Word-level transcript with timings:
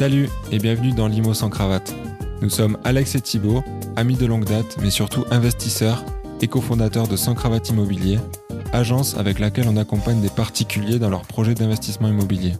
Salut 0.00 0.30
et 0.50 0.58
bienvenue 0.58 0.92
dans 0.92 1.08
Limo 1.08 1.34
sans 1.34 1.50
cravate. 1.50 1.94
Nous 2.40 2.48
sommes 2.48 2.78
Alex 2.84 3.16
et 3.16 3.20
Thibault, 3.20 3.62
amis 3.96 4.16
de 4.16 4.24
longue 4.24 4.46
date, 4.46 4.78
mais 4.80 4.88
surtout 4.88 5.26
investisseurs 5.30 6.02
et 6.40 6.46
cofondateurs 6.46 7.06
de 7.06 7.16
Sans 7.16 7.34
Cravate 7.34 7.68
Immobilier, 7.68 8.18
agence 8.72 9.14
avec 9.18 9.38
laquelle 9.38 9.68
on 9.68 9.76
accompagne 9.76 10.22
des 10.22 10.30
particuliers 10.30 10.98
dans 10.98 11.10
leurs 11.10 11.26
projets 11.26 11.52
d'investissement 11.52 12.08
immobilier. 12.08 12.54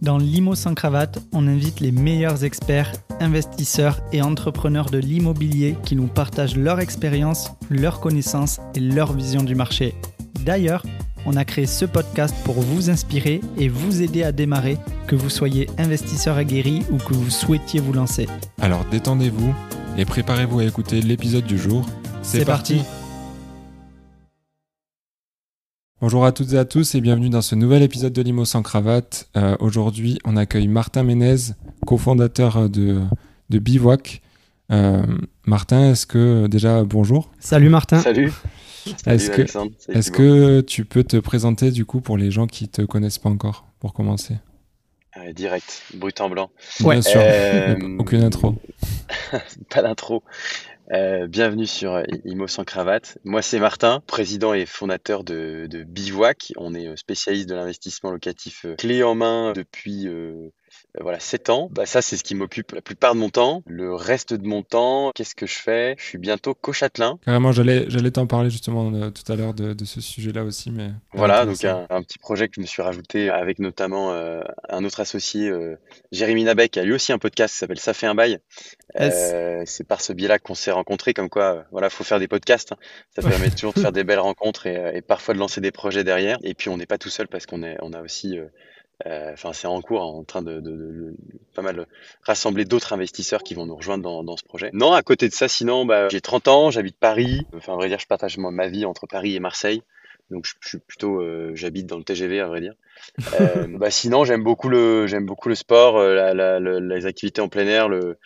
Dans 0.00 0.16
Limo 0.16 0.54
sans 0.54 0.74
cravate, 0.74 1.18
on 1.32 1.48
invite 1.48 1.80
les 1.80 1.90
meilleurs 1.90 2.44
experts, 2.44 2.92
investisseurs 3.18 4.00
et 4.12 4.22
entrepreneurs 4.22 4.88
de 4.88 4.98
l'immobilier 4.98 5.76
qui 5.84 5.96
nous 5.96 6.06
partagent 6.06 6.56
leur 6.56 6.78
expérience, 6.78 7.50
leurs 7.68 7.98
connaissances 7.98 8.60
et 8.76 8.80
leur 8.80 9.12
vision 9.12 9.42
du 9.42 9.56
marché. 9.56 9.96
D'ailleurs, 10.44 10.84
on 11.26 11.34
a 11.36 11.44
créé 11.44 11.66
ce 11.66 11.84
podcast 11.84 12.34
pour 12.44 12.54
vous 12.54 12.88
inspirer 12.88 13.40
et 13.58 13.68
vous 13.68 14.00
aider 14.00 14.22
à 14.22 14.32
démarrer, 14.32 14.78
que 15.08 15.16
vous 15.16 15.28
soyez 15.28 15.68
investisseur 15.76 16.36
aguerri 16.36 16.84
ou 16.90 16.98
que 16.98 17.14
vous 17.14 17.30
souhaitiez 17.30 17.80
vous 17.80 17.92
lancer. 17.92 18.28
Alors 18.60 18.84
détendez-vous 18.90 19.52
et 19.98 20.04
préparez-vous 20.04 20.60
à 20.60 20.64
écouter 20.64 21.02
l'épisode 21.02 21.44
du 21.44 21.58
jour. 21.58 21.84
C'est 22.22 22.44
parti. 22.44 22.80
Bonjour 26.00 26.24
à 26.24 26.32
toutes 26.32 26.52
et 26.52 26.58
à 26.58 26.64
tous 26.64 26.94
et 26.94 27.00
bienvenue 27.00 27.30
dans 27.30 27.42
ce 27.42 27.54
nouvel 27.54 27.82
épisode 27.82 28.12
de 28.12 28.22
Limo 28.22 28.44
sans 28.44 28.62
cravate. 28.62 29.28
Euh, 29.36 29.56
Aujourd'hui, 29.60 30.18
on 30.24 30.36
accueille 30.36 30.68
Martin 30.68 31.02
Ménez, 31.02 31.36
cofondateur 31.86 32.68
de, 32.68 33.00
de 33.50 33.58
Bivouac. 33.58 34.20
Euh, 34.70 35.02
Martin, 35.46 35.92
est-ce 35.92 36.06
que 36.06 36.46
déjà 36.48 36.84
bonjour 36.84 37.30
Salut 37.40 37.70
Martin. 37.70 38.00
Salut. 38.00 38.32
Est-ce 39.06 39.30
que, 39.30 39.42
est 39.92 40.10
que 40.10 40.60
tu 40.60 40.84
peux 40.84 41.04
te 41.04 41.16
présenter 41.16 41.70
du 41.70 41.84
coup 41.84 42.00
pour 42.00 42.16
les 42.16 42.30
gens 42.30 42.46
qui 42.46 42.68
te 42.68 42.82
connaissent 42.82 43.18
pas 43.18 43.30
encore, 43.30 43.66
pour 43.80 43.92
commencer? 43.92 44.36
Euh, 45.16 45.32
Direct, 45.32 45.82
brut 45.94 46.20
en 46.20 46.28
blanc. 46.28 46.50
Bien 46.80 47.02
sûr, 47.02 47.20
aucune 47.98 48.22
intro. 48.22 48.54
pas 49.70 49.82
d'intro. 49.82 50.22
Euh, 50.92 51.26
bienvenue 51.26 51.66
sur 51.66 52.00
Imo 52.24 52.46
sans 52.46 52.64
cravate. 52.64 53.18
Moi, 53.24 53.42
c'est 53.42 53.58
Martin, 53.58 54.02
président 54.06 54.54
et 54.54 54.66
fondateur 54.66 55.24
de, 55.24 55.66
de 55.68 55.82
Bivouac. 55.82 56.52
On 56.56 56.74
est 56.74 56.96
spécialiste 56.96 57.48
de 57.48 57.54
l'investissement 57.54 58.12
locatif 58.12 58.66
clé 58.78 59.02
en 59.02 59.14
main 59.14 59.52
depuis 59.52 60.06
euh, 60.06 60.50
voilà, 61.00 61.20
7 61.20 61.50
ans. 61.50 61.68
Bah, 61.72 61.86
ça, 61.86 62.02
c'est 62.02 62.16
ce 62.16 62.24
qui 62.24 62.34
m'occupe 62.34 62.72
la 62.72 62.80
plupart 62.80 63.14
de 63.14 63.20
mon 63.20 63.30
temps. 63.30 63.62
Le 63.66 63.94
reste 63.94 64.34
de 64.34 64.46
mon 64.46 64.62
temps, 64.62 65.12
qu'est-ce 65.14 65.34
que 65.34 65.46
je 65.46 65.58
fais? 65.58 65.94
Je 65.98 66.04
suis 66.04 66.18
bientôt 66.18 66.54
co-châtelain. 66.54 67.18
Carrément, 67.24 67.52
j'allais, 67.52 67.86
j'allais 67.88 68.10
t'en 68.10 68.26
parler 68.26 68.50
justement 68.50 68.90
euh, 68.92 69.10
tout 69.10 69.30
à 69.30 69.36
l'heure 69.36 69.54
de, 69.54 69.72
de 69.72 69.84
ce 69.84 70.00
sujet-là 70.00 70.44
aussi. 70.44 70.70
Mais 70.70 70.90
voilà, 71.12 71.46
donc 71.46 71.64
un, 71.64 72.02
petit 72.02 72.18
projet 72.18 72.48
que 72.48 72.54
je 72.56 72.60
me 72.60 72.66
suis 72.66 72.82
rajouté 72.82 73.30
avec 73.30 73.58
notamment 73.58 74.12
euh, 74.12 74.42
un 74.68 74.84
autre 74.84 75.00
associé, 75.00 75.52
Jérémy 76.12 76.44
Nabec, 76.44 76.72
qui 76.72 76.80
a 76.80 76.84
lui 76.84 76.92
aussi 76.92 77.12
un 77.12 77.18
podcast 77.18 77.54
qui 77.54 77.58
s'appelle 77.58 77.78
Ça 77.78 77.94
fait 77.94 78.06
un 78.06 78.14
bail. 78.14 78.38
c'est 78.94 79.86
par 79.86 80.00
ce 80.00 80.12
biais-là 80.12 80.38
qu'on 80.38 80.54
s'est 80.54 80.70
rencontrés, 80.70 81.14
comme 81.14 81.28
quoi, 81.28 81.64
voilà, 81.70 81.90
faut 81.90 82.04
faire 82.04 82.18
des 82.18 82.28
podcasts. 82.28 82.72
Hein. 82.72 82.76
Ça 83.14 83.22
permet 83.28 83.50
toujours 83.50 83.72
de 83.72 83.80
faire 83.80 83.92
des 83.92 84.04
belles 84.04 84.18
rencontres 84.18 84.66
et, 84.66 84.92
et, 84.94 85.02
parfois 85.02 85.34
de 85.34 85.38
lancer 85.38 85.60
des 85.60 85.70
projets 85.70 86.04
derrière. 86.04 86.38
Et 86.42 86.54
puis, 86.54 86.68
on 86.68 86.76
n'est 86.76 86.86
pas 86.86 86.98
tout 86.98 87.10
seul 87.10 87.28
parce 87.28 87.46
qu'on 87.46 87.62
est, 87.62 87.76
on 87.82 87.92
a 87.92 88.00
aussi 88.00 88.38
euh, 88.38 88.46
enfin, 89.04 89.52
c'est 89.52 89.66
en 89.66 89.80
cours, 89.80 90.00
en 90.00 90.24
train 90.24 90.42
de, 90.42 90.60
de, 90.60 90.70
de, 90.70 91.16
pas 91.54 91.62
mal 91.62 91.86
rassembler 92.22 92.64
d'autres 92.64 92.92
investisseurs 92.92 93.42
qui 93.42 93.54
vont 93.54 93.66
nous 93.66 93.76
rejoindre 93.76 94.02
dans, 94.02 94.24
dans, 94.24 94.36
ce 94.36 94.44
projet. 94.44 94.70
Non, 94.72 94.92
à 94.92 95.02
côté 95.02 95.28
de 95.28 95.34
ça, 95.34 95.48
sinon, 95.48 95.84
bah, 95.84 96.08
j'ai 96.08 96.20
30 96.20 96.48
ans, 96.48 96.70
j'habite 96.70 96.96
Paris. 96.98 97.46
Enfin, 97.54 97.74
à 97.74 97.76
vrai 97.76 97.88
dire, 97.88 97.98
je 97.98 98.06
partage 98.06 98.38
ma 98.38 98.68
vie 98.68 98.84
entre 98.84 99.06
Paris 99.06 99.34
et 99.34 99.40
Marseille. 99.40 99.82
Donc, 100.30 100.44
je, 100.44 100.54
je 100.60 100.68
suis 100.68 100.78
plutôt, 100.78 101.20
euh, 101.20 101.52
j'habite 101.54 101.86
dans 101.86 101.98
le 101.98 102.04
TGV, 102.04 102.40
à 102.40 102.46
vrai 102.46 102.60
dire. 102.60 102.74
Euh, 103.40 103.66
bah, 103.78 103.90
sinon, 103.90 104.24
j'aime 104.24 104.42
beaucoup 104.42 104.68
le, 104.68 105.06
j'aime 105.06 105.26
beaucoup 105.26 105.48
le 105.48 105.54
sport, 105.54 105.98
euh, 105.98 106.14
la, 106.14 106.34
la, 106.34 106.80
les 106.80 107.06
activités 107.06 107.40
en 107.40 107.48
plein 107.48 107.66
air, 107.66 107.88
le, 107.88 108.18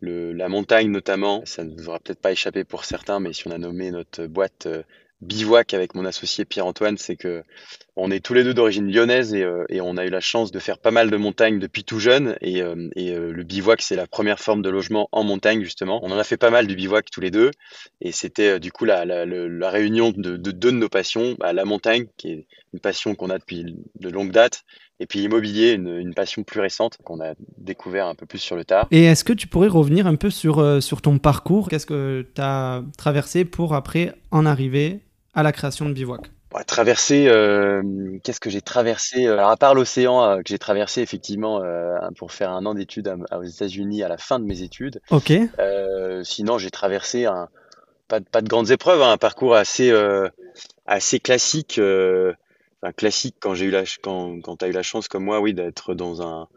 le, 0.00 0.32
la 0.32 0.48
montagne 0.48 0.90
notamment. 0.90 1.42
Ça 1.46 1.64
ne 1.64 1.74
vous 1.74 1.88
aura 1.88 1.98
peut-être 2.00 2.20
pas 2.20 2.32
échappé 2.32 2.64
pour 2.64 2.84
certains, 2.84 3.20
mais 3.20 3.32
si 3.32 3.46
on 3.48 3.52
a 3.52 3.58
nommé 3.58 3.90
notre 3.90 4.26
boîte 4.26 4.68
bivouac 5.20 5.74
avec 5.74 5.94
mon 5.94 6.04
associé 6.04 6.44
Pierre-Antoine, 6.44 6.98
c'est 6.98 7.16
que 7.16 7.42
on 7.98 8.10
est 8.10 8.20
tous 8.20 8.34
les 8.34 8.44
deux 8.44 8.52
d'origine 8.52 8.92
lyonnaise 8.92 9.32
et, 9.32 9.42
euh, 9.42 9.64
et, 9.70 9.80
on 9.80 9.96
a 9.96 10.04
eu 10.04 10.10
la 10.10 10.20
chance 10.20 10.52
de 10.52 10.58
faire 10.58 10.78
pas 10.78 10.90
mal 10.90 11.10
de 11.10 11.16
montagnes 11.16 11.58
depuis 11.58 11.82
tout 11.82 11.98
jeune. 11.98 12.36
Et, 12.42 12.60
euh, 12.60 12.90
euh, 12.98 13.32
le 13.32 13.42
bivouac, 13.42 13.80
c'est 13.80 13.96
la 13.96 14.06
première 14.06 14.38
forme 14.38 14.60
de 14.60 14.68
logement 14.68 15.08
en 15.12 15.24
montagne, 15.24 15.62
justement. 15.62 16.00
On 16.02 16.12
en 16.12 16.18
a 16.18 16.24
fait 16.24 16.36
pas 16.36 16.50
mal 16.50 16.66
du 16.66 16.76
bivouac 16.76 17.10
tous 17.10 17.22
les 17.22 17.30
deux. 17.30 17.50
Et 18.02 18.12
c'était 18.12 18.60
du 18.60 18.70
coup 18.70 18.84
la, 18.84 19.04
réunion 19.70 20.10
de, 20.10 20.36
de, 20.36 20.50
deux 20.50 20.72
de 20.72 20.76
nos 20.76 20.90
passions, 20.90 21.36
bah, 21.38 21.54
la 21.54 21.64
montagne, 21.64 22.06
qui 22.18 22.32
est 22.32 22.46
une 22.74 22.80
passion 22.80 23.14
qu'on 23.14 23.30
a 23.30 23.38
depuis 23.38 23.64
de 23.98 24.08
longue 24.10 24.30
date, 24.30 24.64
et 25.00 25.06
puis 25.06 25.20
immobilier, 25.20 25.72
une, 25.72 25.88
une 25.88 26.12
passion 26.12 26.42
plus 26.42 26.60
récente 26.60 26.98
qu'on 27.02 27.20
a 27.22 27.32
découvert 27.56 28.06
un 28.06 28.14
peu 28.14 28.26
plus 28.26 28.38
sur 28.38 28.56
le 28.56 28.64
tard. 28.66 28.88
Et 28.90 29.04
est-ce 29.04 29.24
que 29.24 29.32
tu 29.32 29.46
pourrais 29.46 29.68
revenir 29.68 30.06
un 30.06 30.16
peu 30.16 30.28
sur, 30.28 30.82
sur 30.82 31.00
ton 31.00 31.18
parcours? 31.18 31.70
Qu'est-ce 31.70 31.86
que 31.86 32.26
tu 32.34 32.40
as 32.42 32.82
traversé 32.98 33.46
pour 33.46 33.74
après 33.74 34.14
en 34.30 34.44
arriver 34.44 35.00
à 35.36 35.42
la 35.44 35.52
création 35.52 35.86
de 35.86 35.92
Bivouac 35.92 36.32
Traverser, 36.66 37.26
euh, 37.28 37.82
qu'est-ce 38.22 38.40
que 38.40 38.48
j'ai 38.48 38.62
traversé 38.62 39.26
Alors 39.26 39.50
à 39.50 39.58
part 39.58 39.74
l'océan 39.74 40.24
euh, 40.24 40.36
que 40.38 40.44
j'ai 40.46 40.58
traversé 40.58 41.02
effectivement 41.02 41.62
euh, 41.62 41.98
pour 42.16 42.32
faire 42.32 42.50
un 42.50 42.64
an 42.64 42.72
d'études 42.72 43.14
aux 43.30 43.42
États-Unis 43.42 44.02
à 44.02 44.08
la 44.08 44.16
fin 44.16 44.38
de 44.38 44.46
mes 44.46 44.62
études. 44.62 45.02
Ok. 45.10 45.32
Euh, 45.58 46.22
sinon 46.24 46.56
j'ai 46.56 46.70
traversé 46.70 47.26
un 47.26 47.48
pas, 48.08 48.20
pas 48.22 48.40
de 48.40 48.48
grandes 48.48 48.70
épreuves, 48.70 49.02
hein, 49.02 49.12
un 49.12 49.18
parcours 49.18 49.54
assez 49.54 49.90
euh, 49.90 50.28
assez 50.86 51.20
classique, 51.20 51.78
enfin 51.78 52.92
classique 52.96 53.36
quand 53.38 53.54
j'ai 53.54 53.66
eu 53.66 53.70
la 53.70 53.82
quand 54.02 54.40
quand 54.40 54.62
as 54.62 54.68
eu 54.68 54.72
la 54.72 54.82
chance 54.82 55.08
comme 55.08 55.24
moi, 55.24 55.40
oui, 55.40 55.52
d'être 55.52 55.92
dans 55.92 56.22
un 56.22 56.48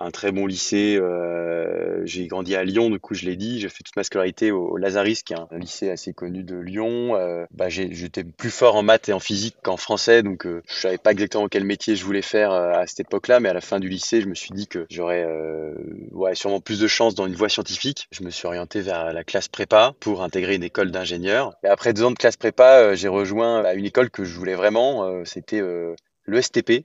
un 0.00 0.10
très 0.10 0.32
bon 0.32 0.46
lycée. 0.46 0.98
Euh, 1.00 2.04
j'ai 2.04 2.26
grandi 2.26 2.56
à 2.56 2.64
Lyon, 2.64 2.90
du 2.90 2.98
coup, 2.98 3.14
je 3.14 3.26
l'ai 3.26 3.36
dit. 3.36 3.60
J'ai 3.60 3.68
fait 3.68 3.82
toute 3.84 3.96
ma 3.96 4.04
scolarité 4.04 4.50
au, 4.50 4.76
Lazaris, 4.76 5.22
qui 5.24 5.34
est 5.34 5.36
un 5.36 5.58
lycée 5.58 5.90
assez 5.90 6.12
connu 6.12 6.42
de 6.42 6.56
Lyon. 6.56 7.16
Euh, 7.16 7.44
bah, 7.50 7.68
j'étais 7.68 8.24
plus 8.24 8.50
fort 8.50 8.76
en 8.76 8.82
maths 8.82 9.08
et 9.08 9.12
en 9.12 9.20
physique 9.20 9.56
qu'en 9.62 9.76
français, 9.76 10.22
donc 10.22 10.46
euh, 10.46 10.62
je 10.68 10.74
savais 10.74 10.98
pas 10.98 11.12
exactement 11.12 11.48
quel 11.48 11.64
métier 11.64 11.94
je 11.96 12.04
voulais 12.04 12.22
faire 12.22 12.52
euh, 12.52 12.72
à 12.72 12.86
cette 12.86 13.00
époque-là. 13.00 13.40
Mais 13.40 13.50
à 13.50 13.52
la 13.52 13.60
fin 13.60 13.78
du 13.78 13.88
lycée, 13.88 14.22
je 14.22 14.26
me 14.26 14.34
suis 14.34 14.50
dit 14.50 14.66
que 14.66 14.86
j'aurais 14.90 15.24
euh, 15.24 15.74
ouais, 16.12 16.34
sûrement 16.34 16.60
plus 16.60 16.80
de 16.80 16.86
chance 16.86 17.14
dans 17.14 17.26
une 17.26 17.34
voie 17.34 17.48
scientifique. 17.48 18.08
Je 18.10 18.24
me 18.24 18.30
suis 18.30 18.46
orienté 18.46 18.80
vers 18.80 19.12
la 19.12 19.24
classe 19.24 19.48
prépa 19.48 19.92
pour 20.00 20.22
intégrer 20.22 20.54
une 20.54 20.64
école 20.64 20.90
d'ingénieur. 20.90 21.54
Et 21.62 21.68
après 21.68 21.92
deux 21.92 22.04
ans 22.04 22.10
de 22.10 22.16
classe 22.16 22.36
prépa, 22.36 22.94
j'ai 22.94 23.08
rejoint 23.08 23.62
bah, 23.62 23.74
une 23.74 23.84
école 23.84 24.10
que 24.10 24.24
je 24.24 24.34
voulais 24.34 24.54
vraiment. 24.54 25.24
C'était 25.24 25.60
le 25.60 26.42
STP, 26.42 26.84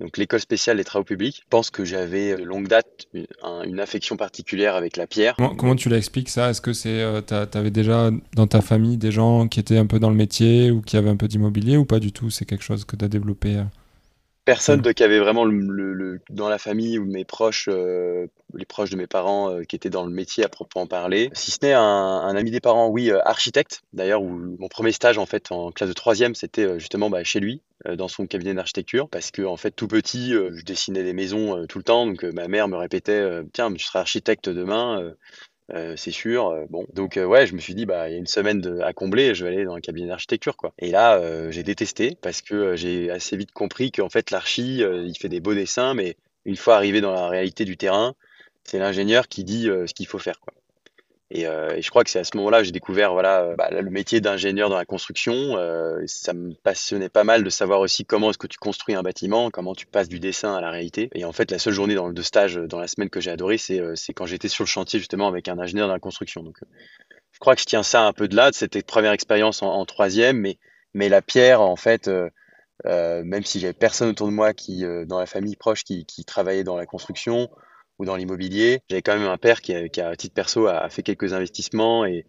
donc 0.00 0.18
l'école 0.18 0.40
spéciale 0.40 0.76
des 0.76 0.84
travaux 0.84 1.04
publics. 1.04 1.44
Pense 1.50 1.70
que 1.70 1.84
j'avais 1.84 2.36
de 2.36 2.42
longue 2.42 2.68
date 2.68 3.06
une, 3.14 3.80
affection 3.80 4.16
particulière 4.16 4.74
avec 4.74 4.96
la 4.96 5.06
pierre. 5.06 5.36
Comment, 5.36 5.54
comment 5.54 5.76
tu 5.76 5.88
l'expliques 5.88 6.28
ça? 6.28 6.50
Est-ce 6.50 6.60
que 6.60 6.72
c'est 6.72 7.00
euh, 7.00 7.20
t'avais 7.20 7.70
déjà 7.70 8.10
dans 8.34 8.46
ta 8.46 8.60
famille 8.60 8.96
des 8.96 9.12
gens 9.12 9.48
qui 9.48 9.60
étaient 9.60 9.78
un 9.78 9.86
peu 9.86 9.98
dans 9.98 10.10
le 10.10 10.16
métier 10.16 10.70
ou 10.70 10.80
qui 10.80 10.96
avaient 10.96 11.10
un 11.10 11.16
peu 11.16 11.28
d'immobilier 11.28 11.76
ou 11.76 11.84
pas 11.84 11.98
du 11.98 12.12
tout? 12.12 12.30
C'est 12.30 12.44
quelque 12.44 12.64
chose 12.64 12.84
que 12.84 12.96
tu 12.96 13.04
as 13.04 13.08
développé 13.08 13.56
euh? 13.56 13.64
Personne 14.46 14.80
de, 14.80 14.92
qui 14.92 15.02
avait 15.02 15.18
vraiment 15.18 15.44
le, 15.44 15.58
le, 15.58 15.92
le, 15.92 16.20
dans 16.30 16.48
la 16.48 16.58
famille 16.58 17.00
ou 17.00 17.04
mes 17.04 17.24
proches, 17.24 17.68
euh, 17.68 18.28
les 18.54 18.64
proches 18.64 18.90
de 18.90 18.96
mes 18.96 19.08
parents 19.08 19.50
euh, 19.50 19.64
qui 19.64 19.74
étaient 19.74 19.90
dans 19.90 20.04
le 20.04 20.12
métier 20.12 20.44
à 20.44 20.48
proprement 20.48 20.86
parler. 20.86 21.30
Si 21.32 21.50
ce 21.50 21.58
n'est 21.62 21.72
un, 21.72 21.82
un, 21.82 22.36
ami 22.36 22.52
des 22.52 22.60
parents, 22.60 22.86
oui, 22.86 23.10
euh, 23.10 23.18
architecte. 23.24 23.82
D'ailleurs, 23.92 24.22
mon 24.22 24.68
premier 24.68 24.92
stage 24.92 25.18
en 25.18 25.26
fait 25.26 25.50
en 25.50 25.72
classe 25.72 25.88
de 25.88 25.94
troisième, 25.94 26.36
c'était 26.36 26.78
justement 26.78 27.10
bah, 27.10 27.24
chez 27.24 27.40
lui, 27.40 27.60
dans 27.84 28.06
son 28.08 28.26
cabinet 28.26 28.54
d'architecture, 28.54 29.08
parce 29.08 29.32
que 29.32 29.42
en 29.42 29.56
fait 29.56 29.72
tout 29.72 29.88
petit, 29.88 30.30
je 30.32 30.64
dessinais 30.64 31.02
des 31.02 31.12
maisons 31.12 31.66
tout 31.66 31.78
le 31.78 31.84
temps, 31.84 32.06
donc 32.06 32.22
ma 32.22 32.48
mère 32.48 32.68
me 32.68 32.76
répétait, 32.76 33.42
tiens, 33.52 33.70
je 33.76 33.84
serai 33.84 33.98
architecte 33.98 34.48
demain. 34.48 35.12
Euh, 35.72 35.96
c'est 35.96 36.12
sûr. 36.12 36.48
Euh, 36.48 36.66
bon, 36.70 36.86
donc 36.92 37.16
euh, 37.16 37.24
ouais, 37.24 37.46
je 37.46 37.54
me 37.54 37.60
suis 37.60 37.74
dit 37.74 37.86
bah 37.86 38.08
il 38.08 38.12
y 38.12 38.14
a 38.14 38.18
une 38.18 38.26
semaine 38.26 38.80
à 38.82 38.92
combler, 38.92 39.34
je 39.34 39.44
vais 39.44 39.54
aller 39.54 39.64
dans 39.64 39.74
un 39.74 39.80
cabinet 39.80 40.06
d'architecture 40.08 40.56
quoi. 40.56 40.72
Et 40.78 40.90
là, 40.90 41.50
j'ai 41.50 41.62
détesté 41.62 42.16
parce 42.20 42.42
que 42.42 42.76
j'ai 42.76 43.10
assez 43.10 43.36
vite 43.36 43.52
compris 43.52 43.90
qu'en 43.90 44.08
fait 44.08 44.30
l'archi, 44.30 44.78
il 44.80 45.16
fait 45.18 45.28
des 45.28 45.40
beaux 45.40 45.54
dessins, 45.54 45.94
mais 45.94 46.16
une 46.44 46.56
fois 46.56 46.76
arrivé 46.76 47.00
dans 47.00 47.12
la 47.12 47.28
réalité 47.28 47.64
du 47.64 47.76
terrain, 47.76 48.14
c'est 48.64 48.78
l'ingénieur 48.78 49.28
qui 49.28 49.44
dit 49.44 49.64
ce 49.64 49.92
qu'il 49.94 50.06
faut 50.06 50.18
faire 50.18 50.40
quoi. 50.40 50.52
Et, 51.30 51.46
euh, 51.46 51.74
et, 51.74 51.82
je 51.82 51.90
crois 51.90 52.04
que 52.04 52.10
c'est 52.10 52.20
à 52.20 52.24
ce 52.24 52.36
moment-là 52.36 52.58
que 52.58 52.64
j'ai 52.64 52.72
découvert 52.72 53.12
voilà 53.12 53.42
euh, 53.42 53.56
bah, 53.56 53.68
le 53.70 53.90
métier 53.90 54.20
d'ingénieur 54.20 54.70
dans 54.70 54.76
la 54.76 54.84
construction. 54.84 55.34
Euh, 55.56 56.00
ça 56.06 56.32
me 56.34 56.54
passionnait 56.54 57.08
pas 57.08 57.24
mal 57.24 57.42
de 57.42 57.50
savoir 57.50 57.80
aussi 57.80 58.04
comment 58.04 58.30
est-ce 58.30 58.38
que 58.38 58.46
tu 58.46 58.58
construis 58.58 58.94
un 58.94 59.02
bâtiment, 59.02 59.50
comment 59.50 59.74
tu 59.74 59.86
passes 59.86 60.08
du 60.08 60.20
dessin 60.20 60.54
à 60.54 60.60
la 60.60 60.70
réalité. 60.70 61.10
Et 61.14 61.24
en 61.24 61.32
fait, 61.32 61.50
la 61.50 61.58
seule 61.58 61.72
journée 61.72 61.96
dans, 61.96 62.12
de 62.12 62.22
stage 62.22 62.54
dans 62.54 62.78
la 62.78 62.86
semaine 62.86 63.10
que 63.10 63.20
j'ai 63.20 63.32
adoré, 63.32 63.58
c'est 63.58 63.80
euh, 63.80 63.94
quand 64.14 64.26
j'étais 64.26 64.48
sur 64.48 64.62
le 64.62 64.68
chantier 64.68 65.00
justement 65.00 65.26
avec 65.26 65.48
un 65.48 65.58
ingénieur 65.58 65.88
dans 65.88 65.94
la 65.94 66.00
construction. 66.00 66.44
Donc, 66.44 66.58
euh, 66.62 66.66
je 67.32 67.40
crois 67.40 67.56
que 67.56 67.60
je 67.60 67.66
tiens 67.66 67.82
ça 67.82 68.02
un 68.02 68.12
peu 68.12 68.28
de 68.28 68.36
là, 68.36 68.50
de 68.50 68.54
cette 68.54 68.86
première 68.86 69.12
expérience 69.12 69.62
en, 69.62 69.84
troisième, 69.84 70.38
mais 70.38 70.58
mais 70.94 71.10
la 71.10 71.20
pierre, 71.20 71.60
en 71.60 71.76
fait. 71.76 72.08
même 72.84 73.44
si 73.44 73.60
j'avais 73.60 73.74
personne 73.74 74.08
autour 74.08 74.28
de 74.28 74.32
moi 74.32 74.54
qui, 74.54 74.84
dans 75.06 75.18
la 75.18 75.26
famille 75.26 75.56
proche, 75.56 75.84
qui, 75.84 76.06
qui 76.06 76.24
travaillait 76.24 76.64
dans 76.64 76.78
la 76.78 76.86
construction, 76.86 77.50
ou 77.98 78.04
dans 78.04 78.16
l'immobilier. 78.16 78.80
J'avais 78.90 79.02
quand 79.02 79.16
même 79.16 79.28
un 79.28 79.38
père 79.38 79.60
qui, 79.60 79.74
a, 79.74 79.88
qui 79.88 80.02
titre 80.16 80.34
perso, 80.34 80.66
a, 80.66 80.88
fait 80.88 81.02
quelques 81.02 81.32
investissements 81.32 82.04
et, 82.04 82.24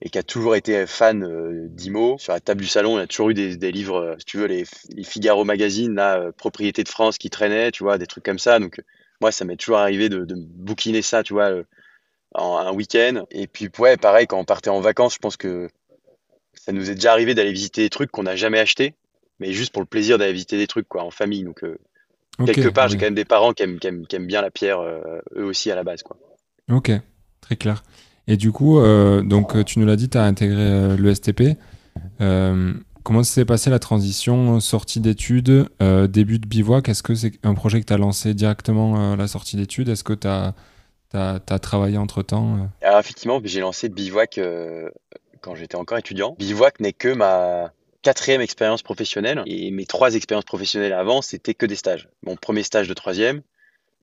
et 0.00 0.10
qui 0.10 0.18
a 0.18 0.22
toujours 0.22 0.54
été 0.54 0.86
fan 0.86 1.24
euh, 1.24 1.66
d'IMO. 1.68 2.16
Sur 2.18 2.32
la 2.32 2.40
table 2.40 2.60
du 2.60 2.66
salon, 2.66 2.98
il 2.98 3.02
a 3.02 3.06
toujours 3.06 3.30
eu 3.30 3.34
des, 3.34 3.72
livres, 3.72 4.00
euh, 4.00 4.14
si 4.18 4.24
tu 4.26 4.38
veux, 4.38 4.46
les, 4.46 4.64
Figaro 5.04 5.44
Magazine, 5.44 5.94
la 5.94 6.18
euh, 6.20 6.32
Propriété 6.32 6.84
de 6.84 6.88
France 6.88 7.18
qui 7.18 7.30
traînaient, 7.30 7.70
tu 7.72 7.82
vois, 7.82 7.98
des 7.98 8.06
trucs 8.06 8.24
comme 8.24 8.38
ça. 8.38 8.58
Donc, 8.58 8.80
moi, 9.20 9.32
ça 9.32 9.44
m'est 9.44 9.56
toujours 9.56 9.78
arrivé 9.78 10.08
de, 10.08 10.24
de 10.24 10.34
bouquiner 10.36 11.02
ça, 11.02 11.22
tu 11.22 11.32
vois, 11.32 11.50
en 12.34 12.56
un 12.58 12.72
week-end. 12.72 13.24
Et 13.30 13.48
puis, 13.48 13.68
ouais, 13.78 13.96
pareil, 13.96 14.26
quand 14.26 14.38
on 14.38 14.44
partait 14.44 14.70
en 14.70 14.80
vacances, 14.80 15.14
je 15.14 15.18
pense 15.18 15.36
que 15.36 15.68
ça 16.54 16.72
nous 16.72 16.90
est 16.90 16.94
déjà 16.94 17.12
arrivé 17.12 17.34
d'aller 17.34 17.52
visiter 17.52 17.82
des 17.82 17.90
trucs 17.90 18.10
qu'on 18.12 18.24
n'a 18.24 18.36
jamais 18.36 18.60
achetés, 18.60 18.94
mais 19.40 19.52
juste 19.52 19.72
pour 19.72 19.82
le 19.82 19.86
plaisir 19.86 20.18
d'aller 20.18 20.32
visiter 20.32 20.58
des 20.58 20.68
trucs, 20.68 20.86
quoi, 20.86 21.02
en 21.02 21.10
famille. 21.10 21.42
Donc, 21.42 21.64
quelque 22.46 22.68
part, 22.68 22.88
j'ai 22.88 22.96
quand 22.96 23.06
même 23.06 23.14
des 23.14 23.24
parents 23.24 23.52
qui 23.52 23.62
aiment, 23.62 23.78
qui 23.78 23.86
aiment, 23.86 24.26
bien 24.26 24.42
la 24.42 24.50
pierre, 24.50 24.80
eux 24.82 25.44
aussi, 25.44 25.70
à 25.70 25.74
la 25.74 25.84
base, 25.84 26.02
quoi. 26.02 26.16
Ok, 26.70 26.92
très 27.40 27.56
clair. 27.56 27.82
Et 28.26 28.36
du 28.36 28.52
coup, 28.52 28.80
donc, 29.22 29.64
tu 29.64 29.78
nous 29.78 29.86
l'as 29.86 29.96
dit, 29.96 30.08
tu 30.08 30.18
as 30.18 30.24
intégré 30.24 30.96
le 30.96 31.14
STP. 31.14 31.56
Comment 33.08 33.22
s'est 33.22 33.46
passée 33.46 33.70
la 33.70 33.78
transition 33.78 34.60
sortie 34.60 35.00
d'études, 35.00 35.70
euh, 35.80 36.06
début 36.06 36.38
de 36.38 36.46
bivouac? 36.46 36.90
Est-ce 36.90 37.02
que 37.02 37.14
c'est 37.14 37.32
un 37.42 37.54
projet 37.54 37.80
que 37.80 37.86
tu 37.86 37.92
as 37.94 37.96
lancé 37.96 38.34
directement 38.34 39.14
à 39.14 39.16
la 39.16 39.26
sortie 39.26 39.56
d'études? 39.56 39.88
Est-ce 39.88 40.04
que 40.04 40.12
tu 40.12 40.28
as, 40.28 40.52
as, 41.14 41.58
travaillé 41.58 41.96
entre-temps 41.96 42.56
euh? 42.56 42.86
Alors 42.86 43.00
effectivement, 43.00 43.40
j'ai 43.42 43.60
lancé 43.60 43.88
bivouac 43.88 44.36
euh, 44.36 44.90
quand 45.40 45.54
j'étais 45.54 45.76
encore 45.76 45.96
étudiant. 45.96 46.36
Bivouac 46.38 46.80
n'est 46.80 46.92
que 46.92 47.14
ma 47.14 47.72
quatrième 48.08 48.40
expérience 48.40 48.82
professionnelle 48.82 49.42
et 49.44 49.70
mes 49.70 49.84
trois 49.84 50.14
expériences 50.14 50.46
professionnelles 50.46 50.94
avant, 50.94 51.20
c'était 51.20 51.52
que 51.52 51.66
des 51.66 51.76
stages. 51.76 52.08
Mon 52.22 52.36
premier 52.36 52.62
stage 52.62 52.88
de 52.88 52.94
troisième, 52.94 53.42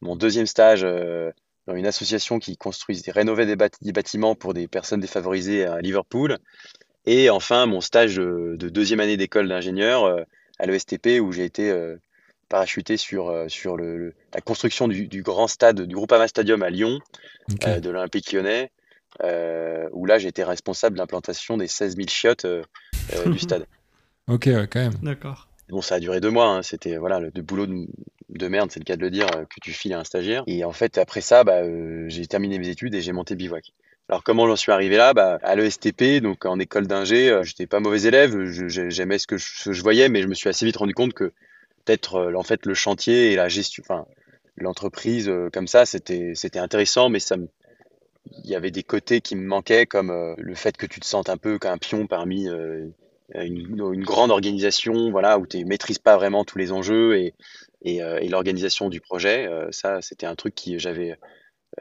mon 0.02 0.16
deuxième 0.16 0.46
stage 0.46 0.84
dans 0.84 1.76
une 1.76 1.88
association 1.88 2.38
qui 2.38 2.56
construisait, 2.56 3.12
rénovait 3.12 3.48
des 3.48 3.92
bâtiments 3.92 4.36
pour 4.36 4.54
des 4.54 4.68
personnes 4.68 5.00
défavorisées 5.00 5.66
à 5.66 5.82
Liverpool 5.82 6.38
et 7.06 7.30
enfin, 7.30 7.66
mon 7.66 7.82
stage 7.82 8.16
de, 8.16 8.56
deuxième 8.70 9.00
année 9.00 9.18
d'école 9.18 9.48
d'ingénieur 9.48 10.06
euh, 10.06 10.22
à 10.60 10.66
l'ESTP 10.66 11.20
où 11.22 11.32
j'ai 11.32 11.46
été 11.46 11.70
euh, 11.70 11.98
parachuté 12.50 12.98
sur, 12.98 13.30
euh, 13.30 13.48
sur 13.48 13.78
le, 13.78 14.14
la 14.34 14.42
construction 14.42 14.88
du, 14.88 15.22
grand 15.22 15.48
stade 15.48 15.82
du 15.82 15.96
Groupama 15.96 16.28
Stadium 16.28 16.64
à 16.64 16.70
Lyon, 16.70 17.00
de 17.50 17.90
l'Olympique 17.90 18.32
lyonnais, 18.32 18.72
où 19.22 20.06
là 20.06 20.18
j'ai 20.18 20.28
été 20.28 20.44
responsable 20.44 20.96
de 20.96 21.02
l'implantation 21.02 21.58
des 21.58 21.68
16 21.68 21.96
000 21.96 22.08
chiottes 22.08 22.48
du 23.26 23.40
stade. 23.40 23.66
Ok, 24.28 24.48
quand 24.72 24.80
même. 24.80 24.94
D'accord. 25.02 25.48
Bon, 25.70 25.82
ça 25.82 25.96
a 25.96 26.00
duré 26.00 26.20
deux 26.20 26.32
mois. 26.32 26.48
Hein. 26.48 26.62
C'était 26.64 26.98
voilà 26.98 27.20
le, 27.20 27.30
boulot 27.42 27.68
de, 27.68 28.48
merde, 28.48 28.72
c'est 28.72 28.80
le 28.80 28.86
cas 28.86 28.96
de 28.96 29.02
le 29.02 29.12
dire, 29.12 29.28
que 29.28 29.60
tu 29.62 29.72
files 29.72 29.94
à 29.94 30.00
un 30.00 30.04
stagiaire. 30.04 30.44
Et 30.48 30.64
en 30.64 30.74
fait, 30.74 30.98
après 30.98 31.22
ça, 31.22 31.44
bah, 31.44 31.62
j'ai 32.08 32.28
terminé 32.28 32.60
mes 32.60 32.70
études 32.70 32.96
et 32.96 33.02
j'ai 33.02 33.12
monté 33.12 33.36
Bivouac. 33.36 33.74
Alors 34.08 34.24
comment 34.24 34.48
j'en 34.48 34.56
suis 34.56 34.72
arrivé 34.72 34.98
là? 34.98 35.14
Bah, 35.14 35.40
À 35.42 35.56
l'ESTP, 35.56 36.22
donc 36.22 36.46
en 36.46 36.60
école 36.60 36.86
d'ingé, 36.86 37.30
euh, 37.30 37.44
j'étais 37.44 37.66
pas 37.66 37.80
mauvais 37.80 38.04
élève, 38.04 38.46
j'aimais 38.46 39.18
ce 39.18 39.26
que 39.26 39.38
je, 39.38 39.82
voyais, 39.82 40.10
mais 40.10 40.22
je 40.22 40.28
me 40.28 40.36
suis 40.36 40.48
assez 40.48 40.66
vite 40.66 40.78
rendu 40.78 40.94
compte 40.94 41.14
que 41.14 41.34
peut-être 41.86 42.16
euh, 42.16 42.36
en 42.36 42.44
fait 42.44 42.68
le 42.68 42.76
chantier 42.76 43.32
et 43.32 43.36
la 43.36 43.50
gestion, 43.50 43.84
enfin 43.84 44.06
l'entreprise 44.58 45.28
euh, 45.28 45.50
comme 45.52 45.68
ça, 45.68 45.88
c'était 45.88 46.34
c'était 46.36 46.60
intéressant, 46.60 47.10
mais 47.10 47.20
ça 47.20 47.36
il 48.44 48.50
y 48.50 48.56
avait 48.56 48.72
des 48.72 48.84
côtés 48.84 49.22
qui 49.22 49.36
me 49.36 49.46
manquaient, 49.48 49.88
comme 49.88 50.36
le 50.38 50.56
fait 50.56 50.78
que 50.78 50.86
tu 50.86 51.00
te 51.00 51.06
sentes 51.06 51.30
un 51.30 51.38
peu 51.38 51.60
qu'un 51.60 51.78
pion 51.78 52.08
parmi 52.08 52.48
une, 53.34 54.04
grande 54.04 54.32
organisation, 54.32 55.12
voilà, 55.12 55.40
où 55.40 55.48
tu 55.48 55.64
maîtrises 55.66 56.00
pas 56.00 56.16
vraiment 56.18 56.46
tous 56.46 56.58
les 56.58 56.72
enjeux 56.72 57.18
et, 57.18 57.34
et, 57.82 57.98
et 57.98 58.30
l'organisation 58.30 58.90
du 58.90 59.02
projet. 59.02 59.50
ça, 59.72 60.02
c'était 60.02 60.26
un 60.26 60.36
truc 60.36 60.54
qui 60.54 60.78
j'avais 60.80 61.18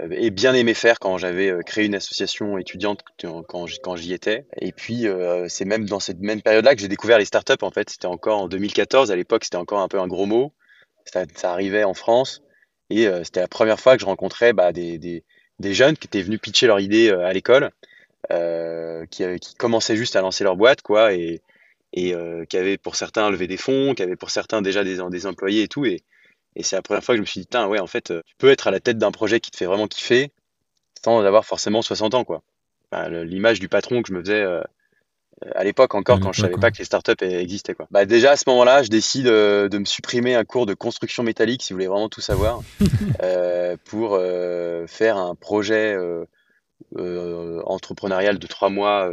euh, 0.01 0.31
bien 0.31 0.55
aimé 0.55 0.75
faire 0.75 0.99
quand 0.99 1.19
j'avais 1.19 1.51
euh, 1.51 1.63
créé 1.63 1.85
une 1.87 1.95
association 1.95 2.59
étudiante 2.59 3.05
quand, 3.21 3.45
quand 3.83 3.97
j'y 3.97 4.13
étais. 4.13 4.47
Et 4.61 4.73
puis 4.73 5.07
euh, 5.07 5.47
c'est 5.49 5.65
même 5.65 5.87
dans 5.87 6.01
cette 6.01 6.21
même 6.21 6.43
période-là 6.43 6.75
que 6.75 6.81
j'ai 6.81 6.89
découvert 6.89 7.19
les 7.19 7.25
startups. 7.25 7.63
En 7.63 7.71
fait, 7.71 7.91
c'était 7.91 8.07
encore 8.07 8.41
en 8.43 8.49
2014. 8.49 9.13
À 9.13 9.17
l'époque, 9.17 9.45
c'était 9.45 9.57
encore 9.57 9.81
un 9.81 9.89
peu 9.89 10.01
un 10.01 10.09
gros 10.09 10.27
mot. 10.27 10.53
Ça, 11.05 11.25
ça 11.35 11.53
arrivait 11.53 11.85
en 11.85 11.95
France 11.95 12.43
et 12.91 13.07
c'était 13.25 13.41
la 13.41 13.49
première 13.49 13.81
fois 13.81 13.95
que 13.95 14.01
je 14.01 14.07
rencontrais 14.07 14.53
bah, 14.53 14.73
des, 14.73 14.99
des, 14.99 15.25
des, 15.59 15.75
jeunes 15.75 15.97
qui 15.97 16.07
étaient 16.07 16.23
venus 16.23 16.41
pitcher 16.41 16.67
leur 16.67 16.81
idée 16.81 17.11
à 17.11 17.33
l'école, 17.33 17.71
euh, 18.33 19.07
qui, 19.07 19.25
qui 19.41 19.55
commençaient 19.55 19.97
juste 19.97 20.17
à 20.17 20.21
lancer 20.21 20.45
leur 20.45 20.57
boîte, 20.57 20.83
quoi, 20.83 21.13
et, 21.13 21.43
et 21.93 22.15
qui 22.49 22.57
avaient 22.57 22.79
pour 22.79 22.97
certains 22.97 23.31
levé 23.31 23.47
des 23.47 23.57
fonds, 23.57 23.95
qui 23.95 24.03
avaient 24.03 24.17
pour 24.17 24.31
certains 24.31 24.63
déjà 24.63 24.83
des, 24.85 24.99
des 25.11 25.27
employés 25.27 25.63
et 25.63 25.69
tout. 25.69 25.85
Et, 25.85 26.03
et 26.57 26.63
c'est 26.63 26.77
la 26.77 26.83
première 26.83 27.03
fois 27.03 27.15
que 27.15 27.17
je 27.17 27.23
me 27.23 27.27
suis 27.27 27.41
dit, 27.41 27.49
ouais, 27.57 27.81
en 27.81 27.87
fait, 27.87 28.11
euh, 28.11 28.23
tu 28.27 28.35
peux 28.39 28.51
être 28.51 28.67
à 28.67 28.71
la 28.71 28.81
tête 28.81 28.99
d'un 28.99 29.11
projet 29.11 29.41
qui 29.41 29.51
te 29.51 29.57
fait 29.57 29.67
vraiment 29.67 29.89
kiffer 29.89 30.31
sans 31.05 31.21
avoir 31.23 31.45
forcément 31.45 31.83
60 31.83 32.15
ans, 32.15 32.25
quoi. 32.25 32.43
L'image 33.09 33.59
du 33.59 33.69
patron 33.69 34.03
que 34.03 34.09
je 34.09 34.15
me 34.15 34.21
faisais 34.21 34.41
euh, 34.41 34.63
à 35.57 35.65
l'époque 35.65 35.97
encore, 35.97 36.21
quand 36.21 36.33
je 36.33 36.43
savais 36.43 36.55
pas 36.55 36.71
que 36.71 36.79
les 36.79 36.85
startups 36.85 37.23
existaient, 37.23 37.75
quoi. 37.75 37.89
Bah, 37.91 38.05
déjà, 38.05 38.31
à 38.31 38.37
ce 38.37 38.45
moment-là, 38.47 38.85
je 38.85 38.89
décide 38.89 39.27
euh, 39.27 39.69
de 39.69 39.79
me 39.79 39.85
supprimer 39.85 40.37
un 40.37 40.45
cours 40.45 40.65
de 40.65 40.75
construction 40.75 41.25
métallique, 41.25 41.63
si 41.63 41.73
vous 41.73 41.79
voulez 41.79 41.89
vraiment 41.89 42.09
tout 42.09 42.21
savoir, 42.21 42.61
pour 43.85 44.19
faire 44.87 45.17
un 45.17 45.35
projet 45.35 45.97
entrepreneurial 46.97 48.39
de 48.39 48.47
trois 48.47 48.71
mois. 48.71 49.11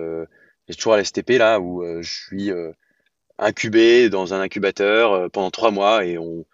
J'ai 0.68 0.76
toujours 0.76 0.94
à 0.94 1.02
l'STP, 1.02 1.32
là, 1.38 1.60
où 1.60 1.84
je 2.02 2.10
suis 2.10 2.52
incubé 3.38 4.10
dans 4.10 4.34
un 4.34 4.42
incubateur 4.42 5.30
pendant 5.32 5.52
trois 5.52 5.72
mois 5.72 6.06
et 6.06 6.18
on 6.18 6.46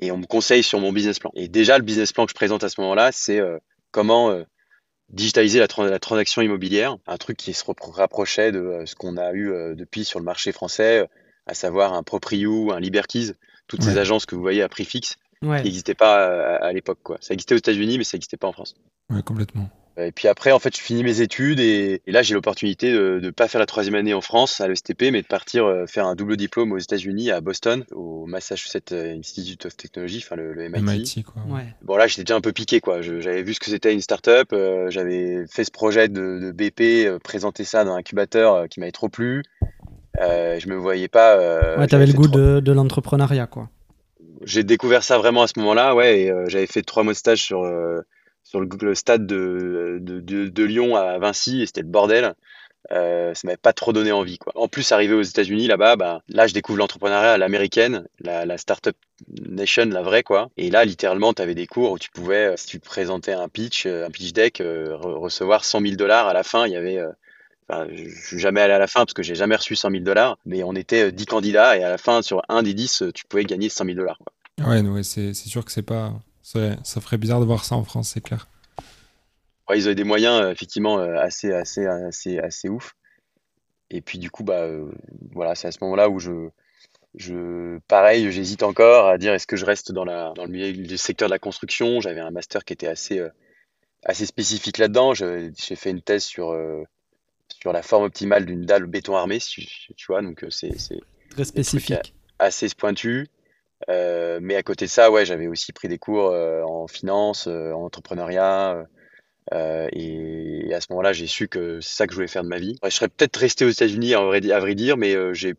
et 0.00 0.10
on 0.10 0.18
me 0.18 0.26
conseille 0.26 0.62
sur 0.62 0.80
mon 0.80 0.92
business 0.92 1.18
plan. 1.18 1.30
Et 1.34 1.48
déjà, 1.48 1.78
le 1.78 1.84
business 1.84 2.12
plan 2.12 2.24
que 2.24 2.30
je 2.30 2.34
présente 2.34 2.64
à 2.64 2.68
ce 2.68 2.80
moment-là, 2.80 3.12
c'est 3.12 3.38
euh, 3.38 3.58
comment 3.90 4.30
euh, 4.30 4.44
digitaliser 5.10 5.58
la, 5.58 5.68
transaction 5.98 6.42
immobilière, 6.42 6.96
un 7.06 7.16
truc 7.16 7.36
qui 7.36 7.52
se 7.52 7.64
rapprochait 7.92 8.52
de 8.52 8.58
euh, 8.58 8.86
ce 8.86 8.94
qu'on 8.94 9.16
a 9.16 9.32
eu 9.32 9.52
depuis 9.76 10.04
sur 10.04 10.18
le 10.18 10.24
marché 10.24 10.52
français, 10.52 11.06
à 11.46 11.54
savoir 11.54 11.92
un 11.92 12.02
Proprio, 12.02 12.72
un 12.72 12.80
Liberkeys, 12.80 13.32
toutes 13.66 13.82
ces 13.82 13.98
agences 13.98 14.26
que 14.26 14.34
vous 14.34 14.40
voyez 14.40 14.62
à 14.62 14.68
prix 14.68 14.84
fixe, 14.84 15.16
qui 15.40 15.46
n'existaient 15.46 15.94
pas 15.94 16.56
à, 16.56 16.72
l'époque. 16.72 16.98
Quoi. 17.02 17.18
Ça 17.20 17.34
existait 17.34 17.54
aux 17.54 17.58
États-Unis, 17.58 17.98
mais 17.98 18.04
ça 18.04 18.16
n'existait 18.16 18.36
pas 18.36 18.48
en 18.48 18.52
France. 18.52 18.74
Oui, 19.10 19.22
complètement. 19.22 19.68
Euh, 20.00 20.06
et 20.06 20.12
puis 20.12 20.28
après, 20.28 20.52
en 20.52 20.58
fait, 20.58 20.76
je 20.76 20.80
finis 20.80 21.02
mes 21.02 21.20
études 21.20 21.60
et, 21.60 22.02
là, 22.06 22.22
j'ai 22.22 22.34
l'opportunité 22.34 22.92
de 22.92 23.20
ne 23.22 23.30
pas 23.30 23.48
faire 23.48 23.58
la 23.58 23.66
troisième 23.66 23.94
année 23.94 24.14
en 24.14 24.20
France 24.20 24.60
à 24.60 24.68
l'ESTP, 24.68 25.10
mais 25.12 25.22
de 25.22 25.26
partir 25.26 25.66
euh, 25.66 25.86
faire 25.86 26.06
un 26.06 26.14
double 26.14 26.36
diplôme 26.36 26.72
aux 26.72 26.78
États-Unis, 26.78 27.30
à 27.30 27.40
Boston, 27.40 27.84
au 27.92 28.26
Massachusetts 28.26 28.92
Institute 28.92 29.66
of 29.66 29.76
Technology, 29.76 30.22
enfin 30.24 30.36
le, 30.36 30.68
MIT. 30.68 31.24
quoi. 31.24 31.42
Bon, 31.82 31.96
là, 31.96 32.06
j'étais 32.06 32.24
déjà 32.24 32.36
un 32.36 32.40
peu 32.40 32.52
piqué, 32.52 32.80
quoi. 32.80 33.02
J'avais 33.02 33.42
vu 33.42 33.54
ce 33.54 33.60
que 33.60 33.70
c'était 33.70 33.92
une 33.92 34.00
startup, 34.00 34.52
euh, 34.52 34.90
j'avais 34.90 35.46
fait 35.48 35.64
ce 35.64 35.70
projet 35.70 36.08
de, 36.08 36.52
BP, 36.52 37.18
présenter 37.22 37.64
ça 37.64 37.84
dans 37.84 37.92
un 37.92 37.96
incubateur 37.96 38.68
qui 38.68 38.80
m'avait 38.80 38.92
trop 38.92 39.08
plu. 39.08 39.42
je 40.18 40.68
me 40.68 40.76
voyais 40.76 41.08
pas. 41.08 41.76
ouais, 41.78 41.86
t'avais 41.86 42.06
le 42.06 42.12
goût 42.12 42.28
de, 42.28 42.60
de 42.60 42.72
l'entrepreneuriat, 42.72 43.46
quoi. 43.46 43.68
J'ai 44.42 44.64
découvert 44.64 45.04
ça 45.04 45.18
vraiment 45.18 45.42
à 45.42 45.46
ce 45.46 45.58
moment-là, 45.58 45.94
ouais. 45.94 46.20
Et 46.20 46.32
j'avais 46.48 46.66
fait 46.66 46.82
trois 46.82 47.02
mois 47.02 47.12
de 47.12 47.18
stage 47.18 47.42
sur 47.42 47.62
sur 48.42 48.60
le, 48.60 48.94
stade 48.94 49.26
de, 49.26 49.98
de, 50.00 50.64
Lyon 50.64 50.96
à 50.96 51.18
Vinci 51.18 51.62
et 51.62 51.66
c'était 51.66 51.82
le 51.82 51.88
bordel. 51.88 52.34
Euh, 52.92 53.34
ça 53.34 53.42
m'avait 53.46 53.56
pas 53.56 53.72
trop 53.72 53.92
donné 53.92 54.10
envie. 54.10 54.38
Quoi. 54.38 54.52
En 54.56 54.66
plus, 54.66 54.90
arrivé 54.92 55.14
aux 55.14 55.22
États-Unis, 55.22 55.66
là-bas, 55.66 55.96
bah, 55.96 56.22
là, 56.28 56.46
je 56.46 56.54
découvre 56.54 56.78
l'entrepreneuriat 56.78 57.34
à 57.34 57.38
l'américaine, 57.38 58.08
la, 58.20 58.58
startup 58.58 58.96
nation, 59.28 59.86
la 59.86 60.02
vraie, 60.02 60.22
quoi. 60.22 60.50
Et 60.56 60.70
là, 60.70 60.84
littéralement, 60.84 61.32
tu 61.32 61.42
avais 61.42 61.54
des 61.54 61.66
cours 61.66 61.92
où 61.92 61.98
tu 61.98 62.10
pouvais, 62.10 62.52
euh, 62.52 62.54
si 62.56 62.66
tu 62.66 62.80
présentais 62.80 63.32
un 63.32 63.48
pitch, 63.48 63.86
euh, 63.86 64.06
un 64.06 64.10
pitch 64.10 64.32
deck, 64.32 64.62
recevoir 64.62 65.64
100 65.64 65.80
000 65.82 65.94
dollars 65.96 66.26
à 66.26 66.32
la 66.32 66.42
fin. 66.42 66.66
Il 66.66 66.72
y 66.72 66.76
avait, 66.76 67.00
enfin, 67.68 67.86
je 67.92 68.08
suis 68.26 68.38
jamais 68.38 68.62
allé 68.62 68.72
à 68.72 68.78
la 68.78 68.88
fin 68.88 69.00
parce 69.00 69.12
que 69.14 69.22
j'ai 69.22 69.34
jamais 69.34 69.56
reçu 69.56 69.76
100 69.76 69.90
000 69.90 70.02
dollars, 70.02 70.38
mais 70.46 70.62
on 70.64 70.74
était 70.74 71.12
10 71.12 71.26
candidats 71.26 71.76
et 71.76 71.84
à 71.84 71.90
la 71.90 71.98
fin, 71.98 72.22
sur 72.22 72.42
un 72.48 72.62
des 72.62 72.74
10, 72.74 73.04
tu 73.14 73.24
pouvais 73.26 73.44
gagner 73.44 73.68
100 73.68 73.84
000 73.84 73.96
dollars. 73.96 74.18
Ouais, 74.66 74.80
ouais 74.80 75.02
c'est 75.02 75.34
sûr 75.34 75.64
que 75.64 75.70
c'est 75.70 75.82
pas 75.82 76.14
ça 76.84 77.00
ferait 77.00 77.18
bizarre 77.18 77.40
de 77.40 77.44
voir 77.44 77.64
ça 77.64 77.76
en 77.76 77.84
France, 77.84 78.10
c'est 78.10 78.20
clair. 78.20 78.48
ils 79.74 79.86
avaient 79.86 79.94
des 79.94 80.04
moyens 80.04 80.42
euh, 80.42 80.50
effectivement 80.50 80.98
euh, 80.98 81.16
assez, 81.16 81.52
assez, 81.52 81.86
assez, 81.86 82.38
assez 82.38 82.68
ouf. 82.68 82.94
Et 83.90 84.00
puis 84.00 84.18
du 84.18 84.30
coup, 84.30 84.44
bah, 84.44 84.62
euh, 84.62 84.90
voilà, 85.32 85.54
c'est 85.54 85.68
à 85.68 85.72
ce 85.72 85.78
moment-là 85.82 86.08
où 86.08 86.18
je, 86.18 86.48
je, 87.14 87.78
pareil, 87.88 88.30
j'hésite 88.30 88.62
encore 88.62 89.08
à 89.08 89.18
dire 89.18 89.34
est-ce 89.34 89.46
que 89.46 89.56
je 89.56 89.64
reste 89.64 89.92
dans, 89.92 90.04
la, 90.04 90.32
dans 90.34 90.44
le 90.44 90.50
milieu 90.50 90.72
du 90.72 90.96
secteur 90.96 91.28
de 91.28 91.34
la 91.34 91.38
construction? 91.38 92.00
J'avais 92.00 92.20
un 92.20 92.30
master 92.30 92.64
qui 92.64 92.72
était 92.72 92.86
assez, 92.86 93.20
assez 94.04 94.26
spécifique 94.26 94.78
là-dedans. 94.78 95.14
J'ai 95.14 95.52
fait 95.76 95.90
une 95.90 96.02
thèse 96.02 96.22
sur, 96.22 96.56
sur 97.48 97.72
la 97.72 97.82
forme 97.82 98.04
optimale 98.04 98.46
d'une 98.46 98.64
dalle 98.64 98.86
béton 98.86 99.16
armé, 99.16 99.38
tu, 99.38 99.66
vois, 100.06 100.22
donc 100.22 100.44
c'est 100.50 100.70
très 101.30 101.44
spécifique, 101.44 102.14
assez 102.38 102.68
pointu. 102.76 103.28
Euh, 103.88 104.38
mais 104.42 104.56
à 104.56 104.62
côté 104.62 104.84
de 104.84 104.90
ça, 104.90 105.10
ouais, 105.10 105.24
j'avais 105.24 105.46
aussi 105.46 105.72
pris 105.72 105.88
des 105.88 105.98
cours 105.98 106.28
euh, 106.28 106.62
en 106.62 106.86
finance, 106.86 107.46
euh, 107.46 107.72
en 107.72 107.84
entrepreneuriat. 107.84 108.86
Et, 109.52 110.72
à 110.72 110.80
ce 110.80 110.86
moment-là, 110.90 111.12
j'ai 111.12 111.26
su 111.26 111.48
que 111.48 111.80
c'est 111.80 111.96
ça 111.96 112.06
que 112.06 112.12
je 112.12 112.16
voulais 112.16 112.28
faire 112.28 112.44
de 112.44 112.48
ma 112.48 112.58
vie. 112.58 112.76
je 112.84 112.90
serais 112.90 113.08
peut-être 113.08 113.36
resté 113.36 113.64
aux 113.64 113.70
États-Unis, 113.70 114.14
à 114.14 114.20
vrai, 114.20 114.48
à 114.50 114.60
vrai 114.60 114.74
dire, 114.74 114.96
mais 114.96 115.16
j'ai 115.34 115.54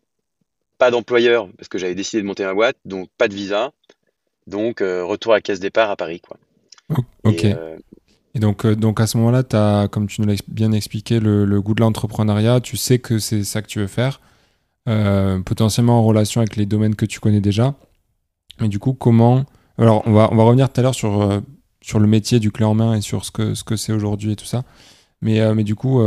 pas 0.78 0.90
d'employeur 0.90 1.48
parce 1.58 1.68
que 1.68 1.78
j'avais 1.78 1.94
décidé 1.94 2.22
de 2.22 2.26
monter 2.26 2.44
ma 2.44 2.54
boîte, 2.54 2.76
donc 2.84 3.10
pas 3.18 3.28
de 3.28 3.34
visa. 3.34 3.72
Donc, 4.46 4.80
retour 4.80 5.32
à 5.32 5.36
la 5.36 5.40
caisse 5.42 5.60
départ 5.60 5.90
à 5.90 5.96
Paris. 5.96 6.20
Quoi. 6.20 6.38
Ok. 7.24 7.44
Et, 8.34 8.38
donc, 8.38 8.66
donc 8.66 8.98
à 8.98 9.06
ce 9.06 9.18
moment-là, 9.18 9.42
tu 9.42 9.56
as, 9.56 9.88
comme 9.92 10.06
tu 10.06 10.22
nous 10.22 10.26
l'as 10.26 10.42
bien 10.48 10.72
expliqué, 10.72 11.20
le, 11.20 11.44
le 11.44 11.60
goût 11.60 11.74
de 11.74 11.82
l'entrepreneuriat. 11.82 12.60
Tu 12.60 12.78
sais 12.78 12.98
que 12.98 13.18
c'est 13.18 13.44
ça 13.44 13.60
que 13.60 13.66
tu 13.66 13.80
veux 13.80 13.88
faire, 13.88 14.22
potentiellement 15.44 15.98
en 15.98 16.02
relation 16.02 16.40
avec 16.40 16.56
les 16.56 16.64
domaines 16.64 16.96
que 16.96 17.04
tu 17.04 17.20
connais 17.20 17.42
déjà. 17.42 17.74
Mais 18.62 18.68
du 18.68 18.78
coup, 18.78 18.94
comment 18.94 19.44
Alors, 19.76 20.02
on 20.06 20.12
va, 20.12 20.28
on 20.32 20.36
va 20.36 20.44
revenir 20.44 20.72
tout 20.72 20.80
à 20.80 20.82
l'heure 20.82 20.94
sur, 20.94 21.42
sur 21.80 21.98
le 21.98 22.06
métier 22.06 22.40
du 22.40 22.50
clé 22.50 22.64
en 22.64 22.74
main 22.74 22.94
et 22.94 23.00
sur 23.02 23.24
ce 23.24 23.30
que 23.30 23.54
ce 23.54 23.64
que 23.64 23.76
c'est 23.76 23.92
aujourd'hui 23.92 24.32
et 24.32 24.36
tout 24.36 24.46
ça. 24.46 24.62
Mais, 25.20 25.54
mais 25.54 25.64
du 25.64 25.74
coup, 25.74 26.00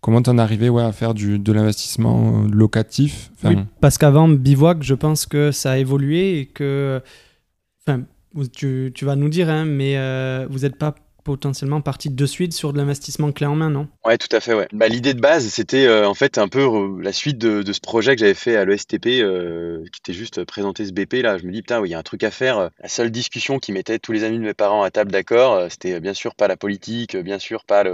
comment 0.00 0.22
t'en 0.22 0.38
es 0.38 0.40
arrivé 0.40 0.68
ouais, 0.68 0.82
à 0.82 0.92
faire 0.92 1.12
du, 1.12 1.38
de 1.38 1.52
l'investissement 1.52 2.44
locatif? 2.50 3.30
Oui, 3.44 3.56
Parce 3.80 3.98
qu'avant 3.98 4.28
Bivouac, 4.28 4.82
je 4.82 4.94
pense 4.94 5.26
que 5.26 5.52
ça 5.52 5.72
a 5.72 5.76
évolué 5.78 6.40
et 6.40 6.46
que. 6.46 7.02
Enfin, 7.86 8.02
tu, 8.52 8.92
tu 8.94 9.04
vas 9.04 9.16
nous 9.16 9.28
dire, 9.28 9.50
hein, 9.50 9.64
mais 9.64 9.96
vous 10.46 10.60
n'êtes 10.60 10.76
pas 10.76 10.94
potentiellement 11.28 11.82
parti 11.82 12.08
de 12.08 12.24
suite 12.24 12.54
sur 12.54 12.72
de 12.72 12.78
l'investissement 12.78 13.32
clé 13.32 13.44
en 13.44 13.54
main, 13.54 13.68
non? 13.68 13.86
Ouais, 14.06 14.16
tout 14.16 14.34
à 14.34 14.40
fait. 14.40 14.54
Ouais. 14.54 14.66
Bah, 14.72 14.88
L'idée 14.88 15.12
de 15.12 15.20
base, 15.20 15.46
c'était 15.48 15.84
euh, 15.84 16.08
en 16.08 16.14
fait 16.14 16.38
un 16.38 16.48
peu 16.48 16.60
euh, 16.60 17.02
la 17.02 17.12
suite 17.12 17.36
de, 17.36 17.70
ce 17.70 17.80
projet 17.80 18.16
que 18.16 18.20
j'avais 18.20 18.32
fait 18.32 18.56
à 18.56 18.64
l'ESTP, 18.64 19.20
euh, 19.20 19.84
qui 19.92 20.00
était 20.00 20.14
juste 20.14 20.42
présenter 20.44 20.86
ce 20.86 20.92
BP. 20.92 21.22
Là, 21.22 21.36
je 21.36 21.44
me 21.44 21.52
dis, 21.52 21.60
putain, 21.60 21.84
il 21.84 21.90
y 21.90 21.94
a 21.94 21.98
un 21.98 22.02
truc 22.02 22.24
à 22.24 22.30
faire. 22.30 22.70
La 22.80 22.88
seule 22.88 23.10
discussion 23.10 23.58
qui 23.58 23.72
mettait 23.72 23.98
tous 23.98 24.12
les 24.12 24.24
amis 24.24 24.38
de 24.38 24.42
mes 24.42 24.54
parents 24.54 24.82
à 24.82 24.90
table 24.90 25.12
d'accord, 25.12 25.70
c'était 25.70 26.00
bien 26.00 26.14
sûr 26.14 26.34
pas 26.34 26.48
la 26.48 26.56
politique, 26.56 27.14
bien 27.14 27.38
sûr 27.38 27.66
pas 27.66 27.84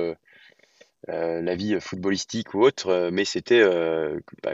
la 1.09 1.55
vie 1.57 1.77
footballistique 1.81 2.55
ou 2.55 2.63
autre, 2.63 3.11
mais 3.11 3.25
c'était 3.25 3.65
bah, 4.45 4.53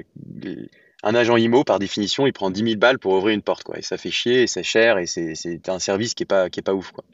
un 1.02 1.14
agent 1.14 1.36
IMO, 1.36 1.64
par 1.64 1.78
définition, 1.78 2.26
il 2.26 2.32
prend 2.32 2.50
10 2.50 2.64
000 2.64 2.76
balles 2.76 2.98
pour 2.98 3.12
ouvrir 3.12 3.34
une 3.34 3.42
porte. 3.42 3.64
Quoi. 3.64 3.78
Et 3.78 3.82
ça 3.82 3.98
fait 3.98 4.10
chier, 4.10 4.44
et 4.44 4.46
c'est 4.46 4.62
cher, 4.62 4.96
et 4.96 5.04
c'est 5.04 5.68
un 5.68 5.78
service 5.78 6.14
qui 6.14 6.22
est 6.22 6.26
pas, 6.26 6.48
qui 6.48 6.60
est 6.60 6.62
pas 6.62 6.74
ouf. 6.74 6.92
Quoi. 6.92 7.04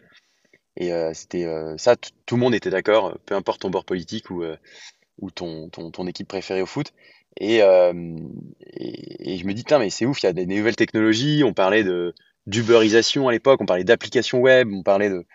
Et 0.76 0.92
euh, 0.92 1.12
c'était 1.14 1.44
euh, 1.46 1.76
ça, 1.78 1.96
tout 1.96 2.36
le 2.36 2.40
monde 2.40 2.54
était 2.54 2.70
d'accord, 2.70 3.16
peu 3.24 3.34
importe 3.34 3.62
ton 3.62 3.70
bord 3.70 3.84
politique 3.84 4.30
ou, 4.30 4.42
euh, 4.42 4.56
ou 5.18 5.30
ton, 5.30 5.68
ton, 5.70 5.90
ton, 5.90 6.06
équipe 6.06 6.28
préférée 6.28 6.62
au 6.62 6.66
foot. 6.66 6.92
Et, 7.38 7.56
et, 7.58 9.32
et, 9.32 9.38
je 9.38 9.46
me 9.46 9.52
dis, 9.52 9.64
mais 9.78 9.90
c'est 9.90 10.06
ouf, 10.06 10.22
il 10.22 10.26
y 10.26 10.28
a 10.28 10.32
des, 10.32 10.46
nouvelles 10.46 10.76
technologies. 10.76 11.44
On 11.44 11.52
parlait 11.52 11.84
de 11.84 12.14
d'uberisation 12.46 13.28
à 13.28 13.32
l'époque, 13.32 13.60
on 13.60 13.66
parlait 13.66 13.84
d'applications 13.84 14.40
web, 14.40 14.70
on 14.72 14.82
parlait 14.82 15.10
de. 15.10 15.26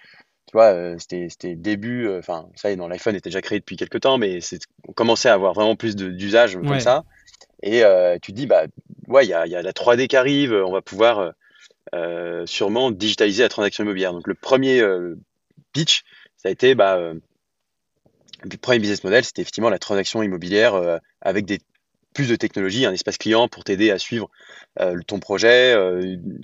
Tu 0.47 0.53
vois, 0.53 0.97
c'était 0.97 1.27
c'était 1.29 1.55
début. 1.55 2.09
Enfin, 2.17 2.49
ça 2.55 2.71
y 2.71 2.73
est, 2.73 2.75
l'iPhone 2.75 3.15
était 3.15 3.29
déjà 3.29 3.41
créé 3.41 3.59
depuis 3.59 3.75
quelques 3.75 3.99
temps, 4.01 4.17
mais 4.17 4.39
on 4.87 4.93
commençait 4.93 5.29
à 5.29 5.33
avoir 5.33 5.53
vraiment 5.53 5.75
plus 5.75 5.95
d'usage 5.95 6.55
comme 6.55 6.79
ça. 6.79 7.03
Et 7.61 7.83
tu 8.23 8.31
te 8.31 8.35
dis, 8.35 8.47
bah, 8.47 8.63
ouais, 9.07 9.25
il 9.25 9.29
y 9.29 9.33
a, 9.33 9.45
y 9.45 9.55
a 9.55 9.61
la 9.61 9.71
3D 9.71 10.07
qui 10.07 10.15
arrive, 10.15 10.53
on 10.53 10.71
va 10.71 10.81
pouvoir 10.81 11.33
euh, 11.93 12.45
sûrement 12.45 12.89
digitaliser 12.89 13.43
la 13.43 13.49
transaction 13.49 13.83
immobilière. 13.83 14.13
Donc 14.13 14.27
le 14.27 14.33
premier 14.33 14.81
pitch, 15.73 16.03
ça 16.41 16.49
a 16.49 16.51
été 16.51 16.73
bah, 16.73 16.97
euh, 16.97 17.13
le 18.43 18.57
premier 18.57 18.79
business 18.79 19.03
model, 19.03 19.23
c'était 19.23 19.43
effectivement 19.43 19.69
la 19.69 19.79
transaction 19.79 20.23
immobilière 20.23 20.73
euh, 20.73 20.97
avec 21.21 21.45
plus 22.13 22.27
de 22.27 22.35
technologie, 22.35 22.85
un 22.85 22.91
espace 22.91 23.17
client 23.17 23.47
pour 23.47 23.63
t'aider 23.63 23.91
à 23.91 23.99
suivre 23.99 24.29
euh, 24.79 24.99
ton 25.05 25.19
projet, 25.19 25.73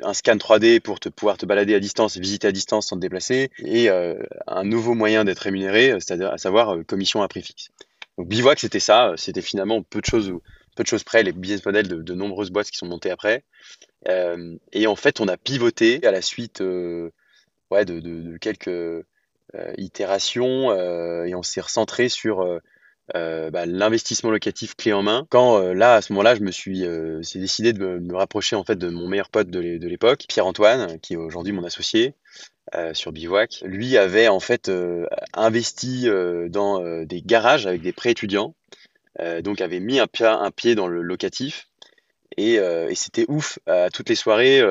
un 0.04 0.14
scan 0.14 0.36
3D 0.36 0.80
pour 0.80 1.00
te 1.00 1.10
pouvoir 1.10 1.38
te 1.38 1.46
balader 1.46 1.76
à 1.76 1.80
distance, 1.80 2.16
visiter 2.18 2.48
à 2.48 2.52
distance 2.52 2.88
sans 2.88 2.96
te 2.96 3.02
déplacer, 3.02 3.50
et 3.60 3.90
un 3.90 4.64
nouveau 4.64 4.94
moyen 4.94 5.26
d'être 5.26 5.40
rémunéré, 5.40 5.92
c'est-à-dire 6.00 6.32
à 6.32 6.38
savoir 6.38 6.78
commission 6.86 7.22
à 7.22 7.28
prix 7.28 7.42
fixe. 7.42 7.68
Donc 8.18 8.30
Bivouac, 8.30 8.60
c'était 8.60 8.80
ça, 8.80 9.14
c'était 9.18 9.42
finalement 9.42 9.84
peu 9.84 10.00
de 10.00 10.06
choses 10.06 10.32
peu 10.78 10.84
de 10.84 10.88
choses 10.88 11.04
près 11.04 11.24
les 11.24 11.34
business 11.34 11.66
models 11.66 11.88
de, 11.88 12.02
de 12.02 12.14
nombreuses 12.14 12.52
boîtes 12.52 12.70
qui 12.70 12.78
sont 12.78 12.88
montées 12.88 13.12
après. 13.12 13.44
et 14.72 14.88
en 14.88 14.96
fait, 14.96 15.20
on 15.20 15.28
a 15.28 15.36
pivoté 15.36 16.06
à 16.06 16.12
la 16.12 16.22
suite 16.22 16.62
ouais, 17.72 17.86
de, 17.86 18.00
de, 18.00 18.38
quelques 18.38 18.68
euh, 18.68 19.04
itération 19.78 20.72
euh, 20.72 21.24
et 21.24 21.34
on 21.34 21.44
s'est 21.44 21.62
recentré 21.62 22.10
sur 22.10 22.42
euh, 23.16 23.50
bah, 23.50 23.66
l'investissement 23.66 24.30
locatif 24.30 24.76
clé 24.76 24.92
en 24.94 25.04
main. 25.04 25.26
Quand 25.30 25.60
là, 25.74 25.96
à 25.96 26.02
ce 26.02 26.12
moment-là, 26.14 26.36
je 26.36 26.42
me 26.42 26.52
suis, 26.52 26.84
décidé 27.36 27.74
de 27.74 28.00
me, 28.00 28.16
rapprocher 28.16 28.56
en 28.56 28.64
fait 28.64 28.76
de 28.76 28.90
mon 28.90 29.08
meilleur 29.08 29.30
pote 29.30 29.50
de 29.50 29.88
l'époque, 29.88 30.26
Pierre-Antoine, 30.28 31.00
qui 31.00 31.14
est 31.14 31.18
aujourd'hui 31.18 31.54
mon 31.54 31.64
associé. 31.64 32.16
sur 32.94 33.14
Bivouac. 33.14 33.62
Lui 33.64 33.96
avait 33.98 34.28
en 34.28 34.42
fait 34.42 34.70
investi 35.34 36.10
dans 36.50 37.04
des 37.06 37.22
garages 37.22 37.66
avec 37.66 37.82
des 37.82 37.94
prêts 37.94 38.12
étudiants, 38.12 38.54
donc 39.42 39.62
avait 39.62 39.80
mis 39.80 40.02
un 40.02 40.08
un 40.20 40.52
pied 40.52 40.76
dans 40.76 40.88
le 40.88 41.02
locatif 41.02 41.70
et, 42.36 42.56
et 42.56 42.96
c'était 42.96 43.26
ouf 43.30 43.58
à 43.68 43.90
toutes 43.90 44.10
les 44.10 44.16
soirées, 44.16 44.62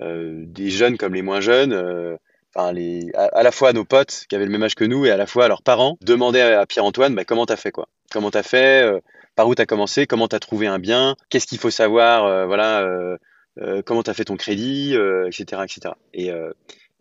des 0.00 0.70
jeunes 0.70 0.96
comme 0.96 1.14
les 1.14 1.22
moins 1.22 1.40
jeunes 1.40 2.18
enfin 2.54 2.72
les, 2.72 3.10
à, 3.14 3.42
la 3.42 3.52
fois 3.52 3.72
nos 3.72 3.84
potes 3.84 4.24
qui 4.28 4.34
avaient 4.34 4.44
le 4.44 4.50
même 4.50 4.62
âge 4.62 4.74
que 4.74 4.84
nous 4.84 5.06
et 5.06 5.10
à 5.10 5.16
la 5.16 5.26
fois 5.26 5.48
leurs 5.48 5.62
parents 5.62 5.96
demandaient 6.02 6.42
à, 6.42 6.66
Pierre-Antoine 6.66 7.14
bah, 7.14 7.24
comment 7.24 7.46
t'as 7.46 7.56
fait 7.56 7.70
quoi? 7.70 7.88
Comment 8.10 8.30
t'as 8.30 8.42
fait 8.42 8.82
euh, 8.82 9.00
Par 9.34 9.48
où 9.48 9.54
t'as 9.54 9.66
commencé? 9.66 10.06
Comment 10.06 10.28
t'as 10.28 10.38
trouvé 10.38 10.66
un 10.66 10.78
bien? 10.78 11.16
Qu'est-ce 11.30 11.46
qu'il 11.46 11.58
faut 11.58 11.70
savoir 11.70 12.24
euh, 12.26 12.46
Voilà, 12.46 12.82
euh, 12.82 13.16
euh 13.58 13.82
comment 13.84 14.02
t'as 14.02 14.14
fait 14.14 14.24
ton 14.24 14.36
crédit, 14.36 14.94
etc., 15.26 15.62
etc. 15.64 15.94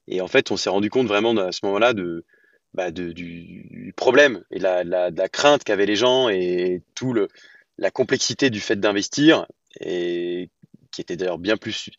Et, 0.07 0.21
en 0.21 0.27
fait, 0.27 0.51
on 0.51 0.57
s'est 0.57 0.69
rendu 0.69 0.89
compte 0.89 1.07
vraiment 1.07 1.35
à 1.37 1.51
ce 1.51 1.65
moment-là 1.65 1.93
de, 1.93 2.25
bah, 2.73 2.91
du 2.91 3.93
problème 3.95 4.43
et 4.51 4.59
de 4.59 5.17
la 5.17 5.29
crainte 5.29 5.63
qu'avaient 5.63 5.85
les 5.85 5.95
gens 5.95 6.29
et 6.29 6.81
tout 6.95 7.13
le 7.13 7.27
la 7.77 7.89
complexité 7.89 8.49
du 8.49 8.59
fait 8.59 8.79
d'investir 8.79 9.47
et 9.79 10.49
qui 10.91 11.01
était 11.01 11.15
d'ailleurs 11.15 11.39
bien 11.39 11.57
plus 11.57 11.89
euh, 11.89 11.91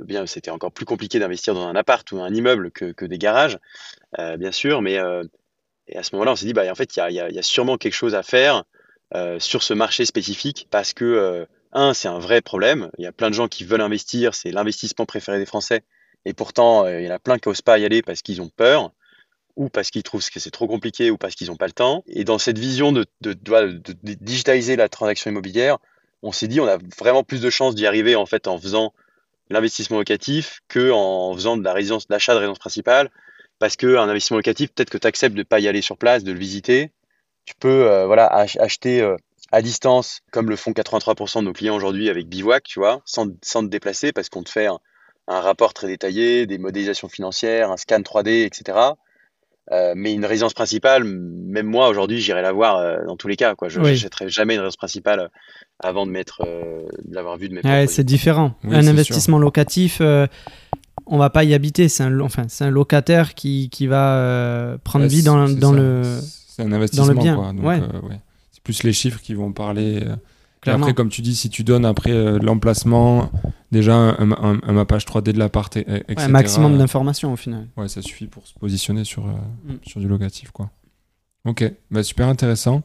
bien, 0.00 0.26
c'était 0.26 0.50
encore 0.50 0.72
plus 0.72 0.84
compliqué 0.84 1.18
d'investir 1.18 1.54
dans 1.54 1.66
un 1.66 1.76
appart 1.76 2.10
ou 2.12 2.20
un 2.20 2.32
immeuble 2.32 2.70
que, 2.70 2.92
que 2.92 3.04
des 3.04 3.18
garages, 3.18 3.58
euh, 4.18 4.36
bien 4.36 4.52
sûr. 4.52 4.82
Mais 4.82 4.98
euh, 4.98 5.24
et 5.88 5.96
à 5.96 6.02
ce 6.02 6.14
moment-là, 6.14 6.32
on 6.32 6.36
s'est 6.36 6.46
dit, 6.46 6.52
bah, 6.52 6.70
en 6.70 6.74
fait, 6.74 6.96
il 6.96 7.02
y 7.10 7.12
y, 7.12 7.34
y 7.34 7.38
a, 7.38 7.42
sûrement 7.42 7.76
quelque 7.76 7.94
chose 7.94 8.14
à 8.14 8.22
faire 8.22 8.64
sur 9.38 9.62
ce 9.62 9.72
marché 9.72 10.04
spécifique 10.04 10.66
parce 10.70 10.92
que, 10.92 11.46
un, 11.72 11.94
c'est 11.94 12.08
un 12.08 12.18
vrai 12.18 12.40
problème. 12.40 12.90
Il 12.98 13.04
y 13.04 13.06
a 13.06 13.12
plein 13.12 13.30
de 13.30 13.34
gens 13.34 13.46
qui 13.46 13.64
veulent 13.64 13.80
investir, 13.80 14.34
c'est 14.34 14.50
l'investissement 14.50 15.06
préféré 15.06 15.38
des 15.38 15.46
Français. 15.46 15.84
Et 16.24 16.34
pourtant, 16.34 16.88
il 16.88 17.04
y 17.04 17.08
en 17.08 17.14
a 17.14 17.20
plein 17.20 17.38
qui 17.38 17.48
n'osent 17.48 17.62
pas 17.62 17.78
y 17.78 17.84
aller 17.84 18.02
parce 18.02 18.22
qu'ils 18.22 18.42
ont 18.42 18.48
peur 18.48 18.92
ou 19.56 19.70
parce 19.70 19.90
qu'ils 19.90 20.02
trouvent 20.02 20.28
que 20.28 20.38
c'est 20.38 20.50
trop 20.50 20.68
compliqué 20.68 21.10
ou 21.10 21.16
parce 21.16 21.34
qu'ils 21.34 21.48
n'ont 21.48 21.56
pas 21.56 21.66
le 21.66 21.72
temps. 21.72 22.04
Et 22.06 22.24
dans 22.24 22.38
cette 22.38 22.58
vision 22.58 22.92
de, 22.92 23.06
de, 23.22 23.32
de, 23.32 23.72
de, 23.72 24.14
digitaliser 24.20 24.76
la 24.76 24.88
transaction 24.88 25.30
immobilière, 25.30 25.78
on 26.22 26.32
s'est 26.32 26.46
dit 26.46 26.60
on 26.60 26.68
a 26.68 26.78
vraiment 26.98 27.24
plus 27.24 27.40
de 27.40 27.50
chances 27.50 27.74
d'y 27.74 27.86
arriver 27.86 28.16
en 28.16 28.26
fait 28.26 28.46
en 28.46 28.58
faisant 28.58 28.92
l'investissement 29.50 29.98
locatif 29.98 30.60
que 30.68 30.90
en 30.90 31.32
faisant 31.34 31.56
de 31.56 31.64
la 31.64 31.72
résidence, 31.72 32.06
l'achat 32.08 32.34
de 32.34 32.38
résidence 32.38 32.58
principale. 32.58 33.10
Parce 33.58 33.76
que 33.76 33.96
un 33.96 34.08
investissement 34.08 34.36
locatif, 34.36 34.72
peut-être 34.72 34.90
que 34.90 34.98
tu 34.98 35.06
acceptes 35.06 35.34
de 35.34 35.40
ne 35.40 35.44
pas 35.44 35.60
y 35.60 35.68
aller 35.68 35.80
sur 35.80 35.96
place, 35.96 36.24
de 36.24 36.32
le 36.32 36.38
visiter. 36.38 36.92
Tu 37.46 37.54
peux 37.58 37.88
euh, 37.88 38.06
voilà, 38.06 38.26
acheter 38.26 39.00
euh, 39.00 39.16
à 39.52 39.62
distance, 39.62 40.20
comme 40.32 40.50
le 40.50 40.56
font 40.56 40.72
83% 40.72 41.40
de 41.40 41.44
nos 41.44 41.52
clients 41.52 41.76
aujourd'hui 41.76 42.10
avec 42.10 42.28
Bivouac, 42.28 42.64
tu 42.64 42.80
vois, 42.80 43.00
sans, 43.04 43.28
sans 43.42 43.62
te 43.62 43.68
déplacer, 43.68 44.12
parce 44.12 44.28
qu'on 44.28 44.42
te 44.42 44.50
fait 44.50 44.66
un, 44.66 44.78
rapport 45.28 45.72
très 45.74 45.86
détaillé, 45.86 46.46
des 46.46 46.58
modélisations 46.58 47.08
financières, 47.08 47.70
un 47.70 47.76
scan 47.76 48.00
3D, 48.00 48.44
etc. 48.44 48.78
Euh, 49.72 49.94
mais 49.96 50.12
une 50.12 50.24
résidence 50.24 50.54
principale, 50.54 51.02
même 51.04 51.66
moi 51.66 51.88
aujourd'hui, 51.88 52.20
j'irai 52.20 52.40
la 52.40 52.52
voir 52.52 52.76
euh, 52.76 52.98
dans 53.06 53.16
tous 53.16 53.26
les 53.26 53.36
cas. 53.36 53.54
Quoi. 53.56 53.68
Je 53.68 53.80
n'achèterai 53.80 54.28
jamais 54.28 54.54
une 54.54 54.60
résidence 54.60 54.76
principale 54.76 55.20
euh, 55.20 55.28
avant 55.80 56.06
de 56.06 56.12
mettre, 56.12 56.42
de 56.44 57.14
l'avoir 57.14 57.36
vu 57.36 57.48
de 57.48 57.54
mes 57.54 57.62
ouais, 57.62 57.86
C'est 57.88 58.04
différent. 58.04 58.54
un 58.64 58.86
investissement 58.86 59.38
locatif, 59.38 60.00
on 61.08 61.18
va 61.18 61.30
pas 61.30 61.44
y 61.44 61.52
habiter. 61.52 61.88
C'est 61.88 62.04
un, 62.04 62.20
enfin, 62.20 62.44
c'est 62.48 62.64
un 62.64 62.70
locataire 62.70 63.34
qui, 63.34 63.68
qui 63.70 63.86
va 63.86 64.78
prendre 64.84 65.06
vie 65.06 65.22
dans, 65.22 65.48
dans 65.48 65.72
le. 65.72 66.02
C'est 66.48 66.62
un 66.62 66.72
investissement. 66.72 67.06
Dans 67.06 67.12
le 67.12 67.18
bien. 67.18 67.36
Quoi. 67.36 67.52
Donc, 67.52 67.64
ouais. 67.64 68.20
C'est 68.52 68.62
plus 68.62 68.84
les 68.84 68.92
chiffres 68.92 69.20
qui 69.20 69.34
vont 69.34 69.52
parler. 69.52 70.02
Après, 70.66 70.94
comme 70.94 71.08
tu 71.08 71.22
dis, 71.22 71.34
si 71.34 71.50
tu 71.50 71.64
donnes 71.64 71.84
après 71.84 72.38
l'emplacement, 72.38 73.30
déjà 73.72 73.94
un, 73.94 74.60
un, 74.62 74.72
mappage 74.72 75.04
3D 75.04 75.32
de 75.32 75.38
l'appart, 75.38 75.76
etc. 75.76 76.14
un 76.18 76.28
maximum 76.28 76.78
d'informations 76.78 77.32
au 77.32 77.36
final. 77.36 77.68
Ouais, 77.76 77.88
ça 77.88 78.02
suffit 78.02 78.26
pour 78.26 78.46
se 78.46 78.54
positionner 78.54 79.04
sur, 79.04 79.26
euh, 79.26 79.32
mm. 79.64 79.78
sur 79.86 80.00
du 80.00 80.08
locatif. 80.08 80.50
Quoi. 80.50 80.70
Ok, 81.44 81.64
bah, 81.90 82.02
super 82.02 82.28
intéressant. 82.28 82.82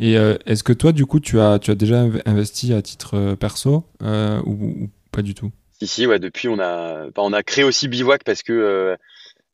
Et 0.00 0.16
euh, 0.18 0.36
est-ce 0.46 0.64
que 0.64 0.72
toi, 0.72 0.92
du 0.92 1.06
coup, 1.06 1.20
tu 1.20 1.40
as, 1.40 1.58
tu 1.58 1.70
as 1.70 1.74
déjà 1.74 2.04
investi 2.26 2.72
à 2.72 2.82
titre 2.82 3.16
euh, 3.16 3.36
perso 3.36 3.84
ou, 4.00 4.88
pas 5.12 5.22
du 5.22 5.34
tout? 5.34 5.52
Si, 5.78 5.86
si, 5.86 6.06
ouais, 6.06 6.18
depuis, 6.18 6.48
on 6.48 6.58
a, 6.58 7.06
on 7.16 7.32
a 7.32 7.42
créé 7.42 7.64
aussi 7.64 7.88
Bivouac 7.88 8.24
parce 8.24 8.42
que 8.42 8.96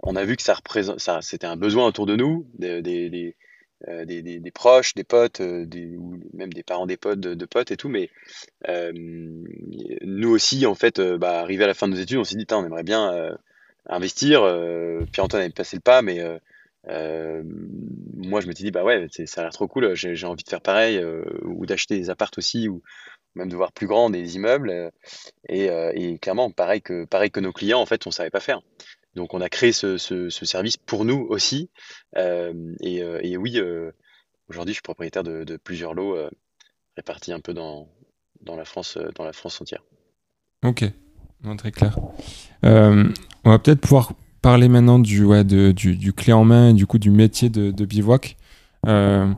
on 0.02 0.16
a 0.16 0.24
vu 0.24 0.36
que 0.36 0.42
ça 0.42 0.54
représente, 0.54 0.98
ça, 0.98 1.18
c'était 1.20 1.46
un 1.46 1.56
besoin 1.56 1.86
autour 1.86 2.06
de 2.06 2.16
nous, 2.16 2.46
des, 2.58 2.80
des 2.80 3.36
euh, 3.88 4.04
des, 4.04 4.22
des, 4.22 4.50
proches, 4.50 4.94
des 4.94 5.04
potes, 5.04 5.40
euh, 5.40 5.64
des, 5.64 5.96
ou 5.96 6.20
même 6.34 6.52
des 6.52 6.62
parents 6.62 6.86
des 6.86 6.98
potes, 6.98 7.20
de, 7.20 7.44
potes 7.46 7.70
et 7.70 7.76
tout. 7.76 7.88
Mais 7.88 8.10
euh, 8.68 8.92
nous 8.94 10.30
aussi, 10.30 10.66
en 10.66 10.74
fait, 10.74 11.00
bah, 11.00 11.40
arrivé 11.40 11.64
à 11.64 11.66
la 11.66 11.74
fin 11.74 11.88
de 11.88 11.94
nos 11.94 12.00
études, 12.00 12.18
on 12.18 12.24
s'est 12.24 12.36
dit, 12.36 12.46
on 12.52 12.64
aimerait 12.64 12.82
bien 12.82 13.36
investir. 13.86 14.40
Pierre-Antoine 15.12 15.42
avait 15.42 15.50
passé 15.50 15.76
le 15.76 15.82
pas, 15.82 16.02
mais 16.02 16.20
moi, 16.86 18.40
je 18.40 18.46
me 18.46 18.52
suis 18.52 18.64
dit, 18.64 18.70
bah 18.70 18.84
ouais, 18.84 19.06
ça 19.26 19.40
a 19.40 19.44
l'air 19.44 19.52
trop 19.52 19.66
cool, 19.66 19.94
j'ai 19.94 20.26
envie 20.26 20.44
de 20.44 20.48
faire 20.48 20.60
pareil, 20.60 21.02
ou 21.42 21.64
d'acheter 21.64 21.96
des 21.96 22.10
appartes 22.10 22.36
aussi, 22.38 22.68
ou 22.68 22.82
même 23.34 23.48
de 23.48 23.56
voir 23.56 23.72
plus 23.72 23.86
grand 23.86 24.10
des 24.10 24.36
immeubles. 24.36 24.92
Et, 25.48 25.70
et, 25.94 26.18
clairement, 26.18 26.50
pareil 26.50 26.82
que, 26.82 27.06
pareil 27.06 27.30
que 27.30 27.40
nos 27.40 27.52
clients, 27.52 27.80
en 27.80 27.86
fait, 27.86 28.06
on 28.06 28.10
savait 28.10 28.30
pas 28.30 28.40
faire. 28.40 28.60
Donc 29.16 29.34
on 29.34 29.40
a 29.40 29.48
créé 29.48 29.72
ce, 29.72 29.96
service 30.30 30.76
pour 30.76 31.04
nous 31.04 31.26
aussi. 31.28 31.68
Euh, 32.16 32.52
euh, 32.82 33.20
et, 33.22 33.36
oui, 33.36 33.58
euh, 33.58 33.90
aujourd'hui 34.48 34.72
je 34.72 34.76
suis 34.76 34.82
propriétaire 34.82 35.24
de, 35.24 35.56
plusieurs 35.56 35.94
lots 35.94 36.16
répartis 36.96 37.32
un 37.32 37.40
peu 37.40 37.54
dans, 37.54 37.88
la 38.46 38.64
France, 38.64 38.98
dans 39.16 39.24
la 39.24 39.32
France 39.32 39.60
entière. 39.60 39.82
Ok, 40.64 40.84
très 41.58 41.72
clair. 41.72 41.98
on 42.62 43.10
va 43.44 43.58
peut-être 43.58 43.80
pouvoir 43.80 44.12
parler 44.42 44.68
maintenant 44.68 44.98
du, 44.98 45.26
clé 46.16 46.32
en 46.32 46.44
main 46.44 46.70
et 46.70 46.74
du 46.74 46.86
coup 46.86 46.98
du 46.98 47.10
métier 47.10 47.48
de, 47.48 47.70
de 47.70 47.84
bivouac. 47.84 48.36
bon, 48.84 49.36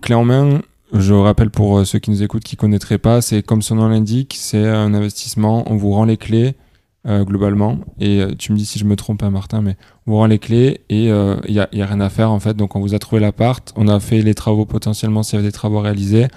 clé 0.00 0.14
en 0.14 0.24
main, 0.24 0.60
je 0.92 1.14
rappelle 1.14 1.50
pour 1.50 1.86
ceux 1.86 2.00
qui 2.00 2.10
nous 2.10 2.22
écoutent 2.22 2.44
qui 2.44 2.56
ne 2.56 2.60
connaîtraient 2.60 2.98
pas, 2.98 3.20
c'est 3.20 3.42
comme 3.42 3.62
son 3.62 3.76
nom 3.76 3.88
l'indique, 3.88 4.34
c'est 4.36 4.66
un 4.66 4.92
investissement, 4.92 5.70
on 5.70 5.76
vous 5.76 5.92
rend 5.92 6.04
les 6.04 6.16
clés 6.16 6.56
euh, 7.04 7.24
globalement. 7.24 7.78
Et 7.98 8.20
euh, 8.20 8.32
tu 8.38 8.52
me 8.52 8.56
dis 8.56 8.64
si 8.64 8.78
je 8.78 8.84
me 8.84 8.94
trompe, 8.94 9.24
hein, 9.24 9.30
Martin, 9.30 9.60
mais 9.60 9.76
on 10.06 10.14
rend 10.14 10.26
les 10.26 10.38
clés 10.38 10.82
et 10.88 11.06
il 11.06 11.10
euh, 11.10 11.34
n'y 11.48 11.58
a, 11.58 11.64
a, 11.64 11.86
rien 11.86 12.00
à 12.00 12.08
faire 12.08 12.30
en 12.30 12.38
fait. 12.38 12.54
Donc 12.54 12.76
on 12.76 12.80
vous 12.80 12.94
a 12.94 13.00
trouvé 13.00 13.20
l'appart, 13.20 13.72
on 13.74 13.88
a 13.88 13.98
fait 13.98 14.22
les 14.22 14.34
travaux 14.34 14.66
potentiellement 14.66 15.24
s'il 15.24 15.34
y 15.34 15.38
avait 15.38 15.48
des 15.48 15.52
travaux 15.52 15.80
réalisés, 15.80 16.28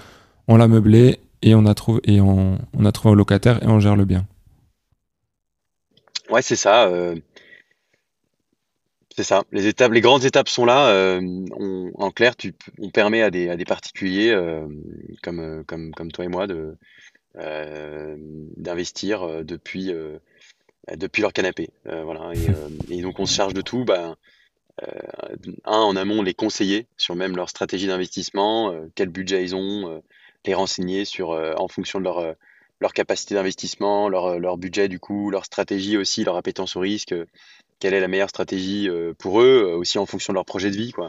on 0.48 0.56
l'a 0.56 0.66
meublé 0.66 1.20
et 1.42 1.54
on 1.54 1.66
a 1.66 1.74
trouvé 1.74 2.00
et 2.02 2.20
on, 2.20 2.58
on, 2.76 2.84
a 2.84 2.90
trouvé 2.90 3.12
un 3.12 3.16
locataire 3.16 3.62
et 3.62 3.68
on 3.68 3.78
gère 3.78 3.94
le 3.94 4.06
bien. 4.06 4.26
Ouais, 6.30 6.42
c'est 6.42 6.56
ça. 6.56 6.90
C'est 9.16 9.22
ça. 9.22 9.44
Les 9.52 9.68
étapes, 9.68 9.92
les 9.92 10.00
grandes 10.00 10.24
étapes 10.24 10.48
sont 10.48 10.64
là. 10.64 11.20
On, 11.20 11.92
en 11.94 12.10
clair, 12.10 12.34
tu, 12.34 12.54
on 12.80 12.90
permet 12.90 13.22
à 13.22 13.30
des, 13.30 13.50
à 13.50 13.56
des 13.56 13.64
particuliers 13.64 14.36
comme, 15.22 15.62
comme, 15.64 15.92
comme 15.92 16.10
toi 16.10 16.24
et 16.24 16.28
moi 16.28 16.48
de 16.48 16.76
d'investir 18.56 19.44
depuis 19.44 19.92
euh, 19.92 20.18
depuis 20.94 21.22
leur 21.22 21.32
canapé. 21.32 21.70
Euh, 21.86 22.04
voilà. 22.04 22.30
Euh, 22.30 22.68
et, 22.90 23.02
donc 23.02 23.18
on 23.18 23.26
se 23.26 23.34
charge 23.34 23.54
de 23.54 23.62
tout. 23.62 23.84
Bah, 23.84 24.16
un, 25.64 25.78
en 25.78 25.96
amont, 25.96 26.22
les 26.22 26.34
conseiller 26.34 26.86
sur 26.96 27.16
même 27.16 27.34
leur 27.34 27.48
stratégie 27.48 27.86
d'investissement, 27.86 28.74
quel 28.94 29.08
budget 29.08 29.42
ils 29.42 29.56
ont, 29.56 30.02
les 30.44 30.52
renseigner 30.52 31.06
sur, 31.06 31.30
en 31.30 31.66
fonction 31.66 31.98
de 31.98 32.04
leur, 32.04 32.34
leur 32.80 32.92
capacité 32.92 33.34
d'investissement, 33.34 34.10
leur, 34.10 34.38
leur, 34.38 34.58
budget 34.58 34.88
du 34.88 35.00
coup, 35.00 35.30
leur 35.30 35.46
stratégie 35.46 35.96
aussi, 35.96 36.24
leur 36.24 36.36
appétence 36.36 36.76
au 36.76 36.80
risque, 36.80 37.14
quelle 37.78 37.94
est 37.94 38.00
la 38.00 38.08
meilleure 38.08 38.28
stratégie 38.28 38.90
pour 39.18 39.40
eux, 39.40 39.62
aussi 39.78 39.96
en 39.96 40.04
fonction 40.04 40.34
de 40.34 40.36
leur 40.36 40.44
projet 40.44 40.70
de 40.70 40.76
vie. 40.76 40.92
Quoi. 40.92 41.08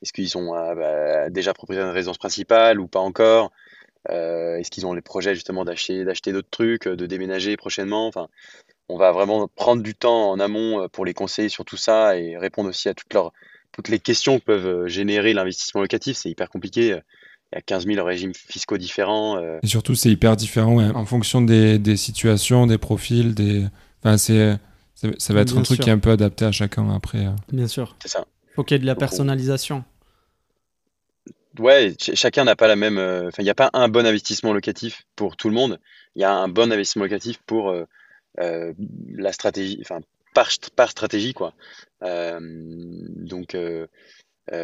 Est-ce 0.00 0.12
qu'ils 0.12 0.28
sont 0.28 0.52
bah, 0.52 1.28
déjà 1.28 1.54
propriétaires 1.54 1.88
de 1.88 1.94
résidence 1.94 2.18
principale 2.18 2.78
ou 2.78 2.86
pas 2.86 3.00
encore? 3.00 3.50
Est-ce 4.08 4.70
qu'ils 4.70 4.86
ont 4.86 4.92
les 4.92 5.02
projets 5.02 5.34
justement 5.34 5.64
d'acheter, 5.64 6.04
d'acheter 6.04 6.30
d'autres 6.30 6.50
trucs, 6.52 6.86
de 6.86 7.06
déménager 7.06 7.56
prochainement? 7.56 8.06
Enfin, 8.06 8.28
on 8.88 8.96
va 8.96 9.12
vraiment 9.12 9.48
prendre 9.48 9.82
du 9.82 9.94
temps 9.94 10.30
en 10.30 10.40
amont 10.40 10.82
euh, 10.82 10.88
pour 10.88 11.04
les 11.04 11.14
conseiller 11.14 11.48
sur 11.48 11.64
tout 11.64 11.76
ça 11.76 12.18
et 12.18 12.36
répondre 12.36 12.68
aussi 12.68 12.88
à 12.88 12.94
toutes, 12.94 13.12
leurs, 13.12 13.32
toutes 13.72 13.88
les 13.88 13.98
questions 13.98 14.38
que 14.38 14.44
peuvent 14.44 14.66
euh, 14.66 14.88
générer 14.88 15.32
l'investissement 15.34 15.80
locatif. 15.80 16.16
C'est 16.16 16.30
hyper 16.30 16.48
compliqué. 16.48 16.98
Il 17.52 17.56
y 17.56 17.58
a 17.58 17.62
15 17.62 17.86
000 17.86 18.04
régimes 18.04 18.34
fiscaux 18.34 18.78
différents. 18.78 19.38
Euh. 19.38 19.58
Et 19.62 19.66
surtout, 19.66 19.94
c'est 19.94 20.10
hyper 20.10 20.36
différent 20.36 20.78
en 20.78 21.04
fonction 21.06 21.40
des, 21.40 21.78
des, 21.78 21.96
situations, 21.96 22.66
des 22.66 22.78
profils. 22.78 23.34
Des... 23.34 23.66
Enfin, 24.02 24.18
c'est, 24.18 24.58
ça 24.94 25.32
va 25.32 25.40
être 25.40 25.56
un 25.56 25.62
truc 25.62 25.80
qui 25.80 25.88
est 25.88 25.92
un 25.92 25.98
peu 25.98 26.10
adapté 26.10 26.44
à 26.44 26.52
chacun 26.52 26.94
après. 26.94 27.26
Bien 27.52 27.66
sûr. 27.66 27.96
C'est 28.02 28.08
ça. 28.08 28.26
Faut 28.54 28.64
qu'il 28.64 28.74
y 28.74 28.76
ait 28.76 28.82
de 28.82 28.86
la 28.86 28.96
personnalisation. 28.96 29.84
Ouais, 31.58 31.94
chacun 31.98 32.44
n'a 32.44 32.54
pas 32.54 32.68
la 32.68 32.76
même. 32.76 32.98
Enfin, 32.98 33.38
il 33.42 33.44
n'y 33.44 33.50
a 33.50 33.54
pas 33.54 33.70
un 33.72 33.88
bon 33.88 34.06
investissement 34.06 34.52
locatif 34.52 35.04
pour 35.16 35.36
tout 35.36 35.48
le 35.48 35.54
monde. 35.54 35.78
Il 36.18 36.22
y 36.22 36.24
a 36.24 36.32
un 36.32 36.48
bon 36.48 36.72
investissement 36.72 37.04
locatif 37.04 37.38
pour 37.46 37.70
euh, 37.70 37.84
la 38.38 39.32
stratégie, 39.32 39.78
enfin 39.80 40.00
par, 40.34 40.48
par 40.76 40.90
stratégie 40.90 41.34
quoi. 41.34 41.54
Euh, 42.02 42.38
donc 42.40 43.54
euh, 43.54 43.86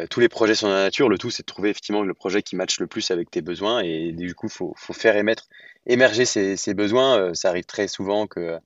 tous 0.09 0.19
les 0.19 0.29
projets 0.29 0.55
sont 0.55 0.67
dans 0.67 0.73
la 0.73 0.83
nature. 0.83 1.09
Le 1.09 1.17
tout, 1.17 1.29
c'est 1.29 1.43
de 1.43 1.45
trouver 1.45 1.69
effectivement 1.69 2.01
le 2.01 2.13
projet 2.13 2.41
qui 2.41 2.55
matche 2.55 2.79
le 2.79 2.87
plus 2.87 3.11
avec 3.11 3.29
tes 3.29 3.41
besoins. 3.41 3.81
Et 3.81 4.11
du 4.11 4.33
coup, 4.33 4.49
faut, 4.49 4.73
faut 4.77 4.93
faire 4.93 5.15
émettre, 5.15 5.47
émerger 5.85 6.25
ces, 6.25 6.57
ces 6.57 6.73
besoins. 6.73 7.33
ça 7.33 7.49
arrive 7.49 7.65
très 7.65 7.87
souvent 7.87 8.25
que 8.25 8.57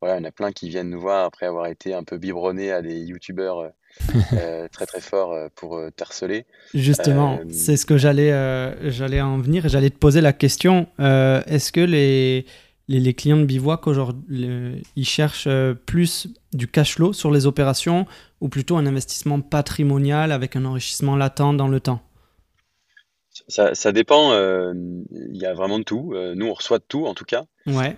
voilà, 0.00 0.16
il 0.16 0.22
y 0.22 0.26
en 0.26 0.28
a 0.28 0.32
plein 0.32 0.52
qui 0.52 0.68
viennent 0.68 0.90
nous 0.90 1.00
voir 1.00 1.24
après 1.24 1.46
avoir 1.46 1.66
été 1.66 1.94
un 1.94 2.04
peu 2.04 2.18
biberonnés 2.18 2.72
à 2.72 2.82
des 2.82 2.98
youtubeurs 2.98 3.72
très 4.72 4.86
très 4.86 5.00
forts 5.00 5.36
pour 5.56 5.76
euh, 5.76 5.90
harceler. 6.00 6.44
Justement, 6.74 7.40
c'est 7.50 7.76
ce 7.76 7.86
que 7.86 7.96
j'allais 7.96 8.30
j'allais 8.90 9.20
en 9.20 9.38
venir. 9.38 9.68
J'allais 9.68 9.90
te 9.90 9.98
poser 9.98 10.20
la 10.20 10.32
question. 10.32 10.86
Est-ce 10.98 11.72
que 11.72 11.80
les 11.80 12.46
les, 12.88 13.14
clients 13.14 13.38
de 13.38 13.44
bivouac 13.44 13.86
aujourd'hui, 13.86 14.82
ils 14.96 15.06
cherchent 15.06 15.46
euh, 15.46 15.74
plus 15.74 16.28
du 16.52 16.68
cash 16.68 16.94
flow 16.96 17.12
sur 17.12 17.30
les 17.30 17.46
opérations 17.46 18.06
ou 18.40 18.48
plutôt 18.48 18.76
un 18.76 18.86
investissement 18.86 19.40
patrimonial 19.40 20.32
avec 20.32 20.56
un 20.56 20.64
enrichissement 20.64 21.16
latent 21.16 21.54
dans 21.54 21.68
le 21.68 21.80
temps? 21.80 22.02
Ça, 23.48 23.92
dépend. 23.92 24.32
Euh, 24.32 24.72
il 25.10 25.36
y 25.36 25.46
a 25.46 25.54
vraiment 25.54 25.78
de 25.78 25.84
tout. 25.84 26.12
Euh, 26.14 26.34
nous, 26.34 26.46
on 26.46 26.52
reçoit 26.52 26.78
de 26.78 26.84
tout, 26.86 27.06
en 27.06 27.14
tout 27.14 27.24
cas. 27.24 27.44
Ouais. 27.66 27.96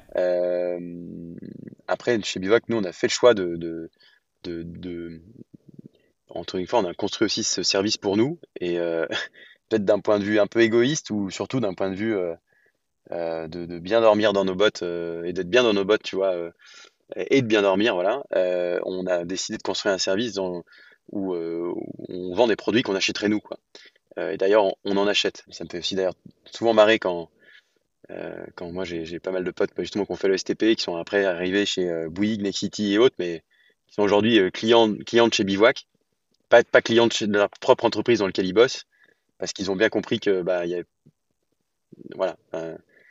après, 1.88 2.20
chez 2.23 2.40
Bivouac, 2.40 2.68
nous, 2.68 2.77
on 2.77 2.85
a 2.85 2.92
fait 2.92 3.09
le 3.09 3.12
choix 3.12 3.35
de, 3.35 3.57
de, 3.57 3.90
de, 4.44 5.20
entre 6.29 6.57
une 6.57 6.66
fois, 6.66 6.81
on 6.81 6.85
a 6.85 6.94
construit 6.94 7.27
aussi 7.27 7.44
ce 7.44 7.62
service 7.62 7.97
pour 7.97 8.16
nous. 8.16 8.38
Et 8.61 8.79
peut-être 9.68 9.85
d'un 9.85 10.01
point 10.01 10.18
de 10.18 10.25
vue 10.25 10.38
un 10.38 10.47
peu 10.47 10.61
égoïste 10.61 11.11
ou 11.11 11.31
surtout 11.31 11.61
d'un 11.61 11.75
point 11.75 11.90
de 11.90 11.97
vue 11.97 12.16
euh, 12.16 12.35
de, 13.11 13.79
bien 13.79 14.01
dormir 14.01 14.33
dans 14.33 14.45
nos 14.45 14.55
bottes 14.55 14.83
euh, 14.83 15.25
et 15.25 15.33
d'être 15.33 15.51
bien 15.51 15.62
dans 15.62 15.75
nos 15.75 15.85
bottes, 15.85 16.03
tu 16.03 16.17
vois, 16.17 16.35
euh, 16.35 16.51
et 17.17 17.43
de 17.43 17.47
bien 17.47 17.62
dormir, 17.62 17.95
voilà. 17.95 18.23
on 18.85 19.07
a 19.07 19.25
décidé 19.25 19.59
de 19.59 19.62
construire 19.62 19.95
un 19.95 19.99
service 19.99 20.38
où, 20.38 21.35
on 21.35 22.35
vend 22.35 22.47
des 22.47 22.57
produits 22.57 22.83
qu'on 22.83 22.95
achèterait 22.95 23.29
nous, 23.29 23.40
quoi. 23.40 23.59
et 24.17 24.37
d'ailleurs, 24.37 24.75
on, 24.85 24.97
en 24.97 25.07
achète. 25.07 25.45
Ça 25.51 25.64
me 25.64 25.69
fait 25.69 25.79
aussi 25.79 25.95
d'ailleurs 25.95 26.14
souvent 26.47 26.73
marrer 26.73 26.99
quand, 26.99 27.29
quand 28.55 28.73
moi 28.73 28.85
j'ai 28.85 29.21
pas 29.21 29.31
mal 29.31 29.45
de 29.45 29.51
potes 29.51 29.71
justement 29.79 30.07
qui 30.07 30.12
ont 30.12 30.17
fait 30.17 30.29
le 30.29 30.38
STP, 30.38 30.75
qui 30.77 30.83
sont 30.83 30.97
après 30.97 31.27
arrivés 31.27 31.67
chez 31.67 32.07
Bouygues, 32.09 32.43
Nexity 32.43 32.95
et 32.95 32.99
autres, 32.99 33.17
mais 33.19 33.43
qui 33.87 33.95
sont 33.95 34.03
aujourd'hui 34.03 34.51
clients, 34.51 34.88
de 34.88 35.35
chez 35.35 35.45
Bivouac, 35.45 35.87
pas, 36.49 36.64
pas 36.64 36.81
clients 36.81 37.07
de, 37.07 37.27
leur 37.27 37.51
propre 37.51 37.85
entreprise 37.85 38.21
dans 38.21 38.27
laquelle 38.27 38.47
ils 38.47 38.55
bossent, 38.55 38.87
parce 39.38 39.53
qu'ils 39.53 39.71
ont 39.71 39.77
bien 39.77 39.90
compris 39.90 40.21
que 40.21 40.40
bah, 40.40 40.64
y 40.64 40.75
a, 40.75 40.83
voilà, 42.17 42.37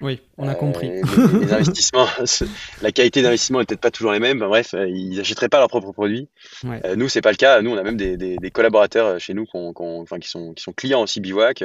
oui, 0.04 0.20
on 0.38 0.50
a 0.50 0.54
compris. 0.54 0.90
Euh, 0.90 1.40
les, 1.40 1.54
investissements, 1.54 2.08
la 2.82 2.92
qualité 2.92 3.22
d'investissement 3.22 3.60
n'est 3.60 3.66
peut-être 3.66 3.80
pas 3.80 3.90
toujours 3.90 4.12
les 4.12 4.20
mêmes. 4.20 4.40
bref, 4.40 4.74
euh, 4.74 4.86
ils 4.90 5.16
n'achèteraient 5.16 5.48
pas 5.48 5.60
leurs 5.60 5.70
propres 5.70 5.94
produits. 5.94 6.28
Ouais. 6.66 6.82
Euh, 6.84 6.98
nous, 6.98 7.08
c'est 7.08 7.22
pas 7.22 7.32
le 7.32 7.38
cas. 7.38 7.62
Nous, 7.62 7.72
on 7.72 7.78
a 7.78 7.84
même 7.84 7.96
des, 7.96 8.18
des, 8.18 8.52
collaborateurs 8.52 9.18
chez 9.22 9.34
nous 9.34 9.46
enfin, 9.54 10.20
qui, 10.20 10.30
sont, 10.30 10.54
qui 10.54 10.62
sont 10.62 10.74
clients 10.74 11.02
aussi 11.02 11.22
bivouac. 11.22 11.64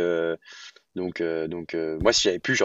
donc, 0.94 1.20
donc 1.48 1.76
moi, 2.00 2.12
si 2.12 2.22
j'avais 2.22 2.38
pu, 2.38 2.56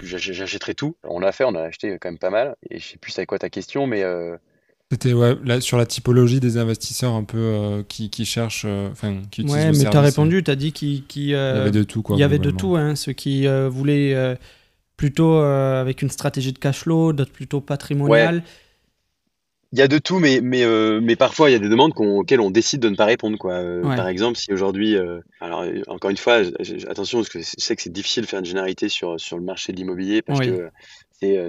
j'achèterais 0.00 0.74
tout. 0.74 0.96
On 1.02 1.18
l'a 1.18 1.32
fait, 1.32 1.44
on 1.44 1.54
a 1.56 1.62
acheté 1.62 1.98
quand 2.00 2.10
même 2.10 2.18
pas 2.18 2.30
mal. 2.30 2.54
Et 2.70 2.78
je 2.78 2.86
sais 2.86 2.96
plus 2.96 3.10
c'est 3.10 3.26
quoi 3.26 3.40
ta 3.40 3.50
question, 3.50 3.88
mais 3.88 4.04
c'était 4.92 5.12
ouais, 5.12 5.60
sur 5.60 5.76
la 5.76 5.84
typologie 5.84 6.40
des 6.40 6.56
investisseurs 6.56 7.12
un 7.12 7.24
peu 7.24 7.84
qui, 7.88 8.08
qui, 8.08 8.24
cherchent, 8.24 8.64
enfin, 8.64 9.20
qui 9.32 9.42
utilisent 9.42 9.52
Ouais, 9.52 9.72
mais 9.72 9.90
tu 9.90 9.96
as 9.96 10.00
répondu, 10.00 10.44
tu 10.44 10.50
as 10.50 10.56
dit 10.56 10.72
qu'il 10.72 11.02
y 11.16 11.34
avait 11.34 11.72
de 11.72 11.82
tout. 11.82 12.02
Quoi, 12.02 12.14
il 12.14 12.20
y 12.20 12.22
avait 12.22 12.38
de 12.38 12.52
tout, 12.52 12.76
hein, 12.76 12.94
ceux 12.94 13.12
qui 13.12 13.48
voulaient 13.68 14.38
plutôt 14.98 15.38
euh, 15.38 15.80
avec 15.80 16.02
une 16.02 16.10
stratégie 16.10 16.52
de 16.52 16.58
cash 16.58 16.80
flow, 16.80 17.14
d'autres 17.14 17.32
plutôt 17.32 17.62
patrimoniales. 17.62 18.42
Il 19.72 19.78
y 19.78 19.82
a 19.82 19.88
de 19.88 19.98
tout, 19.98 20.18
mais, 20.18 20.40
mais, 20.42 20.64
euh, 20.64 20.98
mais 21.02 21.14
parfois 21.14 21.50
il 21.50 21.52
y 21.52 21.56
a 21.56 21.58
des 21.58 21.68
demandes 21.68 21.92
auxquelles 21.96 22.40
on 22.40 22.50
décide 22.50 22.80
de 22.80 22.88
ne 22.88 22.96
pas 22.96 23.04
répondre. 23.04 23.38
Quoi. 23.38 23.52
Euh, 23.52 23.82
par 23.82 24.08
exemple, 24.08 24.38
si 24.38 24.52
aujourd'hui, 24.52 24.96
alors 25.40 25.64
encore 25.86 26.10
une 26.10 26.16
fois, 26.16 26.40
attention, 26.88 27.18
parce 27.18 27.28
que 27.28 27.40
je 27.40 27.44
sais 27.58 27.76
que 27.76 27.82
c'est 27.82 27.92
difficile 27.92 28.24
de 28.24 28.28
faire 28.28 28.40
une 28.40 28.44
généralité 28.44 28.88
sur, 28.88 29.20
sur 29.20 29.36
le 29.38 29.44
marché 29.44 29.72
de 29.72 29.78
l'immobilier, 29.78 30.20
parce 30.20 30.40
que 30.40 30.70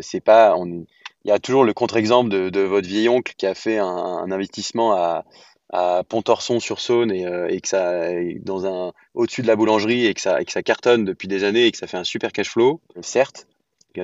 c'est 0.02 0.22
pas. 0.22 0.56
On, 0.56 0.86
il 1.26 1.28
y 1.28 1.32
a 1.32 1.40
toujours 1.40 1.66
le 1.66 1.74
contre-exemple 1.74 2.30
de, 2.30 2.50
de, 2.50 2.62
votre 2.62 2.88
vieil 2.88 3.10
oncle 3.10 3.34
qui 3.38 3.46
a 3.46 3.54
fait 3.54 3.78
un 3.78 4.32
investissement 4.32 4.94
à, 4.94 5.26
à 5.72 6.04
Pontorson-sur-Saône 6.08 7.12
et, 7.12 7.26
euh, 7.28 7.48
et, 7.48 7.62
que 7.62 7.68
ça 7.68 8.10
dans 8.42 8.66
un 8.66 8.94
au-dessus 9.14 9.42
de 9.42 9.48
la 9.48 9.56
boulangerie 9.56 10.06
et 10.08 10.14
que 10.14 10.22
ça 10.22 10.44
que 10.44 10.52
ça 10.52 10.64
cartonne 10.64 11.06
depuis 11.06 11.28
des 11.28 11.44
années 11.44 11.66
et 11.66 11.72
que 11.72 11.78
ça 11.78 11.88
fait 11.88 11.98
un 11.98 12.04
super 12.04 12.32
cash 12.32 12.50
flow. 12.50 12.82
Certes 13.02 13.48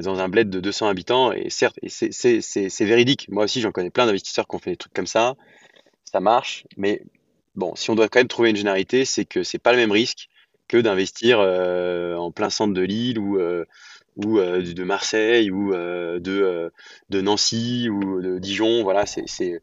dans 0.01 0.19
un 0.19 0.27
bled 0.27 0.49
de 0.49 0.59
200 0.59 0.87
habitants 0.87 1.31
et 1.31 1.49
certes 1.49 1.79
et 1.81 1.89
c'est 1.89 2.85
véridique. 2.85 3.27
Moi 3.29 3.45
aussi 3.45 3.61
j'en 3.61 3.71
connais 3.71 3.89
plein 3.89 4.05
d'investisseurs 4.05 4.47
qui 4.47 4.55
ont 4.55 4.59
fait 4.59 4.71
des 4.71 4.77
trucs 4.77 4.93
comme 4.93 5.07
ça. 5.07 5.35
Ça 6.03 6.19
marche 6.19 6.65
mais 6.77 7.01
bon 7.55 7.75
si 7.75 7.89
on 7.89 7.95
doit 7.95 8.09
quand 8.09 8.19
même 8.19 8.27
trouver 8.27 8.49
une 8.49 8.55
généralité 8.55 9.05
c'est 9.05 9.25
que 9.25 9.43
c'est 9.43 9.59
pas 9.59 9.71
le 9.71 9.77
même 9.77 9.91
risque 9.91 10.27
que 10.67 10.77
d'investir 10.77 11.39
euh, 11.39 12.15
en 12.15 12.31
plein 12.31 12.49
centre 12.49 12.73
de 12.73 12.81
Lille 12.81 13.19
ou 13.19 13.39
euh, 13.39 13.65
ou 14.17 14.39
de 14.39 14.83
Marseille 14.83 15.51
ou 15.51 15.73
de 15.73 16.71
de 17.09 17.21
Nancy 17.21 17.89
ou 17.89 18.21
de 18.21 18.39
Dijon. 18.39 18.83
Voilà 18.83 19.05
c'est 19.05 19.61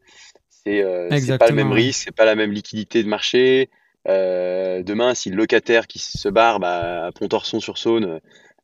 c'est 0.64 0.82
euh, 0.82 1.38
pas 1.38 1.48
le 1.48 1.54
même 1.54 1.72
risque, 1.72 2.02
c'est 2.04 2.14
pas 2.14 2.24
la 2.24 2.34
même 2.34 2.52
liquidité 2.52 3.02
de 3.02 3.08
marché. 3.08 3.70
Euh, 4.08 4.82
demain, 4.82 5.14
si 5.14 5.30
le 5.30 5.36
locataire 5.36 5.86
qui 5.86 5.98
se 5.98 6.28
barre 6.28 6.60
bah, 6.60 7.06
à 7.06 7.12
Pontorson-sur-Saône, 7.12 8.20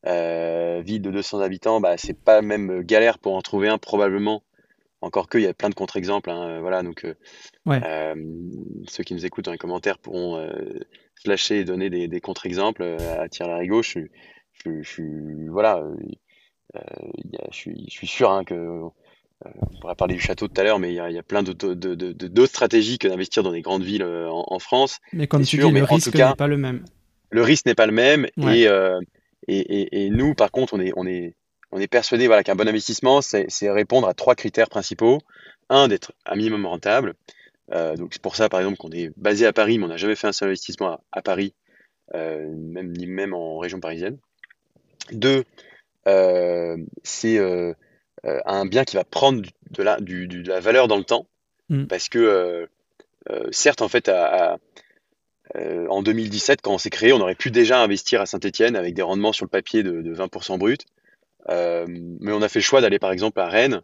euh, 0.07 0.83
ville 0.85 1.03
de 1.03 1.11
200 1.11 1.41
habitants, 1.41 1.81
bah, 1.81 1.97
c'est 1.97 2.19
pas 2.19 2.43
même 2.43 2.83
galère 2.83 3.19
pour 3.19 3.35
en 3.35 3.43
trouver 3.43 3.69
un 3.69 3.79
probablement. 3.79 4.43
Encore 5.01 5.29
qu'il 5.29 5.43
y 5.43 5.47
a 5.47 5.55
plein 5.55 5.69
de 5.71 5.77
contre-exemples. 5.77 6.29
Hein, 6.29 6.61
voilà, 6.61 6.83
donc 6.83 7.05
euh, 7.05 8.15
ceux 8.89 9.05
qui 9.05 9.15
nous 9.15 9.25
écoutent 9.27 9.45
dans 9.45 9.53
les 9.53 9.59
commentaires 9.59 9.99
pourront 9.99 10.45
lâcher 11.25 11.61
et 11.61 11.65
donner 11.65 11.89
des, 11.89 12.09
des 12.09 12.21
contre-exemples 12.21 12.83
à 12.83 13.29
tirer 13.29 13.49
la 13.49 13.59
rigo. 13.59 13.81
Je, 13.83 14.01
je, 14.65 14.83
je, 14.83 15.03
voilà, 15.51 15.85
je, 16.75 17.57
suis, 17.57 17.85
je 17.89 17.93
suis 17.93 18.09
sûr 18.09 18.33
hein, 18.33 18.43
que 18.43 18.89
on 19.44 19.81
pourra 19.81 19.94
parler 19.94 20.14
du 20.14 20.20
château 20.20 20.48
tout 20.48 20.61
à 20.61 20.64
l'heure, 20.64 20.79
mais 20.79 20.90
il 20.90 20.96
y 20.96 21.01
a, 21.01 21.11
y 21.11 21.18
a 21.18 21.22
plein 21.22 21.42
d'autres 21.42 21.74
de, 21.74 21.94
de, 21.94 22.12
de, 22.12 22.46
stratégies 22.46 22.98
que 22.98 23.09
d'investir 23.09 23.42
dans 23.42 23.53
des 23.53 23.62
grandes 23.62 23.85
villes 23.85 24.05
en, 24.05 24.44
en 24.46 24.59
France. 24.59 24.98
Mais 25.12 25.27
comme 25.27 25.42
tu 25.42 25.57
sûr, 25.59 25.68
dis, 25.70 25.79
le 25.79 25.85
risque 25.85 26.14
n'est 26.14 26.35
pas 26.35 26.46
le 26.46 26.57
même. 26.57 26.85
Le 27.31 27.42
risque 27.42 27.66
n'est 27.66 27.74
pas 27.74 27.87
le 27.87 27.92
même. 27.92 28.27
Et, 28.38 28.62
et, 28.62 29.59
et, 29.59 30.05
et, 30.05 30.11
nous, 30.11 30.35
par 30.35 30.51
contre, 30.51 30.74
on 30.74 30.81
est, 30.81 30.92
on 30.96 31.07
est, 31.07 31.35
on 31.70 31.79
est 31.79 31.87
persuadé 31.87 32.27
voilà, 32.27 32.42
qu'un 32.42 32.57
bon 32.57 32.68
investissement, 32.68 33.20
c'est 33.22 33.70
répondre 33.70 34.09
à 34.09 34.14
trois 34.14 34.35
critères 34.35 34.68
principaux. 34.68 35.20
Un, 35.70 35.88
d'être 35.88 36.12
un 36.24 36.35
minimum 36.35 36.66
rentable. 36.66 37.14
Euh, 37.72 37.96
donc 37.96 38.11
c'est 38.12 38.22
pour 38.22 38.37
ça, 38.37 38.48
par 38.48 38.61
exemple, 38.61 38.79
qu'on 38.79 38.90
est 38.90 39.11
basé 39.16 39.46
à 39.46 39.53
Paris, 39.53 39.79
mais 39.79 39.85
on 39.85 39.88
n'a 39.88 39.96
jamais 39.96 40.14
fait 40.14 40.27
un 40.27 40.33
seul 40.33 40.48
investissement 40.48 41.01
à, 41.12 41.22
Paris, 41.22 41.55
euh, 42.14 42.51
même, 42.57 42.92
ni 42.92 43.07
même 43.07 43.35
en 43.35 43.59
région 43.59 43.81
parisienne. 43.81 44.18
Deux, 45.12 45.44
euh, 46.07 46.79
c'est 48.29 48.43
un 48.47 48.67
bien 48.67 48.85
qui 48.85 48.97
va 48.97 49.05
prendre 49.05 49.43
de 49.71 49.83
la, 49.83 50.01
du, 50.01 50.27
de 50.29 50.49
la 50.49 50.61
valeur 50.61 50.88
dans 50.88 50.97
le 50.97 51.05
temps, 51.05 51.27
mm. 51.69 51.85
parce 51.85 52.09
que 52.09 52.69
certes, 53.51 53.83
en 53.83 53.88
fait, 53.88 54.11
en 55.55 56.03
2017, 56.03 56.62
quand 56.62 56.75
on 56.75 56.79
s'est 56.79 56.91
créé, 56.91 57.12
on 57.12 57.21
aurait 57.21 57.35
pu 57.35 57.51
déjà 57.51 57.81
investir 57.81 58.21
à 58.21 58.27
Saint-Etienne 58.27 58.77
avec 58.77 58.95
des 58.95 59.03
rendements 59.03 59.33
sur 59.33 59.45
le 59.45 59.51
papier 59.51 59.83
de, 59.83 60.03
de 60.03 60.14
20% 60.14 60.59
brut. 60.59 60.87
Euh, 61.49 61.87
mais 61.88 62.33
on 62.33 62.43
a 62.43 62.49
fait 62.49 62.59
le 62.59 62.64
choix 62.64 62.81
d'aller 62.81 62.99
par 62.99 63.12
exemple 63.12 63.41
à 63.41 63.49
Rennes. 63.49 63.81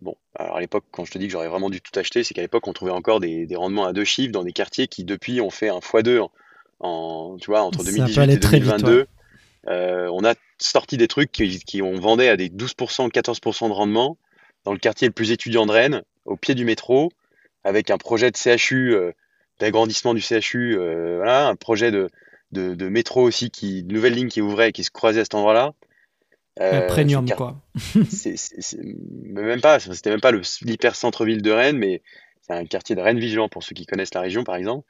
Bon, 0.00 0.16
alors 0.34 0.56
à 0.56 0.60
l'époque, 0.60 0.84
quand 0.90 1.04
je 1.04 1.12
te 1.12 1.18
dis 1.18 1.26
que 1.26 1.32
j'aurais 1.32 1.48
vraiment 1.48 1.70
dû 1.70 1.80
tout 1.80 1.96
acheter, 1.98 2.24
c'est 2.24 2.34
qu'à 2.34 2.42
l'époque, 2.42 2.66
on 2.66 2.72
trouvait 2.72 2.90
encore 2.90 3.20
des, 3.20 3.46
des, 3.46 3.56
rendements 3.56 3.86
à 3.86 3.92
deux 3.92 4.04
chiffres 4.04 4.32
dans 4.32 4.42
des 4.42 4.52
quartiers 4.52 4.88
qui, 4.88 5.04
depuis, 5.04 5.40
ont 5.40 5.50
fait 5.50 5.68
un 5.68 5.78
x2 5.78 6.26
en, 6.80 7.36
tu 7.40 7.46
vois, 7.46 7.62
entre 7.62 7.84
2018 7.84 8.22
et 8.22 8.36
2022. 8.36 9.06
Euh, 9.68 10.08
on 10.12 10.24
a 10.24 10.34
sorti 10.58 10.96
des 10.96 11.08
trucs 11.08 11.30
qui, 11.32 11.58
qui 11.60 11.82
ont 11.82 11.94
vendait 11.94 12.28
à 12.28 12.36
des 12.36 12.48
12%, 12.48 13.10
14% 13.10 13.68
de 13.68 13.72
rendement 13.72 14.16
dans 14.64 14.72
le 14.72 14.78
quartier 14.78 15.08
le 15.08 15.12
plus 15.12 15.30
étudiant 15.30 15.66
de 15.66 15.72
Rennes, 15.72 16.02
au 16.24 16.36
pied 16.36 16.54
du 16.54 16.64
métro, 16.64 17.10
avec 17.64 17.90
un 17.90 17.98
projet 17.98 18.30
de 18.30 18.36
CHU, 18.36 18.94
euh, 18.94 19.12
d'agrandissement 19.58 20.14
du 20.14 20.20
CHU, 20.20 20.76
euh, 20.76 21.16
voilà, 21.16 21.48
un 21.48 21.56
projet 21.56 21.90
de, 21.90 22.08
de, 22.52 22.74
de, 22.74 22.88
métro 22.88 23.22
aussi, 23.22 23.50
qui, 23.50 23.82
de 23.82 23.92
nouvelle 23.92 24.14
ligne 24.14 24.28
qui 24.28 24.40
ouvrait 24.40 24.70
et 24.70 24.72
qui 24.72 24.84
se 24.84 24.90
croisait 24.90 25.20
à 25.20 25.24
cet 25.24 25.34
endroit-là. 25.34 25.72
Euh, 26.60 26.86
premium, 26.86 27.28
quoi. 27.30 27.56
c'est, 28.10 28.36
même 29.24 29.60
pas, 29.60 29.80
c'était 29.80 30.10
même 30.10 30.20
pas 30.20 30.32
l'hyper 30.32 30.94
centre-ville 30.94 31.42
de 31.42 31.50
Rennes, 31.50 31.78
mais 31.78 32.02
c'est 32.42 32.52
un 32.52 32.66
quartier 32.66 32.94
de 32.94 33.00
Rennes 33.00 33.18
Vigilant 33.18 33.48
pour 33.48 33.62
ceux 33.62 33.74
qui 33.74 33.86
connaissent 33.86 34.14
la 34.14 34.20
région, 34.20 34.44
par 34.44 34.56
exemple. 34.56 34.86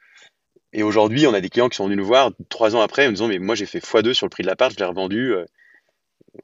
Et 0.73 0.83
aujourd'hui, 0.83 1.27
on 1.27 1.33
a 1.33 1.41
des 1.41 1.49
clients 1.49 1.69
qui 1.69 1.77
sont 1.77 1.85
venus 1.85 1.97
nous 1.97 2.05
voir 2.05 2.31
trois 2.49 2.75
ans 2.75 2.81
après 2.81 3.07
en 3.07 3.11
disant 3.11 3.27
Mais 3.27 3.39
moi, 3.39 3.55
j'ai 3.55 3.65
fait 3.65 3.79
x2 3.79 4.13
sur 4.13 4.25
le 4.25 4.29
prix 4.29 4.43
de 4.43 4.47
l'appart, 4.47 4.73
je 4.73 4.77
l'ai 4.77 4.85
revendu. 4.85 5.33
Euh, 5.33 5.45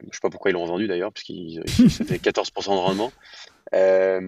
je 0.01 0.15
sais 0.15 0.21
pas 0.21 0.29
pourquoi 0.29 0.51
ils 0.51 0.53
l'ont 0.53 0.63
revendu 0.63 0.87
d'ailleurs, 0.87 1.11
parce 1.11 1.23
qu'ils 1.23 1.61
fait 1.67 2.17
14% 2.17 2.69
de 2.69 2.69
rendement. 2.69 3.11
Euh, 3.73 4.19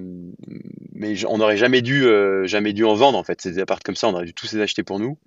mais 0.94 1.26
on 1.26 1.38
n'aurait 1.38 1.58
jamais 1.58 1.82
dû, 1.82 2.06
euh, 2.06 2.46
jamais 2.46 2.74
dû 2.74 2.84
en 2.84 2.96
vendre 2.96 3.18
en 3.18 3.24
fait. 3.24 3.42
Ces 3.42 3.60
apparts 3.60 3.80
comme 3.80 3.96
ça, 3.96 4.08
on 4.08 4.14
aurait 4.14 4.26
dû 4.26 4.34
tous 4.34 4.52
les 4.54 4.62
acheter 4.62 4.84
pour 4.84 5.00
nous. 5.00 5.18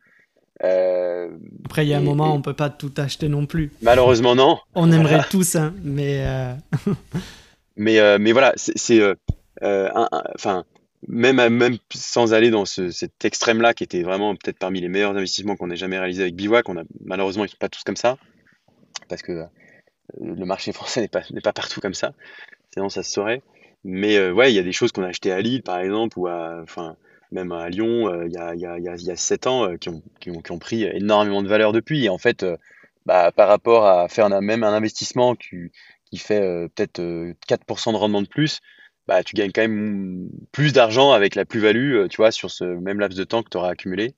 Euh, 0.63 1.31
Après, 1.65 1.85
il 1.85 1.89
y 1.89 1.95
a 1.95 1.99
un 1.99 2.03
moment, 2.03 2.33
on 2.33 2.41
peut 2.41 2.55
pas 2.55 2.71
tout 2.71 2.93
acheter 2.97 3.29
non 3.29 3.47
plus. 3.47 3.73
Malheureusement, 3.83 4.37
non. 4.37 4.59
On 4.75 4.91
aimerait 4.93 5.25
tous, 5.31 5.57
hein, 5.57 5.75
mais. 5.83 6.25
Mais, 7.77 7.99
mais 8.21 8.31
voilà, 8.31 8.53
c'est. 8.57 9.01
Enfin, 9.61 10.65
même, 11.09 11.79
sans 11.95 12.35
aller 12.35 12.51
dans 12.51 12.65
ce, 12.65 12.91
cet 12.91 13.25
extrême-là, 13.25 13.75
qui 13.75 13.85
était 13.85 14.03
vraiment 14.03 14.35
peut-être 14.35 14.59
parmi 14.59 14.81
les 14.81 14.89
meilleurs 14.89 15.13
investissements 15.13 15.57
qu'on 15.57 15.71
ait 15.71 15.77
jamais 15.77 15.99
réalisé 15.99 16.23
avec 16.23 16.35
Bivouac, 16.35 16.69
on 16.69 16.77
a, 16.77 16.85
malheureusement, 17.05 17.45
ils 17.45 17.51
sont 17.51 17.57
pas 17.59 17.69
tous 17.69 17.83
comme 17.85 17.97
ça. 17.97 18.17
Parce 19.09 19.23
que 19.23 19.45
le 20.21 20.45
marché 20.47 20.73
français 20.75 21.01
n'est 21.01 21.09
pas, 21.43 21.53
partout 21.53 21.81
comme 21.81 21.95
ça. 21.95 22.15
Sinon, 22.73 22.89
ça 22.89 23.03
se 23.03 23.11
saurait. 23.11 23.43
Mais 23.85 24.31
ouais, 24.31 24.51
il 24.53 24.57
y 24.57 24.59
a 24.59 24.63
des 24.63 24.73
choses 24.73 24.93
qu'on 24.93 25.03
a 25.03 25.09
achetées 25.09 25.33
à 25.33 25.41
Lille, 25.41 25.63
par 25.63 25.79
exemple, 25.79 26.19
ou. 26.19 26.29
Enfin, 26.29 26.97
même 27.35 27.53
à 27.53 27.69
Lyon, 27.69 28.09
euh, 28.09 28.27
il 28.27 28.33
y, 28.33 28.39
a, 28.39 28.55
y, 28.55 28.65
a, 28.65 28.79
y, 28.79 29.11
a, 29.11 29.17
7 29.17 29.47
ans, 29.47 29.69
euh, 29.69 29.77
qui 29.77 29.91
ont, 29.91 30.59
pris 30.59 30.85
énormément 30.85 31.43
de 31.43 31.49
valeur 31.49 31.73
depuis. 31.73 32.05
Et 32.05 32.09
en 32.09 32.19
fait, 32.19 32.43
euh, 32.43 32.57
bah, 33.07 33.33
par 33.33 33.49
rapport 33.49 33.87
à 33.87 34.09
faire 34.09 34.29
même 34.41 34.63
un 34.63 34.73
investissement 34.73 35.35
qui, 35.35 35.71
qui 36.11 36.19
fait 36.19 36.41
peut-être 36.75 37.01
4% 37.01 37.93
de 37.93 37.97
rendement 37.97 38.23
de 38.23 38.29
plus, 38.29 38.61
bah, 39.07 39.23
tu 39.23 39.35
gagnes 39.35 39.53
quand 39.53 39.63
même 39.63 40.29
plus 40.53 40.73
d'argent 40.73 41.13
avec 41.13 41.35
la 41.35 41.45
plus-value, 41.45 42.07
tu 42.09 42.17
vois, 42.17 42.31
sur 42.31 42.51
ce 42.51 42.65
même 42.65 43.01
laps 43.01 43.19
de 43.19 43.25
temps 43.25 43.43
que 43.43 43.51
tu 43.51 43.57
auras 43.57 43.71
accumulé. 43.71 44.15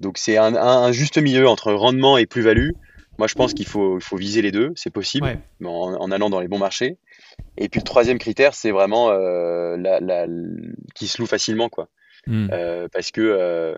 Donc 0.00 0.18
c'est 0.18 0.36
un, 0.36 0.54
un, 0.54 0.92
juste 0.92 1.18
milieu 1.18 1.48
entre 1.48 1.72
rendement 1.72 2.18
et 2.18 2.26
plus-value. 2.26 2.70
Moi, 3.18 3.28
je 3.28 3.34
pense 3.34 3.54
qu'il 3.54 3.66
faut, 3.66 3.98
faut 3.98 4.16
viser 4.16 4.42
les 4.42 4.52
deux, 4.52 4.72
c'est 4.76 4.90
possible, 4.90 5.38
en, 5.64 5.94
en, 5.98 6.10
allant 6.10 6.28
dans 6.28 6.40
les 6.40 6.48
bons 6.48 6.58
marchés. 6.58 6.98
Et 7.56 7.68
puis 7.70 7.80
le 7.80 7.84
troisième 7.84 8.18
critère, 8.18 8.52
c'est 8.54 8.70
vraiment 8.70 9.10
euh, 9.10 9.76
la, 9.78 10.00
la, 10.00 10.26
qui 10.94 11.06
se 11.06 11.20
loue 11.20 11.26
facilement, 11.26 11.70
quoi. 11.70 11.88
Hmm. 12.26 12.48
Euh, 12.52 12.88
parce 12.92 13.10
que 13.10 13.76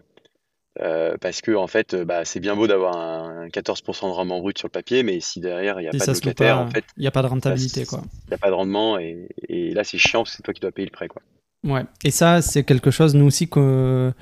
euh, 0.81 0.89
euh, 0.99 1.17
parce 1.21 1.41
que 1.41 1.55
en 1.55 1.67
fait, 1.67 1.95
bah, 1.95 2.25
c'est 2.25 2.41
bien 2.41 2.57
beau 2.57 2.67
d'avoir 2.67 2.97
un, 2.97 3.49
14% 3.49 4.03
de 4.03 4.13
rendement 4.13 4.41
brut 4.41 4.59
sur 4.59 4.69
le 4.69 4.73
papier, 4.73 5.03
mais 5.03 5.21
si 5.21 5.41
derrière 5.41 5.81
il 5.81 5.85
n'y 5.85 5.89
a 5.89 5.93
pas 5.93 6.07
de 6.07 6.13
locataire, 6.13 6.59
en 6.59 6.69
fait, 6.69 6.85
il 6.97 7.01
n'y 7.01 7.07
a 7.07 7.11
pas 7.11 7.23
de 7.23 7.29
rentabilité, 7.29 7.85
quoi. 7.85 8.03
Il 8.27 8.31
n'y 8.31 8.35
a 8.35 8.39
pas 8.39 8.49
de 8.49 8.55
rendement 8.55 8.99
et, 8.99 9.29
et 9.49 9.73
là 9.75 9.85
c'est 9.85 9.99
chiant, 9.99 10.25
c'est 10.25 10.43
toi 10.43 10.55
qui 10.55 10.61
dois 10.61 10.73
payer 10.73 10.87
le 10.87 10.93
prêt, 10.93 11.09
quoi. 11.09 11.23
Ouais. 11.65 11.85
Et 12.05 12.11
ça, 12.11 12.41
c'est 12.41 12.63
quelque 12.63 12.91
chose 12.91 13.15
nous 13.15 13.27
aussi 13.27 13.49
qu'on 13.49 14.15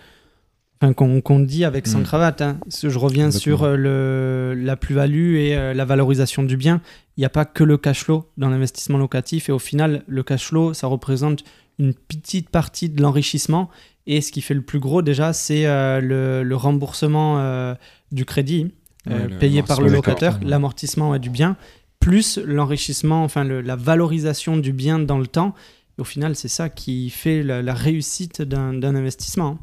qu'on 0.95 1.41
dit 1.41 1.65
avec 1.65 1.87
sans 1.87 2.01
hmm. 2.01 2.05
cravate. 2.05 2.43
Hein. 2.43 2.59
Je 2.71 2.99
reviens 2.99 3.31
sur 3.31 3.67
le, 3.67 4.55
la 4.57 4.77
plus-value 4.77 5.37
et 5.37 5.75
la 5.75 5.85
valorisation 5.85 6.43
du 6.43 6.57
bien. 6.57 6.81
Il 7.17 7.21
n'y 7.21 7.27
a 7.27 7.31
pas 7.31 7.45
que 7.45 7.65
le 7.65 7.77
cash 7.77 8.05
flow 8.05 8.31
dans 8.37 8.49
l'investissement 8.49 8.99
locatif 8.99 9.49
et 9.49 9.53
au 9.53 9.59
final, 9.59 10.03
le 10.07 10.23
cash 10.23 10.47
flow, 10.47 10.75
ça 10.75 10.87
représente 10.87 11.45
une 11.79 11.95
petite 11.95 12.49
partie 12.49 12.89
de 12.89 13.03
l'enrichissement 13.03 13.71
et 14.07 14.21
ce 14.21 14.31
qui 14.31 14.41
fait 14.41 14.55
le 14.55 14.63
plus 14.63 14.79
gros 14.79 15.03
déjà, 15.03 15.33
c'est 15.33 15.67
euh, 15.67 16.01
le, 16.01 16.57
remboursement 16.57 17.41
euh, 17.41 17.75
du 18.13 18.25
crédit 18.25 18.73
euh, 19.11 19.29
payé 19.39 19.63
par 19.63 19.81
le 19.81 19.89
locataire, 19.89 20.39
l'amortissement 20.43 21.19
du 21.19 21.31
bien, 21.31 21.57
plus 22.01 22.39
l'enrichissement, 22.39 23.25
enfin 23.25 23.45
la 23.45 23.77
valorisation 23.77 24.57
du 24.57 24.73
bien 24.73 24.99
dans 24.99 25.19
le 25.19 25.27
temps. 25.27 25.55
au 25.99 26.05
final, 26.05 26.37
c'est 26.37 26.49
ça 26.49 26.69
qui 26.69 27.11
fait 27.11 27.43
la, 27.43 27.75
réussite 27.75 28.43
d'un 28.43 28.95
investissement. 28.95 29.59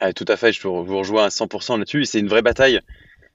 Ah, 0.00 0.12
tout 0.12 0.24
à 0.26 0.36
fait, 0.36 0.52
je 0.52 0.66
vous 0.66 0.98
rejoins 0.98 1.26
à 1.26 1.28
100% 1.28 1.78
là-dessus. 1.78 2.04
C'est 2.04 2.18
une 2.18 2.28
vraie 2.28 2.42
bataille 2.42 2.80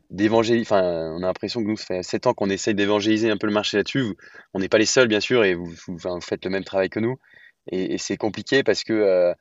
d'évangéliser. 0.10 0.64
Enfin, 0.64 0.84
on 1.14 1.24
a 1.24 1.28
l'impression 1.28 1.62
que 1.62 1.68
nous, 1.68 1.78
ça 1.78 1.86
fait 1.86 2.04
7 2.04 2.28
ans 2.28 2.34
qu'on 2.34 2.50
essaye 2.50 2.76
d'évangéliser 2.76 3.30
un 3.30 3.38
peu 3.38 3.48
le 3.48 3.54
marché 3.54 3.78
là-dessus. 3.78 4.04
On 4.54 4.60
n'est 4.60 4.68
pas 4.68 4.78
les 4.78 4.86
seuls, 4.86 5.08
bien 5.08 5.22
sûr, 5.22 5.46
et 5.46 5.54
vous, 5.54 5.74
faites 6.20 6.44
le 6.44 6.52
même 6.52 6.66
travail 6.66 6.90
que 6.90 7.00
nous. 7.00 7.18
Et, 7.72 7.98
c'est 7.98 8.18
compliqué 8.18 8.64
parce 8.64 8.84
que 8.84 9.34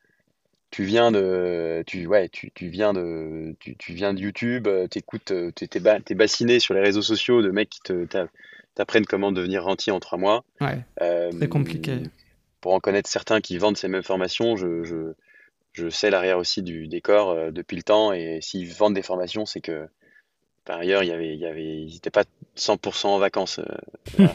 tu 0.71 0.85
viens 0.85 1.11
de 1.11 1.83
tu 1.87 2.07
ouais 2.07 2.29
tu, 2.29 2.51
tu 2.53 2.69
viens 2.69 2.93
de 2.93 3.55
tu, 3.61 3.77
tu 3.77 3.93
viens 3.93 4.15
de 4.15 4.21
YouTube 4.21 4.67
euh, 4.67 4.87
t'écoutes 4.89 5.31
euh, 5.31 5.51
t'es 5.53 5.69
es, 5.75 6.15
bassiné 6.15 6.61
sur 6.61 6.75
les 6.75 6.81
réseaux 6.81 7.03
sociaux 7.03 7.43
de 7.43 7.51
mecs 7.51 7.71
qui 7.71 7.81
te 7.81 8.07
t'apprennent 8.75 9.07
comment 9.07 9.33
devenir 9.33 9.65
rentier 9.65 9.93
en 9.93 10.01
trois 10.01 10.19
mois. 10.19 10.45
Ouais 10.61 10.81
euh, 11.01 11.47
compliqué. 11.47 12.03
pour 12.61 12.75
en 12.75 12.81
connaître 12.81 13.09
certains 13.09 13.41
qui 13.41 13.59
vendent 13.59 13.77
ces 13.77 13.89
mêmes 13.89 14.03
formations 14.03 14.57
je, 14.57 14.85
je, 14.85 15.13
je 15.73 15.89
sais 15.89 16.11
l'arrière 16.11 16.39
aussi 16.39 16.63
du 16.63 16.89
décor 16.89 17.53
depuis 17.53 17.77
le 17.77 17.83
temps. 17.83 18.13
Et 18.13 18.41
s'ils 18.43 18.71
vendent 18.73 18.95
des 18.95 19.03
formations 19.03 19.47
c'est 19.47 19.61
que 19.61 19.89
par 20.67 20.81
ailleurs, 20.81 21.05
il 21.05 21.09
y 21.09 21.13
avait, 21.13 21.35
il 21.35 21.41
y 21.41 21.47
avait, 21.47 21.83
ils 21.83 21.95
n'étaient 21.95 22.11
pas 22.11 22.25
100% 22.57 23.07
en 23.07 23.19
vacances. 23.19 23.61
Euh, 24.19 24.27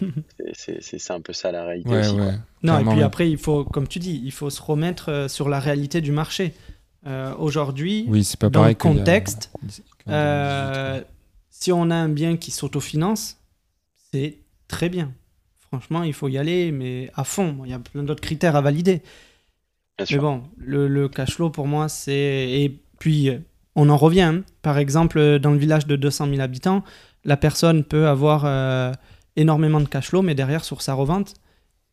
c'est 0.53 1.11
un 1.11 1.19
peu 1.19 1.33
ça 1.33 1.51
la 1.51 1.65
réalité 1.65 1.95
aussi. 1.97 2.15
Non, 2.63 2.79
et 2.79 2.85
puis 2.85 3.03
après, 3.03 3.29
il 3.29 3.37
faut, 3.37 3.65
comme 3.65 3.87
tu 3.87 3.99
dis, 3.99 4.21
il 4.23 4.31
faut 4.31 4.49
se 4.49 4.61
remettre 4.61 5.09
euh, 5.09 5.27
sur 5.27 5.49
la 5.49 5.59
réalité 5.59 5.99
du 6.01 6.11
marché. 6.11 6.53
Euh, 7.05 7.35
Aujourd'hui, 7.37 8.05
oui, 8.07 8.27
pas 8.39 8.49
dans 8.49 8.65
le 8.65 8.73
contexte, 8.73 9.51
si 11.49 11.71
on 11.71 11.89
a 11.91 11.95
un 11.95 12.09
bien 12.09 12.37
qui 12.37 12.51
s'autofinance, 12.51 13.37
c'est 14.11 14.37
très 14.67 14.89
bien. 14.89 15.11
Franchement, 15.59 16.03
il 16.03 16.13
faut 16.13 16.27
y 16.27 16.37
aller, 16.37 16.71
mais 16.71 17.11
à 17.15 17.23
fond. 17.23 17.61
Il 17.65 17.71
y 17.71 17.73
a 17.73 17.79
plein 17.79 18.03
d'autres 18.03 18.21
critères 18.21 18.55
à 18.55 18.61
valider. 18.61 19.01
mais 20.09 20.17
bon, 20.17 20.43
le, 20.57 20.87
le 20.87 21.09
cash 21.09 21.35
flow 21.35 21.49
pour 21.49 21.67
moi, 21.67 21.89
c'est. 21.89 22.13
Et 22.13 22.81
puis, 22.99 23.31
on 23.75 23.89
en 23.89 23.97
revient. 23.97 24.21
Hein. 24.21 24.43
Par 24.61 24.77
exemple, 24.77 25.39
dans 25.39 25.51
le 25.51 25.57
village 25.57 25.87
de 25.87 25.95
200 25.95 26.29
000 26.29 26.41
habitants, 26.41 26.83
la 27.23 27.37
personne 27.37 27.83
peut 27.83 28.07
avoir 28.07 28.43
euh, 28.45 28.91
énormément 29.35 29.79
de 29.79 29.87
cash 29.87 30.09
flow, 30.09 30.21
mais 30.21 30.35
derrière, 30.35 30.63
sur 30.63 30.81
sa 30.81 30.93
revente, 30.93 31.35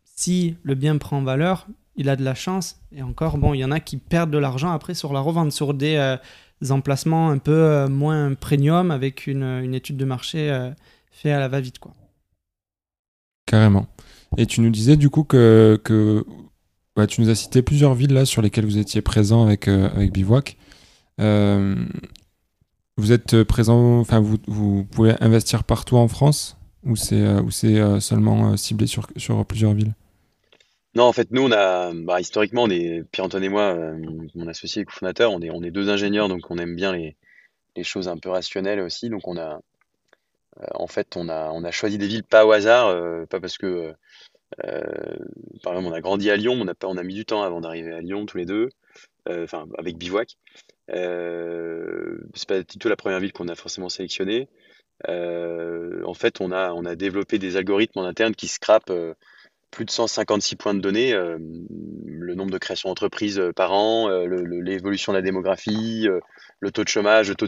si 0.04 0.56
le 0.62 0.74
bien 0.74 0.98
prend 0.98 1.22
valeur, 1.22 1.66
il 1.96 2.08
a 2.08 2.16
de 2.16 2.24
la 2.24 2.34
chance. 2.34 2.80
Et 2.92 3.02
encore, 3.02 3.38
bon, 3.38 3.54
il 3.54 3.58
y 3.58 3.64
en 3.64 3.70
a 3.70 3.80
qui 3.80 3.96
perdent 3.96 4.30
de 4.30 4.38
l'argent 4.38 4.70
après 4.70 4.94
sur 4.94 5.12
la 5.12 5.20
revente, 5.20 5.52
sur 5.52 5.74
des, 5.74 5.96
euh, 5.96 6.16
emplacements 6.70 7.30
un 7.30 7.38
peu 7.38 7.52
euh, 7.52 7.88
moins 7.88 8.34
premium 8.34 8.90
avec 8.90 9.26
une, 9.26 9.74
étude 9.74 9.96
de 9.96 10.04
marché 10.04 10.70
faite 11.10 11.32
à 11.32 11.38
la 11.38 11.48
va-vite. 11.48 11.78
quoi. 11.78 11.94
Carrément. 13.46 13.86
Et 14.36 14.46
tu 14.46 14.60
nous 14.60 14.70
disais 14.70 14.96
du 14.96 15.08
coup 15.08 15.24
que, 15.24 15.80
que 15.82 16.24
tu 17.08 17.20
nous 17.20 17.30
as 17.30 17.34
cité 17.34 17.62
plusieurs 17.62 17.94
villes 17.94 18.12
là 18.12 18.26
sur 18.26 18.42
lesquelles 18.42 18.66
vous 18.66 18.78
étiez 18.78 19.00
présent 19.00 19.42
avec, 19.42 19.68
avec 19.68 20.12
Bivouac. 20.12 20.58
Euh, 21.20 21.74
vous 22.96 23.12
êtes 23.12 23.42
présent, 23.44 24.00
enfin 24.00 24.20
vous, 24.20 24.85
pouvez 24.85 25.14
investir 25.20 25.64
partout 25.64 25.96
en 25.96 26.09
France 26.09 26.57
ou 26.85 26.96
c'est 26.96 27.20
euh, 27.22 27.42
euh, 27.64 28.00
seulement 28.00 28.57
ciblé 28.57 28.87
sur, 28.87 29.07
plusieurs 29.46 29.72
villes? 29.72 29.94
Non, 30.94 31.04
en 31.04 31.12
fait, 31.12 31.31
nous, 31.31 31.42
on 31.42 31.52
a, 31.52 31.92
bah, 31.92 32.20
historiquement, 32.20 32.64
on 32.64 32.70
est, 32.70 33.04
Pierre-Antoine 33.12 33.44
et 33.44 33.48
moi, 33.48 33.76
mon 34.35 34.48
associé 34.48 34.83
et 34.83 34.85
cofondateur, 34.85 35.33
on 35.33 35.40
est, 35.40 35.70
deux 35.70 35.90
ingénieurs, 35.90 36.28
donc 36.28 36.50
on 36.50 36.59
aime 36.59 36.74
bien 36.74 36.92
les, 36.92 37.14
choses 37.85 38.09
un 38.09 38.16
peu 38.16 38.31
rationnelles 38.31 38.81
aussi. 38.81 39.09
Donc, 39.09 39.28
on 39.28 39.37
a, 39.37 39.61
en 40.74 40.88
fait, 40.88 41.16
on 41.16 41.28
a, 41.28 41.70
choisi 41.70 41.98
des 41.98 42.09
villes 42.09 42.24
pas 42.24 42.44
au 42.44 42.50
hasard, 42.50 42.92
pas 43.28 43.38
parce 43.38 43.59
que, 43.59 43.94
par 44.57 45.74
exemple, 45.74 45.87
on 45.87 45.92
a 45.92 46.00
grandi 46.00 46.31
à 46.31 46.37
Lyon, 46.37 46.59
on 46.83 46.96
a, 46.96 47.02
mis 47.04 47.14
du 47.14 47.24
temps 47.24 47.42
avant 47.44 47.61
d'arriver 47.61 47.92
à 47.92 48.00
Lyon 48.00 48.26
tous 48.26 48.38
les 48.38 48.46
deux, 48.46 48.70
avec 49.26 49.98
Bivouac. 49.98 50.37
Euh, 50.90 52.18
c'est 52.35 52.48
pas 52.48 52.62
du 52.62 52.79
tout 52.79 52.88
la 52.88 52.96
première 52.96 53.20
ville 53.20 53.33
qu'on 53.33 53.48
a 53.48 53.55
forcément 53.55 53.88
sélectionnée. 53.88 54.48
Euh, 55.09 56.03
en 56.05 56.14
fait, 56.14 56.40
on 56.40 56.51
a, 56.51 56.72
on 56.72 56.85
a 56.85 56.96
développé 56.96 57.38
des 57.38 57.57
algorithmes 57.57 58.01
en 58.01 58.05
interne 58.05 58.35
qui 58.35 58.48
scrapent 58.48 58.90
euh, 58.90 59.14
plus 59.70 59.85
de 59.85 59.90
156 59.90 60.57
points 60.57 60.74
de 60.74 60.81
données, 60.81 61.12
euh, 61.12 61.38
le 62.07 62.35
nombre 62.35 62.51
de 62.51 62.59
créations 62.59 62.88
d'entreprises 62.88 63.40
par 63.55 63.72
an, 63.72 64.09
l'évolution 64.09 65.12
de 65.12 65.18
la 65.18 65.22
démographie, 65.22 66.09
le 66.61 66.70
taux 66.70 66.85
de 66.85 66.88
chômage, 66.88 67.29
le 67.29 67.35
taux 67.35 67.46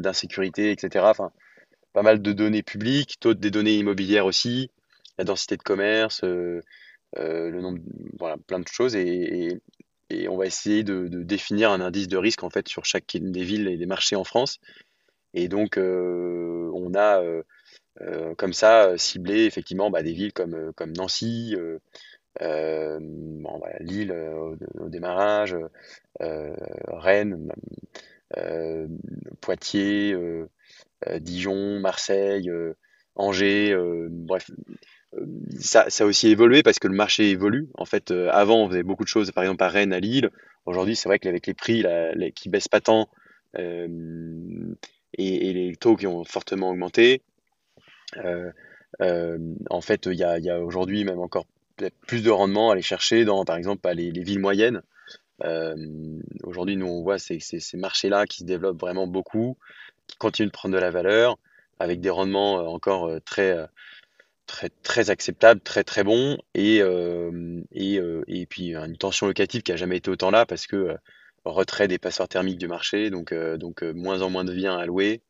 d'insécurité, 0.00 0.70
etc. 0.70 1.04
Enfin, 1.08 1.30
pas 1.94 2.02
mal 2.02 2.20
de 2.20 2.32
données 2.32 2.62
publiques, 2.62 3.18
des 3.24 3.50
données 3.50 3.76
immobilières 3.76 4.26
aussi, 4.26 4.70
la 5.18 5.24
densité 5.24 5.56
de 5.56 5.62
commerce, 5.62 6.22
le 6.24 7.60
nombre, 7.60 7.78
voilà, 8.18 8.36
plein 8.46 8.60
de 8.60 8.68
choses. 8.68 8.94
Et 8.94 9.58
on 10.28 10.36
va 10.36 10.46
essayer 10.46 10.84
de, 10.84 11.08
définir 11.08 11.70
un 11.70 11.80
indice 11.80 12.08
de 12.08 12.16
risque 12.16 12.44
en 12.44 12.50
fait 12.50 12.68
sur 12.68 12.84
chacune 12.84 13.32
des 13.32 13.42
villes 13.42 13.68
et 13.68 13.76
des 13.76 13.86
marchés 13.86 14.16
en 14.16 14.24
France. 14.24 14.58
Et 15.34 15.48
donc 15.48 15.78
euh, 15.78 16.70
on 16.74 16.94
a 16.94 17.22
euh, 17.22 17.42
euh, 18.00 18.34
comme 18.34 18.52
ça 18.52 18.96
ciblé 18.96 19.44
effectivement 19.44 19.90
bah, 19.90 20.02
des 20.02 20.12
villes 20.12 20.32
comme, 20.32 20.72
comme 20.74 20.92
Nancy, 20.92 21.54
Lille 22.40 24.12
au, 24.12 24.88
démarrage, 24.88 25.56
Rennes, 26.20 27.52
Poitiers, 29.40 30.16
Dijon, 31.20 31.80
Marseille, 31.80 32.50
Angers, 33.14 33.76
bref, 34.10 34.50
ça, 35.58 35.86
a 35.98 36.04
aussi 36.04 36.28
évolué 36.28 36.62
parce 36.62 36.78
que 36.78 36.88
le 36.88 36.94
marché 36.94 37.30
évolue. 37.30 37.68
En 37.74 37.84
fait, 37.84 38.10
euh, 38.10 38.28
avant, 38.32 38.64
on 38.64 38.68
faisait 38.68 38.82
beaucoup 38.82 39.04
de 39.04 39.08
choses, 39.08 39.30
par 39.32 39.44
exemple 39.44 39.62
à 39.62 39.68
Rennes, 39.68 39.92
à 39.92 40.00
Lille. 40.00 40.30
Aujourd'hui, 40.64 40.96
c'est 40.96 41.08
vrai 41.08 41.18
qu'avec 41.18 41.46
les 41.46 41.54
prix 41.54 41.82
là, 41.82 42.12
les, 42.14 42.32
qui 42.32 42.48
baissent 42.48 42.68
pas 42.68 42.80
tant 42.80 43.08
euh, 43.58 44.74
et, 45.14 45.52
les 45.52 45.76
taux 45.76 45.96
qui 45.96 46.06
ont 46.06 46.24
fortement 46.24 46.70
augmenté, 46.70 47.22
euh, 48.16 48.50
en 49.70 49.80
fait, 49.80 50.06
il 50.06 50.18
y 50.18 50.24
a, 50.24 50.60
aujourd'hui 50.60 51.04
même 51.04 51.20
encore 51.20 51.46
plus 52.06 52.22
de 52.22 52.30
rendement 52.30 52.70
à 52.70 52.72
aller 52.72 52.82
chercher 52.82 53.24
dans, 53.24 53.44
par 53.44 53.56
exemple, 53.56 53.86
les, 53.92 54.10
les 54.10 54.22
villes 54.22 54.40
moyennes. 54.40 54.82
aujourd'hui, 56.42 56.76
nous, 56.76 56.86
on 56.86 57.02
voit 57.02 57.18
ces 57.18 57.40
marchés-là 57.74 58.26
qui 58.26 58.38
se 58.38 58.44
développent 58.44 58.80
vraiment 58.80 59.06
beaucoup, 59.06 59.56
qui 60.06 60.16
continuent 60.16 60.48
de 60.48 60.52
prendre 60.52 60.74
de 60.74 60.80
la 60.80 60.90
valeur, 60.90 61.38
avec 61.78 62.00
des 62.00 62.10
rendements 62.10 62.54
encore 62.72 63.10
très 63.24 63.68
très, 64.46 64.70
très 64.82 65.10
acceptable, 65.10 65.60
très 65.60 65.84
très 65.84 66.04
bon, 66.04 66.38
et, 66.54 66.80
euh, 66.80 67.60
et, 67.72 67.98
euh, 67.98 68.24
et, 68.26 68.46
puis 68.46 68.74
une 68.74 68.96
tension 68.96 69.26
locative 69.26 69.62
qui 69.62 69.72
a 69.72 69.76
jamais 69.76 69.98
été 69.98 70.10
autant 70.10 70.30
là 70.30 70.46
parce 70.46 70.66
que 70.66 70.76
euh, 70.76 70.96
retrait 71.44 71.88
des 71.88 71.98
passeurs 71.98 72.28
thermiques 72.28 72.58
du 72.58 72.68
marché, 72.68 73.10
donc, 73.10 73.32
donc 73.32 73.82
moins 73.82 74.22
en 74.22 74.30
moins 74.30 74.44
de 74.44 74.52
biens 74.52 74.76
à 74.76 74.84
louer, 74.86 75.22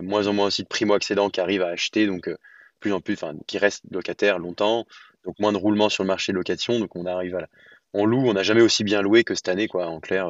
moins 0.00 0.28
en 0.28 0.32
moins 0.32 0.46
aussi 0.46 0.62
de 0.62 0.68
primo-accédants 0.68 1.30
qui 1.30 1.40
arrivent 1.40 1.62
à 1.62 1.68
acheter, 1.68 2.06
donc 2.06 2.30
plus 2.78 2.92
en 2.92 3.00
plus, 3.00 3.14
enfin, 3.14 3.34
qui 3.48 3.58
restent 3.58 3.82
locataires 3.90 4.38
longtemps, 4.38 4.86
donc 5.24 5.36
moins 5.40 5.52
de 5.52 5.56
roulement 5.56 5.88
sur 5.88 6.04
le 6.04 6.08
marché 6.08 6.30
de 6.30 6.36
location, 6.36 6.78
donc 6.78 6.94
on 6.94 7.06
arrive 7.06 7.34
à 7.34 7.46
on 7.92 8.06
loue, 8.06 8.28
on 8.28 8.34
n'a 8.34 8.44
jamais 8.44 8.60
aussi 8.60 8.84
bien 8.84 9.02
loué 9.02 9.24
que 9.24 9.34
cette 9.34 9.48
année, 9.48 9.66
quoi, 9.66 9.86
en 9.86 9.98
clair, 9.98 10.28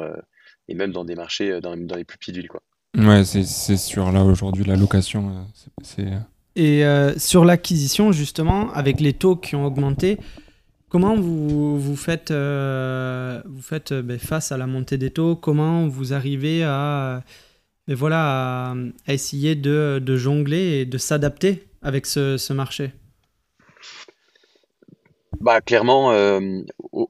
et 0.67 0.73
même 0.73 0.91
dans 0.91 1.05
des 1.05 1.15
marchés, 1.15 1.61
dans, 1.61 1.77
dans 1.77 1.95
les 1.95 2.03
plus 2.03 2.17
petites 2.17 2.35
villes, 2.35 2.47
quoi. 2.47 2.63
Ouais, 2.97 3.23
c'est 3.23 3.77
sûr. 3.77 4.11
Là, 4.11 4.23
aujourd'hui, 4.23 4.63
la 4.63 4.75
location, 4.75 5.45
c'est 5.83 6.07
et 6.55 6.85
euh, 6.85 7.17
sur 7.17 7.43
l'acquisition, 7.43 8.11
justement, 8.11 8.71
avec 8.71 9.01
les 9.01 9.13
taux 9.13 9.35
qui 9.35 9.55
ont 9.55 9.65
augmenté, 9.65 10.17
comment 10.87 11.15
vous, 11.15 11.77
vous 11.77 11.95
faites, 11.97 12.31
euh, 12.31 13.41
vous 13.45 13.61
faites 13.61 13.91
euh, 13.91 14.01
ben, 14.01 14.17
face 14.17 14.51
à 14.53 14.57
la 14.57 14.65
montée 14.65 14.97
des 14.97 15.11
taux? 15.11 15.35
Comment 15.35 15.87
vous 15.87 16.13
arrivez 16.13 16.63
à, 16.63 17.23
ben, 17.87 17.95
voilà, 17.95 18.71
à, 19.05 19.13
essayer 19.13 19.55
de, 19.55 20.01
de, 20.01 20.15
jongler 20.15 20.79
et 20.79 20.85
de 20.85 20.97
s'adapter 20.97 21.67
avec 21.81 22.05
ce, 22.05 22.37
ce 22.37 22.53
marché? 22.53 22.91
Bah, 25.41 25.59
clairement, 25.59 26.13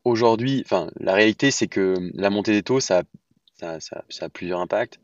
aujourd'hui, 0.03 0.63
enfin, 0.65 0.89
la 0.99 1.13
réalité, 1.13 1.51
c'est 1.51 1.67
que 1.67 1.95
la 2.15 2.31
montée 2.31 2.53
des 2.53 2.63
taux, 2.63 2.79
ça, 2.79 3.03
ça, 3.53 3.79
ça, 3.79 4.03
ça 4.10 4.25
a 4.25 4.29
plusieurs 4.29 4.60
impacts. 4.60 4.99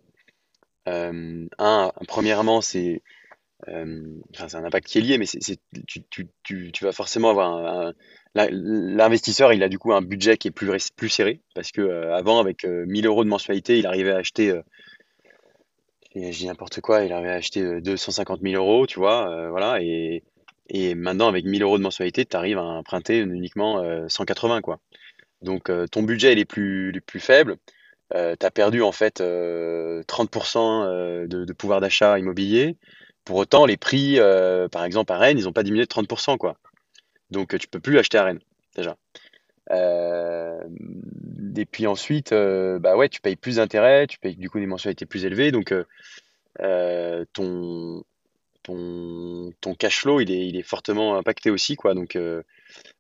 un, 0.88 1.91
premièrement, 2.08 2.62
c'est 2.62 3.04
euh, 3.67 4.04
c'est 4.34 4.56
un 4.56 4.63
impact 4.63 4.88
qui 4.88 4.97
est 4.97 5.02
lié, 5.02 5.17
mais 5.17 5.26
tu, 6.43 6.69
vas 6.82 6.91
forcément 6.91 7.30
avoir 7.30 7.54
un, 7.54 7.93
l'investisseur, 8.34 9.54
il 9.54 9.62
a 9.63 9.69
du 9.69 9.78
coup 9.78 9.93
un 9.93 10.02
budget 10.02 10.38
qui 10.38 10.47
est 10.47 10.52
plus, 10.52 11.10
serré 11.10 11.41
parce 11.54 11.71
que 11.71 11.82
euh, 11.82 12.15
avant, 12.15 12.39
avec 12.39 12.63
1000 12.63 13.06
euh, 13.06 13.10
euros 13.10 13.24
de 13.24 13.30
mensualité, 13.30 13.78
il 13.78 13.86
arrivait 13.86 14.12
à 14.12 14.17
acheter, 14.17 14.60
je 16.15 16.32
dis 16.32 16.47
n'importe 16.47 16.82
quoi, 16.82 17.04
il 17.04 17.13
arrivait 17.13 17.32
à 17.32 17.36
acheter 17.36 17.82
250 17.82 18.41
000 18.41 18.56
euros, 18.56 18.88
tu 18.88 19.00
vois, 19.00 19.50
voilà, 19.50 19.80
et, 19.82 20.24
maintenant 20.95 21.28
avec 21.28 21.45
1000 21.45 21.62
euros 21.63 21.78
de 21.78 21.84
mensualité, 21.84 22.26
tu 22.26 22.38
arrives 22.38 22.58
à 22.58 22.63
emprunter 22.63 23.19
uniquement 23.19 23.84
180, 24.08 24.62
quoi. 24.62 24.80
Donc 25.41 25.69
ton 25.91 26.04
budget 26.04 26.34
il 26.34 26.39
est 26.39 26.45
plus, 26.45 26.93
faible. 27.19 27.58
tu 28.12 28.17
as 28.17 28.52
perdu 28.52 28.82
en 28.82 28.93
fait 28.93 29.19
30% 29.19 31.28
de, 31.28 31.45
de 31.45 31.54
pouvoir 31.54 31.82
d'achat 31.82 32.17
immobilier. 32.17 32.78
Pour 33.25 33.38
autant, 33.38 33.65
les 33.65 33.77
prix, 33.77 34.19
euh, 34.19 34.67
par 34.67 34.84
exemple 34.84 35.12
à 35.13 35.17
Rennes, 35.17 35.38
ils 35.38 35.45
n'ont 35.45 35.53
pas 35.53 35.63
diminué 35.63 35.84
de 35.86 35.89
30%, 35.89 36.38
quoi. 36.38 36.57
Donc 37.29 37.57
tu 37.57 37.67
peux 37.67 37.79
plus 37.79 37.97
acheter 37.97 38.17
à 38.17 38.23
Rennes, 38.25 38.41
déjà. 38.75 38.97
Euh, 39.69 40.60
et 41.55 41.65
puis 41.65 41.88
ensuite, 41.88 42.31
euh, 42.34 42.79
bah 42.79 42.97
ouais, 42.97 43.10
tu 43.10 43.21
payes 43.21 43.36
plus 43.36 43.57
d'intérêts, 43.57 44.07
tu 44.07 44.19
payes 44.19 44.36
du 44.36 44.49
coup 44.49 44.60
des 44.60 44.65
mensualités 44.65 45.05
plus 45.05 45.25
élevées, 45.25 45.51
donc 45.51 45.73
ton, 47.34 48.03
ton, 48.63 49.53
ton 49.62 49.75
cash 49.75 49.99
flow, 49.99 50.19
il 50.19 50.31
est, 50.31 50.47
il 50.47 50.57
est 50.57 50.63
fortement 50.63 51.15
impacté 51.15 51.51
aussi, 51.51 51.75
quoi. 51.75 51.93
Donc, 51.93 52.17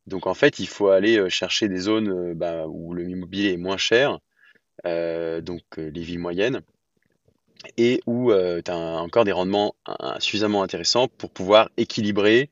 donc 0.07 0.27
en 0.27 0.33
fait, 0.33 0.59
il 0.59 0.67
faut 0.67 0.89
aller 0.89 1.29
chercher 1.29 1.67
des 1.67 1.79
zones 1.79 2.33
bah, 2.35 2.67
où 2.67 2.93
le 2.93 3.09
immobilier 3.09 3.53
est 3.53 3.57
moins 3.57 3.77
cher, 3.77 4.19
donc 4.85 5.63
les 5.77 6.03
villes 6.03 6.19
moyennes 6.19 6.61
et 7.77 8.01
où 8.05 8.31
euh, 8.31 8.61
tu 8.63 8.71
as 8.71 8.75
encore 8.75 9.25
des 9.25 9.31
rendements 9.31 9.75
suffisamment 10.19 10.63
intéressants 10.63 11.07
pour 11.07 11.29
pouvoir 11.29 11.69
équilibrer. 11.77 12.49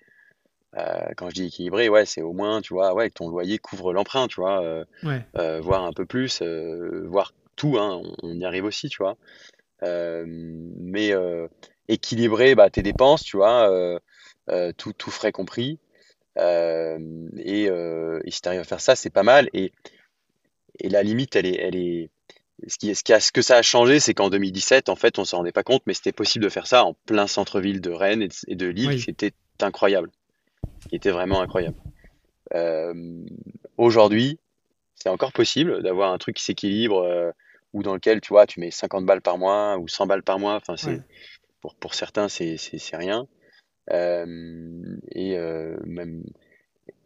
Euh, 0.78 1.10
quand 1.18 1.30
je 1.30 1.36
dis 1.36 1.46
équilibrer, 1.46 1.90
ouais, 1.90 2.06
c'est 2.06 2.22
au 2.22 2.34
moins, 2.34 2.62
tu 2.62 2.74
vois, 2.74 2.94
ouais, 2.94 3.10
que 3.10 3.16
ton 3.16 3.30
loyer 3.30 3.58
couvre 3.58 3.92
l'emprunt, 3.92 4.28
tu 4.28 4.40
vois, 4.40 4.62
euh, 4.64 5.62
voir 5.62 5.84
un 5.84 5.94
peu 5.94 6.06
plus, 6.06 6.42
voir 6.42 7.34
tout, 7.56 7.78
hein, 7.78 8.02
on, 8.22 8.40
y 8.40 8.46
arrive 8.46 8.66
aussi, 8.66 8.90
tu 8.90 9.02
vois. 9.02 9.18
mais 9.82 11.14
équilibrer 11.88 12.56
bah, 12.56 12.70
tes 12.70 12.84
dépenses, 12.84 13.24
tu 13.24 13.38
vois, 13.38 14.00
tout, 14.78 14.94
tout 14.94 15.12
frais 15.12 15.32
compris. 15.32 15.80
et, 16.38 17.64
et 17.66 18.32
si 18.32 18.42
tu 18.42 18.48
arrives 18.48 18.62
à 18.62 18.66
faire 18.66 18.82
ça, 18.82 18.96
c'est 18.96 19.10
pas 19.10 19.24
mal. 19.24 19.50
Et, 19.54 19.72
et 20.80 20.90
la 20.90 21.04
limite, 21.04 21.36
elle 21.36 21.48
est, 21.48 21.60
elle 21.60 21.76
est, 21.76 22.10
ce, 22.68 22.78
qui, 22.78 22.94
ce, 22.96 23.04
qui 23.04 23.14
a, 23.14 23.20
ce 23.20 23.32
que 23.32 23.42
ça 23.42 23.58
a 23.58 23.62
changé, 23.62 24.00
c'est 24.00 24.14
qu'en 24.14 24.30
2017, 24.30 24.90
en 24.90 24.96
fait, 24.96 25.20
on 25.20 25.26
s'en 25.26 25.38
rendait 25.38 25.52
pas 25.52 25.64
compte, 25.64 25.84
mais 25.86 25.94
c'était 25.94 26.12
possible 26.12 26.44
de 26.44 26.50
faire 26.50 26.68
ça 26.68 26.84
en 26.84 26.94
plein 27.06 27.28
centre-ville 27.28 27.82
de 27.82 27.92
Rennes 27.92 28.28
et 28.48 28.56
de, 28.56 28.68
Lille, 28.68 29.02
C'était 29.02 29.34
incroyable, 29.62 30.10
qui 30.90 30.96
était 30.96 31.12
vraiment 31.12 31.42
incroyable. 31.42 31.78
Euh, 32.54 32.94
Aujourd'hui, 33.80 34.40
c'est 34.96 35.08
encore 35.08 35.32
possible 35.32 35.82
d'avoir 35.82 36.12
un 36.12 36.18
truc 36.18 36.36
qui 36.36 36.44
s'équilibre 36.44 37.02
euh, 37.02 37.32
ou 37.72 37.82
dans 37.82 37.94
lequel, 37.94 38.20
tu 38.20 38.34
vois, 38.34 38.46
tu 38.46 38.60
mets 38.60 38.72
50 38.72 39.06
balles 39.06 39.22
par 39.22 39.38
mois 39.38 39.78
ou 39.78 39.88
100 39.88 40.06
balles 40.06 40.22
par 40.22 40.38
mois. 40.38 40.56
Enfin, 40.56 40.76
c'est 40.76 41.02
pour, 41.62 41.76
pour 41.76 41.94
certains, 41.94 42.28
c'est 42.28 42.58
rien. 42.92 43.26
Euh, 43.92 44.98
et 45.14 45.38
euh, 45.38 45.78
même 45.86 46.24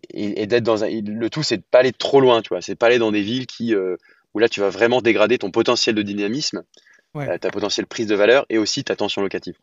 et, 0.09 0.47
d'être 0.47 0.63
dans 0.63 0.83
un, 0.83 0.89
le 0.89 1.29
tout, 1.29 1.43
c'est 1.43 1.57
de 1.57 1.63
pas 1.69 1.79
aller 1.79 1.93
trop 1.93 2.19
loin, 2.19 2.41
tu 2.41 2.49
vois. 2.49 2.61
C'est 2.61 2.75
pas 2.75 2.87
aller 2.87 2.97
dans 2.97 3.11
des 3.11 3.21
villes 3.21 3.45
qui 3.45 3.75
où 4.33 4.39
là 4.39 4.49
tu 4.49 4.59
vas 4.59 4.69
vraiment 4.69 5.01
dégrader 5.01 5.37
ton 5.37 5.51
potentiel 5.51 5.95
de 5.95 6.01
dynamisme, 6.01 6.63
euh, 7.15 7.37
ta 7.37 7.51
potentiel 7.51 7.85
prise 7.85 8.07
de 8.07 8.15
valeur 8.15 8.45
et 8.49 8.57
aussi 8.57 8.83
ta 8.83 8.95
tension 8.95 9.21
locative. 9.21 9.55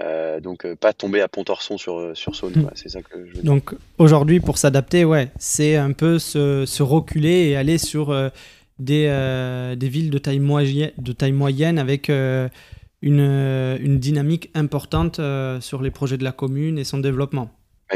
Euh, 0.00 0.40
donc 0.40 0.66
euh, 0.66 0.74
pas 0.74 0.92
tomber 0.92 1.20
à 1.20 1.28
pont-torson 1.28 1.78
sur, 1.78 2.16
sur 2.16 2.34
Saône, 2.34 2.52
hmm. 2.56 2.70
c'est 2.74 2.88
ça 2.88 3.00
que 3.00 3.26
je 3.26 3.36
veux 3.36 3.42
Donc 3.42 3.74
aujourd'hui 3.98 4.40
pour 4.40 4.58
s'adapter, 4.58 5.04
ouais, 5.04 5.30
c'est 5.38 5.76
un 5.76 5.92
peu 5.92 6.18
se, 6.18 6.66
se, 6.66 6.82
reculer 6.82 7.48
et 7.48 7.56
aller 7.56 7.78
sur 7.78 8.14
des, 8.78 9.74
des 9.76 9.88
villes 9.88 10.10
de 10.10 10.18
taille, 10.18 10.40
moyenne, 10.40 10.92
de 10.98 11.12
taille 11.12 11.32
moyenne 11.32 11.78
avec 11.78 12.08
une, 12.08 12.50
une 13.02 13.98
dynamique 13.98 14.50
importante 14.54 15.20
sur 15.60 15.80
les 15.80 15.90
projets 15.90 16.18
de 16.18 16.24
la 16.24 16.32
commune 16.32 16.78
et 16.78 16.84
son 16.84 16.98
développement. 16.98 17.50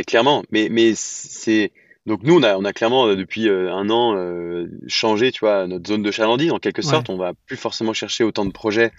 clairement, 0.07 0.45
mais, 0.51 0.69
mais 0.71 0.93
c'est 0.95 1.73
donc 2.09 2.23
nous, 2.23 2.37
on 2.37 2.43
a, 2.43 2.57
on 2.57 2.65
a 2.65 2.73
clairement 2.73 3.15
depuis 3.15 3.49
un 3.49 3.89
an 3.91 4.67
changé, 4.89 5.31
tu 5.31 5.41
vois, 5.41 5.67
notre 5.67 5.87
zone 5.87 6.03
de 6.03 6.11
chalandise 6.11 6.51
en 6.53 6.59
quelque 6.59 6.83
sorte. 6.83 7.11
On 7.11 7.17
va 7.17 7.33
plus 7.47 7.57
forcément 7.57 7.93
chercher 7.93 8.25
autant 8.25 8.45
de 8.45 8.51
projets 8.51 8.93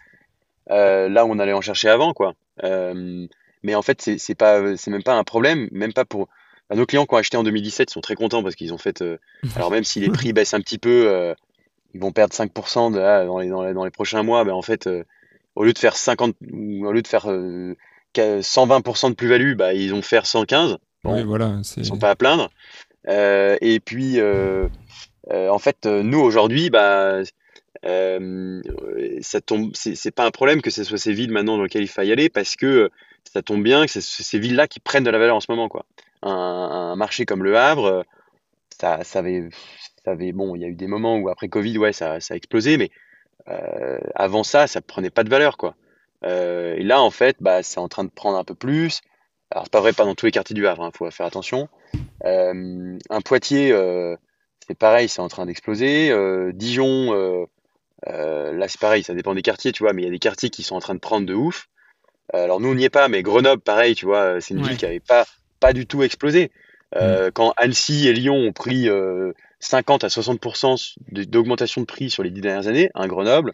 là 0.67 1.26
où 1.26 1.32
on 1.32 1.39
allait 1.39 1.54
en 1.54 1.62
chercher 1.62 1.89
avant, 1.89 2.13
quoi. 2.13 2.36
mais 2.63 3.76
en 3.76 3.82
fait, 3.82 4.10
c'est 4.17 4.36
pas, 4.36 4.78
c'est 4.78 4.91
même 4.91 5.04
pas 5.04 5.15
un 5.15 5.24
problème, 5.24 5.67
même 5.72 5.91
pas 5.91 6.06
pour 6.06 6.30
bah, 6.69 6.76
nos 6.76 6.86
clients 6.86 7.06
qui 7.06 7.15
ont 7.15 7.17
acheté 7.17 7.36
en 7.36 7.43
2017 7.43 7.89
sont 7.89 8.02
très 8.02 8.15
contents 8.15 8.43
parce 8.43 8.56
qu'ils 8.56 8.74
ont 8.74 8.78
fait. 8.78 9.04
alors 9.56 9.72
même 9.72 9.84
si 9.84 10.00
les 10.00 10.10
prix 10.10 10.32
baissent 10.32 10.54
un 10.54 10.62
petit 10.62 10.78
peu, 10.78 11.34
ils 11.93 12.00
vont 12.00 12.12
perdre 12.12 12.34
5% 12.34 12.93
dans, 12.93 13.39
les, 13.39 13.50
dans, 13.50 13.84
les, 13.84 13.91
prochains 13.91 14.24
mois. 14.24 14.43
Ben 14.45 14.54
en 14.54 14.62
fait, 14.62 14.88
au 15.56 15.63
lieu 15.63 15.74
de 15.74 15.80
faire 15.80 15.98
50, 15.98 16.36
au 16.84 16.91
lieu 16.91 17.02
de 17.02 17.08
faire 17.08 17.28
120% 18.15 19.10
de 19.10 19.15
plus-value, 19.15 19.56
bah, 19.56 19.74
ils 19.74 19.91
vont 19.91 20.02
faire 20.02 20.26
115. 20.26 20.78
oui, 21.04 21.24
voilà. 21.24 21.60
Ils 21.78 21.86
sont 21.86 21.98
pas 21.98 22.12
à 22.12 22.15
plaindre. 22.15 22.50
Euh, 23.08 23.58
et 23.62 23.80
puis, 23.80 24.20
euh, 24.20 24.68
euh, 25.32 25.50
en 25.50 25.60
fait, 25.60 25.86
nous 25.86 26.20
aujourd'hui, 26.20 26.70
bah, 26.70 27.22
ça 27.84 29.40
c'est 29.74 30.12
pas 30.12 30.26
un 30.26 30.32
problème 30.32 30.62
que 30.62 30.70
ce 30.70 30.84
soit 30.84 30.98
ces 30.98 31.14
villes 31.14 31.32
maintenant 31.32 31.58
dans 31.58 31.64
lesquelles 31.64 31.84
il 31.84 31.88
faille 31.88 32.12
aller 32.12 32.30
parce 32.30 32.56
que 32.56 32.90
ça 33.32 33.42
tombe 33.42 33.64
bien 33.64 33.86
que 33.86 33.92
c'est 33.92 34.02
ces 34.02 34.40
villes-là 34.40 34.68
qui 34.68 34.80
prennent 34.80 35.04
de 35.04 35.10
la 35.10 35.20
valeur 35.20 35.36
en 35.36 35.40
ce 35.40 35.48
moment, 35.50 35.70
quoi. 35.70 35.86
Un, 36.22 36.96
marché 36.98 37.26
comme 37.26 37.44
le 37.44 37.58
Havre, 37.58 38.06
ça, 38.78 39.00
avait, 39.16 39.50
ça 40.04 40.12
avait, 40.12 40.34
bon, 40.34 40.56
il 40.56 40.62
y 40.62 40.66
a 40.66 40.68
eu 40.68 40.76
des 40.76 40.88
moments 40.88 41.18
où 41.18 41.30
après 41.30 41.48
Covid, 41.48 41.78
ouais, 41.78 41.94
ça, 41.94 42.20
ça 42.20 42.34
a 42.34 42.38
explosé, 42.38 42.78
mais 42.78 42.90
avant 44.16 44.44
ça, 44.44 44.68
ça 44.68 44.82
prenait 44.82 45.10
pas 45.10 45.24
de 45.24 45.30
valeur, 45.30 45.58
quoi. 45.58 45.76
et 46.24 46.84
là, 46.84 47.02
en 47.02 47.12
fait, 47.12 47.38
bah, 47.40 47.64
c'est 47.64 47.80
en 47.80 47.88
train 47.88 48.04
de 48.04 48.10
prendre 48.10 48.38
un 48.38 48.44
peu 48.44 48.56
plus. 48.56 49.02
Alors, 49.52 49.66
c'est 49.66 49.72
pas 49.72 49.80
vrai, 49.80 49.94
pas 49.94 50.06
dans 50.06 50.16
tous 50.16 50.26
les 50.26 50.32
quartiers 50.32 50.54
du 50.54 50.68
Havre, 50.68 50.84
il 50.84 50.88
hein, 50.88 50.92
faut 50.94 51.10
faire 51.10 51.26
attention. 51.26 51.70
Euh, 52.25 52.97
un 53.10 53.21
Poitiers, 53.21 53.71
euh, 53.71 54.15
c'est 54.67 54.78
pareil, 54.78 55.10
c'est 55.10 55.21
en 55.21 55.28
train 55.28 55.45
d'exploser. 55.45 56.12
Euh, 56.12 56.52
Dijon, 56.54 57.47
là, 58.06 58.67
c'est 58.67 58.80
pareil, 58.80 59.04
ça 59.04 59.13
dépend 59.13 59.34
des 59.34 59.41
quartiers, 59.41 59.71
tu 59.71 59.84
vois, 59.84 59.93
mais 59.93 60.04
il 60.04 60.06
y 60.06 60.10
a 60.10 60.12
des 60.12 60.19
quartiers 60.19 60.49
qui 60.49 60.63
sont 60.63 60.75
en 60.75 60.80
train 60.80 60.95
de 60.95 60.99
prendre 60.99 61.25
de 61.25 61.34
ouf. 61.34 61.69
alors, 62.34 62.60
nous, 62.60 62.69
on 62.69 62.75
n'y 62.75 62.86
est 62.86 62.89
pas, 62.89 63.08
mais 63.08 63.23
Grenoble, 63.23 63.62
pareil, 63.62 63.95
tu 63.95 64.06
vois, 64.06 64.39
c'est 64.41 64.54
une 64.54 64.63
ville 64.63 64.78
qui 64.78 64.86
n'avait 64.86 64.99
pas, 64.99 65.25
pas 65.60 65.73
du 65.73 65.86
tout 65.86 66.04
explosé. 66.04 66.52
Mm. 66.95 67.30
Quand 67.34 67.54
Annecy 67.58 68.08
et 68.08 68.13
Lyon 68.13 68.36
ont 68.36 68.54
pris 68.54 68.88
50 69.60 70.04
à 70.04 70.08
60% 70.08 70.95
d'augmentation 71.12 71.82
de 71.82 71.86
prix 71.86 72.10
sur 72.10 72.23
les 72.23 72.32
dix 72.32 72.41
dernières 72.41 72.67
années, 72.67 72.89
un 72.95 73.08
Grenoble, 73.08 73.54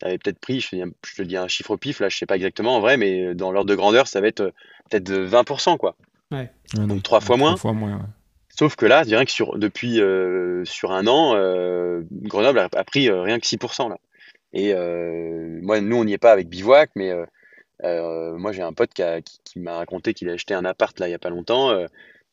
ça 0.00 0.06
avait 0.06 0.18
peut-être 0.18 0.38
pris, 0.38 0.60
je 0.60 0.84
te, 1.14 1.22
dis, 1.22 1.36
un 1.36 1.48
chiffre 1.48 1.72
au 1.72 1.76
pif, 1.76 2.00
là, 2.00 2.08
je 2.08 2.16
sais 2.16 2.26
pas 2.26 2.36
exactement 2.36 2.76
en 2.76 2.80
vrai, 2.80 2.96
mais 2.96 3.34
dans 3.34 3.52
l'ordre 3.52 3.68
de 3.68 3.74
grandeur, 3.74 4.08
ça 4.08 4.20
va 4.20 4.28
être 4.28 4.52
peut-être 4.88 5.10
20%, 5.10 5.76
quoi. 5.76 5.94
Donc 6.74 7.02
trois 7.02 7.20
fois 7.20 7.36
moins. 7.36 7.56
Sauf 8.60 8.76
que 8.76 8.84
là, 8.84 9.02
je 9.02 9.08
dirais 9.08 9.24
que 9.24 9.32
sur, 9.32 9.58
depuis 9.58 10.00
euh, 10.00 10.64
sur 10.64 10.92
un 10.92 11.06
an, 11.06 11.34
euh, 11.34 12.02
Grenoble 12.10 12.58
a, 12.58 12.84
pris 12.84 13.08
euh, 13.08 13.22
rien 13.22 13.38
que 13.38 13.46
6%. 13.46 13.88
Là. 13.88 13.96
Et 14.52 14.74
moi, 15.62 15.80
nous, 15.80 15.96
on 15.96 16.04
n'y 16.04 16.12
est 16.12 16.18
pas 16.18 16.32
avec 16.32 16.48
Bivouac, 16.48 16.90
mais 16.96 17.12
moi, 17.82 18.52
j'ai 18.52 18.62
un 18.62 18.72
pote 18.72 18.92
qui, 18.92 19.02
qui, 19.44 19.60
m'a 19.60 19.76
raconté 19.76 20.12
qu'il 20.12 20.28
a 20.28 20.32
acheté 20.32 20.54
un 20.54 20.64
appart 20.64 20.98
là 20.98 21.06
il 21.06 21.10
n'y 21.10 21.14
a 21.14 21.20
pas 21.20 21.30
longtemps. 21.30 21.72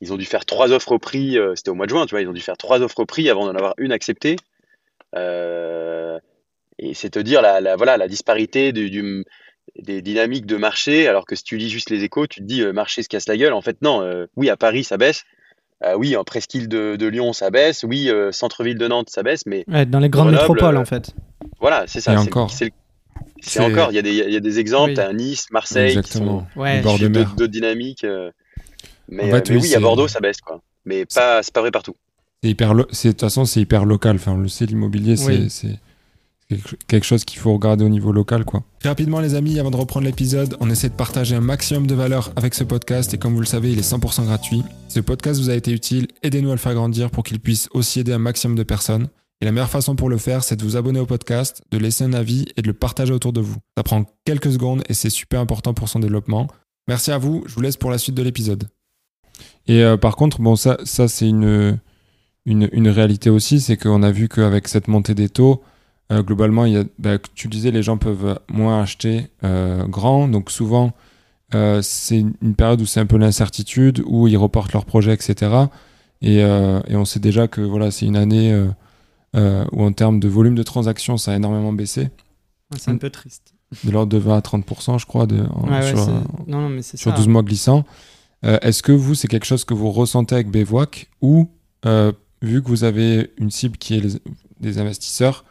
ils 0.01 0.11
ont 0.11 0.17
dû 0.17 0.25
faire 0.25 0.45
trois 0.45 0.71
offres 0.71 0.93
au 0.93 0.99
prix, 0.99 1.37
c'était 1.55 1.69
au 1.69 1.75
mois 1.75 1.85
de 1.85 1.91
juin, 1.91 2.05
tu 2.05 2.11
vois, 2.11 2.21
ils 2.21 2.27
ont 2.27 2.33
dû 2.33 2.41
faire 2.41 2.57
trois 2.57 2.81
offres 2.81 2.99
au 2.99 3.05
prix 3.05 3.29
avant 3.29 3.45
d'en 3.45 3.55
avoir 3.55 3.75
une 3.77 3.91
acceptée. 3.91 4.35
et 5.15 6.93
c'est 6.93 7.11
te 7.11 7.19
dire 7.19 7.41
la, 7.41 7.61
la, 7.61 7.75
voilà, 7.75 7.97
la 7.97 8.07
disparité 8.07 8.71
du, 8.71 8.89
du 8.89 9.23
des 9.81 10.01
dynamiques 10.01 10.45
de 10.45 10.57
marché, 10.57 11.07
alors 11.07 11.25
que 11.25 11.35
si 11.35 11.43
tu 11.43 11.57
lis 11.57 11.69
juste 11.69 11.89
les 11.89 12.03
échos, 12.03 12.27
tu 12.27 12.41
te 12.41 12.45
dis 12.45 12.61
euh, 12.61 12.73
marché 12.73 13.03
se 13.03 13.09
casse 13.09 13.27
la 13.27 13.37
gueule. 13.37 13.53
En 13.53 13.61
fait, 13.61 13.77
non. 13.81 14.01
Euh, 14.01 14.25
oui, 14.35 14.49
à 14.49 14.57
Paris, 14.57 14.83
ça 14.83 14.97
baisse. 14.97 15.23
Euh, 15.83 15.95
oui, 15.95 16.15
en 16.15 16.23
presqu'île 16.23 16.67
de, 16.67 16.95
de, 16.95 17.07
Lyon, 17.07 17.33
ça 17.33 17.51
baisse. 17.51 17.83
Oui, 17.83 18.09
centre-ville 18.31 18.77
de 18.77 18.87
Nantes, 18.87 19.09
ça 19.09 19.23
baisse. 19.23 19.45
Mais 19.45 19.65
dans 19.85 19.99
les 19.99 20.09
grandes 20.09 20.31
métropoles, 20.31 20.77
en 20.77 20.85
fait. 20.85 21.13
Voilà, 21.59 21.85
c'est 21.87 22.01
ça. 22.01 22.13
Et 22.13 22.17
encore. 22.17 22.51
C'est 22.51 23.59
encore. 23.59 23.91
Il 23.91 23.95
y, 23.95 23.99
a 23.99 24.01
des, 24.01 24.15
il 24.15 24.33
y 24.33 24.35
a 24.35 24.39
des 24.39 24.59
exemples 24.59 24.99
à 24.99 25.13
Nice, 25.13 25.47
Marseille, 25.51 25.89
Exactement. 25.97 26.47
qui 26.53 26.59
sont 26.59 26.81
bord 26.81 26.99
de 26.99 27.07
d'autres 27.07 27.47
dynamiques. 27.47 28.05
mais, 29.09 29.31
oui, 29.31 29.57
oui, 29.61 29.75
à 29.75 29.79
Bordeaux, 29.79 30.07
ça 30.07 30.19
baisse, 30.19 30.41
quoi. 30.41 30.61
Mais 30.85 31.05
pas, 31.05 31.43
c'est 31.43 31.53
pas 31.53 31.61
vrai 31.61 31.71
partout. 31.71 31.95
C'est 32.41 32.49
hyper, 32.49 32.73
de 32.73 32.83
toute 32.83 33.19
façon, 33.19 33.45
c'est 33.45 33.59
hyper 33.59 33.85
local. 33.85 34.15
Enfin, 34.15 34.33
on 34.33 34.37
le 34.37 34.47
sait, 34.47 34.65
l'immobilier, 34.65 35.17
c'est 35.17 35.79
quelque 36.87 37.03
chose 37.03 37.25
qu'il 37.25 37.39
faut 37.39 37.53
regarder 37.53 37.83
au 37.83 37.89
niveau 37.89 38.11
local 38.11 38.45
quoi. 38.45 38.63
Rapidement 38.83 39.19
les 39.19 39.35
amis, 39.35 39.59
avant 39.59 39.71
de 39.71 39.75
reprendre 39.75 40.05
l'épisode, 40.05 40.55
on 40.59 40.69
essaie 40.69 40.89
de 40.89 40.93
partager 40.93 41.35
un 41.35 41.41
maximum 41.41 41.87
de 41.87 41.95
valeur 41.95 42.31
avec 42.35 42.53
ce 42.53 42.63
podcast 42.63 43.13
et 43.13 43.17
comme 43.17 43.33
vous 43.33 43.41
le 43.41 43.45
savez, 43.45 43.71
il 43.71 43.79
est 43.79 43.89
100% 43.89 44.25
gratuit. 44.25 44.63
Si 44.87 44.95
ce 44.95 44.99
podcast 45.01 45.39
vous 45.39 45.49
a 45.49 45.55
été 45.55 45.71
utile, 45.71 46.07
aidez-nous 46.23 46.49
à 46.49 46.53
le 46.53 46.59
faire 46.59 46.73
grandir 46.73 47.11
pour 47.11 47.23
qu'il 47.23 47.39
puisse 47.39 47.67
aussi 47.73 47.99
aider 47.99 48.13
un 48.13 48.19
maximum 48.19 48.55
de 48.55 48.63
personnes. 48.63 49.09
Et 49.39 49.45
la 49.45 49.51
meilleure 49.51 49.69
façon 49.69 49.95
pour 49.95 50.09
le 50.09 50.17
faire, 50.17 50.43
c'est 50.43 50.55
de 50.55 50.63
vous 50.63 50.77
abonner 50.77 50.99
au 50.99 51.05
podcast, 51.05 51.61
de 51.69 51.77
laisser 51.77 52.03
un 52.03 52.13
avis 52.13 52.45
et 52.55 52.61
de 52.61 52.67
le 52.67 52.73
partager 52.73 53.13
autour 53.13 53.33
de 53.33 53.41
vous. 53.41 53.57
Ça 53.77 53.83
prend 53.83 54.05
quelques 54.25 54.51
secondes 54.51 54.83
et 54.89 54.93
c'est 54.93 55.11
super 55.11 55.41
important 55.41 55.73
pour 55.73 55.89
son 55.89 55.99
développement. 55.99 56.47
Merci 56.87 57.11
à 57.11 57.17
vous, 57.17 57.43
je 57.45 57.53
vous 57.53 57.61
laisse 57.61 57.77
pour 57.77 57.91
la 57.91 57.97
suite 57.97 58.15
de 58.15 58.23
l'épisode. 58.23 58.67
Et 59.67 59.83
euh, 59.83 59.97
par 59.97 60.15
contre, 60.15 60.41
bon 60.41 60.55
ça, 60.55 60.77
ça 60.85 61.07
c'est 61.07 61.27
une, 61.27 61.77
une, 62.45 62.69
une 62.71 62.87
réalité 62.87 63.29
aussi, 63.29 63.59
c'est 63.59 63.77
qu'on 63.77 64.01
a 64.01 64.11
vu 64.11 64.29
qu'avec 64.29 64.67
cette 64.67 64.87
montée 64.87 65.13
des 65.13 65.29
taux, 65.29 65.61
euh, 66.11 66.23
globalement, 66.23 66.65
il 66.65 66.73
y 66.73 66.77
a, 66.77 66.85
bah, 66.99 67.17
tu 67.35 67.47
disais, 67.47 67.71
les 67.71 67.83
gens 67.83 67.97
peuvent 67.97 68.39
moins 68.49 68.81
acheter 68.81 69.27
euh, 69.43 69.85
grand. 69.85 70.27
Donc 70.27 70.51
souvent, 70.51 70.93
euh, 71.53 71.81
c'est 71.81 72.19
une 72.19 72.55
période 72.55 72.81
où 72.81 72.85
c'est 72.85 72.99
un 72.99 73.05
peu 73.05 73.17
l'incertitude, 73.17 74.01
où 74.05 74.27
ils 74.27 74.37
reportent 74.37 74.73
leurs 74.73 74.85
projets, 74.85 75.13
etc. 75.13 75.51
Et, 76.21 76.37
et, 76.37 76.95
on 76.95 77.05
sait 77.05 77.19
déjà 77.19 77.47
que 77.47 77.61
voilà, 77.61 77.91
c'est 77.91 78.05
une 78.05 78.17
année 78.17 78.55
où 79.35 79.83
en 79.83 79.91
termes 79.91 80.19
de 80.19 80.27
volume 80.27 80.55
de 80.55 80.63
transactions, 80.63 81.17
ça 81.17 81.33
a 81.33 81.35
énormément 81.35 81.73
baissé. 81.73 82.09
c'est 82.77 82.89
un 82.89 82.97
peu 82.97 83.09
triste. 83.09 83.53
De 83.83 83.91
l'ordre 83.91 84.11
de 84.13 84.17
20 84.17 84.37
à 84.37 84.39
30%, 84.39 84.97
je 84.97 85.05
crois, 85.05 85.27
de, 85.27 85.43
sur, 85.83 86.07
non, 86.47 86.61
non, 86.61 86.69
mais 86.69 86.81
sur 86.81 87.13
12 87.13 87.27
mois 87.27 87.43
glissants. 87.43 87.85
Est-ce 88.41 88.81
que 88.81 88.93
vous, 88.93 89.13
c'est 89.13 89.27
quelque 89.27 89.45
chose 89.45 89.65
que 89.65 89.73
vous 89.73 89.91
ressentez 89.91 90.35
avec 90.35 90.49
Bvoic 90.49 91.07
ou, 91.21 91.49
vu 92.41 92.63
que 92.63 92.67
vous 92.67 92.83
avez 92.83 93.31
une 93.37 93.51
cible 93.51 93.77
qui 93.77 93.95
est 93.95 94.21
des 94.59 94.79
investisseurs, 94.79 95.43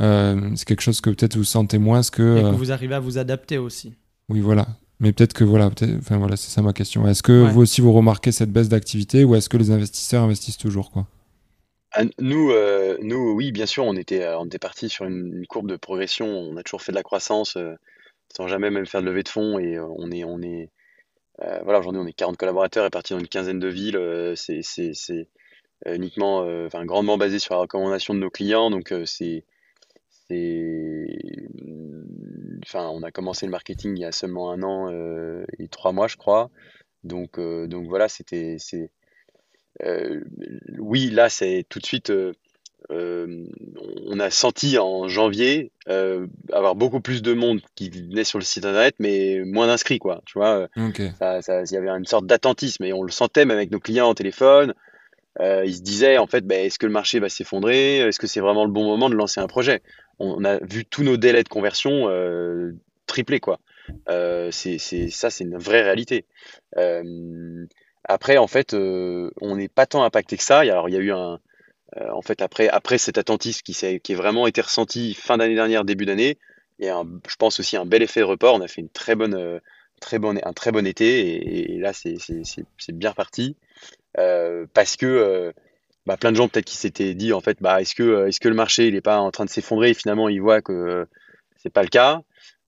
c'est 0.00 0.64
quelque 0.64 0.80
chose 0.80 1.00
que 1.00 1.10
peut-être 1.10 1.36
vous 1.36 1.44
sentez 1.44 1.78
moins 1.78 2.00
que, 2.02 2.38
Et 2.38 2.42
que 2.42 2.46
euh, 2.46 2.50
vous 2.52 2.72
arrivez 2.72 2.94
à 2.94 3.00
vous 3.00 3.18
adapter 3.18 3.58
aussi. 3.58 3.94
Oui, 4.28 4.40
voilà. 4.40 4.66
Mais 4.98 5.12
peut-être 5.12 5.32
que 5.32 5.44
voilà, 5.44 5.70
enfin 5.98 6.18
voilà, 6.18 6.36
c'est 6.36 6.50
ça 6.50 6.62
ma 6.62 6.72
question. 6.72 7.06
Est-ce 7.06 7.22
que 7.22 7.50
vous 7.50 7.62
aussi 7.62 7.80
vous 7.80 7.92
remarquez 7.92 8.32
cette 8.32 8.52
baisse 8.52 8.68
d'activité 8.68 9.24
ou 9.24 9.34
est-ce 9.34 9.48
que 9.48 9.56
les 9.56 9.70
investisseurs 9.70 10.22
investissent 10.22 10.58
toujours 10.58 10.90
quoi? 10.90 11.06
Ah, 11.92 12.02
nous, 12.20 12.50
euh, 12.50 12.98
nous, 13.00 13.32
oui, 13.32 13.50
bien 13.50 13.66
sûr, 13.66 13.84
on 13.84 13.96
était, 13.96 14.26
on 14.34 14.44
était 14.44 14.58
parti 14.58 14.88
sur 14.88 15.06
une, 15.06 15.44
courbe 15.48 15.68
de 15.68 15.76
progression. 15.76 16.26
On 16.26 16.56
a 16.56 16.62
toujours 16.62 16.82
fait 16.82 16.92
de 16.92 16.96
la 16.96 17.02
croissance 17.02 17.56
sans 18.36 18.46
jamais 18.46 18.70
même 18.70 18.86
faire 18.86 19.00
de 19.00 19.06
levée 19.06 19.22
de 19.22 19.28
fonds. 19.28 19.58
Et 19.58 19.78
on 19.80 20.10
est, 20.10 20.24
on 20.24 20.40
est, 20.42 20.68
voilà, 21.64 21.78
aujourd'hui, 21.78 22.02
on 22.02 22.06
est 22.06 22.12
40 22.12 22.36
collaborateurs 22.36 22.84
et 22.84 22.90
parti 22.90 23.14
dans 23.14 23.20
une 23.20 23.28
quinzaine 23.28 23.58
de 23.58 23.68
villes. 23.68 23.98
c'est, 24.36 24.60
c'est, 24.62 25.28
uniquement, 25.86 26.46
enfin, 26.66 26.84
grandement 26.84 27.16
basé 27.16 27.38
sur 27.38 27.54
la 27.54 27.62
recommandation 27.62 28.12
de 28.12 28.18
nos 28.18 28.30
clients. 28.30 28.70
Donc, 28.70 28.92
c'est, 30.30 31.48
enfin, 32.64 32.88
on 32.88 33.02
a 33.02 33.10
commencé 33.10 33.46
le 33.46 33.52
marketing 33.52 33.96
il 33.96 34.00
y 34.00 34.04
a 34.04 34.12
seulement 34.12 34.52
un 34.52 34.62
an 34.62 34.90
euh, 34.90 35.44
et 35.58 35.68
trois 35.68 35.92
mois, 35.92 36.06
je 36.06 36.16
crois. 36.16 36.50
Donc, 37.04 37.38
euh, 37.38 37.66
donc 37.66 37.88
voilà, 37.88 38.08
c'était, 38.08 38.56
c'est, 38.58 38.90
euh, 39.82 40.22
oui, 40.78 41.10
là, 41.10 41.28
c'est 41.28 41.64
tout 41.68 41.80
de 41.80 41.86
suite. 41.86 42.12
on 42.90 44.20
a 44.20 44.30
senti 44.30 44.78
en 44.78 45.08
janvier 45.08 45.72
avoir 45.86 46.74
beaucoup 46.76 47.00
plus 47.00 47.22
de 47.22 47.32
monde 47.32 47.60
qui 47.74 47.90
venait 47.90 48.24
sur 48.24 48.38
le 48.38 48.44
site 48.44 48.64
internet, 48.64 48.94
mais 48.98 49.42
moins 49.44 49.66
d'inscrits, 49.66 49.98
quoi. 49.98 50.22
Tu 50.26 50.38
vois, 50.38 50.68
il 50.76 51.72
y 51.72 51.76
avait 51.76 51.88
une 51.88 52.06
sorte 52.06 52.26
d'attentisme 52.26 52.84
et 52.84 52.92
on 52.92 53.02
le 53.02 53.12
sentait 53.12 53.44
même 53.44 53.56
avec 53.56 53.70
nos 53.70 53.80
clients 53.80 54.10
au 54.10 54.14
téléphone. 54.14 54.74
Ils 55.42 55.74
se 55.74 55.82
disaient 55.82 56.18
en 56.18 56.26
fait, 56.26 56.46
ben, 56.46 56.64
est-ce 56.64 56.78
que 56.78 56.86
le 56.86 56.92
marché 56.92 57.18
va 57.20 57.28
s'effondrer? 57.28 57.98
Est-ce 57.98 58.18
que 58.18 58.26
c'est 58.26 58.40
vraiment 58.40 58.64
le 58.64 58.70
bon 58.70 58.84
moment 58.84 59.08
de 59.08 59.14
lancer 59.14 59.40
un 59.40 59.46
projet? 59.46 59.82
On 60.18 60.44
a 60.44 60.58
vu 60.58 60.84
tous 60.84 61.02
nos 61.02 61.16
délais 61.16 61.42
de 61.42 61.48
conversion 61.48 62.08
euh, 62.08 62.72
tripler 63.06 63.40
quoi. 63.40 63.58
Euh, 64.08 64.50
c'est, 64.52 64.78
ça, 64.78 65.30
c'est 65.30 65.44
une 65.44 65.56
vraie 65.56 65.82
réalité. 65.82 66.26
Euh, 66.76 67.64
après, 68.04 68.36
en 68.36 68.46
fait, 68.46 68.74
on 68.74 69.56
n'est 69.56 69.68
pas 69.68 69.86
tant 69.86 70.04
impacté 70.04 70.36
que 70.36 70.44
ça. 70.44 70.60
Alors, 70.60 70.88
il 70.88 70.94
y 70.94 70.98
a 70.98 71.00
eu 71.00 71.12
un, 71.12 71.40
en 72.12 72.22
fait, 72.22 72.42
après, 72.42 72.68
après 72.68 72.98
cet 72.98 73.18
attentisme 73.18 73.62
qui, 73.62 73.72
qui 74.00 74.12
a 74.12 74.16
vraiment 74.16 74.46
été 74.46 74.60
ressenti 74.60 75.14
fin 75.14 75.38
d'année 75.38 75.54
dernière, 75.54 75.84
début 75.84 76.06
d'année, 76.06 76.38
il 76.78 76.86
y 76.86 76.88
a, 76.88 77.02
je 77.28 77.36
pense 77.36 77.60
aussi 77.60 77.76
un 77.76 77.86
bel 77.86 78.02
effet 78.02 78.20
de 78.20 78.24
report. 78.26 78.54
On 78.54 78.60
a 78.60 78.68
fait 78.68 78.80
une 78.80 78.88
très 78.90 79.14
bonne, 79.14 79.60
très 80.00 80.18
bonne, 80.18 80.40
un 80.44 80.52
très 80.52 80.72
bon 80.72 80.86
été 80.86 81.74
et, 81.74 81.78
là, 81.78 81.92
c'est, 81.92 82.16
bien 82.92 83.10
reparti 83.10 83.56
parce 84.14 84.96
que 84.96 85.52
bah, 86.06 86.16
plein 86.16 86.32
de 86.32 86.36
gens 86.36 86.48
peut-être 86.48 86.64
qui 86.64 86.76
s'étaient 86.76 87.14
dit 87.14 87.32
en 87.32 87.40
fait 87.40 87.58
bah 87.60 87.80
est-ce 87.80 87.94
que 87.94 88.02
euh, 88.02 88.26
est-ce 88.26 88.40
que 88.40 88.48
le 88.48 88.54
marché 88.54 88.88
il 88.88 88.96
est 88.96 89.00
pas 89.00 89.18
en 89.18 89.30
train 89.30 89.44
de 89.44 89.50
s'effondrer? 89.50 89.90
Et 89.90 89.94
finalement 89.94 90.28
ils 90.28 90.40
voient 90.40 90.62
que 90.62 90.72
euh, 90.72 91.04
c'est 91.56 91.72
pas 91.72 91.82
le 91.82 91.88
cas 91.88 92.22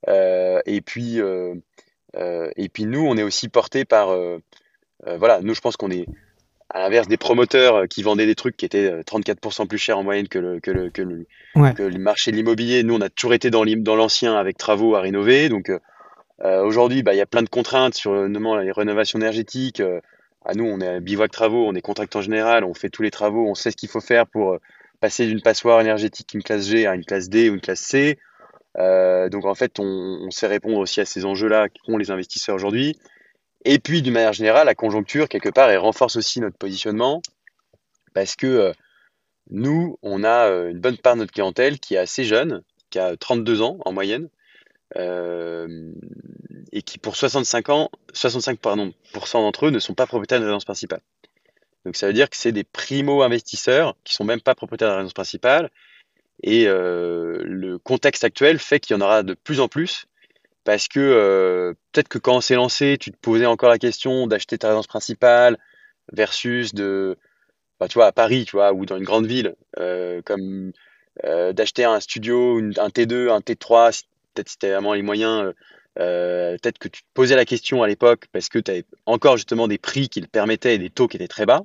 euh, 0.08 0.60
et 0.66 0.80
puis 0.80 1.18
et 1.18 2.68
puis 2.68 2.84
nous 2.84 3.04
on 3.04 3.16
est 3.16 3.22
aussi 3.22 3.48
porté 3.48 3.84
par 3.84 4.16
voilà 5.04 5.40
nous 5.40 5.54
je 5.54 5.60
pense 5.60 5.76
qu'on 5.76 5.90
est 5.90 6.06
à 6.70 6.78
l'inverse 6.78 7.08
des 7.08 7.16
promoteurs 7.16 7.88
qui 7.88 8.02
vendaient 8.02 8.26
des 8.26 8.34
trucs 8.34 8.56
qui 8.56 8.64
étaient 8.64 9.00
34% 9.00 9.66
plus 9.66 9.78
chers 9.78 9.98
en 9.98 10.04
moyenne 10.04 10.28
que 10.28 10.38
le, 10.38 10.60
que 10.60 10.70
le, 10.70 10.90
que 10.90 11.02
le, 11.02 11.26
que 11.74 11.82
le 11.82 11.98
marché 11.98 12.30
de 12.30 12.36
l'immobilier. 12.36 12.82
Nous, 12.82 12.94
on 12.94 13.00
a 13.02 13.10
toujours 13.10 13.34
été 13.34 13.50
dans 13.50 13.64
l'ancien 13.94 14.36
avec 14.36 14.56
travaux 14.56 14.94
à 14.94 15.02
rénover. 15.02 15.50
Donc 15.50 15.70
aujourd'hui, 16.38 17.02
bah, 17.02 17.12
il 17.12 17.18
y 17.18 17.20
a 17.20 17.26
plein 17.26 17.42
de 17.42 17.48
contraintes 17.50 17.94
sur 17.94 18.12
notamment 18.12 18.56
les 18.56 18.72
rénovations 18.72 19.18
énergétiques. 19.18 19.82
À 20.44 20.54
nous, 20.54 20.64
on 20.64 20.80
est 20.80 20.88
à 20.88 21.00
bivouac 21.00 21.30
travaux, 21.30 21.66
on 21.66 21.74
est 21.74 21.80
contractant 21.80 22.20
général, 22.20 22.64
on 22.64 22.74
fait 22.74 22.90
tous 22.90 23.02
les 23.02 23.10
travaux, 23.10 23.48
on 23.48 23.54
sait 23.54 23.70
ce 23.70 23.76
qu'il 23.76 23.88
faut 23.88 24.00
faire 24.00 24.26
pour 24.26 24.58
passer 25.00 25.26
d'une 25.26 25.42
passoire 25.42 25.80
énergétique, 25.80 26.32
une 26.34 26.42
classe 26.42 26.68
G, 26.68 26.86
à 26.86 26.94
une 26.94 27.04
classe 27.04 27.28
D 27.28 27.50
ou 27.50 27.54
une 27.54 27.60
classe 27.60 27.80
C. 27.80 28.18
Euh, 28.78 29.28
donc 29.28 29.44
en 29.44 29.54
fait, 29.54 29.78
on, 29.78 30.30
sait 30.30 30.46
répondre 30.46 30.78
aussi 30.78 31.00
à 31.00 31.04
ces 31.04 31.24
enjeux-là 31.24 31.68
qu'ont 31.68 31.98
les 31.98 32.10
investisseurs 32.10 32.54
aujourd'hui. 32.54 32.98
Et 33.64 33.78
puis, 33.78 34.02
d'une 34.02 34.14
manière 34.14 34.32
générale, 34.32 34.66
la 34.66 34.74
conjoncture, 34.74 35.28
quelque 35.28 35.48
part, 35.48 35.70
elle 35.70 35.78
renforce 35.78 36.16
aussi 36.16 36.40
notre 36.40 36.56
positionnement 36.56 37.20
parce 38.14 38.36
que 38.36 38.46
euh, 38.46 38.72
nous, 39.50 39.98
on 40.02 40.24
a 40.24 40.48
euh, 40.48 40.70
une 40.70 40.80
bonne 40.80 40.98
part 40.98 41.14
de 41.14 41.20
notre 41.20 41.32
clientèle 41.32 41.78
qui 41.78 41.94
est 41.94 41.98
assez 41.98 42.24
jeune, 42.24 42.62
qui 42.90 42.98
a 42.98 43.16
32 43.16 43.62
ans 43.62 43.78
en 43.84 43.92
moyenne, 43.92 44.28
et 44.96 46.82
qui 46.82 46.98
pour 46.98 47.16
65 47.16 47.68
ans, 47.70 47.90
65 48.12 48.58
pardon, 48.58 48.92
d'entre 49.32 49.66
eux 49.66 49.70
ne 49.70 49.78
sont 49.78 49.94
pas 49.94 50.06
propriétaires 50.06 50.40
de 50.40 50.44
résidence 50.44 50.64
principale. 50.64 51.00
Donc 51.84 51.96
ça 51.96 52.06
veut 52.06 52.12
dire 52.12 52.30
que 52.30 52.36
c'est 52.36 52.52
des 52.52 52.64
primo-investisseurs 52.64 53.96
qui 54.04 54.14
sont 54.14 54.24
même 54.24 54.40
pas 54.40 54.54
propriétaires 54.54 54.88
de 54.88 54.92
la 54.92 54.96
résidence 54.98 55.14
principale. 55.14 55.70
Et 56.42 56.66
euh, 56.66 57.38
le 57.44 57.78
contexte 57.78 58.24
actuel 58.24 58.58
fait 58.58 58.80
qu'il 58.80 58.96
y 58.96 58.98
en 58.98 59.02
aura 59.02 59.22
de 59.22 59.34
plus 59.34 59.60
en 59.60 59.68
plus 59.68 60.06
parce 60.64 60.88
que 60.88 61.00
euh, 61.00 61.74
peut-être 61.92 62.08
que 62.08 62.18
quand 62.18 62.36
on 62.36 62.40
s'est 62.40 62.54
lancé, 62.54 62.96
tu 62.98 63.10
te 63.10 63.16
posais 63.16 63.46
encore 63.46 63.70
la 63.70 63.78
question 63.78 64.26
d'acheter 64.26 64.58
ta 64.58 64.68
résidence 64.68 64.86
principale 64.86 65.58
versus 66.12 66.72
de, 66.72 67.16
bah, 67.80 67.88
tu 67.88 67.94
vois, 67.94 68.06
à 68.06 68.12
Paris, 68.12 68.44
tu 68.44 68.52
vois, 68.52 68.72
ou 68.72 68.86
dans 68.86 68.96
une 68.96 69.04
grande 69.04 69.26
ville, 69.26 69.54
euh, 69.78 70.22
comme 70.22 70.72
d'acheter 71.52 71.84
un 71.84 72.00
studio, 72.00 72.58
un 72.58 72.88
T2, 72.88 73.28
un 73.28 73.40
T3, 73.40 74.04
peut-être 74.34 74.48
si 74.48 74.58
tu 74.58 74.66
avais 74.66 74.74
vraiment 74.74 74.94
les 74.94 75.02
moyens, 75.02 75.52
peut-être 75.96 76.78
que 76.78 76.88
tu 76.88 77.02
te 77.02 77.08
posais 77.14 77.36
la 77.36 77.44
question 77.44 77.82
à 77.82 77.88
l'époque 77.88 78.26
parce 78.32 78.48
que 78.48 78.58
tu 78.58 78.70
avais 78.70 78.84
encore 79.06 79.36
justement 79.36 79.68
des 79.68 79.78
prix 79.78 80.08
qui 80.08 80.20
le 80.20 80.26
permettaient 80.26 80.74
et 80.74 80.78
des 80.78 80.90
taux 80.90 81.08
qui 81.08 81.16
étaient 81.16 81.28
très 81.28 81.46
bas. 81.46 81.62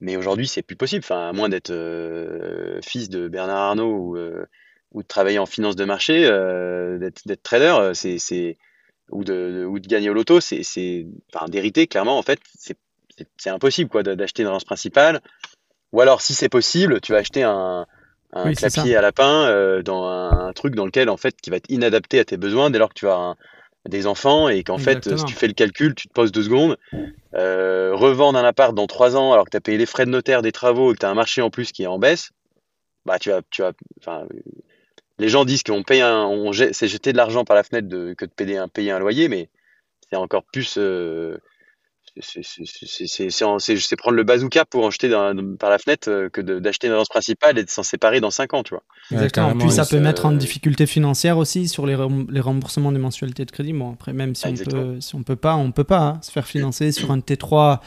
Mais 0.00 0.16
aujourd'hui, 0.16 0.46
c'est 0.46 0.62
plus 0.62 0.76
possible. 0.76 1.02
Enfin, 1.04 1.28
à 1.28 1.32
moins 1.32 1.48
d'être 1.48 1.70
euh, 1.70 2.80
fils 2.82 3.08
de 3.08 3.28
Bernard 3.28 3.58
Arnault 3.58 3.96
ou, 3.96 4.16
euh, 4.16 4.44
ou, 4.92 5.02
de 5.02 5.06
travailler 5.06 5.38
en 5.38 5.46
finance 5.46 5.76
de 5.76 5.84
marché, 5.84 6.26
euh, 6.26 6.98
d'être 6.98 7.42
trader, 7.42 7.92
c'est 7.94 8.58
ou 9.10 9.22
de, 9.22 9.70
gagner 9.86 10.10
au 10.10 10.14
loto, 10.14 10.40
c'est 10.40 11.06
enfin, 11.32 11.46
d'hériter. 11.48 11.86
Clairement, 11.86 12.18
en 12.18 12.22
fait, 12.22 12.40
c'est 12.58 13.50
impossible 13.50 14.02
d'acheter 14.02 14.42
une 14.42 14.48
résidence 14.48 14.64
principale. 14.64 15.22
Ou 15.92 16.00
alors, 16.00 16.20
si 16.20 16.34
c'est 16.34 16.48
possible, 16.48 17.00
tu 17.00 17.12
vas 17.12 17.18
acheter 17.18 17.44
un, 17.44 17.86
un 18.44 18.52
clapier 18.52 18.96
à 18.96 19.02
lapin 19.02 19.82
dans 19.82 20.06
un, 20.06 20.48
un, 20.48 20.52
truc 20.52 20.74
dans 20.74 20.86
lequel 20.86 21.08
en 21.08 21.16
fait 21.16 21.36
qui 21.40 21.50
va 21.50 21.56
être 21.56 21.70
inadapté 21.70 22.18
à 22.18 22.24
tes 22.24 22.36
besoins 22.36 22.70
dès 22.70 22.78
lors 22.78 22.90
que 22.90 22.98
tu 22.98 23.08
as 23.08 23.14
un, 23.14 23.36
des 23.88 24.06
enfants 24.06 24.48
et 24.48 24.62
qu'en 24.62 24.78
fait, 24.78 25.16
si 25.16 25.24
tu 25.24 25.34
fais 25.34 25.46
le 25.46 25.52
calcul, 25.52 25.94
tu 25.94 26.08
te 26.08 26.12
poses 26.12 26.32
deux 26.32 26.42
secondes, 26.42 26.76
euh, 27.34 27.94
revendre 27.94 28.38
un 28.38 28.44
appart 28.44 28.74
dans 28.74 28.86
trois 28.86 29.16
ans 29.16 29.32
alors 29.32 29.44
que 29.44 29.50
tu 29.50 29.56
as 29.56 29.60
payé 29.60 29.78
les 29.78 29.86
frais 29.86 30.06
de 30.06 30.10
notaire 30.10 30.42
des 30.42 30.52
travaux 30.52 30.90
et 30.90 30.94
que 30.94 31.00
tu 31.00 31.06
as 31.06 31.10
un 31.10 31.14
marché 31.14 31.42
en 31.42 31.50
plus 31.50 31.72
qui 31.72 31.84
est 31.84 31.86
en 31.86 31.98
baisse, 31.98 32.30
bah 33.04 33.18
tu 33.18 33.30
vas, 33.30 33.40
tu 33.50 33.62
vas, 33.62 33.72
enfin, 34.00 34.26
les 35.18 35.28
gens 35.28 35.44
disent 35.44 35.62
qu'on 35.62 35.82
paye 35.82 36.00
un, 36.00 36.24
on 36.24 36.52
c'est 36.52 36.88
jeter 36.88 37.12
de 37.12 37.16
l'argent 37.16 37.44
par 37.44 37.56
la 37.56 37.62
fenêtre 37.62 37.88
de, 37.88 38.14
que 38.14 38.24
de 38.24 38.30
payer 38.30 38.58
un, 38.58 38.68
payer 38.68 38.90
un 38.90 38.98
loyer, 38.98 39.28
mais 39.28 39.48
c'est 40.08 40.16
encore 40.16 40.44
plus, 40.44 40.76
euh, 40.78 41.38
c'est 42.20 43.96
prendre 43.96 44.16
le 44.16 44.24
bazooka 44.24 44.64
pour 44.64 44.84
en 44.84 44.90
jeter 44.90 45.10
par 45.58 45.70
la 45.70 45.78
fenêtre 45.78 46.08
euh, 46.08 46.28
que 46.28 46.40
d'acheter 46.40 46.86
une 46.86 46.94
agence 46.94 47.08
principale 47.08 47.58
et 47.58 47.64
de 47.64 47.70
s'en 47.70 47.82
séparer 47.82 48.20
dans 48.20 48.30
5 48.30 48.54
ans, 48.54 48.62
tu 48.62 48.74
vois. 48.74 48.82
Exactement. 49.10 49.56
Puis 49.56 49.70
ça 49.70 49.84
peut 49.84 50.00
mettre 50.00 50.26
en 50.26 50.32
difficulté 50.32 50.86
financière 50.86 51.38
aussi 51.38 51.68
sur 51.68 51.86
les, 51.86 51.94
remboursements 52.40 52.92
des 52.92 52.98
mensualités 52.98 53.44
de 53.44 53.50
crédit. 53.50 53.72
Bon, 53.72 53.92
après, 53.92 54.12
même 54.12 54.34
si, 54.34 54.46
on 54.46 54.54
peut, 54.54 55.00
si 55.00 55.14
on 55.14 55.22
peut 55.22 55.36
pas, 55.36 55.56
on 55.56 55.72
peut 55.72 55.84
pas 55.84 56.00
hein, 56.00 56.18
se 56.22 56.30
faire 56.30 56.46
financer 56.46 56.92
sur 56.92 57.10
un 57.10 57.18
T3 57.18 57.80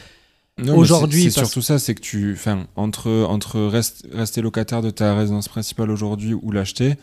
aujourd'hui. 0.68 1.24
C'est 1.24 1.30
surtout 1.40 1.62
ça, 1.62 1.78
c'est 1.78 1.94
que 1.94 2.00
tu, 2.00 2.32
enfin, 2.34 2.66
entre, 2.76 3.10
entre 3.10 3.60
rester 4.12 4.42
locataire 4.42 4.82
de 4.82 4.90
ta 4.90 5.14
résidence 5.14 5.48
principale 5.48 5.90
aujourd'hui 5.90 6.34
ou 6.34 6.52
l'acheter, 6.52 6.94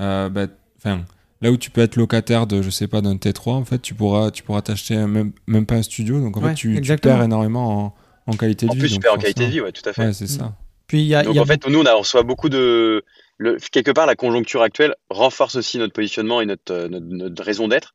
euh, 0.00 0.28
bah, 0.28 0.46
enfin 0.78 1.04
Là 1.42 1.50
où 1.50 1.56
tu 1.56 1.70
peux 1.70 1.82
être 1.82 1.96
locataire 1.96 2.46
de, 2.46 2.62
je 2.62 2.70
sais 2.70 2.88
pas, 2.88 3.00
d'un 3.00 3.16
T3, 3.16 3.50
en 3.50 3.64
fait, 3.64 3.80
tu 3.80 3.94
pourras, 3.94 4.30
tu 4.30 4.42
pourras 4.42 4.62
t'acheter 4.62 4.96
même, 4.96 5.32
même 5.46 5.66
pas 5.66 5.74
un 5.74 5.82
studio. 5.82 6.20
Donc, 6.20 6.36
en 6.36 6.40
fait, 6.40 6.54
tu, 6.54 6.80
perds 6.80 7.22
énormément 7.22 7.84
en, 8.26 8.32
en 8.32 8.36
qualité 8.36 8.66
de 8.66 8.72
vie. 8.72 8.78
En 8.78 8.80
plus, 8.80 8.92
tu 8.94 9.00
perds 9.00 9.14
en 9.14 9.18
qualité 9.18 9.44
de 9.44 9.50
vie, 9.50 9.60
ouais, 9.60 9.72
tout 9.72 9.86
à 9.88 9.92
fait. 9.92 10.06
Ouais, 10.06 10.12
c'est 10.12 10.26
ça. 10.26 10.54
Puis, 10.86 11.02
y 11.02 11.14
a, 11.14 11.22
donc, 11.22 11.36
en 11.36 11.46
fait, 11.46 11.66
nous, 11.66 11.80
on, 11.80 11.86
a, 11.86 11.94
reçoit 11.94 12.22
beaucoup 12.22 12.48
de. 12.48 13.04
Le, 13.38 13.56
quelque 13.72 13.90
part, 13.90 14.06
la 14.06 14.14
conjoncture 14.14 14.62
actuelle 14.62 14.94
renforce 15.10 15.56
aussi 15.56 15.78
notre 15.78 15.92
positionnement 15.92 16.40
et 16.40 16.46
notre, 16.46 16.72
euh, 16.72 16.88
notre, 16.88 17.42
raison 17.42 17.68
d'être. 17.68 17.94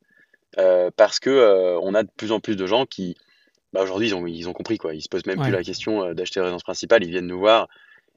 Euh, 0.57 0.89
parce 0.95 1.19
que 1.19 1.29
euh, 1.29 1.79
on 1.81 1.93
a 1.93 2.03
de 2.03 2.09
plus 2.17 2.31
en 2.31 2.39
plus 2.39 2.55
de 2.55 2.65
gens 2.65 2.85
qui, 2.85 3.15
bah, 3.71 3.81
aujourd'hui, 3.83 4.07
ils 4.07 4.15
ont, 4.15 4.25
ils 4.27 4.49
ont 4.49 4.53
compris, 4.53 4.77
quoi. 4.77 4.93
Ils 4.93 5.01
se 5.01 5.07
posent 5.07 5.25
même 5.25 5.39
plus 5.39 5.51
la 5.51 5.63
question 5.63 6.13
d'acheter 6.13 6.39
une 6.39 6.45
résidence 6.45 6.63
principale. 6.63 7.03
Ils 7.03 7.11
viennent 7.11 7.27
nous 7.27 7.39
voir. 7.39 7.67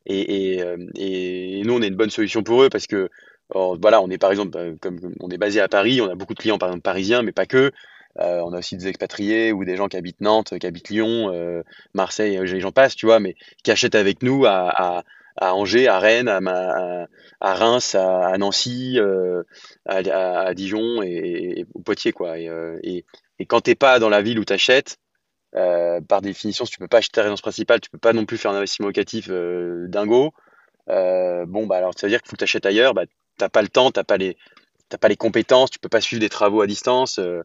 Et, 0.07 0.57
et, 0.57 0.65
et, 0.97 1.63
nous, 1.63 1.75
on 1.75 1.83
est 1.83 1.89
une 1.89 1.95
bonne 1.95 2.11
solution 2.11 2.43
pour 2.43 2.63
eux 2.63 2.69
parce 2.69 2.87
que 2.87 3.09
voilà, 3.55 4.01
on 4.03 4.11
est 4.11 4.19
par 4.19 4.31
exemple, 4.31 4.57
euh, 4.57 4.75
comme 4.81 4.99
on 5.21 5.29
est 5.31 5.39
basé 5.39 5.61
à 5.61 5.69
Paris, 5.69 6.01
on 6.01 6.09
a 6.09 6.15
beaucoup 6.15 6.35
de 6.35 6.39
clients 6.39 6.59
par 6.59 6.69
exemple 6.69 6.83
parisiens, 6.83 7.23
mais 7.23 7.33
pas 7.33 7.47
que. 7.47 7.73
Euh, 8.21 8.43
on 8.45 8.53
a 8.53 8.59
aussi 8.59 8.77
des 8.77 8.89
expatriés 8.89 9.53
ou 9.53 9.65
des 9.65 9.77
gens 9.77 9.89
qui 9.89 9.97
habitent 9.97 10.21
Nantes, 10.21 10.59
qui 10.59 10.67
habitent 10.67 10.91
Lyon, 10.91 11.31
euh, 11.33 11.63
Marseille, 11.95 12.39
j'en 12.61 12.71
passe, 12.71 12.95
tu 12.95 13.07
vois, 13.07 13.21
mais 13.21 13.37
qui 13.65 13.71
achètent 13.71 13.95
avec 13.95 14.23
nous 14.23 14.45
à, 14.47 15.03
Angers, 15.41 15.89
à 15.89 15.99
Rennes, 15.99 16.29
à, 16.29 17.07
à 17.41 17.55
Reims, 17.55 17.95
à, 17.95 18.37
Nancy, 18.37 18.99
à, 19.87 20.55
Dijon 20.55 21.03
et, 21.03 21.65
au 21.73 21.81
Poitiers, 21.81 22.13
quoi. 22.13 22.39
Et, 22.39 22.51
et, 22.83 23.07
et 23.39 23.47
quand 23.47 23.63
t'es 23.63 23.75
pas 23.75 23.99
dans 23.99 24.11
la 24.11 24.21
ville 24.21 24.39
où 24.39 24.45
tu 24.45 24.53
achètes, 24.53 24.99
par 25.53 26.21
définition, 26.21 26.67
si 26.67 26.73
tu 26.73 26.79
peux 26.81 26.89
pas 26.89 26.99
acheter 26.99 27.15
ta 27.15 27.23
résidence 27.23 27.41
principale, 27.41 27.81
tu 27.81 27.89
peux 27.89 27.97
pas 27.97 28.13
non 28.13 28.27
plus 28.27 28.37
faire 28.37 28.51
un 28.51 28.57
investissement 28.57 28.89
locatif 28.89 29.31
dingo. 29.31 30.35
bon, 30.87 31.67
bah 31.67 31.77
alors 31.79 31.95
ça 31.97 32.07
veut 32.07 32.11
dire 32.11 32.21
qu'il 32.21 32.29
faut 32.29 32.37
que 32.37 32.41
tu 32.41 32.45
achètes 32.45 32.67
ailleurs, 32.67 32.93
bah, 32.93 33.07
t'as 33.43 33.49
pas 33.49 33.63
le 33.63 33.69
temps, 33.69 33.91
t'as 33.91 34.05
pas 34.05 34.19
les, 34.19 34.37
pas 34.99 35.09
les 35.09 35.17
compétences, 35.17 35.71
tu 35.71 35.81
peux 35.81 35.89
pas 35.89 36.01
suivre 36.01 36.21
des 36.21 36.29
travaux 36.29 36.61
à 36.61 36.67
distance. 36.69 37.19
Euh, 37.19 37.43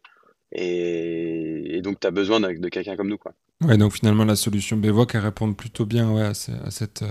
et, 0.52 1.80
donc, 1.82 1.98
tu 2.00 2.06
as 2.06 2.12
besoin 2.12 2.38
de, 2.38 2.68
quelqu'un 2.68 2.96
comme 2.96 3.08
nous. 3.08 3.18
Quoi. 3.18 3.32
Ouais, 3.64 3.76
donc 3.76 3.92
finalement, 3.92 4.24
la 4.24 4.36
solution 4.36 4.76
Bévoc, 4.76 5.14
elle 5.14 5.22
répond 5.22 5.52
plutôt 5.54 5.86
bien 5.86 6.10
ouais, 6.10 6.22
à, 6.22 6.34
cette, 6.34 7.02
euh, 7.02 7.10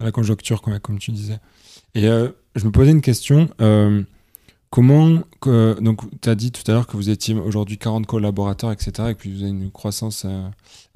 à 0.00 0.04
la 0.04 0.10
conjoncture, 0.10 0.62
comme 0.62 0.98
tu 0.98 1.12
disais. 1.12 1.38
Et 1.94 2.08
euh, 2.08 2.28
je 2.56 2.66
me 2.66 2.72
posais 2.72 2.90
une 2.90 3.02
question. 3.02 3.48
comment, 4.70 5.22
donc 5.44 6.00
tu 6.20 6.28
as 6.28 6.34
dit 6.34 6.50
tout 6.50 6.68
à 6.68 6.74
l'heure 6.74 6.88
que 6.88 6.96
vous 6.96 7.10
étiez 7.10 7.34
aujourd'hui 7.34 7.78
40 7.78 8.06
collaborateurs, 8.06 8.72
etc., 8.72 9.10
et 9.10 9.14
que 9.14 9.28
vous 9.28 9.42
avez 9.42 9.50
une 9.50 9.70
croissance 9.70 10.26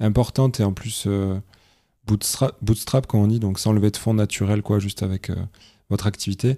importante 0.01 0.59
et 0.59 0.63
en 0.63 0.73
plus 0.73 1.07
bootstrap, 2.05 2.57
bootstrap, 2.61 3.07
comme 3.07 3.21
on 3.21 3.27
dit, 3.27 3.39
donc 3.39 3.57
sans 3.57 3.71
lever 3.71 3.91
de 3.91 3.97
fonds 3.97 4.13
naturel, 4.13 4.61
quoi, 4.61 4.79
juste 4.79 5.01
avec 5.01 5.31
votre 5.89 6.07
activité. 6.07 6.57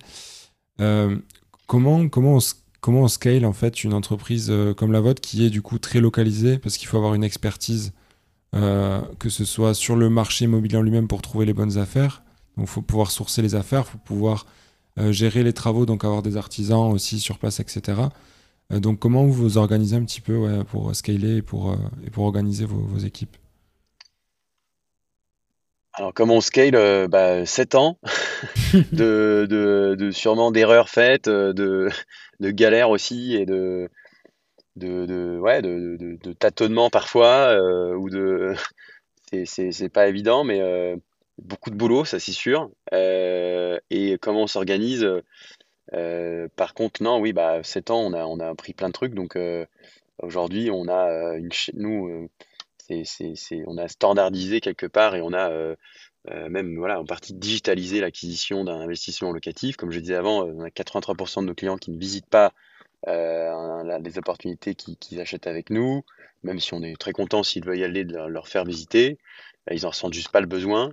Euh, 0.79 1.17
comment, 1.67 2.07
comment, 2.07 2.39
on, 2.87 3.07
scale 3.07 3.45
en 3.45 3.53
fait 3.53 3.83
une 3.83 3.93
entreprise 3.93 4.47
euh, 4.49 4.73
comme 4.73 4.91
la 4.91 5.01
vôtre 5.01 5.21
qui 5.21 5.45
est 5.45 5.49
du 5.49 5.61
coup 5.61 5.79
très 5.79 5.99
localisée 5.99 6.57
parce 6.57 6.77
qu'il 6.77 6.87
faut 6.87 6.97
avoir 6.97 7.13
une 7.13 7.23
expertise, 7.23 7.93
euh, 8.55 9.01
que 9.19 9.29
ce 9.29 9.45
soit 9.45 9.73
sur 9.73 9.95
le 9.95 10.09
marché 10.09 10.45
immobilier 10.45 10.77
en 10.77 10.81
lui-même 10.81 11.07
pour 11.07 11.21
trouver 11.21 11.45
les 11.45 11.53
bonnes 11.53 11.77
affaires. 11.77 12.23
Donc 12.57 12.67
il 12.67 12.71
faut 12.71 12.81
pouvoir 12.81 13.11
sourcer 13.11 13.41
les 13.41 13.55
affaires, 13.55 13.83
il 13.87 13.91
faut 13.91 13.97
pouvoir 13.97 14.45
gérer 15.09 15.41
les 15.41 15.53
travaux, 15.53 15.85
donc 15.85 16.03
avoir 16.03 16.21
des 16.21 16.35
artisans 16.35 16.91
aussi 16.91 17.21
sur 17.21 17.39
place, 17.39 17.61
etc. 17.61 18.09
donc 18.71 18.99
comment 18.99 19.23
vous 19.23 19.31
vous 19.31 19.57
organisez 19.57 19.95
un 19.95 20.03
petit 20.03 20.19
peu 20.19 20.65
pour 20.69 20.93
scaler 20.93 21.37
et 21.37 21.41
pour, 21.41 21.73
et 22.05 22.09
pour 22.09 22.25
organiser 22.25 22.65
vos 22.65 22.97
équipes? 22.97 23.37
Alors, 25.93 26.13
comment 26.13 26.35
on 26.35 26.41
scale 26.41 26.75
euh, 26.75 27.07
bah, 27.07 27.45
7 27.45 27.75
ans 27.75 27.99
de, 28.93 29.45
de, 29.49 29.95
de 29.99 30.11
sûrement 30.11 30.51
d'erreurs 30.51 30.89
faites, 30.89 31.27
euh, 31.27 31.51
de, 31.51 31.89
de 32.39 32.51
galères 32.51 32.89
aussi 32.89 33.35
et 33.35 33.45
de, 33.45 33.89
de, 34.77 35.05
de 35.05 35.37
ouais, 35.39 35.61
de, 35.61 36.33
tâtonnements 36.33 36.89
parfois, 36.89 37.49
euh, 37.51 37.93
ou 37.95 38.09
de. 38.09 38.53
C'est 39.45 39.89
pas 39.89 40.07
évident, 40.07 40.43
mais 40.43 40.59
euh, 40.59 40.97
beaucoup 41.37 41.69
de 41.69 41.75
boulot, 41.75 42.03
ça 42.03 42.19
c'est 42.19 42.33
sûr. 42.33 42.69
Euh, 42.93 43.79
et 43.89 44.17
comment 44.17 44.43
on 44.43 44.47
s'organise 44.47 45.07
Par 46.55 46.73
contre, 46.73 47.01
non, 47.01 47.19
oui, 47.19 47.31
bah, 47.31 47.63
7 47.63 47.91
ans, 47.91 48.01
on 48.01 48.13
a, 48.13 48.25
on 48.25 48.39
a 48.39 48.49
appris 48.49 48.73
plein 48.73 48.87
de 48.87 48.93
trucs. 48.93 49.13
Donc, 49.13 49.37
aujourd'hui, 50.21 50.69
on 50.71 50.87
a 50.89 51.35
une. 51.37 51.49
Nous, 51.73 52.29
on 53.67 53.77
a 53.77 53.87
standardisé 53.87 54.61
quelque 54.61 54.85
part 54.85 55.15
et 55.15 55.21
on 55.21 55.33
a 55.33 55.49
euh, 55.49 55.75
euh, 56.29 56.49
même 56.49 56.77
voilà, 56.77 56.99
en 56.99 57.05
partie 57.05 57.33
digitalisé 57.33 57.99
l'acquisition 58.01 58.63
d'un 58.63 58.79
investissement 58.79 59.31
locatif. 59.31 59.77
Comme 59.77 59.91
je 59.91 59.99
disais 59.99 60.15
avant, 60.15 60.45
euh, 60.45 60.53
on 60.55 60.63
a 60.63 60.69
83% 60.69 61.41
de 61.41 61.47
nos 61.47 61.55
clients 61.55 61.77
qui 61.77 61.91
ne 61.91 61.99
visitent 61.99 62.29
pas 62.29 62.53
les 63.07 64.17
opportunités 64.19 64.75
qu'ils 64.75 65.19
achètent 65.19 65.47
avec 65.47 65.71
nous, 65.71 66.03
même 66.43 66.59
si 66.59 66.75
on 66.75 66.83
est 66.83 66.95
très 66.99 67.13
content 67.13 67.41
s'ils 67.41 67.65
veulent 67.65 67.79
y 67.79 67.83
aller 67.83 68.05
de 68.05 68.15
leur, 68.15 68.47
faire 68.47 68.63
visiter. 68.63 69.17
ils 69.71 69.87
en 69.87 69.89
ressentent 69.89 70.13
juste 70.13 70.31
pas 70.31 70.39
le 70.39 70.45
besoin. 70.45 70.91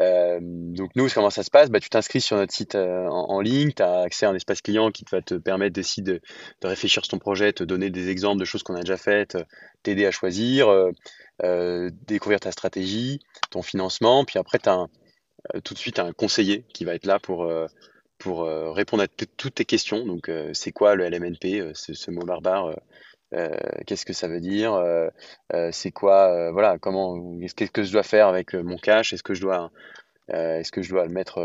Euh, 0.00 0.38
donc 0.40 0.90
nous, 0.96 1.08
comment 1.08 1.30
ça 1.30 1.42
se 1.42 1.50
passe? 1.50 1.70
Bah, 1.70 1.80
Tu 1.80 1.90
t'inscris 1.90 2.20
sur 2.20 2.36
notre 2.36 2.52
site 2.52 2.74
euh, 2.74 3.06
en, 3.08 3.40
ligne, 3.40 3.72
tu 3.72 3.82
as 3.82 4.00
accès 4.00 4.26
à 4.26 4.30
un 4.30 4.34
espace 4.34 4.62
client 4.62 4.90
qui 4.90 5.04
va 5.10 5.20
te 5.20 5.34
permettre 5.34 5.78
de, 6.00 6.20
réfléchir 6.62 7.04
sur 7.04 7.10
ton 7.10 7.18
projet, 7.18 7.52
te 7.52 7.64
donner 7.64 7.90
des 7.90 8.08
exemples 8.08 8.40
de 8.40 8.44
choses 8.44 8.62
qu'on 8.62 8.74
a 8.74 8.80
déjà 8.80 8.96
faites, 8.96 9.36
t'aider 9.82 10.06
à 10.06 10.10
choisir, 10.10 10.68
euh, 11.42 11.90
découvrir 12.06 12.40
ta 12.40 12.52
stratégie, 12.52 13.20
ton 13.50 13.62
financement. 13.62 14.24
Puis 14.24 14.38
après, 14.38 14.58
tu 14.58 14.68
as 14.68 14.86
tout 15.64 15.74
de 15.74 15.78
suite 15.78 15.98
un 15.98 16.12
conseiller 16.12 16.64
qui 16.72 16.84
va 16.84 16.94
être 16.94 17.06
là 17.06 17.18
pour, 17.18 17.52
pour 18.18 18.44
répondre 18.44 19.02
à 19.02 19.08
toutes 19.08 19.54
tes 19.54 19.64
questions. 19.64 20.06
Donc 20.06 20.30
c'est 20.52 20.72
quoi 20.72 20.94
le 20.94 21.04
LMNP, 21.08 21.72
ce, 21.74 21.94
ce 21.94 22.10
mot 22.10 22.22
barbare 22.22 22.76
qu'est-ce 23.86 24.04
que 24.04 24.12
ça 24.12 24.28
veut 24.28 24.40
dire, 24.40 24.80
c'est 25.70 25.90
quoi, 25.90 26.50
voilà, 26.52 26.78
comment, 26.78 27.38
qu'est-ce 27.56 27.70
que 27.70 27.82
je 27.82 27.92
dois 27.92 28.02
faire 28.02 28.28
avec 28.28 28.54
mon 28.54 28.76
cash, 28.76 29.12
est-ce 29.12 29.22
que 29.22 29.34
je 29.34 29.40
dois, 29.40 29.70
est-ce 30.28 30.70
que 30.72 30.82
je 30.82 30.90
dois 30.90 31.04
le 31.06 31.12
mettre, 31.12 31.40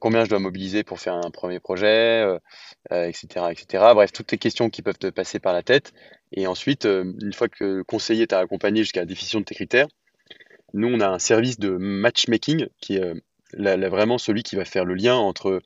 combien 0.00 0.24
je 0.24 0.30
dois 0.30 0.38
mobiliser 0.38 0.84
pour 0.84 1.00
faire 1.00 1.14
un 1.14 1.30
premier 1.30 1.60
projet, 1.60 2.26
etc., 2.90 3.46
etc. 3.50 3.84
Bref, 3.94 4.12
toutes 4.12 4.32
les 4.32 4.38
questions 4.38 4.70
qui 4.70 4.82
peuvent 4.82 4.98
te 4.98 5.08
passer 5.08 5.38
par 5.38 5.52
la 5.52 5.62
tête. 5.62 5.92
Et 6.32 6.46
ensuite, 6.46 6.84
une 6.84 7.32
fois 7.32 7.48
que 7.48 7.64
le 7.64 7.84
conseiller 7.84 8.26
t'a 8.26 8.40
accompagné 8.40 8.82
jusqu'à 8.82 9.00
la 9.00 9.06
définition 9.06 9.40
de 9.40 9.44
tes 9.44 9.54
critères, 9.54 9.88
nous, 10.74 10.88
on 10.88 11.00
a 11.00 11.08
un 11.08 11.18
service 11.18 11.58
de 11.58 11.70
matchmaking 11.70 12.68
qui 12.80 12.96
est 12.96 13.14
vraiment 13.54 14.18
celui 14.18 14.42
qui 14.42 14.56
va 14.56 14.64
faire 14.64 14.84
le 14.84 14.94
lien 14.94 15.16
entre 15.16 15.62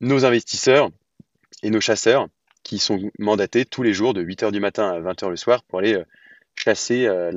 nos 0.00 0.24
investisseurs 0.24 0.90
et 1.62 1.70
nos 1.70 1.80
chasseurs 1.80 2.28
qui 2.68 2.78
sont 2.78 3.00
mandatés 3.18 3.64
tous 3.64 3.82
les 3.82 3.94
jours 3.94 4.12
de 4.12 4.22
8h 4.22 4.52
du 4.52 4.60
matin 4.60 4.90
à 4.90 5.00
20h 5.00 5.30
le 5.30 5.36
soir 5.36 5.62
pour 5.64 5.78
aller 5.78 5.94
euh, 5.94 6.04
chasser 6.54 7.06
euh, 7.06 7.32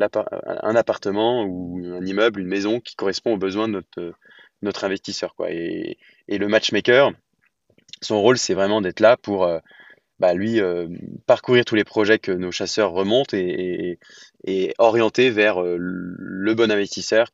un 0.61 0.75
appartement 0.75 1.45
ou 1.45 1.81
un 1.85 2.05
immeuble, 2.05 2.41
une 2.41 2.49
maison 2.49 2.81
qui 2.81 2.97
correspond 2.97 3.35
aux 3.35 3.37
besoins 3.37 3.69
de 3.69 3.81
notre, 4.61 4.83
euh, 4.83 4.85
investisseur. 4.85 5.33
Quoi. 5.35 5.51
Et, 5.51 5.97
le 6.27 6.47
matchmaker, 6.49 7.13
son 8.01 8.21
rôle, 8.21 8.37
c'est 8.37 8.53
vraiment 8.53 8.81
d'être 8.81 8.99
là 8.99 9.15
pour 9.15 9.47
bah, 10.19 10.33
lui 10.33 10.59
parcourir 11.25 11.65
tous 11.65 11.75
les 11.75 11.83
projets 11.83 12.19
que 12.19 12.31
nos 12.31 12.51
chasseurs 12.51 12.91
remontent 12.91 13.35
et, 13.35 13.99
orienter 14.77 15.29
vers 15.29 15.61
le 15.61 16.53
bon 16.55 16.71
investisseur 16.71 17.27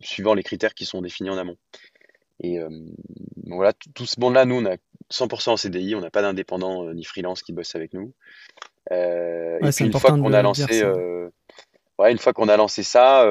suivant 0.00 0.34
les 0.34 0.42
critères 0.42 0.74
qui 0.74 0.86
sont 0.86 1.02
définis 1.02 1.30
en 1.30 1.38
amont. 1.38 1.56
Et 2.40 2.58
voilà, 3.46 3.72
tout 3.94 4.06
ce 4.06 4.18
monde-là, 4.18 4.44
nous, 4.44 4.56
on 4.56 4.66
a 4.66 4.76
100% 5.12 5.50
en 5.50 5.56
CDI, 5.56 5.94
on 5.94 6.00
n'a 6.00 6.10
pas 6.10 6.22
d'indépendant 6.22 6.84
euh, 6.84 6.94
ni 6.94 7.04
freelance 7.04 7.42
qui 7.42 7.52
bosse 7.52 7.74
avec 7.74 7.94
nous. 7.94 8.12
Euh, 8.90 9.58
et 9.62 9.70
puis 9.70 9.84
une 9.86 9.92
fois 9.92 10.10
qu'on 10.10 10.32
a 10.32 10.42
lancé, 10.42 10.82
euh, 10.82 11.28
ouais, 11.98 12.12
une 12.12 12.18
fois 12.18 12.32
qu'on 12.32 12.48
a 12.48 12.56
lancé 12.56 12.82
ça, 12.82 13.24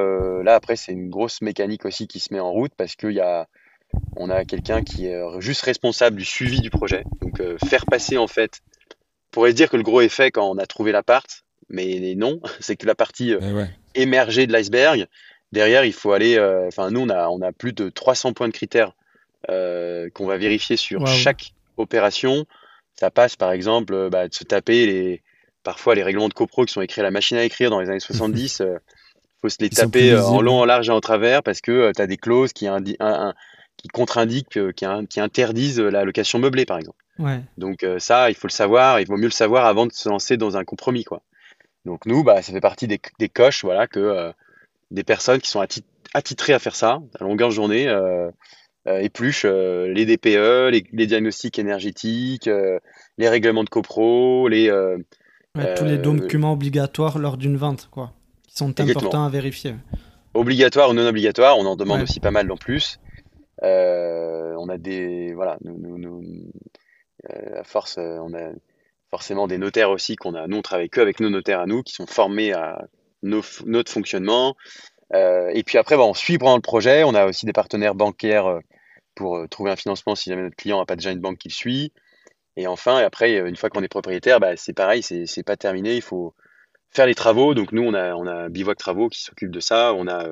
là 0.44 0.56
après 0.56 0.76
c'est 0.76 0.92
une 0.92 1.10
grosse 1.10 1.42
mécanique 1.42 1.86
aussi 1.86 2.08
qui 2.08 2.20
se 2.20 2.34
met 2.34 2.40
en 2.40 2.52
route 2.52 2.74
parce 2.78 2.96
qu'il 2.96 3.12
y 3.12 3.20
a, 3.20 3.48
on 4.16 4.30
a 4.30 4.46
quelqu'un 4.46 4.84
qui 4.84 5.08
est 5.08 5.20
juste 5.40 5.62
responsable 5.62 6.18
du 6.18 6.26
suivi 6.26 6.62
du 6.62 6.70
projet. 6.70 7.04
Donc 7.22 7.42
faire 7.68 7.86
passer 7.88 8.18
en 8.18 8.28
fait, 8.28 8.62
on 8.92 8.96
pourrait 9.32 9.52
se 9.52 9.56
dire 9.56 9.70
que 9.70 9.78
le 9.78 9.84
gros 9.84 10.02
effet 10.02 10.30
quand 10.30 10.48
on 10.48 10.60
a 10.60 10.68
trouvé 10.68 10.92
l'appart, 10.92 11.44
mais 11.70 12.14
non, 12.16 12.40
c'est 12.60 12.76
que 12.76 12.86
la 12.86 12.96
partie 12.96 13.34
eh 13.34 14.02
émergée 14.02 14.46
de 14.46 14.54
l'iceberg. 14.54 15.08
Derrière, 15.54 15.86
il 15.86 15.94
faut 15.94 16.12
aller. 16.12 16.38
Enfin, 16.68 16.92
nous, 16.92 17.00
on 17.00 17.10
a, 17.10 17.30
on 17.30 17.42
a 17.42 17.52
plus 17.54 17.72
de 17.72 17.90
300 17.90 18.34
points 18.34 18.50
de 18.50 18.54
critères 18.54 18.92
qu'on 19.48 20.28
va 20.28 20.38
vérifier 20.38 20.78
sur 20.78 21.08
chaque 21.08 21.54
opération, 21.78 22.46
ça 22.94 23.12
passe 23.12 23.36
par 23.36 23.52
exemple 23.52 23.94
euh, 23.94 24.10
bah, 24.10 24.28
de 24.28 24.34
se 24.34 24.44
taper 24.44 24.86
les, 24.86 25.24
parfois 25.64 25.96
les 25.96 26.04
règlements 26.04 26.30
de 26.30 26.34
copro 26.34 26.66
qui 26.66 26.74
sont 26.74 26.82
écrits 26.82 27.02
à 27.02 27.04
la 27.04 27.12
machine 27.12 27.38
à 27.38 27.44
écrire 27.44 27.70
dans 27.70 27.80
les 27.80 27.90
années 27.90 28.00
70. 28.00 28.60
Il 28.60 28.64
euh, 28.66 28.78
faut 29.42 29.50
se 29.50 29.58
les 29.60 29.70
taper 29.70 30.12
euh, 30.12 30.24
en 30.24 30.42
long, 30.42 30.60
en 30.60 30.66
large 30.66 30.90
et 30.90 30.92
en 30.92 31.02
travers 31.02 31.44
parce 31.44 31.62
que 31.62 31.92
tu 31.96 32.02
as 32.02 32.08
des 32.08 32.18
clauses 32.18 32.54
qui, 32.54 32.68
qui 33.78 33.88
contre-indiquent, 33.90 34.60
qui, 34.74 35.20
interdisent 35.20 35.80
la 35.80 36.04
location 36.04 36.40
meublée 36.40 36.66
par 36.66 36.78
exemple. 36.78 36.98
Donc 37.58 37.86
ça, 37.98 38.30
il 38.30 38.36
faut 38.36 38.48
le 38.48 38.52
savoir, 38.52 39.00
il 39.00 39.08
vaut 39.08 39.18
mieux 39.18 39.26
le 39.26 39.32
savoir 39.32 39.66
avant 39.66 39.88
de 39.88 39.92
se 39.92 40.08
lancer 40.08 40.38
dans 40.38 40.56
un 40.58 40.64
compromis. 40.64 41.04
Quoi. 41.04 41.22
Donc 41.86 42.06
nous, 42.06 42.24
bah, 42.24 42.42
ça 42.42 42.52
fait 42.54 42.62
partie 42.62 42.88
des, 42.88 43.00
des 43.20 43.30
coches 43.30 43.64
voilà, 43.64 43.88
que 43.88 44.34
des 44.92 45.04
personnes 45.04 45.42
qui 45.42 45.50
sont 45.50 45.66
attitrées 46.14 46.54
à 46.54 46.60
faire 46.60 46.76
ça 46.76 47.00
à 47.20 47.24
longueur 47.24 47.50
de 47.50 47.54
journée 47.54 47.88
euh, 47.88 48.30
épluche 48.88 49.44
euh, 49.46 49.88
les 49.88 50.06
DPE, 50.06 50.72
les, 50.72 51.08
diagnostics 51.08 51.60
énergétiques, 51.60 52.48
euh, 52.48 52.80
les 53.18 53.28
règlements 53.28 53.64
de 53.64 53.70
copro, 53.70 54.48
les 54.48 54.72
tous 55.76 55.86
les 55.86 55.98
documents 55.98 56.54
obligatoires 56.54 57.18
lors 57.18 57.36
d'une 57.36 57.58
vente, 57.58 57.90
quoi, 57.92 58.14
qui 58.48 58.56
sont 58.56 58.80
importants 58.80 59.26
à 59.26 59.30
vérifier. 59.30 59.74
Obligatoires 60.36 60.92
ou 60.92 60.94
non 60.94 61.08
obligatoires, 61.08 61.58
on 61.58 61.66
en 61.66 61.76
demande 61.76 62.04
aussi 62.04 62.20
pas 62.20 62.32
mal 62.32 62.52
en 62.52 62.58
plus. 62.58 63.00
on 63.64 64.70
a 64.70 64.78
des 64.78 65.34
voilà, 65.34 65.58
nous, 65.64 66.22
à 67.56 67.64
force, 67.64 67.98
on 67.98 68.34
a 68.36 68.52
forcément 69.10 69.48
des 69.48 69.58
notaires 69.58 69.90
aussi 69.90 70.16
qu'on 70.16 70.36
a. 70.36 70.48
Nous, 70.48 70.58
on 70.58 70.62
travaille 70.62 70.90
que 70.90 71.02
avec 71.02 71.20
nos 71.20 71.32
notaires 71.32 71.62
à 71.62 71.66
nous, 71.66 71.82
qui 71.82 71.94
sont 71.94 72.06
formés 72.06 72.54
à 72.54 72.86
notre 73.24 73.92
fonctionnement. 73.92 74.56
et 75.14 75.64
puis 75.66 75.80
après, 75.80 75.98
bon, 75.98 76.12
on 76.12 76.14
suit 76.14 76.38
pendant 76.38 76.56
le 76.56 76.62
projet. 76.62 77.04
On 77.04 77.16
a 77.16 77.26
aussi 77.26 77.48
des 77.48 77.54
partenaires 77.54 77.96
bancaires 77.96 78.60
pour 79.18 79.38
euh, 79.38 79.48
trouver 79.48 79.72
un 79.72 79.76
financement 79.76 80.16
si 80.16 80.30
jamais 80.30 80.44
notre 80.44 80.56
client 80.56 80.80
n'a 80.80 80.86
pas 80.86 80.96
déjà 80.96 81.12
une 81.12 81.20
banque 81.20 81.40
qui 81.40 81.50
le 81.50 81.54
suit. 81.54 81.92
Et 82.56 82.68
enfin, 82.68 82.98
après, 82.98 83.38
une 83.38 83.56
fois 83.56 83.70
qu'on 83.70 83.84
est 83.84 83.90
propriétaire, 83.90 84.40
bah, 84.40 84.56
c'est 84.56 84.74
pareil, 84.74 85.04
c'est 85.04 85.44
pas 85.44 85.58
terminé. 85.58 85.96
Il 85.96 86.02
faut 86.02 86.34
faire 86.90 87.06
les 87.06 87.14
travaux. 87.14 87.54
Donc 87.54 87.72
nous, 87.72 87.84
on 87.84 87.94
a, 87.94 88.16
on 88.16 88.26
a 88.26 88.50
Bivouac 88.50 88.78
Travaux 88.78 89.10
qui 89.10 89.22
s'occupe 89.22 89.52
de 89.52 89.60
ça. 89.60 89.94
On 89.94 90.08
a, 90.08 90.30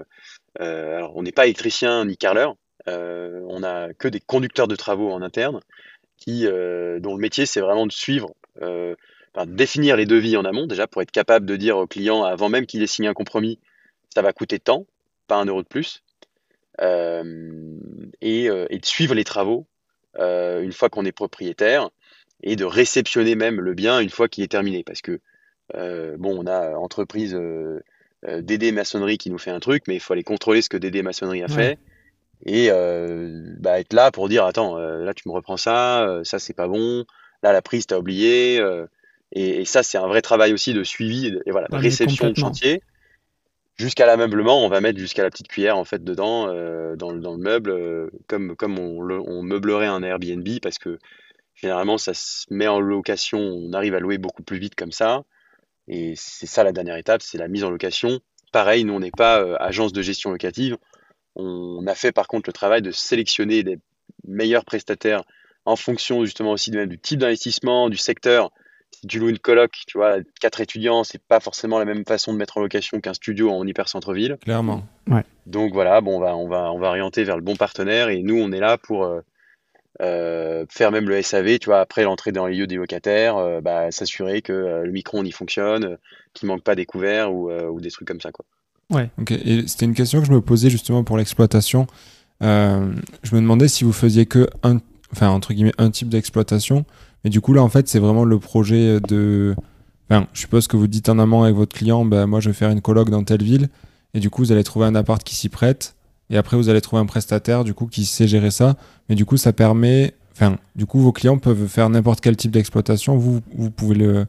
euh, 0.60 1.08
on 1.14 1.22
n'est 1.22 1.32
pas 1.32 1.46
électricien 1.46 2.06
ni 2.06 2.18
carreleur. 2.18 2.56
Euh, 2.88 3.42
on 3.48 3.62
a 3.62 3.94
que 3.94 4.08
des 4.08 4.20
conducteurs 4.20 4.68
de 4.68 4.76
travaux 4.76 5.12
en 5.12 5.22
interne 5.22 5.60
qui, 6.18 6.46
dont 6.46 7.16
le 7.16 7.20
métier, 7.20 7.46
c'est 7.46 7.62
vraiment 7.62 7.86
de 7.86 7.92
suivre, 7.92 8.34
définir 9.46 9.96
les 9.96 10.06
devis 10.06 10.38
en 10.38 10.46
amont 10.46 10.66
déjà 10.66 10.88
pour 10.88 11.04
être 11.04 11.12
capable 11.12 11.46
de 11.46 11.56
dire 11.58 11.78
au 11.78 11.86
client 11.86 12.24
avant 12.24 12.50
même 12.50 12.66
qu'il 12.66 12.82
ait 12.82 12.88
signé 12.88 13.10
un 13.10 13.14
compromis, 13.14 13.60
ça 14.16 14.24
va 14.24 14.34
coûter 14.34 14.58
tant, 14.58 14.86
pas 15.28 15.36
un 15.36 15.46
euro 15.46 15.62
de 15.62 15.68
plus. 15.68 16.02
Euh, 16.82 17.78
et, 18.22 18.50
euh, 18.50 18.66
et, 18.70 18.80
de 18.80 18.86
suivre 18.86 19.16
les 19.16 19.24
travaux 19.24 19.66
euh, 20.20 20.62
une 20.62 20.74
fois 20.74 20.90
qu'on 20.90 21.06
est 21.06 21.14
propriétaire 21.14 21.90
et 22.44 22.56
de 22.56 22.66
réceptionner 22.66 23.36
même 23.36 23.62
le 23.62 23.74
bien 23.74 24.00
une 24.00 24.10
fois 24.10 24.28
qu'il 24.28 24.44
est 24.44 24.52
terminé. 24.52 24.84
Parce 24.84 25.02
que, 25.02 25.20
bon, 26.18 26.44
on 26.44 26.48
a 26.48 26.76
entreprise 26.76 27.38
DD 28.24 28.72
Maçonnerie 28.72 29.18
qui 29.18 29.30
nous 29.30 29.38
fait 29.38 29.52
un 29.52 29.60
truc, 29.60 29.84
mais 29.88 29.96
il 29.96 30.00
faut 30.00 30.14
aller 30.14 30.24
contrôler 30.24 30.62
ce 30.62 30.70
que 30.70 30.78
DD 30.78 31.02
Maçonnerie 31.02 31.44
a 31.44 31.48
fait 31.48 31.78
et 32.46 32.70
bah, 33.60 33.80
être 33.80 33.94
là 33.94 34.12
pour 34.12 34.30
dire 34.30 34.46
attends, 34.46 34.78
là 34.78 35.14
tu 35.14 35.28
me 35.28 35.34
reprends 35.34 35.58
ça, 35.58 36.22
ça 36.24 36.38
c'est 36.38 36.54
pas 36.54 36.68
bon, 36.68 37.06
là 37.42 37.54
la 37.54 37.62
prise 37.62 37.88
t'as 37.88 37.98
oublié. 37.98 38.62
Et, 39.32 39.66
ça, 39.66 39.82
c'est 39.82 39.98
un 39.98 40.08
vrai 40.08 40.22
travail 40.22 40.54
aussi 40.54 40.74
de 40.74 40.84
suivi 40.84 41.36
et 41.46 41.52
voilà, 41.52 41.68
de 41.68 41.76
réception 41.76 42.30
de 42.30 42.38
chantier 42.38 42.84
jusqu'à 43.76 44.06
l'ameublement, 44.06 44.64
on 44.64 44.70
va 44.70 44.82
mettre 44.82 45.00
jusqu'à 45.00 45.24
la 45.24 45.30
petite 45.30 45.48
cuillère 45.48 45.78
en 45.78 45.86
fait 45.86 46.04
dedans, 46.04 46.48
euh, 46.50 46.96
dans, 46.96 47.14
dans, 47.14 47.34
le 47.34 47.42
meuble, 47.42 47.70
euh, 47.72 48.10
comme, 48.28 48.56
comme 48.56 48.80
on, 48.80 49.44
meublerait 49.44 49.88
un 49.88 50.02
Airbnb, 50.04 50.48
parce 50.62 50.78
que 50.78 50.98
généralement 51.56 51.98
ça 51.98 52.14
se 52.14 52.46
met 52.50 52.68
en 52.68 52.80
location, 52.80 53.40
on 53.40 53.74
arrive 53.74 53.96
à 53.96 54.00
louer 54.00 54.18
beaucoup 54.18 54.44
plus 54.44 54.58
vite 54.58 54.76
comme 54.76 54.92
ça. 54.92 55.24
Et 55.88 56.14
c'est 56.16 56.48
ça 56.48 56.64
la 56.64 56.72
dernière 56.72 56.98
étape, 56.98 57.22
c'est 57.22 57.38
la 57.38 57.48
mise 57.48 57.64
en 57.64 57.70
location. 57.70 58.20
Pareil, 58.52 58.84
nous 58.86 58.94
on 58.94 59.00
n'est 59.00 59.12
pas 59.12 59.42
euh, 59.42 59.56
agence 59.60 59.94
de 59.94 60.02
gestion 60.02 60.32
locative. 60.32 60.78
On 61.36 61.86
a 61.86 61.96
fait 61.96 62.14
par 62.14 62.28
contre 62.28 62.50
le 62.50 62.54
travail 62.54 62.82
de 62.82 62.92
sélectionner 62.92 63.62
les 63.62 63.78
meilleurs 64.26 64.64
prestataires 64.64 65.24
en 65.66 65.76
fonction 65.76 66.24
justement 66.24 66.52
aussi 66.52 66.72
du 66.72 66.98
type 66.98 67.20
d'investissement, 67.20 67.90
du 67.90 67.98
secteur 67.98 68.52
si 69.00 69.08
tu 69.08 69.20
loues 69.20 69.30
une 69.30 69.40
coloc, 69.40 69.72
tu 69.88 69.98
vois, 69.98 70.18
quatre 70.40 70.62
étudiants, 70.62 71.04
c'est 71.04 71.22
pas 71.22 71.40
forcément 71.40 71.80
la 71.80 71.86
même 71.86 72.06
façon 72.06 72.34
de 72.34 72.38
mettre 72.38 72.58
en 72.58 72.62
location 72.62 73.00
qu'un 73.00 73.14
studio 73.14 73.52
en 73.52 73.66
hyper 73.66 73.88
centre-ville. 73.88 74.38
Clairement. 74.42 74.84
Ouais. 75.08 75.24
Donc 75.46 75.74
voilà, 75.74 76.02
bon, 76.02 76.18
on 76.18 76.20
va, 76.20 76.36
on 76.36 76.48
va, 76.48 76.72
on 76.72 76.80
va 76.80 76.88
orienter 76.88 77.24
vers 77.24 77.36
le 77.36 77.42
bon 77.42 77.56
partenaire 77.56 78.10
et 78.10 78.22
nous, 78.24 78.38
on 78.38 78.52
est 78.52 78.60
là 78.60 78.78
pour 78.78 79.04
euh, 79.04 79.22
euh, 80.02 80.66
faire 80.70 80.92
même 80.92 81.10
le 81.10 81.22
SAV, 81.22 81.60
tu 81.60 81.66
vois, 81.66 81.80
après 81.80 82.04
l'entrée 82.04 82.32
dans 82.32 82.48
les 82.48 82.56
lieux 82.56 82.68
des 82.68 82.76
locataires, 82.76 83.38
euh, 83.38 83.62
bah, 83.62 83.92
s'assurer 83.92 84.42
que 84.42 84.82
le 84.84 84.92
micro 84.92 85.20
on 85.20 85.24
y 85.24 85.32
fonctionne, 85.32 85.98
qu'il 86.34 86.48
manque 86.48 86.64
pas 86.64 86.76
des 86.76 86.86
couverts 86.86 87.34
ou, 87.34 87.52
ou, 87.52 87.82
des 87.82 87.92
trucs 87.92 88.08
comme 88.08 88.22
ça, 88.22 88.32
quoi. 88.32 88.46
Ouais. 88.92 89.10
Ok. 89.20 89.32
Et 89.32 89.68
c'était 89.68 89.86
une 89.86 89.96
question 89.96 90.22
que 90.22 90.28
je 90.28 90.32
me 90.32 90.42
posais 90.42 90.70
justement 90.70 91.04
pour 91.04 91.18
l'exploitation. 91.18 91.88
je 92.42 92.46
me 93.36 93.40
demandais 93.40 93.68
si 93.68 93.84
vous 93.84 93.94
faisiez 93.94 94.26
que 94.26 94.48
un, 94.64 94.80
enfin 95.12 95.30
entre 95.30 95.54
guillemets, 95.54 95.74
un 95.78 95.92
type 95.92 96.10
d'exploitation 96.10 96.86
et 97.26 97.30
du 97.30 97.42
coup, 97.42 97.54
là, 97.54 97.62
en 97.64 97.70
fait, 97.70 97.88
c'est 97.90 98.00
vraiment 98.00 98.24
le 98.24 98.40
projet 98.40 99.00
de. 99.02 99.56
Enfin, 100.10 100.28
je 100.34 100.40
suppose 100.42 100.68
que 100.68 100.78
vous 100.78 100.88
dites 100.88 101.10
en 101.10 101.18
amont 101.18 101.42
avec 101.44 101.56
votre 101.56 101.76
client, 101.76 102.06
ben, 102.06 102.28
moi, 102.28 102.40
je 102.40 102.50
vais 102.50 102.54
faire 102.54 102.70
une 102.70 102.82
colloque 102.82 103.10
dans 103.10 103.24
telle 103.24 103.42
ville. 103.44 103.70
Et 104.14 104.20
du 104.20 104.30
coup, 104.30 104.44
vous 104.44 104.52
allez 104.52 104.64
trouver 104.64 104.86
un 104.86 104.96
appart 104.96 105.22
qui 105.24 105.36
s'y 105.36 105.50
prête. 105.50 105.96
Et 106.30 106.38
après, 106.38 106.56
vous 106.56 106.70
allez 106.70 106.82
trouver 106.82 107.02
un 107.02 107.06
prestataire, 107.08 107.64
du 107.64 107.74
coup, 107.74 107.88
qui 107.88 108.06
sait 108.06 108.28
gérer 108.28 108.52
ça. 108.52 108.76
Mais 109.10 109.16
du 109.16 109.26
coup, 109.26 109.38
ça 109.38 109.52
permet. 109.52 110.14
Enfin, 110.34 110.58
du 110.76 110.86
coup, 110.86 111.00
vos 111.00 111.12
clients 111.12 111.38
peuvent 111.40 111.68
faire 111.68 111.90
n'importe 111.90 112.22
quel 112.22 112.38
type 112.38 112.52
d'exploitation. 112.52 113.18
Vous, 113.18 113.42
vous 113.56 113.72
pouvez 113.72 113.96
le, 113.96 114.28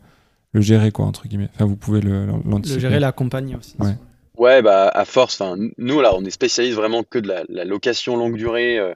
le 0.53 0.61
gérer, 0.63 0.91
quoi, 0.91 1.05
entre 1.05 1.29
guillemets. 1.29 1.51
Enfin, 1.55 1.67
vous 1.67 1.77
pouvez 1.77 2.01
le, 2.01 2.27
le 2.27 2.79
gérer, 2.79 2.99
l'accompagner 2.99 3.57
aussi. 3.57 3.75
Ouais. 3.79 3.95
Ouais, 4.39 4.61
bah 4.61 4.89
à 4.89 5.07
force, 5.07 5.41
enfin 5.41 5.57
nous 5.79 6.01
là, 6.03 6.13
on 6.15 6.23
est 6.27 6.31
spécialiste 6.31 6.77
vraiment 6.77 7.03
que 7.03 7.19
de 7.19 7.29
la, 7.49 7.65
location 7.65 8.17
longue 8.19 8.37
durée. 8.37 8.79
euh, 8.79 8.93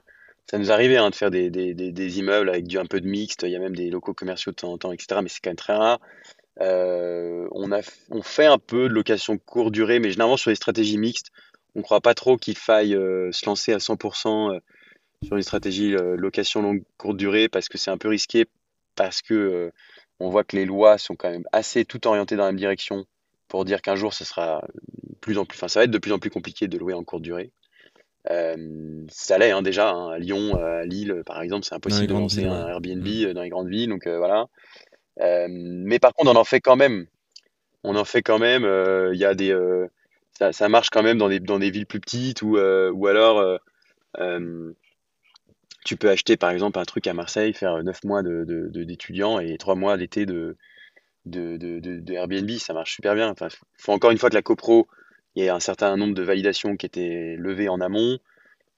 ça 0.49 0.57
nous 0.57 0.71
arrivait 0.71 0.97
hein, 0.97 1.09
de 1.09 1.15
faire 1.15 1.31
des, 1.31 1.49
des, 1.49 1.73
des, 1.73 1.91
des 1.91 2.19
immeubles 2.19 2.49
avec 2.49 2.67
du 2.67 2.77
un 2.77 2.85
peu 2.85 2.99
de 2.99 3.07
mixte. 3.07 3.43
Il 3.43 3.51
y 3.51 3.55
a 3.55 3.59
même 3.59 3.75
des 3.75 3.89
locaux 3.89 4.13
commerciaux 4.13 4.51
de 4.51 4.57
temps 4.57 4.71
en 4.71 4.77
temps, 4.77 4.91
etc. 4.91 5.21
Mais 5.23 5.29
c'est 5.29 5.39
quand 5.41 5.49
même 5.49 5.55
très 5.55 5.75
rare. 5.75 5.99
Euh, 6.59 7.47
on 7.51 7.71
a, 7.71 7.79
on 8.09 8.21
fait 8.21 8.45
un 8.45 8.57
peu 8.57 8.89
de 8.89 8.93
location 8.93 9.37
courte 9.37 9.71
durée, 9.71 9.99
mais 9.99 10.11
généralement 10.11 10.37
sur 10.37 10.49
les 10.49 10.55
stratégies 10.55 10.97
mixtes, 10.97 11.31
on 11.75 11.79
ne 11.79 11.83
croit 11.83 12.01
pas 12.01 12.13
trop 12.13 12.37
qu'il 12.37 12.57
faille 12.57 12.95
euh, 12.95 13.31
se 13.31 13.45
lancer 13.45 13.71
à 13.71 13.77
100% 13.77 14.53
euh, 14.53 14.59
sur 15.23 15.37
une 15.37 15.43
stratégie 15.43 15.91
location 15.91 16.61
longue 16.61 16.83
courte 16.97 17.15
durée 17.17 17.47
parce 17.47 17.69
que 17.69 17.77
c'est 17.77 17.91
un 17.91 17.97
peu 17.97 18.07
risqué 18.07 18.45
parce 18.95 19.21
que 19.21 19.71
on 20.19 20.29
voit 20.29 20.43
que 20.43 20.55
les 20.55 20.65
lois 20.65 20.97
sont 20.97 21.15
quand 21.15 21.29
même 21.29 21.45
assez 21.51 21.85
toutes 21.85 22.07
orientées 22.07 22.35
dans 22.35 22.45
la 22.45 22.49
même 22.49 22.59
direction 22.59 23.05
pour 23.47 23.65
dire 23.65 23.81
qu'un 23.81 23.95
jour, 23.95 24.13
ça 24.13 24.25
sera 24.25 24.63
plus 25.19 25.37
en 25.37 25.45
plus, 25.45 25.59
ça 25.59 25.79
va 25.79 25.83
être 25.83 25.91
de 25.91 25.97
plus 25.99 26.11
en 26.11 26.19
plus 26.19 26.31
compliqué 26.31 26.67
de 26.67 26.77
louer 26.77 26.93
en 26.93 27.03
courte 27.03 27.21
durée. 27.21 27.51
Euh, 28.29 29.05
ça 29.09 29.37
l'est 29.37 29.51
hein, 29.51 29.61
déjà, 29.63 29.89
hein, 29.91 30.11
à 30.11 30.19
Lyon, 30.19 30.55
à 30.55 30.83
Lille, 30.85 31.23
par 31.25 31.41
exemple, 31.41 31.65
c'est 31.65 31.73
impossible 31.75 32.07
de 32.07 32.13
lancer 32.13 32.41
villes, 32.41 32.49
un. 32.49 32.67
Airbnb 32.67 33.07
Mm. 33.07 33.25
euh, 33.25 33.33
dans 33.33 33.41
les 33.41 33.49
grandes 33.49 33.69
villes, 33.69 33.89
donc 33.89 34.05
euh, 34.05 34.17
voilà. 34.17 34.45
Euh, 35.21 35.47
mais 35.49 35.99
par 35.99 36.13
contre, 36.13 36.31
on 36.31 36.35
en 36.35 36.43
fait 36.43 36.61
quand 36.61 36.75
même. 36.75 37.07
On 37.83 37.95
en 37.95 38.05
fait 38.05 38.21
quand 38.21 38.39
même. 38.39 38.63
euh, 38.63 39.11
Il 39.13 39.19
y 39.19 39.25
a 39.25 39.33
des, 39.33 39.51
euh, 39.51 39.87
ça, 40.37 40.53
ça 40.53 40.69
marche 40.69 40.89
quand 40.91 41.03
même 41.03 41.17
dans 41.17 41.29
des, 41.29 41.39
dans 41.39 41.59
des 41.59 41.71
villes 41.71 41.87
plus 41.87 41.99
petites 41.99 42.41
ou, 42.43 42.57
euh, 42.57 42.91
ou 42.91 43.07
alors 43.07 43.39
euh, 43.39 43.57
euh, 44.19 44.73
tu 45.85 45.97
peux 45.97 46.09
acheter 46.09 46.37
par 46.37 46.51
exemple 46.51 46.77
un 46.79 46.85
truc 46.85 47.07
à 47.07 47.13
Marseille, 47.13 47.53
faire 47.53 47.83
9 47.83 48.03
mois 48.03 48.21
de, 48.21 48.43
de- 48.45 48.67
de- 48.69 49.41
et 49.41 49.57
3 49.57 49.75
mois 49.75 49.97
d'été 49.97 50.25
de, 50.25 50.57
de, 51.25 51.57
de, 51.57 51.79
de- 51.79 51.99
de 51.99 52.13
Airbnb. 52.13 52.49
Ça 52.51 52.73
marche 52.73 52.95
super 52.95 53.15
bien. 53.15 53.29
Enfin, 53.29 53.47
faut 53.77 53.91
encore 53.91 54.11
une 54.11 54.17
fois 54.17 54.29
que 54.29 54.35
la 54.35 54.41
copro, 54.41 54.87
il 55.35 55.43
y 55.43 55.45
ait 55.45 55.49
un 55.49 55.59
certain 55.59 55.95
nombre 55.97 56.13
de 56.15 56.23
validations 56.23 56.75
qui 56.77 56.85
étaient 56.85 57.35
levées 57.37 57.69
en 57.69 57.79
amont. 57.81 58.19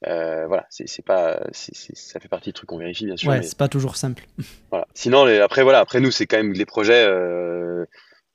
Euh, 0.06 0.46
voilà, 0.48 0.66
c'est 0.70 1.06
pas, 1.06 1.42
ça 1.54 2.20
fait 2.20 2.28
partie 2.28 2.50
des 2.50 2.54
trucs 2.54 2.68
qu'on 2.70 2.78
vérifie 2.78 3.06
bien 3.06 3.16
sûr. 3.16 3.30
Ouais, 3.32 3.42
c'est 3.42 3.58
pas 3.58 3.70
toujours 3.70 3.96
simple. 3.96 4.26
voilà. 4.70 4.86
Sinon, 4.94 5.24
les- 5.26 5.40
après 5.40 5.64
voilà, 5.64 5.80
après 5.80 6.00
nous 6.02 6.12
c'est 6.12 6.26
quand 6.28 6.38
même 6.38 6.54
les 6.54 6.66
projets. 6.66 7.06
euh, 7.08 7.86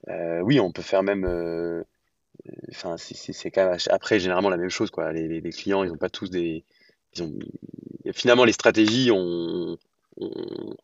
euh, 0.09 0.41
oui, 0.41 0.61
on 0.61 0.73
peut 0.73 0.83
faire 0.83 1.03
même. 1.03 1.27
Enfin, 2.71 2.97
c'est 2.97 3.51
quand 3.51 3.69
même 3.69 3.79
après 3.91 4.19
généralement 4.19 4.49
la 4.49 4.57
même 4.57 4.71
chose 4.71 4.91
quoi. 4.91 5.13
Les, 5.13 5.29
les- 5.29 5.41
les 5.43 5.51
clients, 5.51 5.85
ils 5.85 5.91
ont 5.93 5.97
pas 5.99 6.09
tous 6.11 6.31
des. 6.31 6.65
Ils 7.15 7.23
ont, 7.23 7.35
finalement, 8.13 8.45
les 8.45 8.53
stratégies, 8.53 9.11
on, 9.13 9.77
on- 10.21 10.75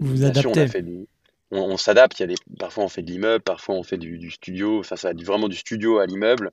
Vous 0.00 0.22
on 0.22 0.26
a 0.26 0.28
adaptez. 0.28 0.66
fait 0.68 0.82
du- 0.82 1.06
on, 1.50 1.60
on 1.60 1.76
s'adapte. 1.76 2.18
Il 2.18 2.22
y 2.22 2.24
a 2.24 2.28
des, 2.28 2.34
parfois 2.58 2.84
on 2.84 2.88
fait 2.88 3.02
de 3.02 3.10
l'immeuble, 3.10 3.42
parfois 3.44 3.74
on 3.74 3.82
fait 3.82 3.98
du, 3.98 4.18
du 4.18 4.30
studio. 4.30 4.80
Enfin, 4.80 4.96
ça 4.96 5.08
va 5.08 5.14
du- 5.14 5.24
vraiment 5.24 5.48
du 5.48 5.56
studio 5.56 5.98
à 5.98 6.06
l'immeuble, 6.06 6.52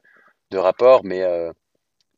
de 0.52 0.58
rapport, 0.58 1.04
mais 1.06 1.24
euh, 1.24 1.52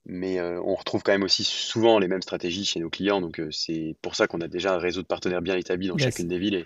mais 0.06 0.40
euh, 0.40 0.62
on 0.64 0.76
retrouve 0.76 1.04
quand 1.04 1.12
même 1.12 1.24
aussi 1.24 1.44
souvent 1.44 2.00
les 2.00 2.08
mêmes 2.08 2.22
stratégies 2.24 2.66
chez 2.66 2.80
nos 2.80 2.90
clients. 2.90 3.22
Donc 3.22 3.40
euh, 3.40 3.50
c'est 3.52 3.96
pour 4.02 4.16
ça 4.16 4.28
qu'on 4.28 4.42
a 4.42 4.48
déjà 4.48 4.74
un 4.76 4.80
réseau 4.80 5.02
de 5.02 5.08
partenaires 5.08 5.42
bien 5.42 5.58
établi 5.58 5.88
dans 5.90 5.98
Yes. 5.98 6.06
chacune 6.06 6.28
des 6.28 6.40
villes 6.40 6.56
et 6.56 6.66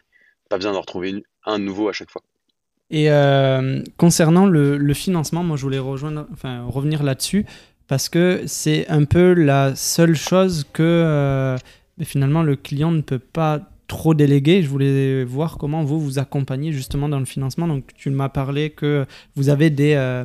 pas 0.49 0.57
besoin 0.57 0.73
d'en 0.73 0.81
retrouver 0.81 1.09
une- 1.11 1.23
un 1.45 1.59
nouveau 1.59 1.89
à 1.89 1.93
chaque 1.93 2.11
fois. 2.11 2.23
Et 2.89 3.07
concernant 3.97 4.45
le, 4.45 4.77
le 4.77 4.93
financement, 4.93 5.43
moi 5.43 5.55
je 5.55 5.61
voulais 5.61 5.79
rejoindre, 5.79 6.27
enfin, 6.33 6.63
revenir 6.65 7.03
là-dessus 7.03 7.45
parce 7.87 8.09
que 8.09 8.43
c'est 8.47 8.87
un 8.89 9.05
peu 9.05 9.33
la 9.33 9.75
seule 9.75 10.15
chose 10.15 10.65
que 10.73 11.55
finalement 12.03 12.43
le 12.43 12.55
client 12.55 12.91
ne 12.91 13.01
peut 13.01 13.19
pas 13.19 13.61
trop 13.91 14.13
déléguer. 14.13 14.63
Je 14.63 14.69
voulais 14.69 15.25
voir 15.25 15.57
comment 15.57 15.83
vous 15.83 15.99
vous 15.99 16.17
accompagnez 16.17 16.71
justement 16.71 17.09
dans 17.09 17.19
le 17.19 17.25
financement. 17.25 17.67
Donc 17.67 17.93
tu 17.93 18.09
m'as 18.09 18.29
parlé 18.29 18.69
que 18.69 19.05
vous 19.35 19.49
avez 19.49 19.69
des, 19.69 19.95
euh, 19.95 20.23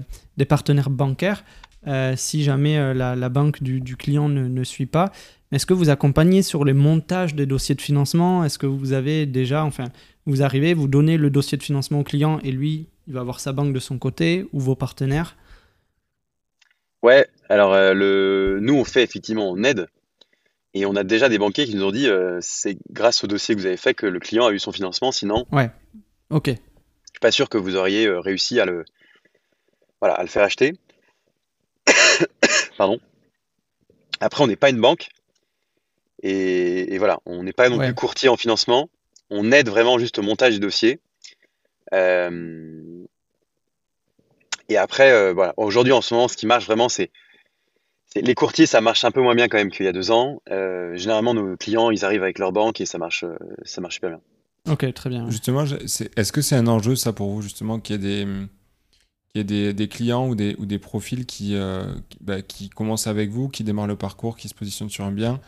partenaires 0.49 0.89
bancaires. 0.89 1.45
euh, 1.89 2.15
si 2.17 2.45
jamais 2.45 2.79
euh, 2.79 2.95
la, 2.95 3.29
banque 3.29 3.63
du, 3.65 3.97
client 3.97 4.29
ne, 4.29 4.65
suit 4.65 4.87
pas, 4.87 5.11
est-ce 5.51 5.67
que 5.67 5.75
vous 5.75 5.91
accompagnez 5.91 6.43
sur 6.43 6.65
les 6.65 6.75
montages 6.75 7.35
des 7.35 7.45
dossiers 7.45 7.75
de 7.75 7.81
financement? 7.81 8.45
Est-ce 8.45 8.57
que 8.57 8.67
vous 8.67 8.93
avez 8.93 9.27
déjà, 9.27 9.65
enfin, 9.65 9.87
vous 10.27 10.43
arrivez, 10.43 10.73
vous 10.73 10.87
donnez 10.87 11.17
le 11.17 11.31
dossier 11.31 11.59
de 11.59 11.63
financement 11.65 12.01
au 12.01 12.05
client 12.05 12.39
et 12.45 12.53
lui, 12.53 12.87
il 13.09 13.15
va 13.15 13.21
avoir 13.21 13.41
sa 13.41 13.53
banque 13.53 13.73
de 13.73 13.81
son 13.81 13.99
côté 13.99 14.47
ou 14.53 14.61
vos 14.61 14.77
partenaires? 14.77 15.37
Ouais, 17.03 17.27
alors 17.49 17.73
le, 17.73 18.59
nous 18.61 18.75
on 18.75 18.85
fait 18.85 19.03
effectivement, 19.03 19.51
on 19.51 19.63
aide 19.65 19.89
et 20.79 20.85
on 20.87 20.95
a 20.97 21.05
déjà 21.05 21.29
des 21.29 21.39
banquiers 21.39 21.65
qui 21.65 21.75
nous 21.75 21.85
ont 21.85 21.91
dit 21.91 22.07
euh, 22.07 22.39
c'est 22.43 22.77
grâce 22.91 23.25
au 23.25 23.27
dossier 23.27 23.55
que 23.55 23.61
vous 23.61 23.67
avez 23.67 23.77
fait 23.79 23.95
que 23.95 24.07
le 24.07 24.19
client 24.21 24.47
a 24.47 24.53
eu 24.53 24.59
son 24.59 24.73
financement. 24.73 25.11
Sinon, 25.13 25.47
Ouais. 25.51 25.71
Ok. 26.31 26.49
je 26.49 26.53
suis 26.53 27.21
pas 27.21 27.31
sûr 27.31 27.49
que 27.49 27.57
vous 27.59 27.77
auriez 27.77 28.07
euh, 28.07 28.21
réussi 28.21 28.61
à 28.61 28.65
le, 28.67 28.85
voilà, 30.01 30.15
à 30.15 30.23
le 30.23 30.29
faire 30.29 30.43
acheter. 30.43 30.75
Pardon. 32.79 33.01
Après, 34.21 34.43
on 34.45 34.47
n'est 34.47 34.57
pas 34.57 34.71
une 34.71 34.81
banque 34.81 35.09
et, 36.23 36.95
et 36.95 36.99
voilà, 36.99 37.21
on 37.27 37.43
n'est 37.43 37.53
pas 37.53 37.69
non 37.69 37.79
Ouais. 37.79 37.87
plus 37.87 37.95
courtier 37.95 38.29
en 38.29 38.37
financement. 38.37 38.89
On 39.31 39.53
aide 39.53 39.69
vraiment 39.69 39.99
juste 39.99 40.19
au 40.19 40.23
montage 40.23 40.55
du 40.55 40.61
dossier. 40.61 41.01
Euh, 41.95 43.05
et 44.69 44.77
après, 44.77 45.11
euh, 45.13 45.33
voilà, 45.33 45.55
aujourd'hui 45.57 45.93
en 45.93 46.01
ce 46.01 46.13
moment, 46.15 46.29
ce 46.29 46.37
qui 46.37 46.47
marche 46.47 46.67
vraiment, 46.67 46.89
c'est- 46.89 47.11
les 48.23 48.35
courtiers, 48.35 48.67
ça 48.67 48.81
marche 48.81 49.05
un 49.05 49.11
peu 49.11 49.21
moins 49.21 49.35
bien 49.35 49.49
quand 49.49 49.59
même 49.59 49.71
qu'il 49.71 49.87
y 49.87 49.89
a 49.89 49.93
deux 49.93 50.11
ans. 50.11 50.41
Euh, 50.51 50.97
généralement, 50.97 51.35
nos 51.35 51.57
clients, 51.57 51.91
ils 51.91 52.05
arrivent 52.05 52.23
avec 52.23 52.39
leur 52.39 52.53
banque 52.53 52.81
et 52.81 52.87
ça 52.87 52.99
marche, 52.99 53.25
euh, 53.25 53.37
ça 53.65 53.81
marche 53.81 53.95
super 53.95 54.11
bien. 54.11 54.21
Ok, 54.69 54.93
très 54.95 55.11
bien. 55.11 55.31
Justement, 55.31 55.65
est-ce 55.65 56.33
que 56.33 56.41
c'est 56.41 56.57
un 56.57 56.67
enjeu, 56.67 56.97
ça, 56.97 57.13
pour 57.13 57.31
vous, 57.31 57.43
justement, 57.43 57.79
qu'il 57.79 57.95
y 57.95 57.99
ait 57.99 58.25
des, 58.25 58.25
qu'il 59.29 59.39
y 59.39 59.41
ait 59.41 59.45
des, 59.45 59.73
des 59.73 59.89
clients 59.89 60.29
ou 60.29 60.35
des, 60.35 60.57
ou 60.59 60.67
des 60.67 60.79
profils 60.79 61.25
qui, 61.27 61.55
euh, 61.55 61.85
qui, 62.09 62.19
bah, 62.21 62.43
qui 62.43 62.69
commencent 62.69 63.07
avec 63.07 63.31
vous, 63.31 63.49
qui 63.49 63.65
démarrent 63.65 63.87
le 63.87 63.97
parcours, 63.97 64.37
qui 64.37 64.49
se 64.49 64.55
positionnent 64.55 64.91
sur 64.91 65.05
un 65.05 65.13
bien 65.13 65.41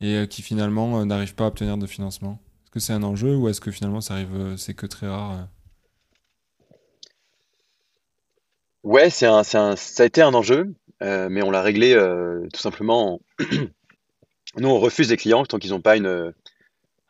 et 0.00 0.16
euh, 0.16 0.26
qui 0.26 0.42
finalement 0.42 1.00
euh, 1.00 1.04
n'arrivent 1.04 1.34
pas 1.34 1.44
à 1.44 1.48
obtenir 1.48 1.76
de 1.76 1.86
financement? 1.86 2.40
Est-ce 2.64 2.70
que 2.70 2.80
c'est 2.80 2.94
un 2.94 3.02
enjeu 3.02 3.36
ou 3.36 3.48
est-ce 3.48 3.60
que 3.60 3.70
finalement 3.70 4.00
ça 4.00 4.14
arrive, 4.14 4.56
c'est 4.56 4.74
que 4.74 4.86
très 4.86 5.06
rare 5.06 5.32
euh? 5.32 5.42
Ouais, 8.84 9.10
c'est 9.10 9.26
un, 9.26 9.44
c'est 9.44 9.58
un, 9.58 9.76
ça 9.76 10.02
a 10.02 10.06
été 10.06 10.22
un 10.22 10.34
enjeu, 10.34 10.74
euh, 11.02 11.28
mais 11.30 11.42
on 11.42 11.50
l'a 11.50 11.60
réglé 11.62 11.92
euh, 11.94 12.46
tout 12.54 12.60
simplement. 12.60 13.14
en- 13.14 13.20
Nous, 14.58 14.68
on 14.68 14.78
refuse 14.78 15.10
les 15.10 15.16
clients 15.16 15.44
tant 15.46 15.58
qu'ils 15.58 15.70
n'ont 15.70 15.80
pas 15.80 15.96
une, 15.96 16.06
euh, 16.06 16.30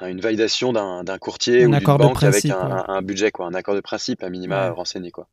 une 0.01 0.21
validation 0.21 0.73
d'un 0.73 1.03
d'un 1.05 1.19
courtier 1.19 1.59
Un 1.63 1.65
ou 1.65 1.67
d'une 1.67 1.75
accord 1.75 1.99
de 1.99 2.05
banque 2.05 2.23
avec 2.23 2.33
principe, 2.35 2.53
un, 2.53 2.67
ouais. 2.69 2.83
un- 2.89 2.95
un 2.95 3.03
budget, 3.03 3.31
quoi, 3.33 3.47
un 3.47 3.55
accord 3.55 3.75
de 3.75 3.81
principe, 3.81 4.23
un 4.23 4.31
minima 4.31 4.69
Ouais. 4.69 4.71
renseigné, 4.71 5.11
quoi. 5.11 5.27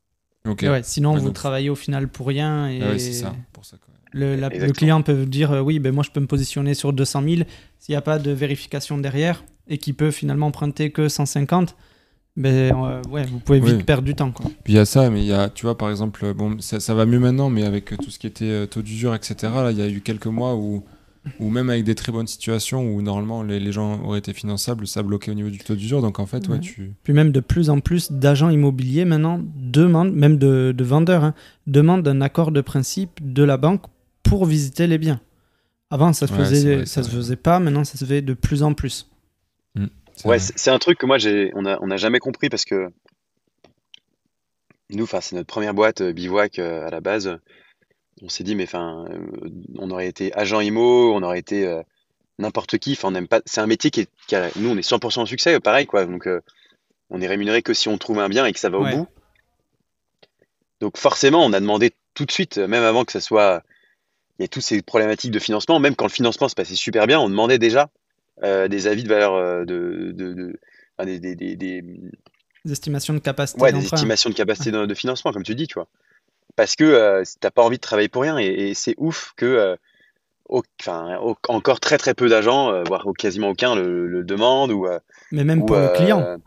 Ok. 0.48 0.64
Et 0.64 0.70
ouais, 0.70 0.82
sinon, 0.84 1.14
Ouais, 1.14 1.20
vous 1.20 1.26
donc- 1.28 1.36
travaillez 1.36 1.70
au 1.70 1.76
final 1.76 2.08
pour 2.08 2.28
rien 2.28 2.68
et 2.70 2.80
Ah 2.82 2.90
ouais, 2.92 3.00
c'est 3.00 3.14
ça. 3.14 3.34
Pour 3.54 3.66
ça 3.66 3.78
quoi. 3.78 3.94
le, 4.12 4.36
la- 4.36 4.50
le 4.50 4.72
client 4.72 5.02
peut 5.04 5.14
vous 5.14 5.26
dire 5.26 5.52
euh, 5.52 5.60
oui, 5.62 5.78
ben 5.80 5.94
moi 5.94 6.04
je 6.04 6.10
peux 6.12 6.20
me 6.20 6.28
positionner 6.28 6.74
sur 6.74 6.94
200 6.94 7.22
000 7.24 7.36
s'il 7.78 7.94
n'y 7.94 7.98
a 7.98 8.02
pas 8.02 8.18
de 8.20 8.32
vérification 8.32 8.98
derrière 8.98 9.44
et 9.68 9.78
qu'il 9.78 9.94
peut 9.96 10.10
finalement 10.12 10.48
emprunter 10.48 10.92
que 10.92 11.10
150. 11.10 11.76
Ben 12.40 12.74
euh, 12.74 13.02
ouais, 13.12 13.26
vous 13.26 13.40
pouvez 13.40 13.60
vite 13.60 13.76
Oui. 13.78 13.84
perdre 13.84 14.04
du 14.06 14.16
temps. 14.16 14.32
Quoi. 14.32 14.46
Puis 14.64 14.74
il 14.74 14.76
y 14.78 14.80
a 14.80 14.86
ça, 14.86 15.10
mais 15.10 15.20
il 15.22 15.28
y 15.28 15.34
a, 15.34 15.50
tu 15.50 15.66
vois, 15.66 15.78
par 15.78 15.90
exemple, 15.92 16.34
bon, 16.34 16.56
ça, 16.62 16.80
ça 16.80 16.94
va 16.96 17.06
mieux 17.06 17.20
maintenant, 17.20 17.50
mais 17.50 17.64
avec 17.66 17.94
tout 18.02 18.10
ce 18.10 18.18
qui 18.18 18.28
était 18.28 18.46
euh, 18.46 18.66
taux 18.66 18.82
d'usure, 18.82 19.14
etc., 19.14 19.36
là, 19.56 19.72
il 19.72 19.78
y 19.78 19.82
a 19.82 19.90
eu 19.90 20.00
quelques 20.00 20.26
mois 20.28 20.56
où, 20.56 20.84
où 21.42 21.50
même 21.50 21.70
avec 21.70 21.84
des 21.84 21.96
très 21.96 22.14
bonnes 22.14 22.28
situations 22.28 22.82
où 22.82 23.02
normalement 23.02 23.44
les, 23.44 23.60
les 23.60 23.74
gens 23.74 24.02
auraient 24.06 24.20
été 24.20 24.32
finançables, 24.34 24.88
ça 24.88 25.04
bloquait 25.04 25.32
au 25.32 25.34
niveau 25.34 25.50
du 25.50 25.58
taux 25.58 25.76
d'usure. 25.76 26.02
Donc 26.02 26.18
en 26.20 26.26
fait, 26.26 26.48
ouais, 26.48 26.54
Ouais. 26.54 26.60
tu. 26.62 26.94
Puis 27.04 27.12
même 27.12 27.34
de 27.34 27.42
plus 27.42 27.70
en 27.70 27.82
plus 27.82 28.10
d'agents 28.10 28.50
immobiliers 28.50 29.04
maintenant 29.04 29.42
demandent, 29.58 30.14
même 30.14 30.38
de, 30.38 30.74
de 30.76 30.84
vendeurs, 30.86 31.26
hein, 31.26 31.34
demandent 31.68 32.08
un 32.08 32.22
accord 32.22 32.54
de 32.54 32.62
principe 32.62 33.20
de 33.22 33.44
la 33.44 33.58
banque 33.58 33.82
pour 34.24 34.46
visiter 34.46 34.88
les 34.88 34.98
biens. 34.98 35.20
Avant, 35.92 36.14
ça 36.14 36.26
se 36.26 36.32
Ouais, 36.32 36.40
faisait, 36.40 36.76
vrai, 36.78 36.86
ça 36.86 37.04
se 37.04 37.10
faisait 37.10 37.36
pas. 37.36 37.60
Maintenant, 37.60 37.84
ça 37.84 37.98
se 37.98 38.06
fait 38.06 38.22
de 38.22 38.34
plus 38.34 38.64
en 38.64 38.74
plus. 38.74 39.10
c'est 39.76 39.82
Ouais, 40.26 40.40
c'est 40.40 40.70
un 40.72 40.80
truc 40.80 40.98
que 40.98 41.06
moi, 41.06 41.18
j'ai, 41.18 41.52
on 41.56 41.66
a, 41.66 41.80
on 41.82 41.88
n'a 41.88 41.98
jamais 41.98 42.20
compris 42.20 42.50
parce 42.50 42.66
que 42.66 42.90
nous, 44.90 45.06
c'est 45.08 45.34
notre 45.36 45.48
première 45.48 45.74
boîte 45.74 46.02
euh, 46.02 46.12
bivouac 46.14 46.60
euh, 46.60 46.86
à 46.86 46.90
la 46.90 47.00
base. 47.00 47.38
On 48.22 48.28
s'est 48.30 48.44
dit, 48.44 48.56
mais 48.56 48.64
enfin, 48.64 49.06
euh, 49.12 49.50
on 49.78 49.92
aurait 49.92 50.08
été 50.08 50.34
agent 50.36 50.60
IMO, 50.60 51.14
on 51.14 51.24
aurait 51.24 51.40
été 51.40 51.82
n'importe 52.38 52.78
qui. 52.80 52.94
Enfin, 52.94 53.10
on 53.10 53.12
n'aime 53.12 53.28
pas. 53.28 53.42
C'est 53.46 53.62
un 53.62 53.68
métier 53.68 53.92
qui 53.92 54.02
est, 54.02 54.10
qui 54.28 54.36
a- 54.36 54.50
nous, 54.58 54.70
on 54.70 54.78
est 54.78 54.82
100% 54.82 55.22
en 55.22 55.26
succès, 55.26 55.58
pareil, 55.60 55.86
quoi. 55.86 56.06
Donc, 56.06 56.28
on 57.10 57.22
est 57.22 57.28
rémunéré 57.28 57.62
que 57.62 57.74
si 57.74 57.88
on 57.88 57.98
trouve 57.98 58.20
un 58.20 58.28
bien 58.30 58.46
et 58.46 58.52
que 58.52 58.60
ça 58.60 58.70
va 58.70 58.80
Ouais. 58.80 58.94
au 58.94 58.98
bout. 58.98 59.08
Donc, 60.82 60.98
forcément, 60.98 61.46
on 61.46 61.54
a 61.54 61.60
demandé 61.60 61.92
tout 62.14 62.26
de 62.26 62.32
suite, 62.32 62.58
même 62.58 62.84
avant 62.84 63.06
que 63.06 63.12
ça 63.12 63.22
soit, 63.22 63.64
il 64.38 64.44
y 64.44 64.46
ait 64.46 64.50
toutes 64.50 64.64
ces 64.64 64.82
problématiques 64.82 65.32
de 65.32 65.40
financement, 65.40 65.80
même 65.80 65.96
quand 65.96 66.06
le 66.06 66.12
financement 66.12 66.50
se 66.50 66.56
passait 66.56 66.76
super 66.76 67.08
bien, 67.08 67.20
on 67.20 67.30
demandait 67.30 67.60
déjà 67.60 67.90
des 68.68 68.88
avis 68.88 69.04
de 69.04 69.10
valeur 69.10 69.34
euh, 69.36 69.66
de, 69.66 70.12
de, 70.16 70.34
de- 70.34 70.60
enfin, 70.98 71.06
des, 71.06 71.20
des, 71.20 71.36
des, 71.36 71.56
des- 71.56 71.84
Des 72.66 72.72
estimations 72.72 73.14
de 73.14 73.20
capacité 73.20 73.62
ouais, 73.62 73.72
des 73.72 73.84
estimations 73.86 74.30
de 74.30 74.36
capacité 74.36 74.72
de, 74.72 74.86
de 74.86 74.94
financement, 74.94 75.32
comme 75.32 75.44
tu 75.44 75.56
dis, 75.56 75.68
tu 75.68 75.76
vois. 75.76 75.88
Parce 76.56 76.76
que 76.76 76.84
euh, 76.84 77.24
t'as 77.40 77.52
pas 77.52 77.62
envie 77.64 77.78
de 77.78 77.82
travailler 77.82 78.10
pour 78.10 78.22
rien 78.24 78.38
et, 78.38 78.46
et 78.46 78.74
c'est 78.74 78.96
ouf 78.98 79.34
que, 79.38 79.46
euh, 79.46 79.76
enfin, 80.50 81.18
au- 81.22 81.38
encore 81.48 81.80
très 81.80 81.98
très 81.98 82.14
peu 82.14 82.28
d'agents, 82.28 82.74
euh, 82.74 82.84
voire 82.84 83.06
quasiment 83.18 83.50
aucun, 83.50 83.76
le, 83.76 84.08
le 84.08 84.24
demandent 84.24 84.72
ou, 84.72 84.88
euh, 84.88 85.00
Mais 85.32 85.44
même 85.44 85.62
ou, 85.62 85.66
pour 85.66 85.78
le 85.78 85.84
euh, 85.84 85.96
client, 85.96 86.38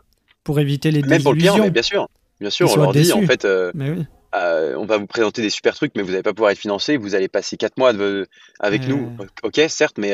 pour 0.43 0.59
éviter 0.59 0.91
les 0.91 1.01
même 1.01 1.23
pour 1.23 1.33
le 1.33 1.39
client, 1.39 1.57
mais 1.57 1.71
bien 1.71 1.81
sûr, 1.81 2.07
bien 2.39 2.49
sûr, 2.49 2.71
on 2.71 2.75
leur 2.75 2.91
dit 2.91 3.11
en 3.13 3.21
fait, 3.21 3.45
euh, 3.45 3.71
Mais 3.73 3.89
oui. 3.89 4.05
on 4.33 4.85
va 4.85 4.97
vous 4.97 5.07
présenter 5.07 5.41
des 5.41 5.49
super 5.49 5.73
trucs, 5.75 5.93
mais 5.95 6.01
vous 6.03 6.11
n'allez 6.11 6.23
pas 6.23 6.33
pouvoir 6.33 6.51
être 6.51 6.59
financé. 6.59 6.97
Vous 6.97 7.15
allez 7.15 7.27
passer 7.27 7.57
quatre 7.57 7.77
mois 7.77 7.93
avec 8.59 8.87
nous. 8.87 9.11
Ok, 9.43 9.61
certes, 9.69 9.97
mais 9.97 10.13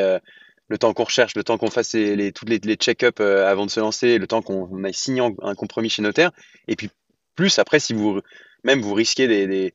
le 0.70 0.78
temps 0.78 0.94
qu'on 0.94 1.04
recherche, 1.04 1.36
le 1.36 1.44
temps 1.44 1.58
qu'on 1.58 1.70
fasse 1.70 1.94
les, 1.94 2.32
toutes 2.32 2.50
les, 2.50 2.60
les 2.60 2.76
check-up 2.76 3.20
avant 3.20 3.66
de 3.66 3.72
se 3.72 3.80
lancer, 3.80 4.18
le 4.18 4.28
temps 4.28 4.42
qu'on 4.42 4.84
aille 4.84 4.94
signer 4.94 5.22
un 5.42 5.56
compromis 5.56 5.90
chez 5.90 6.02
notaire, 6.02 6.32
et 6.68 6.76
puis 6.76 6.90
plus 7.36 7.60
après, 7.60 7.80
si 7.80 7.94
vous 7.94 8.22
même 8.64 8.82
vous 8.82 8.94
risquez 8.94 9.28
des, 9.28 9.74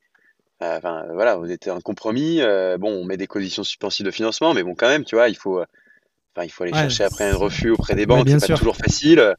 enfin 0.61 1.05
voilà, 1.13 1.37
vous 1.37 1.51
êtes 1.51 1.69
un 1.69 1.81
compromis. 1.81 2.41
bon, 2.79 2.93
on 2.93 3.05
met 3.05 3.17
des 3.17 3.27
conditions 3.27 3.65
suspensives 3.65 4.07
de 4.07 4.11
financement, 4.11 4.55
mais 4.55 4.63
bon, 4.63 4.75
quand 4.75 4.89
même, 4.89 5.05
tu 5.05 5.17
vois, 5.17 5.29
il 5.29 5.37
faut, 5.37 5.61
enfin, 5.61 6.45
il 6.45 6.51
faut 6.51 6.65
aller 6.65 6.73
chercher 6.73 7.05
après 7.05 7.31
un 7.31 7.37
refus 7.37 7.71
auprès 7.71 7.95
des 7.95 8.07
banques. 8.07 8.29
c'est 8.29 8.49
pas 8.49 8.57
toujours 8.57 8.77
facile. 8.77 9.35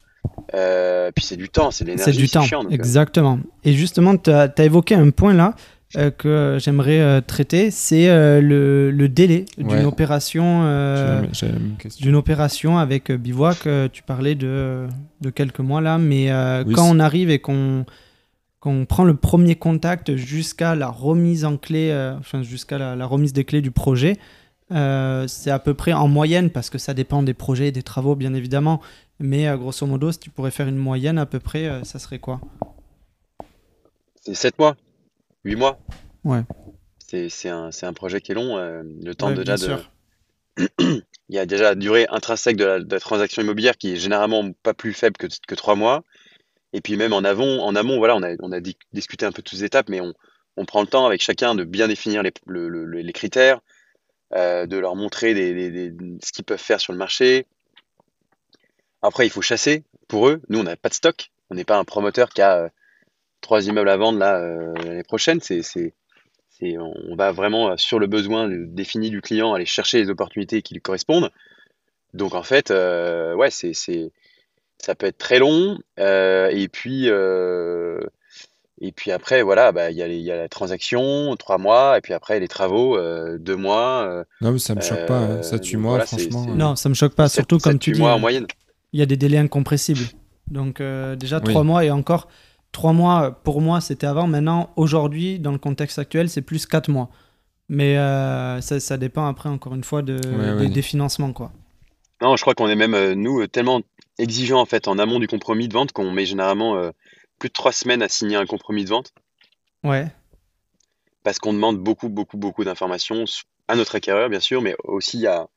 Euh, 0.54 1.10
puis 1.14 1.24
c'est 1.24 1.36
du 1.36 1.48
temps, 1.48 1.70
c'est 1.70 1.84
l'énergie. 1.84 2.12
C'est 2.12 2.18
du 2.18 2.28
temps, 2.28 2.64
euh. 2.64 2.70
exactement. 2.70 3.38
Et 3.64 3.72
justement, 3.72 4.16
tu 4.16 4.30
as, 4.30 4.52
évoqué 4.58 4.94
un 4.94 5.10
point 5.10 5.34
là 5.34 5.54
euh, 5.96 6.10
que 6.10 6.58
j'aimerais 6.60 7.22
traiter, 7.22 7.70
c'est 7.70 8.06
le, 8.40 8.90
le, 8.90 9.08
délai 9.08 9.44
d'une 9.56 9.84
opération, 9.84 10.62
d'une 12.00 12.16
opération 12.16 12.78
avec 12.78 13.12
Bivouac. 13.12 13.68
tu 13.92 14.02
parlais 14.02 14.34
de, 14.34 14.86
de, 15.20 15.30
quelques 15.30 15.60
mois 15.60 15.80
là, 15.80 15.98
mais 15.98 16.28
quand 16.74 16.88
on 16.88 16.98
arrive 16.98 17.30
et 17.30 17.38
qu'on 17.38 17.84
qu'on 18.58 18.84
prend 18.84 19.04
le 19.04 19.14
premier 19.14 19.54
contact 19.54 20.16
jusqu'à 20.16 20.74
la 20.74 20.88
remise 20.88 21.44
en 21.44 21.56
clé, 21.56 21.94
enfin 22.18 22.42
jusqu'à 22.42 22.78
la, 22.78 22.96
la, 22.96 23.06
remise 23.06 23.32
des 23.32 23.44
clés 23.44 23.60
du 23.60 23.70
projet, 23.70 24.16
c'est 24.70 25.50
à 25.50 25.58
peu 25.60 25.74
près 25.74 25.92
en 25.92 26.08
moyenne, 26.08 26.50
parce 26.50 26.68
que 26.68 26.78
ça 26.78 26.94
dépend 26.94 27.22
des 27.22 27.34
projets 27.34 27.68
et 27.68 27.72
des 27.72 27.84
travaux 27.84 28.16
bien 28.16 28.34
évidemment, 28.34 28.80
mais 29.18 29.48
euh, 29.48 29.56
grosso 29.56 29.86
modo, 29.86 30.12
si 30.12 30.18
tu 30.18 30.30
pourrais 30.30 30.50
faire 30.50 30.68
une 30.68 30.76
moyenne 30.76 31.18
à 31.18 31.26
peu 31.26 31.40
près, 31.40 31.66
euh, 31.66 31.84
ça 31.84 31.98
serait 31.98 32.18
quoi? 32.18 32.40
C'est 34.20 34.34
7 34.34 34.58
mois, 34.58 34.76
8 35.46 35.56
mois. 35.56 35.78
Ouais. 36.24 36.42
C'est 36.98 37.48
un, 37.48 37.70
un, 37.82 37.92
projet 37.92 38.20
qui 38.20 38.32
est 38.32 38.34
long. 38.34 38.58
Euh, 38.58 38.82
le 39.02 39.14
temps 39.14 39.30
déjà 39.30 39.56
de. 39.56 39.76
Il 41.28 41.34
y 41.34 41.38
a 41.38 41.46
déjà 41.46 41.64
la 41.64 41.74
durée 41.74 42.06
intrinsèque 42.08 42.56
de 42.56 42.86
la, 42.88 43.00
transaction 43.00 43.42
immobilière 43.42 43.76
qui 43.76 43.92
est 43.92 43.96
généralement 43.96 44.52
pas 44.62 44.74
plus 44.74 44.92
faible 44.92 45.16
que, 45.16 45.26
que 45.46 45.54
3 45.54 45.74
mois. 45.74 46.04
Et 46.72 46.80
puis 46.80 46.96
même 46.96 47.12
en 47.12 47.24
amont, 47.24 47.60
en 47.62 47.74
amont 47.74 47.98
voilà, 47.98 48.16
on 48.16 48.22
a, 48.22 48.34
on 48.40 48.52
a 48.52 48.60
discuté 48.92 49.24
un 49.24 49.32
peu 49.32 49.42
de 49.42 49.48
toutes 49.48 49.58
les 49.58 49.64
étapes, 49.64 49.88
mais 49.88 50.00
on, 50.00 50.14
on, 50.56 50.64
prend 50.64 50.82
le 50.82 50.86
temps 50.86 51.06
avec 51.06 51.22
chacun 51.22 51.54
de 51.54 51.64
bien 51.64 51.88
définir 51.88 52.22
les, 52.22 52.32
les 52.46 53.12
critères, 53.12 53.60
de 54.32 54.76
leur 54.76 54.94
montrer 54.94 55.34
des, 55.34 55.92
ce 56.22 56.32
qu'ils 56.32 56.44
peuvent 56.44 56.58
faire 56.58 56.80
sur 56.80 56.92
le 56.92 56.98
marché, 56.98 57.46
après, 59.02 59.26
il 59.26 59.30
faut 59.30 59.42
chasser 59.42 59.84
pour 60.08 60.28
eux. 60.28 60.42
Nous, 60.48 60.58
on 60.58 60.64
n'a 60.64 60.76
pas 60.76 60.88
de 60.88 60.94
stock. 60.94 61.30
On 61.50 61.54
n'est 61.54 61.64
pas 61.64 61.76
un 61.76 61.84
promoteur 61.84 62.28
qui 62.30 62.42
a 62.42 62.64
euh, 62.64 62.68
trois 63.46 63.66
immeubles 63.66 63.88
à 63.88 63.96
vendre 63.96 64.18
là 64.18 64.36
euh, 64.36 64.74
l'année 64.84 65.02
prochaine. 65.02 65.40
C'est, 65.40 65.62
c'est, 65.62 65.94
c'est, 66.50 66.76
on 66.78 67.16
va 67.16 67.32
vraiment 67.32 67.70
euh, 67.70 67.74
sur 67.76 67.98
le 67.98 68.06
besoin 68.06 68.48
défini 68.50 69.10
du 69.10 69.20
client 69.20 69.54
aller 69.54 69.66
chercher 69.66 69.98
les 70.02 70.10
opportunités 70.10 70.62
qui 70.62 70.74
lui 70.74 70.80
correspondent. 70.80 71.30
Donc 72.14 72.34
en 72.34 72.42
fait, 72.42 72.70
ouais, 72.70 73.50
c'est, 73.50 73.72
c'est, 73.74 74.10
ça 74.78 74.94
peut 74.94 75.06
être 75.06 75.18
très 75.18 75.38
long. 75.38 75.78
et 75.98 76.68
puis 76.72 77.08
et 78.78 78.92
puis 78.92 79.10
après, 79.10 79.42
voilà, 79.42 79.72
bah, 79.72 79.90
il 79.90 79.96
y, 79.96 80.02
a 80.02 80.06
y 80.06 80.30
a 80.30 80.36
la 80.36 80.48
transaction, 80.48 81.34
trois 81.36 81.56
mois, 81.56 81.96
et 81.96 82.00
puis 82.02 82.12
après 82.12 82.40
les 82.40 82.48
travaux, 82.48 82.98
deux 83.38 83.56
mois. 83.56 84.24
non, 84.40 84.52
mais 84.52 84.58
ça 84.58 84.74
me 84.74 84.80
choque 84.80 85.06
pas, 85.06 85.18
hein. 85.18 85.42
ça 85.42 85.58
tue 85.58 85.76
moi, 85.76 86.00
franchement. 86.00 86.46
Non, 86.46 86.74
ça 86.76 86.88
me 86.88 86.94
choque 86.94 87.14
pas, 87.14 87.28
surtout 87.28 87.58
comme 87.58 87.78
tu 87.78 87.92
dis. 87.92 88.00
mois 88.00 88.14
en 88.14 88.18
moyenne 88.18 88.46
il 88.96 89.00
y 89.00 89.02
a 89.02 89.06
des 89.06 89.18
délais 89.18 89.36
incompressibles. 89.36 90.06
Donc 90.48 90.80
euh, 90.80 91.16
déjà 91.16 91.40
trois 91.40 91.64
mois 91.64 91.84
et 91.84 91.90
encore 91.90 92.28
trois 92.76 92.92
mois 92.92 93.30
pour 93.42 93.62
moi 93.62 93.80
c'était 93.80 94.06
avant. 94.06 94.26
Maintenant 94.26 94.70
aujourd'hui 94.76 95.38
dans 95.38 95.50
le 95.50 95.58
contexte 95.58 95.98
actuel 95.98 96.28
c'est 96.28 96.42
plus 96.42 96.66
quatre 96.66 96.90
mois. 96.90 97.08
Mais 97.70 97.96
euh, 97.96 98.60
ça, 98.60 98.96
dépend 98.98 99.26
après 99.26 99.48
encore 99.48 99.74
une 99.74 99.82
fois 99.82 100.02
de, 100.02 100.66
des 100.66 100.82
financements 100.82 101.32
quoi. 101.32 101.52
Non 102.20 102.36
je 102.36 102.42
crois 102.42 102.54
qu'on 102.54 102.68
est 102.68 102.76
même 102.76 102.94
euh, 102.94 103.14
nous 103.14 103.46
tellement 103.46 103.80
exigeants 104.18 104.60
en 104.60 104.66
fait 104.66 104.88
en 104.88 104.98
amont 104.98 105.18
du 105.18 105.26
compromis 105.26 105.68
de 105.68 105.72
vente 105.72 105.92
qu'on 105.92 106.12
met 106.12 106.26
généralement 106.26 106.78
plus 107.38 107.48
de 107.48 107.54
trois 107.54 107.72
semaines 107.72 108.02
à 108.02 108.10
signer 108.10 108.36
un 108.36 108.44
compromis 108.44 108.84
de 108.84 108.90
vente. 108.90 109.14
Ouais. 109.82 110.08
Parce 111.22 111.38
qu'on 111.38 111.54
demande 111.54 111.78
beaucoup 111.78 112.10
beaucoup 112.10 112.36
beaucoup 112.36 112.62
d'informations 112.62 113.24
à 113.68 113.74
notre 113.74 113.94
acquéreur 113.94 114.28
bien 114.28 114.40
sûr, 114.40 114.60
mais 114.60 114.76
aussi 114.84 115.26
à 115.26 115.48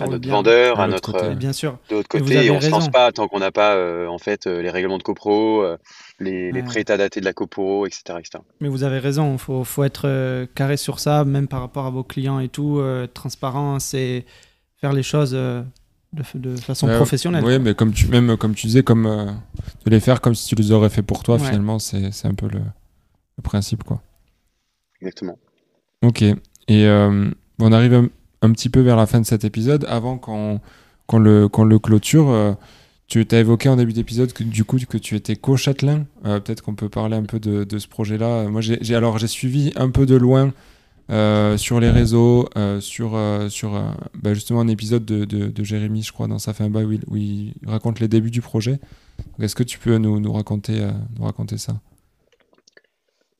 à 0.00 0.06
notre 0.06 0.28
vendeur, 0.28 0.80
à, 0.80 0.88
notre 0.88 1.12
côté. 1.12 1.34
bien 1.34 1.52
sûr. 1.52 1.78
de 1.88 1.96
l'autre 1.96 2.08
côté, 2.08 2.50
on 2.50 2.56
ne 2.56 2.60
se 2.60 2.70
lance 2.70 2.88
pas 2.88 3.12
tant 3.12 3.28
qu'on 3.28 3.38
n'a 3.38 3.50
pas 3.50 3.74
euh, 3.74 4.06
en 4.06 4.18
fait 4.18 4.46
euh, 4.46 4.62
les 4.62 4.70
règlements 4.70 4.98
de 4.98 5.02
copro, 5.02 5.62
euh, 5.62 5.76
les, 6.18 6.52
les 6.52 6.62
pré-états 6.62 6.96
datés 6.96 7.20
de 7.20 7.24
la 7.24 7.32
copro, 7.32 7.86
etc., 7.86 8.02
etc. 8.18 8.38
Mais 8.60 8.68
vous 8.68 8.82
avez 8.82 8.98
raison, 8.98 9.32
il 9.34 9.38
faut, 9.38 9.64
faut, 9.64 9.84
être 9.84 10.46
carré 10.54 10.76
sur 10.76 10.98
ça, 10.98 11.24
même 11.24 11.48
par 11.48 11.60
rapport 11.60 11.86
à 11.86 11.90
vos 11.90 12.04
clients 12.04 12.40
et 12.40 12.48
tout, 12.48 12.82
transparent, 13.14 13.78
c'est 13.78 14.24
faire 14.80 14.92
les 14.92 15.02
choses 15.02 15.32
de, 15.32 15.62
de, 16.34 16.56
façon 16.56 16.86
professionnelle. 16.88 17.44
Oui, 17.44 17.58
mais 17.58 17.74
comme 17.74 17.92
tu, 17.92 18.08
même 18.08 18.36
comme 18.36 18.54
tu 18.54 18.66
disais, 18.66 18.82
comme 18.82 19.04
de 19.84 19.90
les 19.90 20.00
faire 20.00 20.20
comme 20.20 20.34
si 20.34 20.48
tu 20.48 20.54
les 20.54 20.72
aurais 20.72 20.90
fait 20.90 21.02
pour 21.02 21.22
toi, 21.22 21.38
finalement, 21.38 21.78
c'est 21.78 22.26
un 22.26 22.34
peu 22.34 22.48
le, 22.48 22.60
le, 22.60 23.42
principe, 23.42 23.84
quoi. 23.84 24.02
Exactement. 25.00 25.38
Ok. 26.02 26.22
Et 26.68 26.88
on 27.62 27.72
arrive 27.72 27.94
à 27.94 28.02
un 28.42 28.52
petit 28.52 28.68
peu 28.68 28.80
vers 28.80 28.96
la 28.96 29.06
fin 29.06 29.20
de 29.20 29.26
cet 29.26 29.44
épisode, 29.44 29.84
avant 29.88 30.18
qu'on 30.18 30.60
le, 31.18 31.78
clôture, 31.78 32.30
euh, 32.30 32.52
tu 33.06 33.26
as 33.30 33.38
évoqué 33.38 33.68
en 33.68 33.76
début 33.76 33.92
d'épisode 33.92 34.32
que 34.32 34.44
du 34.44 34.64
coup 34.64 34.78
que 34.88 34.98
tu 34.98 35.16
étais 35.16 35.36
co-châtelain. 35.36 36.06
Euh, 36.24 36.40
peut-être 36.40 36.62
qu'on 36.62 36.74
peut 36.74 36.88
parler 36.88 37.16
un 37.16 37.24
peu 37.24 37.38
de, 37.40 37.78
ce 37.78 37.88
projet-là. 37.88 38.44
Moi, 38.44 38.60
j'ai 38.60 38.94
alors 38.94 39.18
j'ai 39.18 39.26
suivi 39.26 39.72
un 39.76 39.90
peu 39.90 40.06
de 40.06 40.16
loin 40.16 40.52
euh, 41.10 41.56
sur 41.56 41.80
les 41.80 41.90
réseaux, 41.90 42.48
sur, 42.80 43.12
bah, 43.12 44.34
justement 44.34 44.60
un 44.60 44.68
épisode 44.68 45.04
de, 45.04 45.64
Jérémy, 45.64 46.02
je 46.02 46.12
crois, 46.12 46.28
dans 46.28 46.38
Ça 46.38 46.54
fait 46.54 46.64
un 46.64 46.70
bail 46.70 47.00
où 47.08 47.16
il, 47.16 47.54
raconte 47.66 48.00
les 48.00 48.08
débuts 48.08 48.30
du 48.30 48.40
projet. 48.40 48.78
Est-ce 49.40 49.54
que 49.54 49.64
tu 49.64 49.78
peux 49.78 49.98
nous, 49.98 50.20
nous 50.20 50.32
raconter, 50.32 50.88
nous 51.18 51.24
raconter 51.24 51.58
ça? 51.58 51.74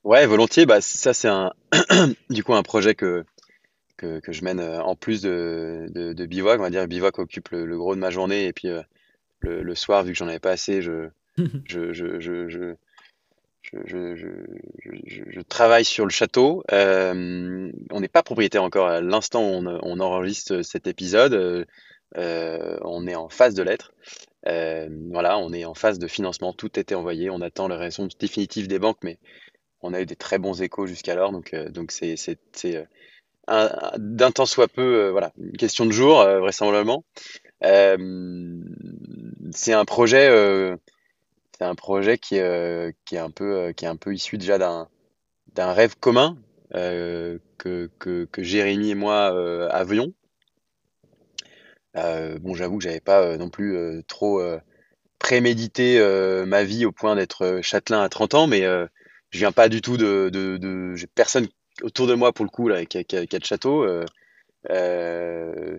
Ouais, 0.02 0.26
volontiers. 0.26 0.66
Bah, 0.66 0.80
ça, 0.80 1.14
c'est 1.14 1.28
un, 1.28 1.52
du 2.30 2.42
coup 2.42 2.54
un 2.54 2.62
projet 2.62 2.94
que, 2.94 3.24
que, 4.00 4.32
je 4.32 4.44
mène 4.44 4.60
euh, 4.60 4.82
en 4.82 4.96
plus 4.96 5.22
de, 5.22 5.86
de, 5.90 6.26
bivouac. 6.26 6.58
On 6.58 6.62
va 6.62 6.70
dire 6.70 6.86
bivouac 6.86 7.18
occupe 7.18 7.50
le, 7.50 7.76
gros 7.76 7.94
de 7.94 8.00
ma 8.00 8.10
journée. 8.10 8.46
Et 8.46 8.52
puis 8.52 8.68
euh, 8.68 8.82
le, 9.40 9.74
soir, 9.74 10.02
vu 10.04 10.12
que 10.12 10.18
j'en 10.18 10.28
avais 10.28 10.40
pas 10.40 10.52
assez, 10.52 10.82
je, 10.82 11.10
je, 11.66 11.92
je, 11.92 12.18
je, 12.18 12.74
je, 13.72 15.40
travaille 15.42 15.84
sur 15.84 16.04
le 16.04 16.10
château. 16.10 16.64
Euh, 16.72 17.70
on 17.90 18.00
n'est 18.00 18.08
pas 18.08 18.22
propriétaire 18.22 18.62
encore 18.62 18.88
à 18.88 19.00
l'instant 19.00 19.42
où 19.42 19.66
on, 19.82 20.00
enregistre 20.00 20.62
cet 20.62 20.86
épisode. 20.86 21.66
on 22.16 23.06
est 23.06 23.14
en 23.14 23.28
phase 23.28 23.54
de 23.54 23.62
lettres. 23.62 23.92
voilà, 24.44 25.38
on 25.38 25.52
est 25.52 25.64
en 25.64 25.74
phase 25.74 25.98
de 25.98 26.08
financement. 26.08 26.52
Tout 26.52 26.70
a 26.76 26.80
été 26.80 26.94
envoyé. 26.94 27.30
On 27.30 27.40
attend 27.40 27.68
la 27.68 27.76
réponse 27.76 28.16
définitive 28.18 28.66
des 28.66 28.78
banques, 28.78 29.02
mais 29.02 29.18
on 29.82 29.94
a 29.94 30.00
eu 30.00 30.06
des 30.06 30.16
très 30.16 30.38
bons 30.38 30.60
échos 30.62 30.86
jusqu'alors. 30.86 31.32
Donc, 31.32 31.54
donc 31.54 31.92
c'est, 31.92 32.16
d'un 33.48 34.30
temps 34.30 34.46
soit 34.46 34.68
peu, 34.68 35.06
euh, 35.06 35.10
voilà, 35.10 35.32
une 35.38 35.56
question 35.56 35.86
de 35.86 35.92
jour, 35.92 36.20
euh, 36.20 36.40
vraisemblablement. 36.40 37.04
Euh, 37.64 37.96
c'est 39.52 39.72
un 39.72 39.84
projet, 39.84 40.28
c'est 41.58 41.64
un 41.64 41.74
projet 41.74 42.18
qui, 42.18 42.36
qui 43.04 43.14
est 43.16 43.18
un 43.18 43.30
peu, 43.30 43.72
qui 43.76 43.84
est 43.84 43.88
un 43.88 43.96
peu 43.96 44.14
issu 44.14 44.38
déjà 44.38 44.58
d'un, 44.58 44.88
d'un 45.54 45.72
rêve 45.72 45.96
commun 45.98 46.38
que, 46.72 47.90
que, 47.98 48.28
Jérémy 48.38 48.90
et 48.90 48.94
moi 48.94 49.26
avions. 49.70 50.14
bon, 51.94 52.54
j'avoue 52.54 52.78
que 52.78 52.84
j'avais 52.84 53.00
pas 53.00 53.36
non 53.36 53.50
plus 53.50 54.02
trop 54.06 54.40
prémédité 55.18 56.00
ma 56.46 56.64
vie 56.64 56.86
au 56.86 56.92
point 56.92 57.16
d'être 57.16 57.58
châtelain 57.60 58.00
à 58.00 58.08
30 58.08 58.34
ans, 58.34 58.46
mais 58.46 58.62
je 58.62 59.38
viens 59.38 59.52
pas 59.52 59.68
du 59.68 59.82
tout 59.82 59.98
de, 59.98 60.30
de, 60.32 60.56
de 60.56 60.94
personne 61.14 61.48
autour 61.82 62.06
de 62.06 62.14
moi 62.14 62.32
pour 62.32 62.44
le 62.44 62.50
coup 62.50 62.68
là, 62.68 62.84
qui 62.84 62.98
a, 62.98 63.04
qui. 63.04 63.38
Euh, 63.64 64.04
euh, 64.70 65.78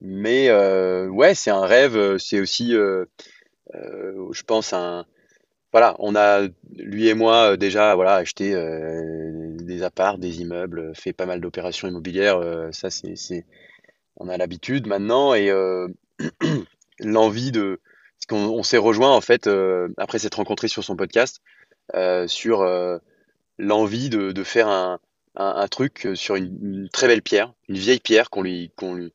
mais 0.00 0.48
euh, 0.48 1.08
ouais, 1.08 1.34
c'est 1.34 1.50
un 1.50 1.66
rêve. 1.66 2.18
C'est 2.18 2.40
aussi, 2.40 2.72
je 2.72 4.42
pense, 4.46 4.72
un 4.72 5.06
voilà, 5.72 5.94
on 6.00 6.16
a 6.16 6.48
lui 6.76 7.06
et 7.06 7.14
moi 7.14 7.56
déjà 7.56 7.94
voilà 7.94 8.14
acheté 8.14 8.54
des 9.60 9.82
apparts, 9.84 10.18
des 10.18 10.40
immeubles, 10.40 10.92
fait 10.96 11.12
pas 11.12 11.26
mal 11.26 11.40
d'opérations 11.40 11.86
immobilières. 11.86 12.40
ça 12.72 12.90
c'est, 12.90 13.44
on 14.16 14.28
a 14.28 14.36
l'habitude 14.36 14.88
maintenant 14.88 15.32
et 15.32 15.52
l'envie 17.00 17.52
de, 17.52 17.80
parce 18.18 18.26
qu'on 18.26 18.52
on 18.52 18.64
s'est 18.64 18.78
rejoint 18.78 19.14
en 19.14 19.20
fait 19.20 19.48
après 19.96 20.18
s'être 20.18 20.36
rencontré 20.36 20.66
sur 20.66 20.82
son 20.82 20.96
podcast 20.96 21.40
sur 22.26 22.64
l'envie 23.60 24.10
de, 24.10 24.42
faire 24.42 24.66
un, 24.66 24.98
un, 25.36 25.68
truc 25.68 26.06
euh, 26.06 26.14
sur 26.14 26.36
une, 26.36 26.88
très 26.92 27.06
belle 27.06 27.22
pierre, 27.22 27.52
une 27.68 27.78
vieille 27.78 28.00
pierre 28.00 28.30
qu'on 28.30 28.42
lui, 28.42 28.70
qu'on 28.76 28.94
lui 28.94 29.12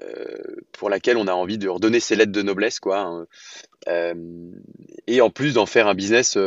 euh, 0.00 0.36
pour 0.72 0.90
laquelle 0.90 1.16
on 1.16 1.26
a 1.26 1.32
envie 1.32 1.58
de 1.58 1.68
redonner 1.68 2.00
ses 2.00 2.14
lettres 2.16 2.32
de 2.32 2.42
noblesse, 2.42 2.78
quoi. 2.78 3.00
Hein. 3.00 3.26
Euh, 3.88 4.14
et 5.06 5.20
en 5.20 5.30
plus 5.30 5.54
d'en 5.54 5.66
faire 5.66 5.88
un 5.88 5.94
business 5.94 6.38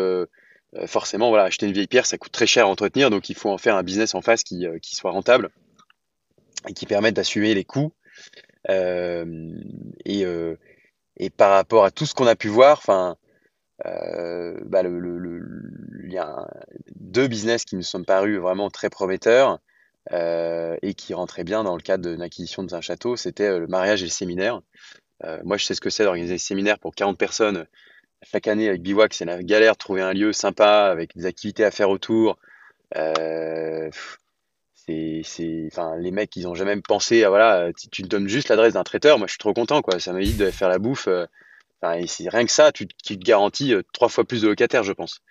forcément, 0.85 1.29
voilà, 1.29 1.43
acheter 1.45 1.65
une 1.65 1.73
vieille 1.73 1.87
pierre, 1.87 2.05
ça 2.05 2.17
coûte 2.17 2.31
très 2.31 2.47
cher 2.47 2.65
à 2.65 2.69
entretenir, 2.69 3.09
donc 3.09 3.29
il 3.29 3.35
faut 3.35 3.49
en 3.49 3.57
faire 3.57 3.75
un 3.75 3.83
business 3.83 4.15
en 4.15 4.21
face 4.21 4.43
qui, 4.43 4.65
qui 4.81 4.95
soit 4.95 5.11
rentable 5.11 5.49
et 6.69 6.73
qui 6.73 6.85
permette 6.85 7.15
d'assumer 7.15 7.53
les 7.53 7.65
coûts. 7.65 7.91
et, 8.69 10.23
et 11.17 11.29
par 11.29 11.51
rapport 11.51 11.83
à 11.83 11.91
tout 11.91 12.05
ce 12.05 12.13
qu'on 12.13 12.27
a 12.27 12.37
pu 12.37 12.47
voir, 12.47 12.77
enfin, 12.77 13.17
bah 13.83 14.81
il 14.83 16.11
y 16.11 16.17
a 16.17 16.47
deux 16.95 17.27
business 17.27 17.65
qui 17.65 17.75
nous 17.75 17.81
sont 17.83 18.03
parus 18.03 18.37
vraiment 18.37 18.69
très 18.69 18.89
prometteurs 18.89 19.59
et 20.11 20.93
qui 20.95 21.13
rentraient 21.13 21.43
bien 21.43 21.63
dans 21.63 21.75
le 21.75 21.81
cadre 21.81 22.09
d'une 22.09 22.21
acquisition 22.21 22.63
d'un 22.63 22.81
château, 22.81 23.15
c'était 23.15 23.59
le 23.59 23.67
mariage 23.67 24.01
et 24.01 24.05
le 24.05 24.11
séminaire. 24.11 24.61
moi, 25.43 25.57
je 25.57 25.65
sais 25.65 25.73
ce 25.73 25.81
que 25.81 25.89
c'est 25.89 26.03
d'organiser 26.03 26.35
des 26.35 26.39
séminaires 26.39 26.79
pour 26.79 26.93
40 26.93 27.17
personnes 27.17 27.65
chaque 28.23 28.47
année 28.47 28.67
avec 28.67 28.81
Bivouac, 28.81 29.13
c'est 29.13 29.25
la 29.25 29.41
galère 29.41 29.73
de 29.73 29.77
trouver 29.77 30.01
un 30.01 30.13
lieu 30.13 30.31
sympa 30.33 30.85
avec 30.85 31.15
des 31.15 31.25
activités 31.25 31.65
à 31.65 31.71
faire 31.71 31.89
autour. 31.89 32.37
Euh, 32.95 33.89
c'est, 34.85 35.69
les 35.99 36.11
mecs, 36.11 36.35
ils 36.35 36.47
ont 36.47 36.55
jamais 36.55 36.79
pensé 36.81 37.23
à 37.23 37.29
voilà, 37.29 37.71
tu, 37.73 37.89
tu 37.89 38.01
donnes 38.03 38.27
juste 38.27 38.49
l'adresse 38.49 38.73
d'un 38.73 38.83
traiteur. 38.83 39.17
Moi, 39.17 39.27
je 39.27 39.31
suis 39.31 39.39
trop 39.39 39.53
content, 39.53 39.81
quoi. 39.81 39.99
Ça 39.99 40.11
m'évite 40.13 40.37
de 40.37 40.51
faire 40.51 40.69
la 40.69 40.79
bouffe. 40.79 41.07
Euh, 41.07 41.25
rien 41.83 42.45
que 42.45 42.51
ça, 42.51 42.71
tu, 42.71 42.87
te 42.87 43.13
garantis 43.13 43.73
euh, 43.73 43.81
trois 43.93 44.09
fois 44.09 44.23
plus 44.23 44.41
de 44.41 44.47
locataires, 44.47 44.83
je 44.83 44.93
pense. 44.93 45.21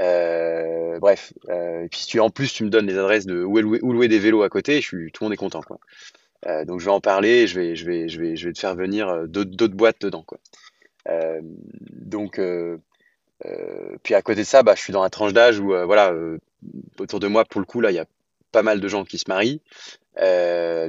Euh, 0.00 0.98
bref. 0.98 1.32
Euh, 1.48 1.84
et 1.84 1.88
puis, 1.88 2.00
si 2.00 2.06
tu, 2.06 2.20
en 2.20 2.30
plus, 2.30 2.52
tu 2.52 2.64
me 2.64 2.70
donnes 2.70 2.86
les 2.86 2.98
adresses 2.98 3.26
de 3.26 3.42
où 3.42 3.58
louer, 3.58 3.78
où 3.82 3.92
louer 3.92 4.08
des 4.08 4.18
vélos 4.18 4.42
à 4.42 4.48
côté, 4.48 4.80
je 4.80 4.86
suis, 4.86 5.12
tout 5.12 5.24
le 5.24 5.26
monde 5.26 5.34
est 5.34 5.36
content, 5.36 5.62
quoi. 5.62 5.78
Donc, 6.64 6.80
je 6.80 6.86
vais 6.86 6.90
en 6.90 7.00
parler. 7.00 7.46
Je 7.46 7.60
vais, 7.60 7.76
je 7.76 7.86
vais, 7.86 8.08
je 8.08 8.20
vais, 8.20 8.36
je 8.36 8.48
vais 8.48 8.52
te 8.52 8.58
faire 8.58 8.74
venir 8.74 9.28
d'autres, 9.28 9.74
boîtes 9.74 10.00
dedans, 10.00 10.24
quoi. 10.26 10.38
Donc, 11.92 12.40
puis 14.02 14.14
à 14.14 14.22
côté 14.22 14.40
de 14.40 14.46
ça, 14.46 14.62
bah, 14.64 14.74
je 14.74 14.80
suis 14.80 14.92
dans 14.92 15.04
la 15.04 15.10
tranche 15.10 15.32
d'âge 15.32 15.60
où, 15.60 15.68
voilà, 15.68 16.12
autour 16.98 17.20
de 17.20 17.28
moi, 17.28 17.44
pour 17.44 17.60
le 17.60 17.66
coup, 17.66 17.80
il 17.84 17.94
y 17.94 17.98
a 18.00 18.06
pas 18.50 18.62
mal 18.62 18.80
de 18.80 18.88
gens 18.88 19.04
qui 19.04 19.18
se 19.18 19.26
marient. 19.28 19.60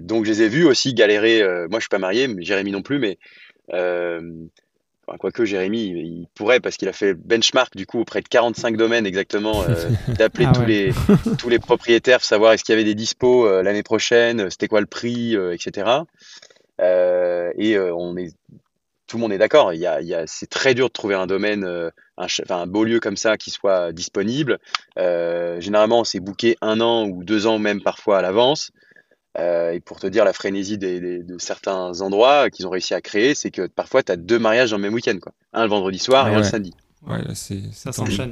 donc, 0.02 0.26
je 0.26 0.32
les 0.32 0.42
ai 0.42 0.50
vus 0.50 0.66
aussi 0.66 0.96
galérer. 0.96 1.44
moi, 1.70 1.78
je 1.78 1.82
suis 1.82 1.90
pas 1.90 2.00
marié, 2.00 2.28
Jérémy 2.40 2.72
non 2.72 2.82
plus, 2.82 2.98
mais 2.98 3.20
Enfin, 5.06 5.18
quoique 5.18 5.44
Jérémy, 5.44 5.88
il, 5.88 6.28
pourrait 6.34 6.60
parce 6.60 6.78
qu'il 6.78 6.88
a 6.88 6.94
fait 6.94 7.14
benchmark 7.14 7.76
du 7.76 7.86
coup 7.86 8.00
auprès 8.00 8.22
de 8.22 8.28
45 8.28 8.78
domaines 8.78 9.06
exactement, 9.06 9.64
d'appeler 10.08 10.46
ah 10.48 10.54
tous 10.54 10.66
les 10.66 10.94
tous 11.38 11.50
les 11.50 11.60
propriétaires, 11.60 12.22
savoir 12.24 12.54
est-ce 12.54 12.64
qu'il 12.64 12.74
y 12.74 12.78
avait 12.78 12.86
des 12.86 12.96
dispos 12.96 13.62
l'année 13.62 13.84
prochaine, 13.84 14.50
c'était 14.50 14.68
quoi 14.68 14.80
le 14.80 14.88
prix, 14.88 15.36
etc. 15.36 16.04
et 16.80 17.78
on 17.78 18.16
est 18.16 18.34
tout 19.14 19.18
le 19.18 19.22
monde 19.22 19.34
est 19.34 19.38
d'accord. 19.38 19.74
Il 19.74 19.80
y 19.80 19.86
a, 19.86 20.02
il 20.02 20.08
y 20.08 20.16
a, 20.16 20.26
c'est 20.26 20.50
très 20.50 20.74
dur 20.74 20.88
de 20.88 20.92
trouver 20.92 21.14
un 21.14 21.28
domaine, 21.28 21.66
euh, 21.66 21.92
un, 22.18 22.26
un 22.50 22.66
beau 22.66 22.84
lieu 22.84 23.00
comme 23.00 23.16
ça 23.16 23.38
qui 23.38 23.52
soit 23.52 23.92
disponible. 23.92 24.58
Euh, 24.98 25.62
généralement, 25.62 26.04
c'est 26.04 26.20
booké 26.20 26.58
un 26.62 26.82
an 26.82 27.06
ou 27.08 27.24
deux 27.24 27.46
ans 27.46 27.60
même 27.60 27.84
parfois 27.84 28.18
à 28.18 28.22
l'avance. 28.24 28.72
Euh, 29.40 29.72
et 29.72 29.80
pour 29.80 30.00
te 30.00 30.06
dire 30.08 30.26
la 30.26 30.34
frénésie 30.34 30.78
des, 30.78 31.00
des, 31.00 31.24
de 31.24 31.38
certains 31.40 32.02
endroits 32.02 32.50
qu'ils 32.52 32.68
ont 32.68 32.70
réussi 32.70 32.94
à 32.94 33.02
créer, 33.02 33.34
c'est 33.34 33.50
que 33.50 33.66
parfois 33.68 34.04
tu 34.04 34.12
as 34.12 34.16
deux 34.16 34.38
mariages 34.38 34.70
dans 34.72 34.78
le 34.78 34.84
même 34.84 34.94
week-end, 34.94 35.18
quoi. 35.20 35.32
Un 35.54 35.64
le 35.64 35.70
vendredi 35.70 35.98
soir 36.00 36.26
Ah 36.28 36.32
et 36.32 36.36
un 36.36 36.38
le 36.40 36.44
samedi. 36.44 36.74
Ouais, 37.08 37.22
là, 37.24 37.34
c'est, 37.34 37.60
Ça 37.74 37.92
s'enchaîne. 37.92 38.32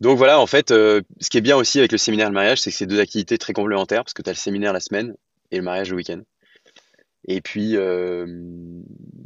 Donc 0.00 0.18
voilà, 0.18 0.40
en 0.40 0.46
fait, 0.46 0.70
euh, 0.72 1.00
ce 1.20 1.30
qui 1.30 1.38
est 1.38 1.40
bien 1.40 1.56
aussi 1.56 1.78
avec 1.78 1.92
le 1.92 1.98
séminaire 1.98 2.26
et 2.26 2.30
le 2.30 2.34
mariage, 2.34 2.60
c'est 2.60 2.70
que 2.70 2.76
c'est 2.76 2.86
deux 2.86 2.98
activités 3.00 3.38
très 3.38 3.52
complémentaires 3.52 4.02
parce 4.02 4.12
que 4.12 4.22
tu 4.22 4.28
as 4.28 4.32
le 4.32 4.38
séminaire 4.38 4.72
la 4.72 4.80
semaine 4.80 5.14
et 5.50 5.56
le 5.56 5.62
mariage 5.62 5.90
le 5.90 5.96
week-end. 5.96 6.20
Et 7.26 7.40
puis, 7.40 7.76
euh, 7.76 8.26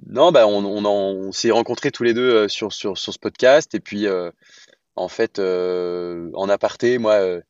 non, 0.06 0.30
bah, 0.30 0.46
on, 0.46 0.64
on, 0.64 0.84
en- 0.84 1.14
on 1.14 1.32
s'est 1.32 1.50
rencontrés 1.50 1.90
tous 1.90 2.04
les 2.04 2.14
deux 2.14 2.30
euh, 2.32 2.48
sur, 2.48 2.72
sur, 2.72 2.96
sur 2.96 3.12
ce 3.12 3.18
podcast. 3.18 3.74
Et 3.74 3.80
puis, 3.80 4.06
euh, 4.06 4.30
en 4.94 5.08
fait, 5.08 5.38
euh, 5.38 6.30
en 6.34 6.48
aparté, 6.48 6.98
moi, 6.98 7.14
euh, 7.14 7.40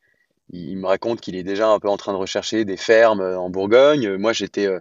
il, 0.51 0.77
me 0.77 0.87
raconte 0.87 1.21
qu'il 1.21 1.37
est 1.37 1.43
déjà 1.43 1.69
un 1.69 1.79
peu 1.79 1.89
en 1.89 1.97
train 1.97 2.13
de 2.13 2.19
rechercher 2.19 2.65
des 2.65 2.77
fermes 2.77 3.21
euh, 3.21 3.39
en 3.39 3.51
Bourgogne. 3.51 4.17
Moi, 4.17 4.33
j'étais 4.33 4.67
euh, 4.67 4.81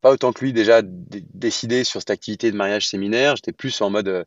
pas 0.00 0.12
autant 0.12 0.32
que 0.32 0.44
lui 0.44 0.52
déjà 0.52 0.82
dé- 0.82 1.24
décidé 1.34 1.84
sur 1.84 2.00
cette 2.00 2.10
activité 2.10 2.50
de 2.50 2.56
mariage 2.56 2.88
séminaire. 2.88 3.36
J'étais 3.36 3.52
plus 3.52 3.80
en 3.80 3.90
mode, 3.90 4.08
euh, 4.08 4.24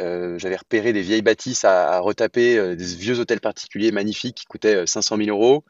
euh, 0.00 0.38
j'avais 0.38 0.56
repéré 0.56 0.92
des 0.92 1.02
vieilles 1.02 1.22
bâtisses 1.22 1.64
à, 1.64 1.98
retaper, 2.00 2.58
euh, 2.58 2.76
des 2.76 2.84
vieux 2.84 3.20
hôtels 3.20 3.40
particuliers 3.40 3.92
magnifiques 3.92 4.36
qui 4.36 4.46
coûtaient 4.46 4.76
euh, 4.76 4.86
500 4.86 5.16
000 5.18 5.30
euros. 5.30 5.64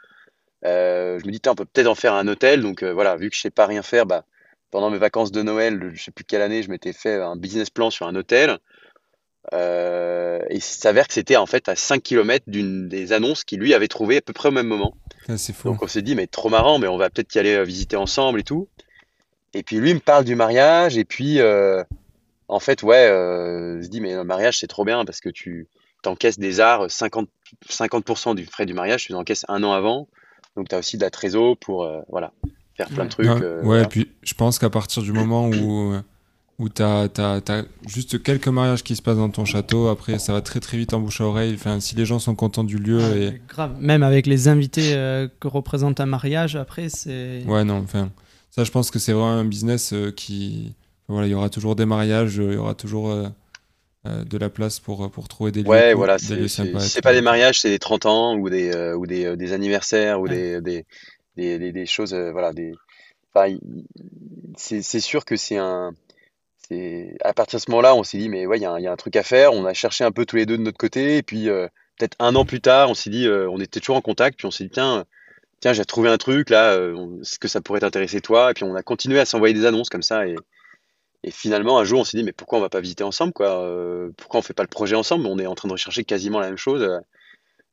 Euh, 0.64 1.18
je 1.20 1.26
me 1.26 1.32
dis, 1.32 1.40
on 1.48 1.54
peut 1.54 1.64
peut-être 1.64 1.86
en 1.86 1.94
faire 1.94 2.14
un 2.14 2.28
hôtel. 2.28 2.62
Donc 2.62 2.82
euh, 2.82 2.92
voilà, 2.92 3.16
vu 3.16 3.30
que 3.30 3.36
je 3.36 3.40
sais 3.42 3.50
pas 3.50 3.66
rien 3.66 3.82
faire, 3.82 4.06
bah, 4.06 4.24
pendant 4.70 4.90
mes 4.90 4.98
vacances 4.98 5.32
de 5.32 5.42
Noël, 5.42 5.92
je 5.94 6.02
sais 6.02 6.10
plus 6.10 6.24
quelle 6.24 6.42
année, 6.42 6.62
je 6.62 6.70
m'étais 6.70 6.92
fait 6.92 7.14
un 7.14 7.36
business 7.36 7.70
plan 7.70 7.90
sur 7.90 8.06
un 8.06 8.14
hôtel. 8.14 8.58
Euh, 9.54 10.40
et 10.50 10.56
il 10.56 10.62
s'avère 10.62 11.08
que 11.08 11.14
c'était 11.14 11.36
en 11.36 11.46
fait 11.46 11.68
à 11.68 11.76
5 11.76 12.02
km 12.02 12.44
d'une 12.48 12.88
des 12.88 13.12
annonces 13.12 13.44
qu'il 13.44 13.60
lui 13.60 13.74
avait 13.74 13.88
trouvées 13.88 14.18
à 14.18 14.20
peu 14.20 14.32
près 14.32 14.48
au 14.48 14.52
même 14.52 14.66
moment. 14.66 14.94
Ah, 15.28 15.38
c'est 15.38 15.52
fou. 15.52 15.68
Donc 15.68 15.82
on 15.82 15.86
s'est 15.86 16.02
dit, 16.02 16.14
mais 16.14 16.26
trop 16.26 16.48
marrant, 16.48 16.78
mais 16.78 16.88
on 16.88 16.98
va 16.98 17.10
peut-être 17.10 17.34
y 17.34 17.38
aller 17.38 17.54
euh, 17.54 17.64
visiter 17.64 17.96
ensemble 17.96 18.40
et 18.40 18.44
tout. 18.44 18.68
Et 19.54 19.62
puis 19.62 19.76
lui 19.76 19.90
il 19.90 19.94
me 19.94 20.00
parle 20.00 20.24
du 20.24 20.34
mariage, 20.34 20.98
et 20.98 21.04
puis 21.04 21.40
euh, 21.40 21.82
en 22.48 22.60
fait, 22.60 22.82
ouais, 22.82 23.08
euh, 23.08 23.76
il 23.78 23.84
se 23.84 23.90
dit, 23.90 24.00
mais 24.00 24.14
le 24.14 24.24
mariage 24.24 24.58
c'est 24.58 24.66
trop 24.66 24.84
bien 24.84 25.04
parce 25.04 25.20
que 25.20 25.28
tu 25.28 25.68
t'encaisses 26.02 26.38
des 26.38 26.60
arts, 26.60 26.90
50, 26.90 27.28
50% 27.68 28.34
du 28.34 28.46
frais 28.46 28.66
du 28.66 28.74
mariage, 28.74 29.06
tu 29.06 29.12
l'encaisses 29.12 29.44
un 29.48 29.62
an 29.64 29.72
avant. 29.72 30.08
Donc 30.56 30.68
tu 30.68 30.74
as 30.74 30.78
aussi 30.78 30.96
de 30.96 31.02
la 31.02 31.10
trésor 31.10 31.56
pour 31.56 31.84
euh, 31.84 32.00
voilà, 32.08 32.32
faire 32.76 32.88
plein 32.88 33.04
de 33.04 33.10
trucs. 33.10 33.26
Ouais, 33.26 33.34
ouais, 33.34 33.58
voilà. 33.62 33.82
et 33.84 33.86
puis 33.86 34.10
je 34.22 34.34
pense 34.34 34.58
qu'à 34.58 34.70
partir 34.70 35.02
du 35.02 35.12
moment 35.12 35.48
où, 35.48 35.94
où 36.58 36.68
tu 36.68 36.82
as, 36.82 37.08
juste 37.86 38.22
quelques 38.22 38.48
mariages 38.48 38.82
qui 38.82 38.96
se 38.96 39.02
passent 39.02 39.18
dans 39.18 39.30
ton 39.30 39.44
château, 39.44 39.88
après 39.88 40.18
ça 40.18 40.32
va 40.32 40.40
très 40.40 40.60
très 40.60 40.76
vite 40.76 40.92
en 40.92 41.00
bouche 41.00 41.20
à 41.20 41.24
oreille. 41.24 41.54
Enfin, 41.54 41.80
si 41.80 41.94
les 41.94 42.04
gens 42.04 42.18
sont 42.18 42.34
contents 42.34 42.64
du 42.64 42.78
lieu 42.78 43.00
Ah, 43.00 43.16
et. 43.16 43.40
Grave. 43.48 43.76
Même 43.80 44.02
avec 44.02 44.26
les 44.26 44.48
invités 44.48 44.94
euh, 44.94 45.28
que 45.40 45.48
représente 45.48 46.00
un 46.00 46.06
mariage, 46.06 46.56
après, 46.56 46.88
c'est. 46.88 47.44
Ouais, 47.46 47.64
non, 47.64 47.78
enfin, 47.78 48.10
ça 48.50 48.64
je 48.64 48.70
pense 48.70 48.90
que 48.90 48.98
c'est 48.98 49.12
vraiment 49.12 49.30
un 49.30 49.44
business 49.44 49.92
euh, 49.92 50.10
qui. 50.10 50.74
Voilà, 51.06 51.26
il 51.26 51.30
y 51.30 51.34
aura 51.34 51.48
toujours 51.48 51.74
des 51.76 51.86
mariages, 51.86 52.38
euh, 52.38 52.48
il 52.50 52.54
y 52.54 52.58
aura 52.58 52.74
toujours 52.74 53.10
euh, 53.10 53.28
euh, 54.06 54.24
de 54.24 54.38
la 54.38 54.48
place 54.48 54.78
pour, 54.78 55.10
pour 55.10 55.26
trouver 55.26 55.50
des 55.52 55.62
lieux, 55.62 55.68
Ouais, 55.68 55.92
voilà, 55.94 56.18
c'est, 56.18 57.02
pas 57.02 57.12
des 57.12 57.20
mariages, 57.20 57.60
c'est 57.60 57.70
des 57.70 57.78
30 57.78 58.06
ans 58.06 58.36
ou 58.36 58.48
des, 58.48 58.72
euh, 58.74 58.94
ou 58.96 59.06
des, 59.06 59.24
euh, 59.24 59.36
des 59.36 59.52
anniversaires 59.52 60.20
ou 60.20 60.24
Ouais. 60.28 60.60
des, 60.60 60.60
des, 60.60 60.86
des, 61.36 61.58
des, 61.58 61.72
des 61.72 61.86
choses, 61.86 62.14
euh, 62.14 62.30
voilà, 62.30 62.52
des, 62.52 62.72
enfin, 63.34 63.56
c'est 64.56 65.00
sûr 65.00 65.24
que 65.24 65.36
c'est 65.36 65.56
un, 65.56 65.92
c'est, 66.68 67.16
à 67.24 67.32
partir 67.34 67.58
de 67.58 67.62
ce 67.62 67.70
moment-là, 67.70 67.94
on 67.94 68.02
s'est 68.04 68.18
dit, 68.18 68.28
mais 68.28 68.46
ouais, 68.46 68.58
il 68.58 68.62
y 68.62 68.66
a 68.66 68.72
un, 68.72 68.96
truc 68.96 69.16
à 69.16 69.22
faire. 69.22 69.52
On 69.52 69.64
a 69.64 69.74
cherché 69.74 70.04
un 70.04 70.12
peu 70.12 70.26
tous 70.26 70.36
les 70.36 70.46
deux 70.46 70.58
de 70.58 70.62
notre 70.62 70.78
côté, 70.78 71.16
et 71.18 71.22
puis, 71.22 71.48
euh, 71.48 71.66
peut-être 71.98 72.16
un 72.18 72.34
an 72.34 72.44
plus 72.44 72.60
tard, 72.60 72.90
on 72.90 72.94
s'est 72.94 73.10
dit, 73.10 73.26
euh, 73.26 73.48
on 73.50 73.60
était 73.60 73.80
toujours 73.80 73.96
en 73.96 74.02
contact, 74.02 74.38
puis 74.38 74.46
on 74.46 74.50
s'est 74.50 74.64
dit, 74.64 74.70
tiens, 74.70 75.04
tiens, 75.60 75.72
j'ai 75.72 75.84
trouvé 75.84 76.08
un 76.10 76.18
truc 76.18 76.50
là, 76.50 76.72
euh, 76.72 77.20
est-ce 77.20 77.38
que 77.38 77.48
ça 77.48 77.60
pourrait 77.60 77.80
t'intéresser 77.80 78.20
toi? 78.20 78.50
Et 78.50 78.54
puis 78.54 78.64
on 78.64 78.74
a 78.74 78.82
continué 78.82 79.18
à 79.20 79.24
s'envoyer 79.24 79.54
des 79.54 79.66
annonces 79.66 79.88
comme 79.88 80.02
ça, 80.02 80.26
et, 80.26 80.36
finalement, 81.30 81.78
un 81.78 81.84
jour, 81.84 82.00
on 82.00 82.04
s'est 82.04 82.16
dit, 82.16 82.24
mais 82.24 82.32
pourquoi 82.32 82.58
on 82.58 82.62
va 82.62 82.70
pas 82.70 82.80
visiter 82.80 83.04
ensemble, 83.04 83.32
quoi? 83.32 83.48
Pourquoi 84.16 84.40
on 84.40 84.42
fait 84.42 84.54
pas 84.54 84.62
le 84.62 84.68
projet 84.68 84.94
ensemble? 84.96 85.26
On 85.26 85.38
est 85.38 85.46
en 85.46 85.54
train 85.54 85.68
de 85.68 85.72
rechercher 85.72 86.04
quasiment 86.04 86.40
la 86.40 86.46
même 86.46 86.56
chose, 86.56 86.82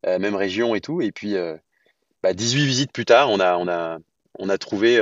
euh, 0.06 0.18
même 0.18 0.34
région 0.34 0.74
et 0.74 0.80
tout. 0.80 1.00
Et 1.00 1.12
puis, 1.12 1.36
euh, 1.36 1.56
bah, 2.22 2.34
18 2.34 2.66
visites 2.66 2.92
plus 2.92 3.04
tard, 3.04 3.30
on 3.30 3.40
a, 3.40 3.56
on 3.56 3.68
a, 3.68 3.98
on 4.38 4.48
a 4.48 4.58
trouvé 4.58 4.98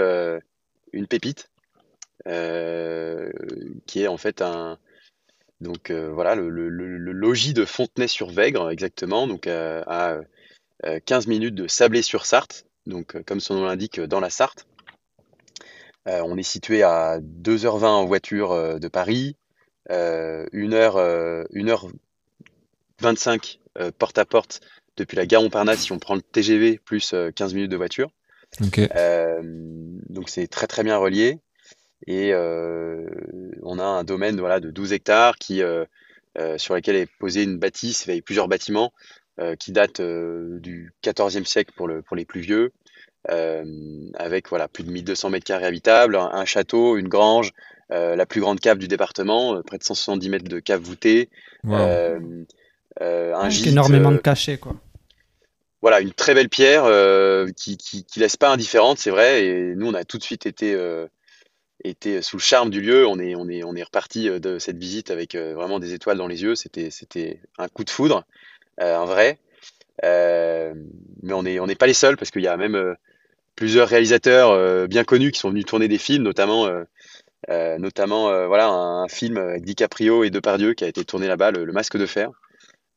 une 0.92 1.06
pépite, 1.06 1.50
qui 2.24 4.02
est 4.02 4.06
en 4.06 4.16
fait 4.16 4.42
un, 4.42 4.78
donc 5.60 5.90
euh, 5.90 6.10
voilà, 6.12 6.34
le, 6.34 6.50
le- 6.50 6.68
le- 6.68 7.12
logis 7.12 7.54
de 7.54 7.64
Fontenay-sur-Vègre, 7.64 8.70
exactement, 8.70 9.26
donc 9.26 9.46
euh, 9.46 9.82
à 9.86 10.18
euh, 10.84 11.00
15 11.04 11.26
minutes 11.26 11.54
de 11.54 11.66
Sablé-sur-Sarthe, 11.66 12.66
donc 12.86 13.16
euh, 13.16 13.22
comme 13.24 13.40
son 13.40 13.54
nom 13.54 13.64
l'indique, 13.64 13.98
euh, 13.98 14.06
dans 14.06 14.20
la 14.20 14.30
Sarthe. 14.30 14.66
Euh, 16.06 16.20
on 16.24 16.36
est 16.36 16.42
situé 16.42 16.82
à 16.82 17.18
2h20 17.20 17.86
en 17.86 18.04
voiture 18.04 18.52
euh, 18.52 18.78
de 18.78 18.88
Paris, 18.88 19.36
euh, 19.90 20.46
1h, 20.52 20.96
euh, 20.96 21.44
1h25 21.54 23.60
euh, 23.78 23.90
porte 23.96 24.18
à 24.18 24.24
porte 24.24 24.60
depuis 24.96 25.16
la 25.16 25.26
gare 25.26 25.42
Montparnasse 25.42 25.80
si 25.80 25.92
on 25.92 25.98
prend 25.98 26.14
le 26.14 26.22
TGV 26.22 26.78
plus 26.78 27.14
euh, 27.14 27.30
15 27.30 27.54
minutes 27.54 27.70
de 27.70 27.76
voiture. 27.76 28.10
Ok. 28.60 28.80
Euh, 28.94 29.40
donc 30.10 30.28
c'est 30.28 30.46
très 30.46 30.66
très 30.66 30.84
bien 30.84 30.98
relié. 30.98 31.38
Et 32.06 32.32
euh, 32.32 33.06
on 33.62 33.78
a 33.78 33.84
un 33.84 34.04
domaine 34.04 34.38
voilà, 34.38 34.60
de 34.60 34.70
12 34.70 34.92
hectares 34.92 35.36
qui, 35.36 35.62
euh, 35.62 35.84
euh, 36.38 36.58
sur 36.58 36.74
lequel 36.74 36.96
est 36.96 37.08
posée 37.18 37.42
une 37.44 37.58
bâtisse 37.58 38.08
avec 38.08 38.24
plusieurs 38.24 38.48
bâtiments 38.48 38.92
euh, 39.40 39.56
qui 39.56 39.72
datent 39.72 40.00
euh, 40.00 40.58
du 40.60 40.92
14e 41.02 41.44
siècle 41.44 41.72
pour, 41.76 41.88
le, 41.88 42.02
pour 42.02 42.16
les 42.16 42.24
plus 42.24 42.40
vieux, 42.40 42.72
euh, 43.30 43.64
avec 44.14 44.48
voilà, 44.50 44.68
plus 44.68 44.84
de 44.84 44.90
1200 44.90 45.30
mètres 45.30 45.46
carrés 45.46 45.64
habitables, 45.66 46.16
un, 46.16 46.30
un 46.32 46.44
château, 46.44 46.96
une 46.98 47.08
grange, 47.08 47.52
euh, 47.90 48.16
la 48.16 48.26
plus 48.26 48.40
grande 48.40 48.60
cave 48.60 48.78
du 48.78 48.86
département, 48.88 49.56
euh, 49.56 49.62
près 49.62 49.78
de 49.78 49.84
170 49.84 50.28
mètres 50.28 50.48
de 50.48 50.60
cave 50.60 50.82
voûtée, 50.82 51.30
Wow. 51.64 51.74
euh, 51.76 52.20
euh, 53.00 53.34
un 53.34 53.48
gîte, 53.48 53.68
énormément 53.68 54.12
de 54.12 54.18
cachets, 54.18 54.58
quoi. 54.58 54.76
voilà, 55.80 56.00
une 56.00 56.12
très 56.12 56.34
belle 56.34 56.50
pierre 56.50 56.84
euh, 56.84 57.48
qui, 57.56 57.76
qui, 57.78 58.04
qui 58.04 58.20
laisse 58.20 58.36
pas 58.36 58.50
indifférente, 58.50 58.98
c'est 58.98 59.10
vrai. 59.10 59.46
Et 59.46 59.74
nous, 59.74 59.86
on 59.88 59.94
a 59.94 60.04
tout 60.04 60.18
de 60.18 60.22
suite 60.22 60.44
été, 60.46 60.74
euh, 61.84 61.88
été 61.88 62.22
sous 62.22 62.36
le 62.36 62.42
charme 62.42 62.70
du 62.70 62.80
lieu. 62.80 63.06
On 63.06 63.18
est, 63.18 63.34
on 63.34 63.48
est, 63.48 63.62
on 63.64 63.74
est 63.74 63.82
reparti 63.82 64.28
euh, 64.28 64.38
de 64.38 64.58
cette 64.58 64.78
visite 64.78 65.10
avec 65.10 65.34
euh, 65.34 65.54
vraiment 65.54 65.78
des 65.78 65.94
étoiles 65.94 66.18
dans 66.18 66.26
les 66.26 66.42
yeux. 66.42 66.54
C'était, 66.54 66.90
c'était 66.90 67.40
un 67.58 67.68
coup 67.68 67.84
de 67.84 67.90
foudre. 67.90 68.24
un 68.78 69.04
vrai. 69.04 69.38
mais 70.02 71.32
on 71.32 71.42
n'est 71.42 71.60
on 71.60 71.66
n'est 71.66 71.74
pas 71.74 71.86
les 71.86 71.94
seuls 71.94 72.16
parce 72.16 72.30
qu'il 72.30 72.42
y 72.42 72.48
a 72.48 72.56
même 72.56 72.96
plusieurs 73.54 73.88
réalisateurs 73.88 74.88
bien 74.88 75.04
connus 75.04 75.30
qui 75.30 75.38
sont 75.38 75.50
venus 75.50 75.64
tourner 75.64 75.86
des 75.86 75.98
films, 75.98 76.24
notamment 76.24 76.68
notamment 77.78 78.48
voilà 78.48 78.68
un, 78.68 79.06
film 79.06 79.36
avec 79.36 79.64
DiCaprio 79.64 80.24
et 80.24 80.30
Depardieu 80.30 80.74
qui 80.74 80.84
a 80.84 80.88
été 80.88 81.04
tourné 81.04 81.28
là-bas, 81.28 81.52
le, 81.52 81.72
Masque 81.72 81.96
de 81.96 82.06
fer. 82.06 82.30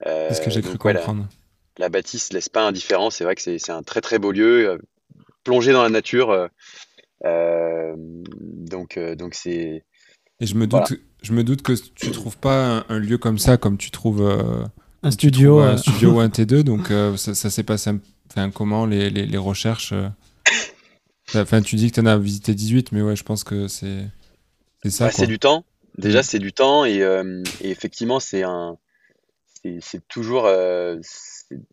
C'est 0.04 0.34
ce 0.34 0.42
que 0.42 0.50
j'ai 0.50 0.64
cru 0.64 0.78
comprendre. 0.80 1.28
la, 1.78 1.86
la, 1.86 1.90
bâtisse 1.90 2.34
laisse 2.34 2.50
pas 2.50 2.64
indifférent. 2.64 3.12
C'est 3.12 3.24
vrai 3.24 3.36
que 3.36 3.42
c'est 3.42 3.72
un 3.72 3.84
très 3.84 4.02
très 4.02 4.18
beau 4.18 4.32
lieu, 4.32 4.80
plongé 5.44 5.74
dans 5.74 5.84
la 5.84 5.90
nature. 5.90 6.50
Donc 7.24 9.00
donc 9.18 9.34
c'est 9.34 9.84
et 10.40 10.46
je 10.46 10.56
me 10.56 10.68
doute, 10.68 10.94
je 11.24 11.34
me 11.34 11.44
doute 11.44 11.64
que 11.64 11.74
tu 11.74 12.12
trouves 12.12 12.38
pas 12.38 12.86
un, 12.90 13.00
lieu 13.00 13.18
comme 13.18 13.40
ça, 13.40 13.58
comme 13.58 13.78
tu 13.78 13.90
trouves 13.90 14.22
euh, 14.22 14.64
un 15.02 15.12
studio, 15.12 15.60
un 15.60 15.74
euh. 15.74 15.78
studio 15.78 16.12
ou 16.16 16.20
un 16.20 16.28
T2. 16.28 16.62
Donc 16.62 16.92
euh, 16.92 17.18
ça, 17.18 17.34
ça 17.34 17.50
s'est 17.50 17.64
passé. 17.64 17.92
Enfin, 18.30 18.52
comment 18.52 18.86
les, 18.86 19.10
les, 19.10 19.26
les 19.26 19.38
recherches 19.38 19.94
Enfin, 21.36 21.62
tu 21.62 21.76
dis 21.76 21.90
que 21.90 21.96
tu 21.96 22.00
en 22.00 22.06
as 22.06 22.18
visité 22.18 22.54
18, 22.54 22.92
mais 22.94 23.02
ouais, 23.02 23.16
je 23.16 23.24
pense 23.24 23.44
que 23.44 23.68
c'est 23.68 24.06
c'est 24.84 24.92
ça. 24.92 25.12
c'est 25.12 25.28
du 25.28 25.40
temps. 25.40 25.66
Déjà, 25.98 26.20
mm. 26.20 26.24
c'est 26.24 26.40
du 26.40 26.54
temps 26.54 26.86
et, 26.86 27.00
et 27.00 27.70
effectivement, 27.70 28.20
c'est 28.20 28.44
un, 28.44 28.78
c'est 29.82 30.08
toujours 30.08 30.48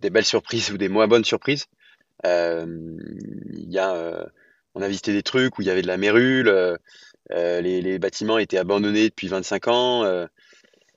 des 0.01 0.11
belles 0.11 0.25
surprises 0.25 0.71
ou 0.73 0.79
des 0.79 0.89
moins 0.89 1.07
bonnes 1.07 1.25
surprises. 1.25 1.67
Il 2.25 3.69
y 3.69 3.79
a, 3.79 4.27
on 4.75 4.83
a 4.83 4.89
visité 4.89 5.13
des 5.13 5.23
trucs 5.23 5.59
où 5.59 5.63
il 5.63 5.67
y 5.67 5.71
avait 5.71 5.83
de 5.83 5.87
la 5.87 5.97
mérule. 5.97 6.77
Euh, 7.33 7.61
les, 7.61 7.99
bâtiments 7.99 8.39
étaient 8.39 8.59
abandonnés 8.59 9.09
depuis 9.09 9.29
25 9.29 9.69
ans. 9.69 10.05
Euh, 10.05 10.27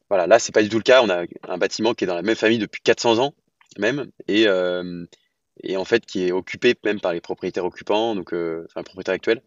voilà, 0.10 0.28
là, 0.28 0.40
c'est 0.40 0.52
pas 0.52 0.64
du 0.64 0.70
tout 0.70 0.78
le 0.78 0.84
cas. 0.84 1.02
On 1.02 1.10
a 1.10 1.26
un 1.48 1.58
bâtiment 1.58 1.94
qui 1.94 2.04
est 2.04 2.08
dans 2.08 2.16
la 2.16 2.22
même 2.22 2.36
famille 2.36 2.60
depuis 2.60 2.82
400 2.82 3.20
ans, 3.20 3.34
même, 3.78 4.10
et, 4.28 4.48
euh, 4.48 5.06
et 5.64 5.78
en 5.78 5.86
fait 5.86 6.06
qui 6.06 6.28
est 6.28 6.32
occupé 6.32 6.76
même 6.84 7.00
par 7.00 7.14
les 7.14 7.22
propriétaires 7.22 7.66
occupants, 7.66 8.16
donc 8.16 8.34
enfin 8.34 8.84
propriétaires 8.84 9.16
actuels 9.16 9.42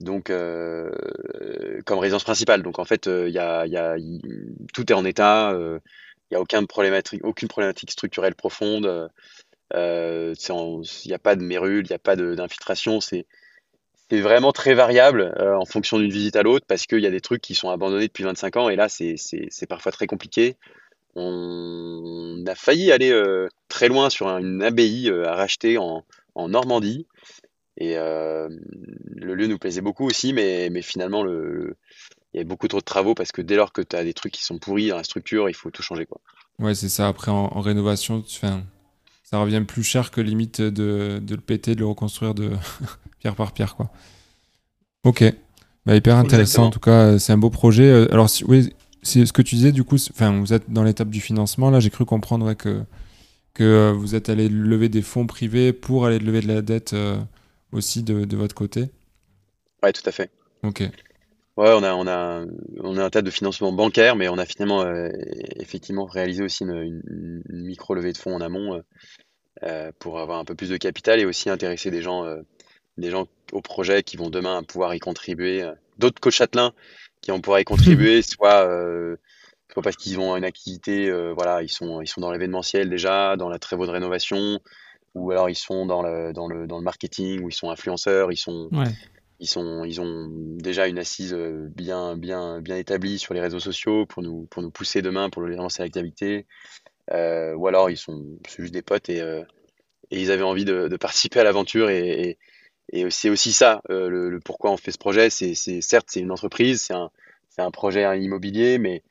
donc 0.00 0.26
comme 0.26 1.98
résidence 1.98 2.24
principale. 2.24 2.62
Donc 2.62 2.78
en 2.78 2.84
fait, 2.84 3.06
il 3.06 3.32
y 3.32 3.38
a, 3.38 3.96
tout 4.74 4.92
est 4.92 4.94
en 4.94 5.04
état, 5.06 5.52
il 5.54 5.80
n'y 6.30 6.36
a 6.36 6.40
aucune 6.40 6.66
problématique, 6.66 7.90
structurelle 7.90 8.34
profonde, 8.34 9.10
il 9.74 10.34
n'y 11.06 11.14
a 11.14 11.18
pas 11.18 11.36
de 11.36 11.42
mérule, 11.42 11.86
il 11.86 11.90
n'y 11.90 11.96
a 11.96 11.98
pas 11.98 12.16
d'infiltration, 12.16 13.00
c'est 14.10 14.20
vraiment 14.20 14.52
très 14.52 14.74
variable 14.74 15.34
euh, 15.38 15.56
en 15.56 15.64
fonction 15.64 15.98
d'une 15.98 16.10
visite 16.10 16.36
à 16.36 16.42
l'autre 16.42 16.64
parce 16.66 16.86
qu'il 16.86 17.00
y 17.00 17.06
a 17.06 17.10
des 17.10 17.20
trucs 17.20 17.42
qui 17.42 17.54
sont 17.54 17.70
abandonnés 17.70 18.06
depuis 18.06 18.24
25 18.24 18.56
ans 18.56 18.68
et 18.68 18.76
là, 18.76 18.88
c'est 18.88 19.66
parfois 19.68 19.92
très 19.92 20.06
compliqué. 20.06 20.56
On 21.14 22.44
a 22.46 22.54
failli 22.54 22.92
aller 22.92 23.10
euh, 23.10 23.48
très 23.68 23.88
loin 23.88 24.10
sur 24.10 24.28
une 24.28 24.62
abbaye 24.62 25.08
euh, 25.08 25.26
à 25.26 25.34
racheter 25.34 25.78
en, 25.78 26.04
en, 26.34 26.48
Normandie. 26.48 27.06
Et 27.78 27.96
le 27.96 29.34
lieu 29.34 29.48
nous 29.48 29.58
plaisait 29.58 29.82
beaucoup 29.82 30.06
aussi, 30.06 30.32
mais, 30.32 30.70
mais 30.70 30.80
finalement, 30.80 31.22
le, 31.22 31.76
il 32.36 32.38
y 32.38 32.40
a 32.40 32.44
beaucoup 32.44 32.68
trop 32.68 32.80
de 32.80 32.84
travaux 32.84 33.14
parce 33.14 33.32
que 33.32 33.40
dès 33.40 33.56
lors 33.56 33.72
que 33.72 33.80
tu 33.80 33.96
as 33.96 34.04
des 34.04 34.14
trucs 34.14 34.32
qui 34.32 34.44
sont 34.44 34.58
pourris 34.58 34.88
dans 34.88 34.96
la 34.96 35.04
structure, 35.04 35.48
il 35.48 35.54
faut 35.54 35.70
tout 35.70 35.82
changer. 35.82 36.06
Quoi. 36.06 36.20
Ouais, 36.58 36.74
c'est 36.74 36.88
ça. 36.88 37.08
Après, 37.08 37.30
en, 37.30 37.60
rénovation, 37.60 38.20
tu 38.20 38.38
fais 38.38 38.48
ça 39.28 39.38
revient 39.38 39.64
plus 39.66 39.82
cher 39.82 40.12
que 40.12 40.20
limite 40.20 40.60
de, 40.60 41.20
de 41.20 41.34
le 41.34 41.40
péter, 41.40 41.74
de 41.74 41.80
le 41.80 41.86
reconstruire 41.86 42.32
de 42.32 42.52
pierre 43.18 43.34
par 43.34 43.52
pierre. 43.52 43.74
Quoi. 43.74 43.90
Ok, 45.02 45.24
bah, 45.84 45.96
hyper 45.96 46.16
intéressant. 46.16 46.66
En 46.66 46.70
tout 46.70 46.80
cas, 46.80 47.18
c'est 47.18 47.32
un 47.32 47.38
beau 47.38 47.50
projet. 47.50 47.90
Euh, 47.90 48.12
alors, 48.12 48.30
si, 48.30 48.44
oui, 48.44 48.72
c'est 49.02 49.26
ce 49.26 49.32
que 49.32 49.42
tu 49.42 49.56
disais, 49.56 49.72
du 49.72 49.82
coup, 49.82 49.96
enfin, 50.10 50.38
vous 50.38 50.52
êtes 50.52 50.70
dans 50.70 50.84
l'étape 50.84 51.10
du 51.10 51.20
financement. 51.20 51.70
Là, 51.70 51.80
j'ai 51.80 51.90
cru 51.90 52.04
comprendre 52.04 52.54
que, 52.54 52.84
que 53.52 53.64
euh, 53.64 53.92
vous 53.92 54.14
êtes 54.14 54.28
allé 54.28 54.48
lever 54.48 54.88
des 54.88 55.02
fonds 55.02 55.26
privés 55.26 55.72
pour 55.72 56.06
aller 56.06 56.20
lever 56.20 56.40
de 56.40 56.46
la 56.46 56.62
dette 56.62 56.92
euh, 56.92 57.18
aussi 57.72 58.04
de, 58.04 58.24
de, 58.24 58.36
votre 58.36 58.54
côté. 58.54 58.90
Ouais, 59.82 59.92
tout 59.92 60.08
à 60.08 60.12
fait. 60.12 60.30
Ok. 60.62 60.88
Ouais, 61.56 61.70
on 61.72 61.82
a, 61.82 61.94
on 61.94 62.06
a, 62.06 62.44
on 62.80 62.98
a 62.98 63.04
un 63.04 63.10
tas 63.10 63.22
de 63.22 63.30
financement 63.30 63.72
bancaire, 63.72 64.14
mais 64.14 64.28
on 64.28 64.36
a 64.36 64.44
finalement 64.44 64.84
effectivement 65.56 66.04
réalisé 66.04 66.42
aussi 66.42 66.64
une, 66.64 67.00
une, 67.08 67.42
micro 67.48 67.94
levée 67.94 68.12
de 68.12 68.18
fonds 68.18 68.34
en 68.34 68.42
amont 68.42 68.82
euh, 69.62 69.90
pour 69.98 70.20
avoir 70.20 70.38
un 70.38 70.44
peu 70.44 70.54
plus 70.54 70.68
de 70.68 70.76
capital 70.76 71.18
et 71.18 71.24
aussi 71.24 71.48
intéresser 71.48 71.90
des 71.90 72.02
gens, 72.02 72.26
euh, 72.26 72.42
des 72.98 73.10
gens 73.10 73.26
au 73.52 73.62
projet 73.62 74.02
qui 74.02 74.18
vont 74.18 74.28
demain 74.28 74.62
pouvoir 74.62 74.94
y 74.94 74.98
contribuer. 74.98 75.62
Euh, 75.62 75.72
d'autres 75.96 76.20
coachs 76.20 76.34
châtelains 76.34 76.74
qui 77.22 77.30
vont 77.30 77.40
pouvoir 77.40 77.60
y 77.60 77.64
contribuer, 77.64 78.20
soit, 78.22 78.68
soit 79.72 79.82
parce 79.82 79.96
qu'ils 79.96 80.20
ont 80.20 80.36
une 80.36 80.44
activité, 80.44 81.10
voilà, 81.32 81.62
ils 81.62 81.70
sont, 81.70 82.02
ils 82.02 82.06
sont 82.06 82.20
dans 82.20 82.30
l'événementiel 82.30 82.90
déjà, 82.90 83.36
dans 83.36 83.48
la 83.48 83.58
travaux 83.58 83.86
de 83.86 83.90
rénovation, 83.90 84.60
ou 85.14 85.30
alors 85.30 85.48
ils 85.48 85.56
sont 85.56 85.86
dans 85.86 86.02
le, 86.02 86.34
dans 86.34 86.48
le, 86.48 86.66
dans 86.66 86.76
le 86.76 86.84
marketing, 86.84 87.40
ou 87.42 87.48
ils 87.48 87.54
sont 87.54 87.70
influenceurs, 87.70 88.30
ils 88.30 88.36
sont, 88.36 88.68
ils 89.40 89.46
sont, 89.46 89.84
ils 89.84 90.00
ont 90.00 90.28
déjà 90.30 90.86
une 90.88 90.98
assise 90.98 91.34
bien, 91.34 92.16
bien, 92.16 92.60
bien 92.60 92.76
établie 92.76 93.18
sur 93.18 93.34
les 93.34 93.40
réseaux 93.40 93.60
sociaux 93.60 94.06
pour 94.06 94.22
nous, 94.22 94.46
pour 94.50 94.62
nous 94.62 94.70
pousser 94.70 95.02
demain, 95.02 95.30
pour 95.30 95.42
lancer 95.42 95.82
l'activité. 95.82 96.46
Euh, 97.12 97.54
ou 97.54 97.68
alors 97.68 97.88
ils 97.88 97.96
sont 97.96 98.24
juste 98.48 98.72
des 98.72 98.82
potes 98.82 99.08
et, 99.08 99.20
euh, 99.20 99.42
et 100.10 100.20
ils 100.20 100.32
avaient 100.32 100.42
envie 100.42 100.64
de, 100.64 100.88
de 100.88 100.96
participer 100.96 101.38
à 101.38 101.44
l'aventure 101.44 101.88
et, 101.88 102.36
et, 102.92 103.10
c'est 103.10 103.30
aussi 103.30 103.52
ça 103.52 103.80
euh, 103.90 104.08
le, 104.08 104.40
pourquoi 104.40 104.70
on 104.72 104.76
fait 104.76 104.90
ce 104.90 104.98
projet. 104.98 105.30
C'est 105.30 105.54
certes 105.54 106.06
c'est 106.08 106.20
une 106.20 106.32
entreprise, 106.32 106.82
c'est 106.82 106.94
un, 106.94 107.10
un 107.58 107.70
projet 107.70 108.20
immobilier, 108.20 108.78
mais 108.78 109.02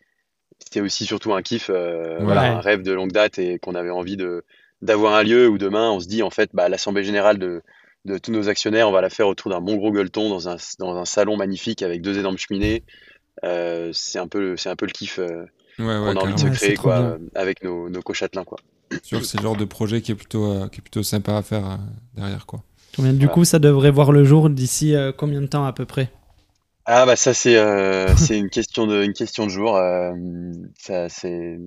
c'est 0.72 0.82
aussi 0.82 1.06
surtout 1.06 1.34
un 1.34 1.42
kiff, 1.42 1.70
voilà, 1.70 2.58
un 2.58 2.60
rêve 2.60 2.82
de 2.82 2.92
longue 2.92 3.12
date 3.12 3.40
et 3.40 3.60
qu'on 3.60 3.76
avait 3.76 3.90
envie 3.90 4.18
de 4.18 4.44
d'avoir 4.82 5.16
un 5.16 5.24
lieu 5.24 5.48
où 5.48 5.58
demain 5.58 5.90
on 5.92 6.00
se 6.00 6.08
dit 6.08 6.22
en 6.22 6.30
fait 6.30 6.50
bah, 6.54 6.70
l'assemblée 6.70 7.04
générale 7.04 7.38
de, 7.38 7.64
de 8.06 8.18
tous 8.18 8.32
nos 8.32 8.50
actionnaires, 8.50 8.88
on 8.88 8.92
va 8.92 9.02
la 9.02 9.10
faire 9.10 9.28
autour 9.28 9.52
d'un 9.52 9.62
bon 9.62 9.76
gros 9.76 9.92
gueuleton 9.92 10.30
dans 10.30 10.48
un, 10.48 10.58
dans 10.80 10.96
un 10.96 11.06
salon 11.06 11.38
magnifique 11.38 11.82
avec 11.82 12.02
deux 12.02 12.18
énormes 12.18 12.38
cheminées. 12.38 12.84
Euh, 13.44 13.92
c'est 13.94 14.20
un 14.20 14.28
peu 14.28 14.56
c'est 14.56 14.70
un 14.70 14.76
peu 14.76 14.86
le 14.86 14.92
kiff 14.92 15.20
on 15.80 15.88
a 15.90 16.22
envie 16.22 16.34
de 16.34 16.40
se 16.40 16.48
créer 16.48 16.76
quoi, 16.76 17.18
avec 17.34 17.64
nos, 17.64 17.90
nos 17.90 18.02
co-châtelains. 18.02 18.46
C'est 19.04 19.38
le 19.38 19.44
genre 19.44 19.58
de 19.58 19.66
projet 19.66 20.02
qui 20.02 20.12
est 20.12 20.16
plutôt, 20.16 20.46
euh, 20.46 20.68
qui 20.68 20.80
est 20.80 20.82
plutôt 20.82 21.04
sympa 21.04 21.36
à 21.36 21.42
faire 21.42 21.66
euh, 21.66 21.76
derrière. 22.16 22.46
Quoi. 22.46 22.62
Du 22.98 23.28
coup, 23.28 23.44
ça 23.44 23.60
devrait 23.60 23.92
voir 23.92 24.12
le 24.12 24.24
jour 24.24 24.50
d'ici 24.50 24.96
euh, 24.96 25.12
combien 25.12 25.42
de 25.42 25.48
temps 25.48 25.66
à 25.66 25.74
peu 25.74 25.86
près? 25.86 26.10
Ah 26.88 27.08
bah 27.08 27.16
ça 27.16 27.34
c'est 27.34 27.58
c'est 28.16 28.38
une 28.38 28.52
question 28.52 28.86
de 28.86 29.04
une 29.04 29.14
question 29.14 29.46
de 29.46 29.50
jour 29.50 29.76
ça 30.78 31.10
c'est 31.10 31.58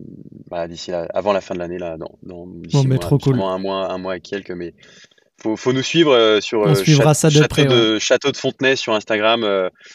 d'ici 0.69 0.93
avant 0.93 1.33
la 1.33 1.41
fin 1.41 1.55
de 1.55 1.59
l'année 1.59 1.79
là 1.79 1.97
dans, 1.97 2.13
dans 2.23 2.47
bon, 2.47 2.85
mais 2.85 2.99
trop 2.99 3.19
cool. 3.19 3.41
un 3.41 3.59
mois 3.59 3.91
un 3.91 3.99
mois 3.99 4.17
et 4.17 4.21
quelques 4.21 4.53
mais 4.53 4.75
faut, 5.41 5.57
faut 5.57 5.73
nous 5.73 5.83
suivre 5.83 6.41
sur 6.41 6.61
On 6.61 6.75
suivra 6.75 7.15
ça 7.15 7.29
de 7.29 7.35
château, 7.35 7.49
près, 7.49 7.65
de, 7.67 7.99
château 7.99 8.33
de 8.33 8.37
Fontenay 8.37 8.77
sur 8.77 8.95
Instagram 8.95 9.43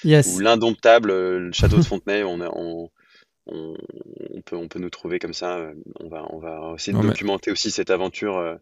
ou 0.06 0.40
l'indomptable 0.40 1.10
le 1.10 1.52
château 1.52 1.78
de 1.78 1.82
Fontenay 1.84 2.24
on, 2.24 2.40
on 2.42 2.90
on, 3.48 3.76
peut, 4.46 4.56
on 4.56 4.68
peut 4.68 4.80
nous 4.80 4.90
trouver 4.90 5.20
comme 5.20 5.34
ça. 5.34 5.58
Euh, 5.58 5.74
on 6.00 6.08
va, 6.08 6.26
on 6.30 6.40
va 6.40 6.74
essayer 6.76 6.98
de 6.98 7.02
documenter 7.02 7.52
aussi 7.52 7.72
cette 7.72 7.90
aventure 7.90 8.38
euh, 8.38 8.56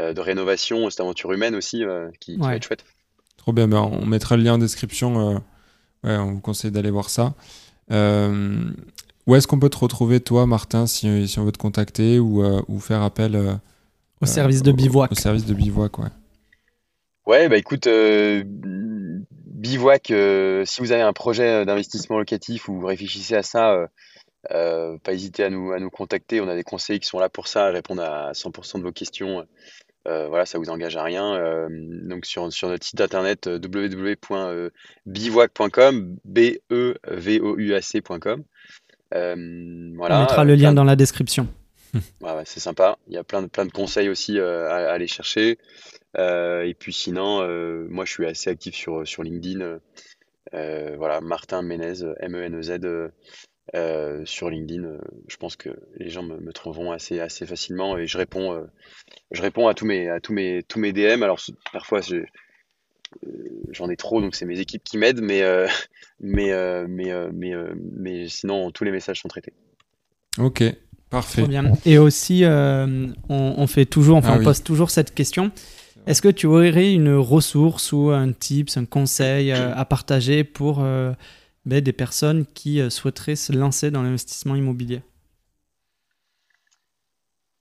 euh, 0.00 0.12
de 0.12 0.20
rénovation, 0.20 0.88
cette 0.90 1.00
aventure 1.00 1.32
humaine 1.32 1.54
aussi, 1.54 1.84
qui, 2.20 2.36
va 2.36 2.56
être 2.56 2.66
chouette. 2.66 2.84
Trop 3.36 3.52
bien, 3.52 3.68
ben, 3.68 3.78
on 3.78 4.06
mettra 4.06 4.36
le 4.36 4.42
lien 4.42 4.54
en 4.54 4.58
description. 4.58 5.42
on 6.02 6.32
vous 6.32 6.40
conseille 6.40 6.70
d'aller 6.70 6.90
voir 6.90 7.10
ça. 7.10 7.34
où 7.90 9.34
est-ce 9.34 9.46
qu'on 9.46 9.58
peut 9.58 9.70
te 9.70 9.78
retrouver, 9.78 10.20
toi, 10.20 10.46
Martin, 10.46 10.86
si, 10.86 11.28
si 11.28 11.38
on 11.38 11.44
veut 11.44 11.52
te 11.52 11.58
contacter 11.58 12.18
ou, 12.18 12.44
ou 12.68 12.80
faire 12.80 13.02
appel 13.02 13.60
au 14.20 14.26
service 14.26 14.62
de 14.62 14.72
bivouac 14.72 15.12
Au, 15.12 15.14
service 15.14 15.46
de 15.46 15.54
bivouac, 15.54 15.98
ouais. 15.98 16.08
Ouais, 17.26 17.48
bah 17.48 17.56
écoute, 17.56 17.88
bivouac, 19.46 20.06
si 20.06 20.80
vous 20.80 20.92
avez 20.92 21.02
un 21.02 21.12
projet 21.12 21.64
d'investissement 21.64 22.18
locatif 22.18 22.68
ou 22.68 22.80
vous 22.80 22.86
réfléchissez 22.86 23.34
à 23.34 23.42
ça, 23.42 23.88
euh, 24.52 24.98
pas 25.02 25.12
hésiter 25.12 25.42
à 25.44 25.50
nous, 25.50 25.72
à 25.72 25.80
nous 25.80 25.90
contacter. 25.90 26.40
On 26.40 26.48
a 26.48 26.54
des 26.54 26.62
conseillers 26.62 27.00
qui 27.00 27.08
sont 27.08 27.18
là 27.18 27.28
pour 27.28 27.48
ça, 27.48 27.70
répondre 27.70 28.00
à 28.02 28.32
100% 28.32 28.78
de 28.78 28.84
vos 28.84 28.92
questions. 28.92 29.44
Euh, 30.06 30.28
voilà, 30.28 30.46
ça 30.46 30.58
vous 30.58 30.70
engage 30.70 30.96
à 30.96 31.02
rien. 31.02 31.34
Euh, 31.34 31.66
donc 31.70 32.24
sur, 32.26 32.52
sur 32.52 32.68
notre 32.68 32.86
site 32.86 33.00
internet 33.00 33.48
www.bivouac.com, 33.48 36.16
b 36.24 36.38
e 36.70 36.94
v 37.08 37.40
o 37.40 37.58
u 37.58 37.74
a 37.74 37.80
c.com. 37.80 38.44
voilà, 39.10 40.18
On 40.18 40.20
mettra 40.20 40.44
le 40.44 40.54
lien 40.54 40.72
dans 40.72 40.84
la 40.84 40.94
description. 40.96 41.48
C'est 42.44 42.60
sympa. 42.60 42.98
Il 43.08 43.14
y 43.14 43.18
a 43.18 43.24
plein 43.24 43.42
de, 43.42 43.46
plein 43.46 43.66
de 43.66 43.72
conseils 43.72 44.08
aussi 44.08 44.38
à, 44.38 44.90
aller 44.90 45.06
chercher. 45.06 45.58
et 46.16 46.76
puis 46.78 46.92
sinon, 46.92 47.46
moi 47.88 48.04
je 48.04 48.12
suis 48.12 48.26
assez 48.26 48.50
actif 48.50 48.74
sur, 48.74 49.06
sur 49.06 49.22
LinkedIn. 49.22 49.78
voilà, 50.52 51.20
Martin 51.20 51.62
Menez, 51.62 52.02
M-E-N-E-Z. 52.20 53.10
Euh, 53.74 54.24
sur 54.24 54.48
LinkedIn, 54.48 54.84
euh, 54.84 54.98
je 55.26 55.36
pense 55.36 55.56
que 55.56 55.70
les 55.96 56.08
gens 56.08 56.22
me, 56.22 56.52
trouveront 56.52 56.92
assez, 56.92 57.18
assez 57.18 57.46
facilement 57.46 57.98
et 57.98 58.06
je 58.06 58.16
réponds, 58.16 58.54
euh, 58.54 58.64
je 59.32 59.42
réponds 59.42 59.66
à 59.66 59.74
tous 59.74 59.86
mes, 59.86 60.08
à 60.08 60.20
tous 60.20 60.32
mes, 60.32 60.62
tous 60.62 60.78
mes 60.78 60.92
DM. 60.92 61.24
Alors 61.24 61.40
parfois 61.72 62.00
j'en 63.70 63.90
ai 63.90 63.96
trop, 63.96 64.20
donc 64.20 64.36
c'est 64.36 64.44
mes 64.44 64.60
équipes 64.60 64.84
qui 64.84 64.98
m'aident, 64.98 65.20
mais, 65.20 65.42
mais, 66.20 66.86
mais, 66.86 67.12
mais, 67.32 67.54
mais 67.92 68.28
sinon 68.28 68.70
tous 68.70 68.84
les 68.84 68.92
messages 68.92 69.20
sont 69.20 69.28
traités. 69.28 69.52
Ok, 70.38 70.62
Parfait. 71.10 71.46
bien. 71.46 71.72
Et 71.84 71.98
aussi, 71.98 72.44
euh, 72.44 73.06
on, 73.28 73.66
fait 73.66 73.86
toujours, 73.86 74.16
enfin, 74.16 74.30
Ah 74.32 74.34
on 74.34 74.38
oui. 74.38 74.44
pose 74.44 74.62
toujours 74.62 74.90
cette 74.90 75.14
question. 75.14 75.52
Est-ce 76.06 76.22
que 76.22 76.28
tu 76.28 76.46
aurais 76.46 76.92
une 76.92 77.14
ressource 77.14 77.92
ou 77.92 78.10
un 78.10 78.32
tips, 78.32 78.76
un 78.76 78.84
conseil 78.84 79.52
euh, 79.52 79.74
à 79.74 79.84
partager 79.84 80.44
pour 80.44 80.78
euh, 80.80 81.12
ben, 81.64 81.80
des 81.80 81.92
personnes 81.92 82.46
qui 82.54 82.80
euh, 82.80 82.90
souhaiteraient 82.90 83.36
se 83.36 83.52
lancer 83.52 83.90
dans 83.90 84.02
l'investissement 84.02 84.54
immobilier? 84.54 85.02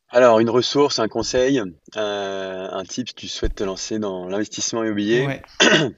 Alors, 0.10 0.40
une 0.40 0.50
ressource, 0.50 1.00
un 1.00 1.08
conseil, 1.08 1.60
euh, 1.98 2.68
un 2.72 2.84
tip 2.84 3.10
si 3.10 3.16
tu 3.16 3.28
souhaites 3.28 3.56
te 3.56 3.64
lancer 3.64 4.00
dans 4.00 4.28
l'investissement 4.28 4.84
immobilier? 4.84 5.26
Ouais. 5.26 5.42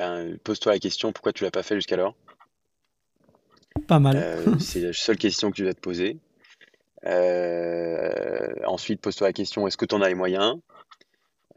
Ben, 0.00 0.38
pose-toi 0.42 0.72
la 0.72 0.78
question 0.78 1.12
pourquoi 1.12 1.34
tu 1.34 1.44
l'as 1.44 1.50
pas 1.50 1.62
fait 1.62 1.74
jusqu'alors? 1.74 2.14
Pas 3.86 3.98
mal. 3.98 4.16
Euh, 4.16 4.46
c'est 4.58 4.80
la 4.80 4.92
seule 4.94 5.18
question 5.18 5.50
que 5.50 5.56
tu 5.56 5.62
dois 5.62 5.74
te 5.74 5.80
poser. 5.80 6.16
Euh, 7.04 8.54
ensuite, 8.64 9.02
pose-toi 9.02 9.26
la 9.28 9.34
question 9.34 9.66
est-ce 9.66 9.76
que 9.76 9.84
tu 9.84 9.94
en 9.94 10.00
as 10.00 10.08
les 10.08 10.14
moyens? 10.14 10.56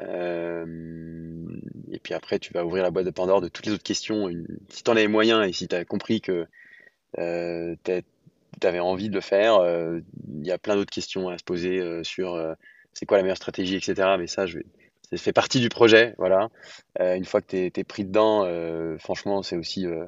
Euh, 0.02 1.46
et 1.94 2.00
puis 2.00 2.14
après, 2.14 2.38
tu 2.38 2.52
vas 2.52 2.66
ouvrir 2.66 2.84
la 2.84 2.92
boîte 2.92 3.06
de 3.06 3.12
Pandore 3.12 3.40
de 3.40 3.48
toutes 3.48 3.66
les 3.66 3.72
autres 3.72 3.82
questions. 3.82 4.28
Une- 4.28 4.60
si 4.68 4.84
tu 4.84 4.92
en 4.92 4.98
as 4.98 5.00
les 5.00 5.08
moyens 5.08 5.48
et 5.48 5.54
si 5.54 5.70
tu 5.70 5.76
as 5.76 5.86
compris 5.86 6.20
que 6.20 6.46
tu 7.16 8.68
avais 8.68 8.80
envie 8.80 9.08
de 9.08 9.16
le 9.16 9.22
faire, 9.22 9.62
il 10.38 10.46
y 10.46 10.52
a 10.52 10.58
plein 10.58 10.76
d'autres 10.76 10.94
questions 10.94 11.30
à 11.30 11.38
se 11.38 11.46
poser 11.46 12.04
sur 12.04 12.38
c'est 12.92 13.06
quoi 13.06 13.16
la 13.16 13.24
meilleure 13.24 13.38
stratégie, 13.38 13.76
etc. 13.78 14.18
Mais 14.20 14.28
ça, 14.28 14.46
je 14.48 14.58
vais, 14.58 14.66
ça 15.18 15.24
fait 15.24 15.34
partie 15.34 15.60
du 15.60 15.70
projet. 15.70 16.14
Voilà. 16.18 16.50
Euh, 17.00 17.16
une 17.16 17.26
fois 17.26 17.42
que 17.42 17.48
tu 17.70 17.80
es, 17.80 17.84
pris 17.84 18.06
dedans, 18.06 18.44
euh, 18.46 18.98
franchement, 18.98 19.44
c'est 19.44 19.56
aussi. 19.58 19.86
euh, 19.88 20.06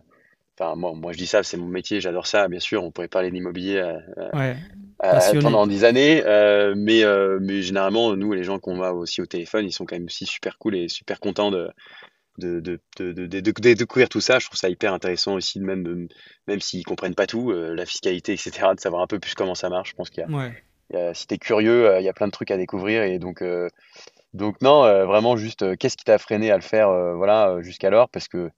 Enfin, 0.57 0.75
moi, 0.77 0.93
moi, 0.95 1.11
je 1.11 1.17
dis 1.17 1.27
ça, 1.27 1.43
c'est 1.43 1.57
mon 1.57 1.67
métier, 1.67 1.99
j'adore 1.99 2.27
ça. 2.27 2.47
Bien 2.47 2.61
sûr, 2.61 2.81
on 2.81 2.89
pourrait 2.89 3.09
parler 3.09 3.29
d'immobilier 3.29 3.93
Ouais. 4.33 4.55
pendant 5.41 5.67
des 5.67 5.83
années, 5.83 6.23
mais, 6.77 7.03
mais 7.41 7.61
généralement, 7.61 8.15
nous, 8.15 8.31
les 8.31 8.45
gens 8.45 8.57
qu'on 8.59 8.77
va 8.77 8.93
aussi 8.93 9.21
au 9.21 9.25
téléphone, 9.25 9.65
ils 9.65 9.73
sont 9.73 9.85
quand 9.85 9.97
même 9.97 10.05
aussi 10.05 10.25
super 10.25 10.57
cool 10.57 10.77
et 10.77 10.87
super 10.87 11.19
contents 11.19 11.51
de, 11.51 11.69
de, 12.37 12.61
de, 12.61 12.79
de, 12.99 13.11
de- 13.11 13.25
de- 13.27 13.39
de 13.39 13.73
découvrir 13.73 14.07
tout 14.07 14.21
ça. 14.21 14.39
Je 14.39 14.45
trouve 14.45 14.57
ça 14.57 14.69
hyper 14.69 14.93
intéressant 14.93 15.33
aussi, 15.33 15.59
même, 15.59 16.07
même 16.47 16.61
s'ils 16.61 16.85
comprennent 16.85 17.15
pas 17.15 17.27
tout, 17.27 17.51
euh, 17.51 17.73
la 17.75 17.85
fiscalité, 17.85 18.31
etc., 18.33 18.75
de 18.75 18.79
savoir 18.79 19.01
un 19.01 19.07
peu 19.07 19.19
plus 19.19 19.33
comment 19.35 19.55
ça 19.55 19.69
marche. 19.69 19.89
Je 19.91 19.95
pense 19.95 20.09
qu'il 20.09 20.23
y 20.23 20.23
a, 20.23 20.29
Ouais. 20.37 20.53
il 20.91 20.95
y 20.95 20.99
a- 20.99 21.13
si 21.13 21.27
t'es 21.27 21.37
curieux, 21.37 21.89
euh, 21.89 21.99
il 21.99 22.05
y 22.05 22.09
a 22.09 22.13
plein 22.13 22.27
de 22.27 22.31
trucs 22.31 22.51
à 22.51 22.57
découvrir 22.57 23.03
et 23.03 23.19
donc, 23.19 23.41
euh, 23.41 23.67
donc 24.35 24.61
non, 24.61 24.83
euh, 24.85 25.05
vraiment 25.05 25.37
juste, 25.37 25.63
euh, 25.63 25.75
qu'est-ce 25.77 25.97
qui 25.97 26.03
t'a 26.05 26.17
freiné 26.17 26.51
à 26.51 26.55
le 26.57 26.61
faire, 26.63 26.89
euh, 26.89 27.15
voilà, 27.15 27.61
jusqu'alors, 27.61 28.09
parce 28.09 28.27
que 28.27 28.49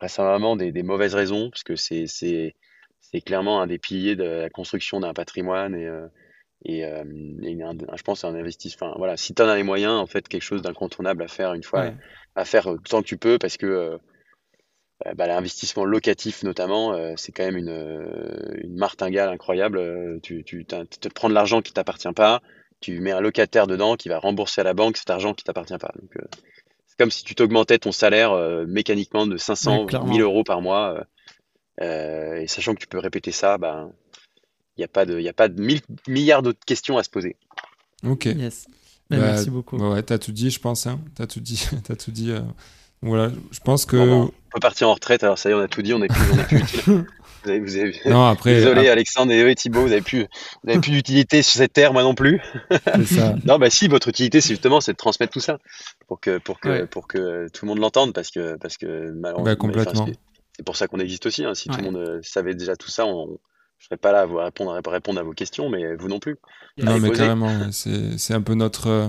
récemment 0.00 0.56
des, 0.56 0.72
des 0.72 0.82
mauvaises 0.84 1.14
raisons, 1.14 1.50
parce 1.50 1.64
que 1.64 1.76
c'est, 1.76 2.06
c'est, 2.06 2.54
c'est 3.00 3.20
clairement 3.22 3.60
un 3.62 3.66
des 3.68 3.78
piliers 3.78 4.16
de 4.16 4.24
la 4.24 4.50
construction 4.50 5.00
d'un 5.00 5.14
patrimoine 5.14 5.74
et, 5.76 5.88
et, 6.64 6.80
et 6.80 7.62
un- 7.62 7.78
je 7.96 8.02
pense 8.02 8.24
un 8.24 8.34
investissement. 8.34 8.88
Enfin, 8.88 8.96
voilà, 8.98 9.16
si 9.16 9.34
tu 9.34 9.42
en 9.42 9.48
as 9.48 9.56
les 9.56 9.62
moyens, 9.64 9.94
en 9.94 10.06
fait, 10.06 10.28
quelque 10.28 10.42
chose 10.42 10.62
d'incontournable 10.62 11.22
à 11.22 11.28
faire 11.28 11.54
une 11.54 11.62
fois, 11.64 11.90
Ouais. 11.90 11.94
à 12.36 12.44
faire 12.44 12.68
tant 12.88 13.02
que 13.02 13.06
tu 13.08 13.18
peux, 13.18 13.38
parce 13.38 13.56
que 13.58 13.66
euh, 13.66 13.98
bah, 15.16 15.26
l'investissement 15.26 15.84
locatif 15.84 16.42
notamment, 16.42 16.96
c'est 17.16 17.32
quand 17.32 17.44
même 17.44 17.56
une, 17.56 18.56
une 18.62 18.76
martingale 18.76 19.28
incroyable. 19.28 20.20
Tu, 20.22 20.44
tu 20.44 20.64
t'as- 20.64 20.86
tu 20.86 20.98
te 20.98 21.08
prends 21.08 21.28
de 21.28 21.34
l'argent 21.34 21.62
qui 21.62 21.72
t'appartient 21.72 22.12
pas, 22.14 22.40
tu 22.84 23.00
mets 23.00 23.12
un 23.12 23.20
locataire 23.20 23.66
dedans 23.66 23.96
qui 23.96 24.08
va 24.08 24.18
rembourser 24.18 24.60
à 24.60 24.64
la 24.64 24.74
banque 24.74 24.96
cet 24.96 25.10
argent 25.10 25.32
qui 25.34 25.44
t'appartient 25.44 25.76
pas. 25.78 25.92
Donc, 26.00 26.16
euh, 26.16 26.24
c'est 26.86 26.96
comme 26.98 27.10
si 27.10 27.24
tu 27.24 27.34
t'augmentais 27.34 27.78
ton 27.78 27.92
salaire 27.92 28.32
euh, 28.32 28.64
mécaniquement 28.66 29.26
de 29.26 29.36
500, 29.36 29.80
Ouais, 29.80 29.86
clairement. 29.86 30.10
1000 30.12 30.20
euros 30.22 30.44
par 30.44 30.60
mois. 30.60 30.94
euh, 30.98 31.04
euh, 31.82 32.36
et 32.40 32.46
sachant 32.46 32.74
que 32.74 32.80
tu 32.80 32.86
peux 32.86 32.98
répéter 32.98 33.32
ça, 33.32 33.58
ben, 33.58 33.90
il 34.76 34.80
n'y 34.80 34.84
a 34.84 34.88
pas 34.88 35.04
de, 35.06 35.18
il 35.18 35.24
y 35.24 35.28
a 35.28 35.32
pas 35.32 35.48
de 35.48 35.60
mille 35.60 35.80
milliards 36.08 36.42
d'autres 36.42 36.64
questions 36.66 36.98
à 36.98 37.02
se 37.02 37.10
poser. 37.10 37.36
Ok. 38.06 38.26
Yes. 38.26 38.66
Ben, 39.10 39.18
Bah, 39.20 39.26
merci 39.32 39.50
beaucoup. 39.50 39.76
Ouais, 39.78 40.02
t'as 40.02 40.18
tout 40.18 40.32
dit, 40.32 40.50
je 40.50 40.60
pense. 40.60 40.86
Hein. 40.86 41.00
T'as 41.14 41.26
tout 41.26 41.40
dit. 41.40 41.66
T'as 41.84 41.96
tout 41.96 42.10
dit. 42.12 42.30
euh. 42.30 42.40
Voilà, 43.02 43.30
je 43.50 43.60
pense 43.60 43.84
que. 43.84 43.96
Bon, 43.96 44.22
on 44.24 44.50
peut 44.54 44.60
partir 44.60 44.88
en 44.88 44.94
retraite, 44.94 45.22
alors 45.24 45.38
ça 45.38 45.48
y 45.50 45.52
est, 45.52 45.54
on 45.54 45.60
a 45.60 45.68
tout 45.68 45.82
dit, 45.82 45.92
on 45.92 45.98
n'est 45.98 46.08
plus, 46.08 46.22
on 46.32 46.38
est 46.38 46.44
plus 46.46 46.58
utile. 46.60 47.06
Vous 47.44 47.50
avez, 47.50 47.60
vous 47.60 47.76
avez- 47.76 48.00
Non, 48.06 48.24
après. 48.26 48.54
Désolé 48.54 48.88
ah, 48.88 48.92
Alexandre 48.92 49.32
et 49.32 49.44
oui, 49.44 49.54
Thibaut, 49.54 49.82
vous 49.82 49.88
n'avez 49.90 50.00
plus, 50.00 50.26
plus 50.64 50.90
d'utilité 50.90 51.42
sur 51.42 51.58
cette 51.58 51.72
terre, 51.72 51.92
moi 51.92 52.02
non 52.02 52.14
plus. 52.14 52.40
c'est 52.70 53.04
ça. 53.06 53.34
Non, 53.44 53.58
bah 53.58 53.70
si, 53.70 53.86
votre 53.88 54.08
utilité, 54.08 54.40
c'est 54.40 54.50
justement, 54.50 54.80
c'est 54.80 54.92
de 54.92 54.96
transmettre 54.96 55.32
tout 55.32 55.40
ça 55.40 55.58
pour 56.08 56.20
que, 56.20 56.38
pour 56.38 56.58
que, 56.60 56.68
Ouais. 56.68 56.86
pour 56.86 57.06
que 57.06 57.48
tout 57.52 57.64
le 57.66 57.68
monde 57.68 57.78
l'entende, 57.80 58.12
parce 58.14 58.30
que, 58.30 58.56
parce 58.56 58.76
que 58.78 59.10
malheureusement, 59.12 59.44
Bah, 59.44 59.56
complètement. 59.56 60.06
c'est- 60.06 60.64
pour 60.64 60.76
ça 60.76 60.86
qu'on 60.86 61.00
existe 61.00 61.26
aussi. 61.26 61.44
hein. 61.44 61.54
Si 61.54 61.68
tout 61.68 61.78
le 61.78 61.82
monde 61.84 61.96
euh, 61.96 62.20
savait 62.22 62.54
déjà 62.54 62.76
tout 62.76 62.88
ça, 62.88 63.04
on, 63.06 63.38
je 63.78 63.86
serais 63.86 63.96
pas 63.96 64.12
là 64.12 64.20
à 64.20 64.26
vous 64.26 64.36
répondre, 64.36 64.72
à 64.72 64.90
répondre 64.90 65.18
à 65.20 65.22
vos 65.24 65.32
questions, 65.32 65.68
mais 65.68 65.96
vous 65.96 66.08
non 66.08 66.20
plus. 66.20 66.36
Non, 66.78 66.92
Allez, 66.92 67.00
mais 67.00 67.08
posez. 67.08 67.20
carrément, 67.20 67.72
c'est 67.72 68.16
c'est 68.18 68.34
un 68.34 68.40
peu 68.40 68.54
notre, 68.54 68.86
euh, 68.88 69.08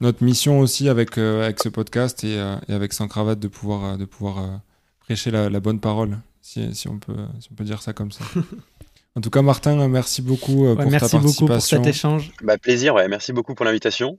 notre 0.00 0.22
mission 0.22 0.60
aussi 0.60 0.88
avec, 0.88 1.16
euh, 1.18 1.42
avec 1.44 1.60
ce 1.62 1.68
podcast 1.70 2.22
et, 2.22 2.38
euh, 2.38 2.56
et 2.68 2.74
avec 2.74 2.92
Sans 2.92 3.08
Cravate 3.08 3.40
de 3.40 3.48
pouvoir, 3.48 3.96
de 3.98 4.04
pouvoir 4.04 4.38
euh, 4.38 4.56
prêcher 5.00 5.30
la, 5.30 5.48
la 5.48 5.58
bonne 5.60 5.80
parole, 5.80 6.18
si, 6.48 6.74
si, 6.74 6.88
on 6.88 6.98
peut, 6.98 7.16
si 7.40 7.48
on 7.52 7.54
peut 7.54 7.64
dire 7.64 7.82
ça 7.82 7.92
comme 7.92 8.10
ça. 8.12 8.24
en 9.16 9.20
tout 9.20 9.30
cas, 9.30 9.42
Martin, 9.42 9.86
merci 9.88 10.22
beaucoup 10.22 10.64
euh, 10.66 10.74
Ouais, 10.74 10.82
pour 10.82 10.90
merci 10.90 11.10
ta 11.12 11.18
beaucoup 11.18 11.34
pour 11.40 11.48
participation. 11.48 11.84
cet 11.84 11.94
échange. 11.94 12.32
Bah, 12.42 12.56
plaisir, 12.58 12.94
ouais. 12.94 13.06
Merci 13.08 13.32
beaucoup 13.32 13.54
pour 13.54 13.66
l'invitation. 13.66 14.18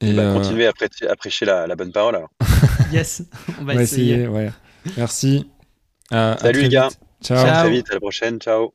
et 0.00 0.12
Bah, 0.12 0.22
euh, 0.22 0.34
continuez 0.34 0.66
à, 0.66 0.72
prêcher, 0.72 1.08
à 1.08 1.16
prêcher 1.16 1.44
la, 1.44 1.66
la 1.66 1.76
bonne 1.76 1.92
parole. 1.92 2.16
Alors. 2.16 2.30
Yes, 2.92 3.22
on 3.48 3.64
va 3.64 3.72
on 3.72 3.76
va 3.76 3.82
essayer. 3.82 4.12
essayer. 4.12 4.28
ouais. 4.28 4.50
Merci. 4.96 5.50
À- 6.10 6.36
Salut, 6.40 6.62
les 6.62 6.68
gars. 6.68 6.88
vite. 6.88 7.00
Ciao. 7.24 7.38
À 7.38 7.44
Ciao. 7.44 7.62
très 7.64 7.70
vite, 7.70 7.90
à 7.90 7.94
la 7.94 8.00
prochaine. 8.00 8.38
Ciao. 8.38 8.72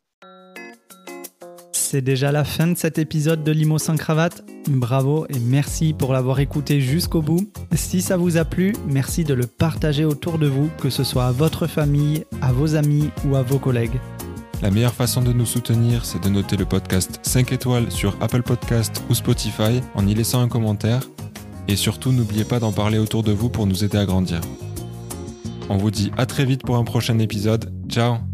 C'est 1.92 2.04
déjà 2.04 2.32
la 2.32 2.44
fin 2.44 2.68
de 2.68 2.78
cet 2.78 3.00
épisode 3.00 3.44
de 3.44 3.52
Limo 3.52 3.80
sans 3.80 3.96
cravate. 3.96 4.44
Bravo 4.68 5.26
et 5.28 5.40
merci 5.40 5.96
pour 5.98 6.14
l'avoir 6.14 6.40
écouté 6.40 6.82
jusqu'au 6.82 7.24
bout. 7.24 7.52
Si 7.74 8.04
ça 8.04 8.16
vous 8.16 8.38
a 8.38 8.46
plu, 8.46 8.76
merci 8.86 9.24
de 9.24 9.34
le 9.34 9.48
partager 9.48 10.06
autour 10.06 10.38
de 10.38 10.46
vous, 10.46 10.70
que 10.80 10.92
ce 10.92 11.04
soit 11.04 11.26
à 11.26 11.32
votre 11.32 11.66
famille, 11.66 12.26
à 12.44 12.52
vos 12.52 12.76
amis 12.76 13.10
ou 13.26 13.36
à 13.36 13.42
vos 13.42 13.58
collègues. 13.58 14.00
La 14.62 14.70
meilleure 14.70 14.94
façon 14.94 15.24
de 15.24 15.34
nous 15.34 15.48
soutenir, 15.48 16.06
c'est 16.06 16.22
de 16.24 16.30
noter 16.30 16.58
le 16.58 16.66
podcast 16.66 17.20
5 17.24 17.54
étoiles 17.54 17.92
sur 17.92 18.16
Apple 18.22 18.44
Podcast 18.44 19.02
ou 19.10 19.16
Spotify 19.16 19.82
en 19.96 20.06
y 20.06 20.14
laissant 20.14 20.44
un 20.44 20.48
commentaire. 20.48 21.02
Et 21.68 21.76
surtout, 21.76 22.12
n'oubliez 22.12 22.46
pas 22.46 22.60
d'en 22.60 22.72
parler 22.72 23.00
autour 23.00 23.24
de 23.24 23.32
vous 23.32 23.50
pour 23.50 23.66
nous 23.66 23.84
aider 23.84 23.98
à 23.98 24.06
grandir. 24.06 24.42
On 25.70 25.78
vous 25.78 25.90
dit 25.90 26.12
à 26.18 26.28
très 26.28 26.46
vite 26.46 26.62
pour 26.62 26.76
un 26.76 26.84
prochain 26.84 27.18
épisode. 27.18 27.74
Ciao 27.88 28.29